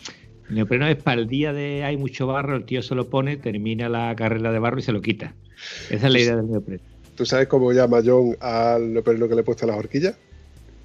El 0.48 0.54
neopreno 0.54 0.86
es 0.86 0.96
para 0.96 1.20
el 1.20 1.26
día 1.26 1.52
de 1.52 1.82
hay 1.84 1.96
mucho 1.96 2.26
barro, 2.28 2.56
el 2.56 2.64
tío 2.64 2.82
se 2.82 2.94
lo 2.94 3.08
pone, 3.10 3.36
termina 3.36 3.88
la 3.88 4.14
carrera 4.14 4.52
de 4.52 4.58
barro 4.60 4.78
y 4.78 4.82
se 4.82 4.92
lo 4.92 5.00
quita. 5.00 5.34
Esa 5.90 6.06
es 6.06 6.12
la 6.12 6.20
idea 6.20 6.36
del 6.36 6.48
neopreno. 6.50 6.82
¿Tú 7.16 7.26
sabes 7.26 7.48
cómo 7.48 7.72
llama 7.72 8.00
John 8.04 8.36
al 8.40 8.92
neopreno 8.92 9.28
que 9.28 9.34
le 9.34 9.40
he 9.40 9.44
puesto 9.44 9.64
a 9.64 9.68
las 9.68 9.78
horquillas? 9.78 10.16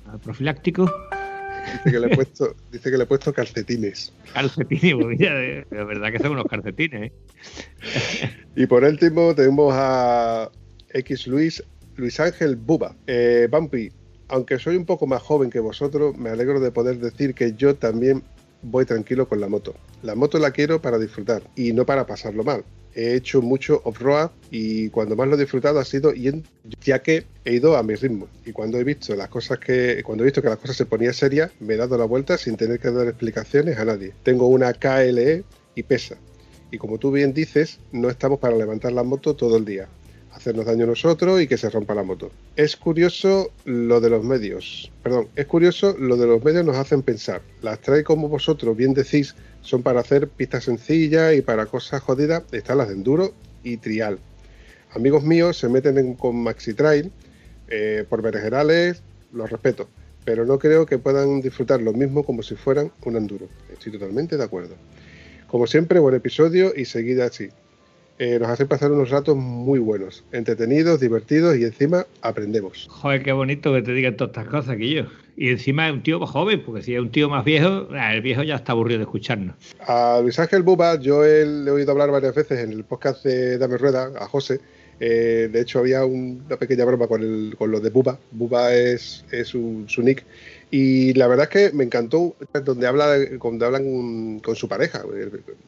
Al 0.07 0.19
profiláctico, 0.19 0.89
Dice 1.83 1.91
que 1.91 1.99
le 1.99 2.07
he 2.07 2.15
puesto, 2.15 2.55
dice 2.71 2.89
que 2.91 2.97
le 2.97 3.03
he 3.03 3.07
puesto 3.07 3.31
calcetines. 3.33 4.11
calcetines, 4.33 4.95
pues 4.95 5.19
mira, 5.19 5.35
de, 5.35 5.65
de 5.69 5.83
verdad 5.83 6.11
que 6.11 6.19
son 6.19 6.31
unos 6.31 6.45
calcetines, 6.45 7.11
¿eh? 7.11 8.31
Y 8.55 8.65
por 8.65 8.83
último 8.83 9.35
tenemos 9.35 9.71
a 9.75 10.49
X 10.93 11.27
Luis, 11.27 11.63
Luis 11.97 12.19
Ángel 12.19 12.55
Buba. 12.55 12.95
Eh, 13.07 13.47
Bumpy, 13.51 13.91
aunque 14.31 14.57
soy 14.59 14.77
un 14.77 14.85
poco 14.85 15.05
más 15.05 15.21
joven 15.21 15.49
que 15.49 15.59
vosotros, 15.59 16.17
me 16.17 16.29
alegro 16.29 16.59
de 16.59 16.71
poder 16.71 16.97
decir 16.99 17.35
que 17.35 17.53
yo 17.53 17.75
también 17.75 18.23
voy 18.63 18.85
tranquilo 18.85 19.27
con 19.27 19.39
la 19.41 19.47
moto. 19.47 19.75
La 20.03 20.15
moto 20.15 20.39
la 20.39 20.51
quiero 20.51 20.81
para 20.81 20.97
disfrutar 20.97 21.43
y 21.55 21.73
no 21.73 21.85
para 21.85 22.07
pasarlo 22.07 22.43
mal. 22.43 22.63
He 22.93 23.15
hecho 23.15 23.41
mucho 23.41 23.81
off-road 23.85 24.31
y 24.49 24.89
cuando 24.89 25.15
más 25.15 25.27
lo 25.27 25.35
he 25.35 25.39
disfrutado 25.39 25.79
ha 25.79 25.85
sido 25.85 26.13
ya 26.83 27.01
que 27.01 27.25
he 27.45 27.53
ido 27.53 27.77
a 27.77 27.83
mi 27.83 27.95
ritmo. 27.95 28.27
Y 28.45 28.51
cuando 28.51 28.77
he 28.77 28.83
visto 28.83 29.15
las 29.15 29.29
cosas 29.29 29.59
que, 29.59 30.01
cuando 30.03 30.23
he 30.23 30.25
visto 30.25 30.41
que 30.41 30.49
las 30.49 30.57
cosas 30.57 30.75
se 30.75 30.85
ponían 30.85 31.13
serias, 31.13 31.51
me 31.59 31.75
he 31.75 31.77
dado 31.77 31.97
la 31.97 32.05
vuelta 32.05 32.37
sin 32.37 32.57
tener 32.57 32.79
que 32.79 32.91
dar 32.91 33.07
explicaciones 33.07 33.77
a 33.77 33.85
nadie. 33.85 34.13
Tengo 34.23 34.47
una 34.47 34.73
KLE 34.73 35.43
y 35.75 35.83
pesa. 35.83 36.17
Y 36.69 36.77
como 36.77 36.97
tú 36.97 37.11
bien 37.11 37.33
dices, 37.33 37.79
no 37.91 38.09
estamos 38.09 38.39
para 38.39 38.55
levantar 38.55 38.93
la 38.93 39.03
moto 39.03 39.35
todo 39.35 39.57
el 39.57 39.65
día, 39.65 39.89
hacernos 40.41 40.65
daño 40.65 40.87
nosotros 40.87 41.39
y 41.39 41.47
que 41.47 41.57
se 41.57 41.69
rompa 41.69 41.93
la 41.93 42.01
moto. 42.03 42.31
Es 42.55 42.75
curioso 42.75 43.51
lo 43.63 44.01
de 44.01 44.09
los 44.09 44.23
medios, 44.23 44.91
perdón, 45.03 45.27
es 45.35 45.45
curioso 45.45 45.95
lo 45.99 46.17
de 46.17 46.25
los 46.25 46.43
medios 46.43 46.65
nos 46.65 46.75
hacen 46.77 47.03
pensar. 47.03 47.41
Las 47.61 47.79
trae 47.79 48.03
como 48.03 48.27
vosotros 48.27 48.75
bien 48.75 48.95
decís, 48.95 49.35
son 49.61 49.83
para 49.83 49.99
hacer 49.99 50.27
pistas 50.27 50.63
sencillas 50.63 51.35
y 51.35 51.41
para 51.41 51.67
cosas 51.67 52.01
jodidas, 52.01 52.43
están 52.51 52.79
las 52.79 52.87
de 52.87 52.95
enduro 52.95 53.33
y 53.63 53.77
trial. 53.77 54.17
Amigos 54.93 55.23
míos 55.23 55.57
se 55.57 55.69
meten 55.69 55.97
en- 55.99 56.15
con 56.15 56.35
Maxi 56.41 56.73
Trail 56.73 57.11
eh, 57.67 58.03
por 58.09 58.21
berenjenales, 58.23 59.03
los 59.31 59.49
respeto, 59.49 59.87
pero 60.25 60.43
no 60.45 60.57
creo 60.57 60.85
que 60.87 60.97
puedan 60.97 61.39
disfrutar 61.39 61.81
lo 61.81 61.93
mismo 61.93 62.23
como 62.25 62.41
si 62.41 62.55
fueran 62.55 62.91
un 63.05 63.15
enduro. 63.15 63.47
Estoy 63.71 63.91
totalmente 63.93 64.35
de 64.37 64.43
acuerdo. 64.43 64.75
Como 65.47 65.67
siempre, 65.67 65.99
buen 65.99 66.15
episodio 66.15 66.73
y 66.75 66.85
seguida 66.85 67.25
así. 67.25 67.49
Eh, 68.23 68.37
nos 68.39 68.49
hacen 68.49 68.67
pasar 68.67 68.91
unos 68.91 69.09
ratos 69.09 69.35
muy 69.35 69.79
buenos, 69.79 70.23
entretenidos, 70.31 70.99
divertidos 70.99 71.57
y 71.57 71.63
encima 71.63 72.05
aprendemos. 72.21 72.85
Joder, 72.87 73.23
qué 73.23 73.31
bonito 73.31 73.73
que 73.73 73.81
te 73.81 73.93
digan 73.93 74.15
todas 74.15 74.29
estas 74.29 74.47
cosas, 74.47 74.77
Guillo. 74.77 75.07
Y 75.35 75.49
encima 75.49 75.87
es 75.87 75.93
un 75.93 76.03
tío 76.03 76.19
más 76.19 76.29
joven, 76.29 76.61
porque 76.63 76.83
si 76.83 76.93
es 76.93 76.99
un 77.01 77.09
tío 77.09 77.29
más 77.29 77.43
viejo, 77.43 77.87
ah, 77.93 78.13
el 78.13 78.21
viejo 78.21 78.43
ya 78.43 78.53
está 78.57 78.73
aburrido 78.73 78.99
de 78.99 79.05
escucharnos. 79.05 79.55
A 79.87 80.19
Luis 80.21 80.37
Ángel 80.37 80.61
Buba, 80.61 80.99
yo 80.99 81.25
he, 81.25 81.47
le 81.47 81.67
he 81.69 81.71
oído 81.71 81.93
hablar 81.93 82.11
varias 82.11 82.35
veces 82.35 82.59
en 82.59 82.71
el 82.73 82.83
podcast 82.83 83.25
de 83.25 83.57
Dame 83.57 83.77
Rueda, 83.77 84.11
a 84.19 84.27
José. 84.27 84.59
Eh, 84.99 85.49
de 85.51 85.59
hecho, 85.61 85.79
había 85.79 86.05
un- 86.05 86.43
una 86.45 86.57
pequeña 86.57 86.85
broma 86.85 87.07
con, 87.07 87.23
el, 87.23 87.55
con 87.57 87.71
lo 87.71 87.79
de 87.79 87.89
Buba. 87.89 88.19
Buba 88.29 88.71
es, 88.75 89.25
es 89.31 89.47
su 89.47 89.83
nick. 90.03 90.23
Y 90.73 91.13
la 91.15 91.27
verdad 91.27 91.49
es 91.51 91.69
que 91.71 91.75
me 91.75 91.83
encantó 91.83 92.33
donde, 92.63 92.87
habla, 92.87 93.17
donde 93.41 93.65
hablan 93.65 94.39
con 94.39 94.55
su 94.55 94.69
pareja, 94.69 95.03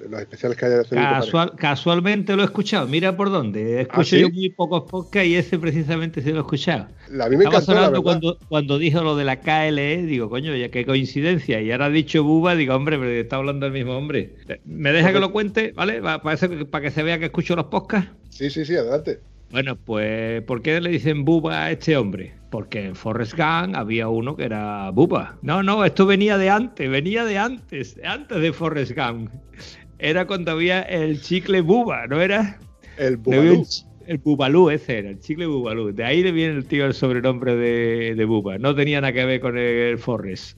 los 0.10 0.22
especiales 0.22 0.58
que 0.58 0.66
hay 0.66 0.72
hacer 0.72 0.98
con 0.98 0.98
pareja. 1.04 1.20
Casual- 1.20 1.56
casualmente 1.58 2.36
lo 2.38 2.42
he 2.42 2.46
escuchado. 2.46 2.88
Mira 2.88 3.18
por 3.18 3.30
dónde. 3.30 3.82
Escucho 3.82 4.00
¿Ah, 4.02 4.06
sí? 4.06 4.20
yo 4.22 4.30
muy 4.30 4.50
pocos 4.50 4.84
podcasts 4.90 5.28
y 5.28 5.36
ese 5.36 5.60
precisamente 5.60 6.22
se 6.22 6.30
lo 6.32 6.38
he 6.38 6.40
escuchado. 6.40 6.88
A 7.20 7.28
mí 7.30 7.36
me 7.36 7.44
Estaba 7.44 7.58
encantó, 7.62 7.92
la 7.92 8.02
cuando, 8.02 8.38
cuando 8.48 8.78
dijo 8.78 9.04
lo 9.04 9.18
de 9.18 9.26
la 9.26 9.42
KLE, 9.42 10.04
digo, 10.04 10.30
coño, 10.30 10.56
ya 10.56 10.70
qué 10.70 10.86
coincidencia. 10.86 11.60
Y 11.60 11.70
ahora 11.74 11.86
ha 11.88 11.90
dicho 11.90 12.24
Buba, 12.24 12.56
digo, 12.56 12.74
hombre, 12.74 12.98
pero 12.98 13.12
está 13.12 13.36
hablando 13.36 13.66
el 13.66 13.74
mismo 13.74 13.98
hombre. 13.98 14.36
¿Me 14.64 14.94
deja 14.94 15.12
que 15.12 15.20
lo 15.20 15.34
cuente? 15.34 15.74
¿Vale? 15.76 16.00
Va- 16.00 16.22
Para, 16.22 16.38
para 16.72 16.82
que 16.86 16.92
se 16.92 17.04
vea 17.04 17.20
que 17.20 17.26
escucho 17.26 17.58
los 17.58 17.66
podcasts. 17.66 18.10
Sí, 18.30 18.50
sí, 18.50 18.64
sí, 18.64 18.74
adelante. 18.78 19.20
Bueno, 19.52 19.76
pues, 19.76 20.42
¿por 20.44 20.62
qué 20.62 20.80
le 20.80 20.90
dicen 20.92 21.26
Buba 21.26 21.66
a 21.66 21.72
este 21.72 21.98
hombre? 21.98 22.34
Porque 22.54 22.86
en 22.86 22.96
Forrest 22.96 23.34
Gump 23.34 23.76
había 23.76 24.10
uno 24.10 24.36
que 24.36 24.44
era 24.44 24.92
Buba. 24.92 25.40
No, 25.42 25.64
no, 25.64 25.84
esto 25.86 26.06
venía 26.06 26.38
de 26.38 26.52
antes, 26.52 26.88
venía 26.88 27.26
de 27.26 27.40
antes, 27.40 28.00
antes 28.06 28.40
de 28.40 28.54
Forrest 28.54 28.92
Gump. 28.96 29.32
Era 29.98 30.28
cuando 30.28 30.52
había 30.52 30.84
el 30.84 31.20
chicle 31.20 31.62
Buba, 31.62 32.06
¿no 32.06 32.22
era? 32.22 32.60
El 33.00 33.18
Bubalú. 33.18 33.66
El 34.06 34.18
Bubalú, 34.20 34.70
ese 34.70 35.00
era, 35.00 35.10
el 35.10 35.20
chicle 35.20 35.48
Bubalú. 35.48 35.94
De 35.94 36.04
ahí 36.04 36.22
le 36.22 36.32
viene 36.32 36.54
el 36.54 36.66
tío 36.66 36.86
el 36.86 36.94
sobrenombre 36.94 37.56
de, 37.56 38.14
de 38.14 38.26
Buba. 38.26 38.60
No 38.60 38.76
tenía 38.76 39.02
nada 39.02 39.14
que 39.14 39.26
ver 39.26 39.42
con 39.42 39.58
el 39.58 39.98
Forrest. 39.98 40.56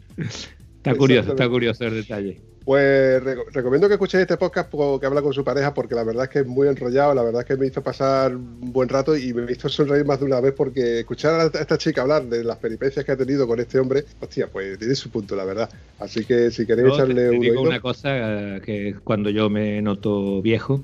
Está 0.86 0.96
curioso, 0.98 1.30
está 1.32 1.50
curioso 1.50 1.84
el 1.86 1.96
detalle. 1.96 2.42
Pues 2.64 3.22
reco- 3.24 3.46
recomiendo 3.52 3.88
que 3.88 3.94
escuchéis 3.94 4.22
este 4.22 4.38
podcast 4.38 4.72
po- 4.72 5.00
que 5.00 5.06
habla 5.06 5.22
con 5.22 5.34
su 5.34 5.44
pareja 5.44 5.72
porque 5.74 5.94
la 5.94 6.04
verdad 6.04 6.24
es 6.24 6.30
que 6.32 6.40
es 6.40 6.48
muy 6.48 6.68
enrollado, 6.68 7.14
la 7.14 7.22
verdad 7.22 7.42
es 7.42 7.48
que 7.48 7.58
me 7.58 7.68
hizo 7.68 7.84
pasar 7.84 8.36
un 8.36 8.74
buen 8.74 8.90
rato 8.90 9.16
y 9.16 9.34
me 9.36 9.52
hizo 9.52 9.70
sonreír 9.70 10.04
más 10.04 10.20
de 10.20 10.26
una 10.26 10.40
vez 10.42 10.54
porque 10.54 11.02
escuchar 11.02 11.40
a 11.42 11.60
esta 11.60 11.78
chica 11.78 12.02
hablar 12.02 12.24
de 12.26 12.44
las 12.44 12.58
peripecias 12.58 13.06
que 13.06 13.12
ha 13.12 13.18
tenido 13.18 13.48
con 13.48 13.60
este 13.60 13.78
hombre, 13.80 14.04
hostia, 14.20 14.48
pues 14.48 14.80
tiene 14.80 14.96
su 14.96 15.12
punto, 15.12 15.36
la 15.36 15.46
verdad. 15.46 15.70
Así 16.00 16.26
que 16.26 16.50
si 16.50 16.66
queréis 16.66 16.88
Yo 16.88 16.94
te, 16.96 17.04
echarle 17.04 17.22
te 17.30 17.30
un 17.36 17.40
digo 17.42 17.59
oído, 17.59 17.70
una 17.70 17.80
cosa 17.82 18.09
eh, 18.55 18.62
que 18.66 18.96
cuando 19.04 19.30
yo 19.30 19.47
me 19.50 19.80
noto 19.84 20.42
viejo, 20.42 20.82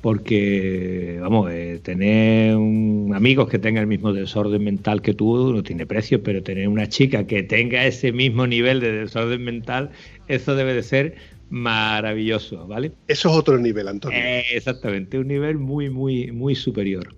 porque, 0.00 1.18
vamos, 1.20 1.50
eh, 1.50 1.80
tener 1.82 2.56
un, 2.56 3.12
amigos 3.14 3.48
que 3.48 3.58
tengan 3.58 3.82
el 3.82 3.86
mismo 3.86 4.12
desorden 4.12 4.64
mental 4.64 5.02
que 5.02 5.12
tú 5.12 5.52
no 5.52 5.62
tiene 5.62 5.86
precio, 5.86 6.22
pero 6.22 6.42
tener 6.42 6.68
una 6.68 6.88
chica 6.88 7.26
que 7.26 7.42
tenga 7.42 7.84
ese 7.84 8.12
mismo 8.12 8.46
nivel 8.46 8.80
de 8.80 8.92
desorden 8.92 9.44
mental, 9.44 9.90
eso 10.28 10.54
debe 10.54 10.74
de 10.74 10.82
ser 10.82 11.16
maravilloso, 11.50 12.66
¿vale? 12.66 12.92
eso 13.08 13.28
es 13.28 13.36
otro 13.36 13.58
nivel, 13.58 13.88
Antonio. 13.88 14.18
Eh, 14.18 14.44
exactamente, 14.52 15.18
un 15.18 15.28
nivel 15.28 15.58
muy, 15.58 15.90
muy, 15.90 16.30
muy 16.30 16.54
superior. 16.54 17.14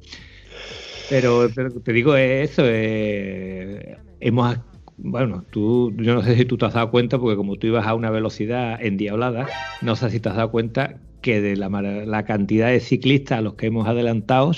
Pero, 1.09 1.49
pero 1.55 1.71
te 1.73 1.93
digo 1.93 2.17
eso, 2.17 2.63
eh, 2.65 3.97
hemos, 4.19 4.57
bueno, 4.97 5.45
tú, 5.51 5.95
yo 5.99 6.15
no 6.15 6.23
sé 6.23 6.37
si 6.37 6.47
tú 6.47 6.57
te 6.57 6.65
has 6.65 6.75
dado 6.75 6.91
cuenta, 6.91 7.19
porque 7.19 7.37
como 7.37 7.57
tú 7.57 7.67
ibas 7.67 7.87
a 7.87 7.95
una 7.95 8.11
velocidad 8.11 8.83
endiablada, 8.83 9.47
no 9.83 9.95
sé 9.95 10.11
si 10.11 10.19
te 10.19 10.31
has 10.31 10.37
dado 10.37 10.51
cuenta 10.51 10.99
que 11.23 11.41
de 11.41 11.57
la, 11.57 12.25
cantidad 12.25 12.69
de 12.69 12.81
ciclistas 12.81 13.39
a 13.39 13.43
los 13.43 13.55
que 13.55 13.67
hemos 13.67 13.89
adelantado 13.89 14.53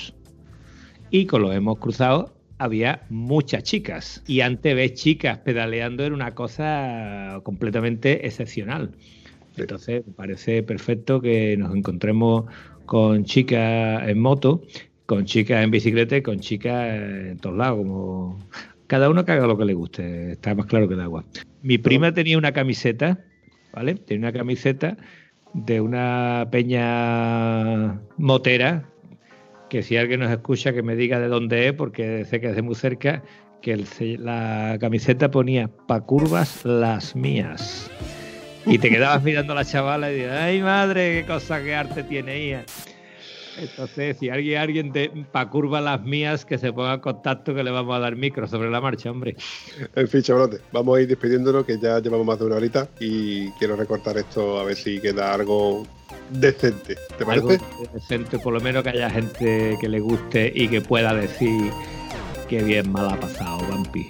y 1.09 1.25
con 1.27 1.41
los 1.41 1.51
que 1.51 1.57
hemos 1.57 1.77
cruzado, 1.79 2.35
había 2.57 3.03
muchas 3.09 3.63
chicas. 3.63 4.23
Y 4.27 4.41
antes 4.41 4.75
ves 4.75 4.95
chicas 4.95 5.37
pedaleando 5.39 6.03
era 6.03 6.13
una 6.13 6.35
cosa 6.35 7.39
completamente 7.43 8.25
excepcional. 8.25 8.91
Entonces, 9.55 10.05
me 10.05 10.13
parece 10.13 10.63
perfecto 10.63 11.21
que 11.21 11.55
nos 11.55 11.73
encontremos 11.73 12.45
con 12.85 13.23
chicas 13.23 14.07
en 14.07 14.19
moto, 14.19 14.63
con 15.05 15.25
chicas 15.25 15.63
en 15.63 15.71
bicicleta 15.71 16.17
y 16.17 16.21
con 16.21 16.39
chicas 16.39 16.93
en 16.95 17.37
todos 17.37 17.55
lados, 17.55 17.77
como 17.77 18.39
cada 18.87 19.09
uno 19.09 19.23
que 19.23 19.31
haga 19.31 19.47
lo 19.47 19.57
que 19.57 19.65
le 19.65 19.73
guste, 19.73 20.31
está 20.31 20.53
más 20.55 20.65
claro 20.65 20.87
que 20.87 20.95
el 20.95 21.01
agua. 21.01 21.23
Mi 21.61 21.77
prima 21.77 22.13
tenía 22.13 22.37
una 22.37 22.51
camiseta, 22.51 23.23
¿vale? 23.73 23.95
Tenía 23.95 24.29
una 24.29 24.37
camiseta 24.37 24.97
de 25.55 25.79
una 25.79 26.47
peña 26.51 28.01
motera, 28.17 28.89
que 29.69 29.81
si 29.83 29.95
alguien 29.95 30.19
nos 30.19 30.29
escucha 30.29 30.73
que 30.73 30.83
me 30.83 30.95
diga 30.95 31.19
de 31.19 31.29
dónde 31.29 31.69
es, 31.69 31.73
porque 31.73 32.25
sé 32.25 32.41
que 32.41 32.49
es 32.49 32.55
de 32.55 32.61
muy 32.61 32.75
cerca, 32.75 33.23
que 33.61 33.77
la 34.19 34.77
camiseta 34.79 35.31
ponía 35.31 35.69
pa 35.87 36.01
curvas 36.01 36.65
las 36.65 37.15
mías. 37.15 37.89
Y 38.65 38.79
te 38.79 38.89
quedabas 38.89 39.23
mirando 39.23 39.53
a 39.53 39.55
la 39.55 39.65
chavala 39.65 40.11
y 40.11 40.15
dices, 40.15 40.31
ay 40.31 40.61
madre, 40.61 41.21
qué 41.21 41.25
cosa, 41.25 41.63
qué 41.63 41.73
arte 41.73 42.03
tiene 42.03 42.35
ella. 42.35 42.65
Entonces, 43.57 44.17
si 44.19 44.29
alguien, 44.29 44.57
alguien 44.59 44.91
de 44.91 45.25
pa 45.31 45.49
curva 45.49 45.81
las 45.81 46.01
mías, 46.01 46.45
que 46.45 46.57
se 46.57 46.73
ponga 46.73 46.95
en 46.95 46.99
contacto 46.99 47.53
que 47.55 47.63
le 47.63 47.71
vamos 47.71 47.95
a 47.95 47.99
dar 47.99 48.15
micro 48.15 48.47
sobre 48.47 48.69
la 48.69 48.81
marcha, 48.81 49.11
hombre. 49.11 49.35
En 49.95 50.07
fin, 50.07 50.21
chavalotes, 50.21 50.61
vamos 50.71 50.97
a 50.97 51.01
ir 51.01 51.07
despidiéndonos 51.07 51.65
que 51.65 51.79
ya 51.79 51.99
llevamos 51.99 52.25
más 52.25 52.39
de 52.39 52.45
una 52.45 52.55
horita 52.57 52.87
y 52.99 53.49
quiero 53.53 53.75
recortar 53.75 54.17
esto 54.17 54.59
a 54.59 54.63
ver 54.65 54.75
si 54.75 54.99
queda 54.99 55.33
algo 55.33 55.85
decente. 56.31 56.95
¿Te 57.17 57.23
Algo 57.23 57.47
parece? 57.47 57.63
decente, 57.93 58.39
por 58.39 58.53
lo 58.53 58.59
menos 58.59 58.83
que 58.83 58.89
haya 58.89 59.09
gente 59.09 59.77
que 59.79 59.89
le 59.89 59.99
guste 59.99 60.51
y 60.53 60.67
que 60.67 60.81
pueda 60.81 61.13
decir 61.13 61.71
que 62.49 62.63
bien 62.63 62.91
mal 62.91 63.09
ha 63.09 63.19
pasado, 63.19 63.59
Vampi. 63.69 64.05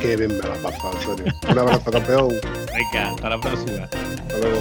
Qué 0.00 0.16
bien 0.16 0.30
me 0.30 0.38
la 0.48 0.54
ha 0.54 0.62
pasado, 0.62 0.92
serio. 1.00 1.32
Un 1.50 1.58
abrazo, 1.58 1.90
campeón. 1.90 2.28
Venga, 2.74 3.10
hasta 3.10 3.28
la 3.30 3.40
próxima. 3.40 3.84
Hasta 3.84 4.38
luego. 4.38 4.58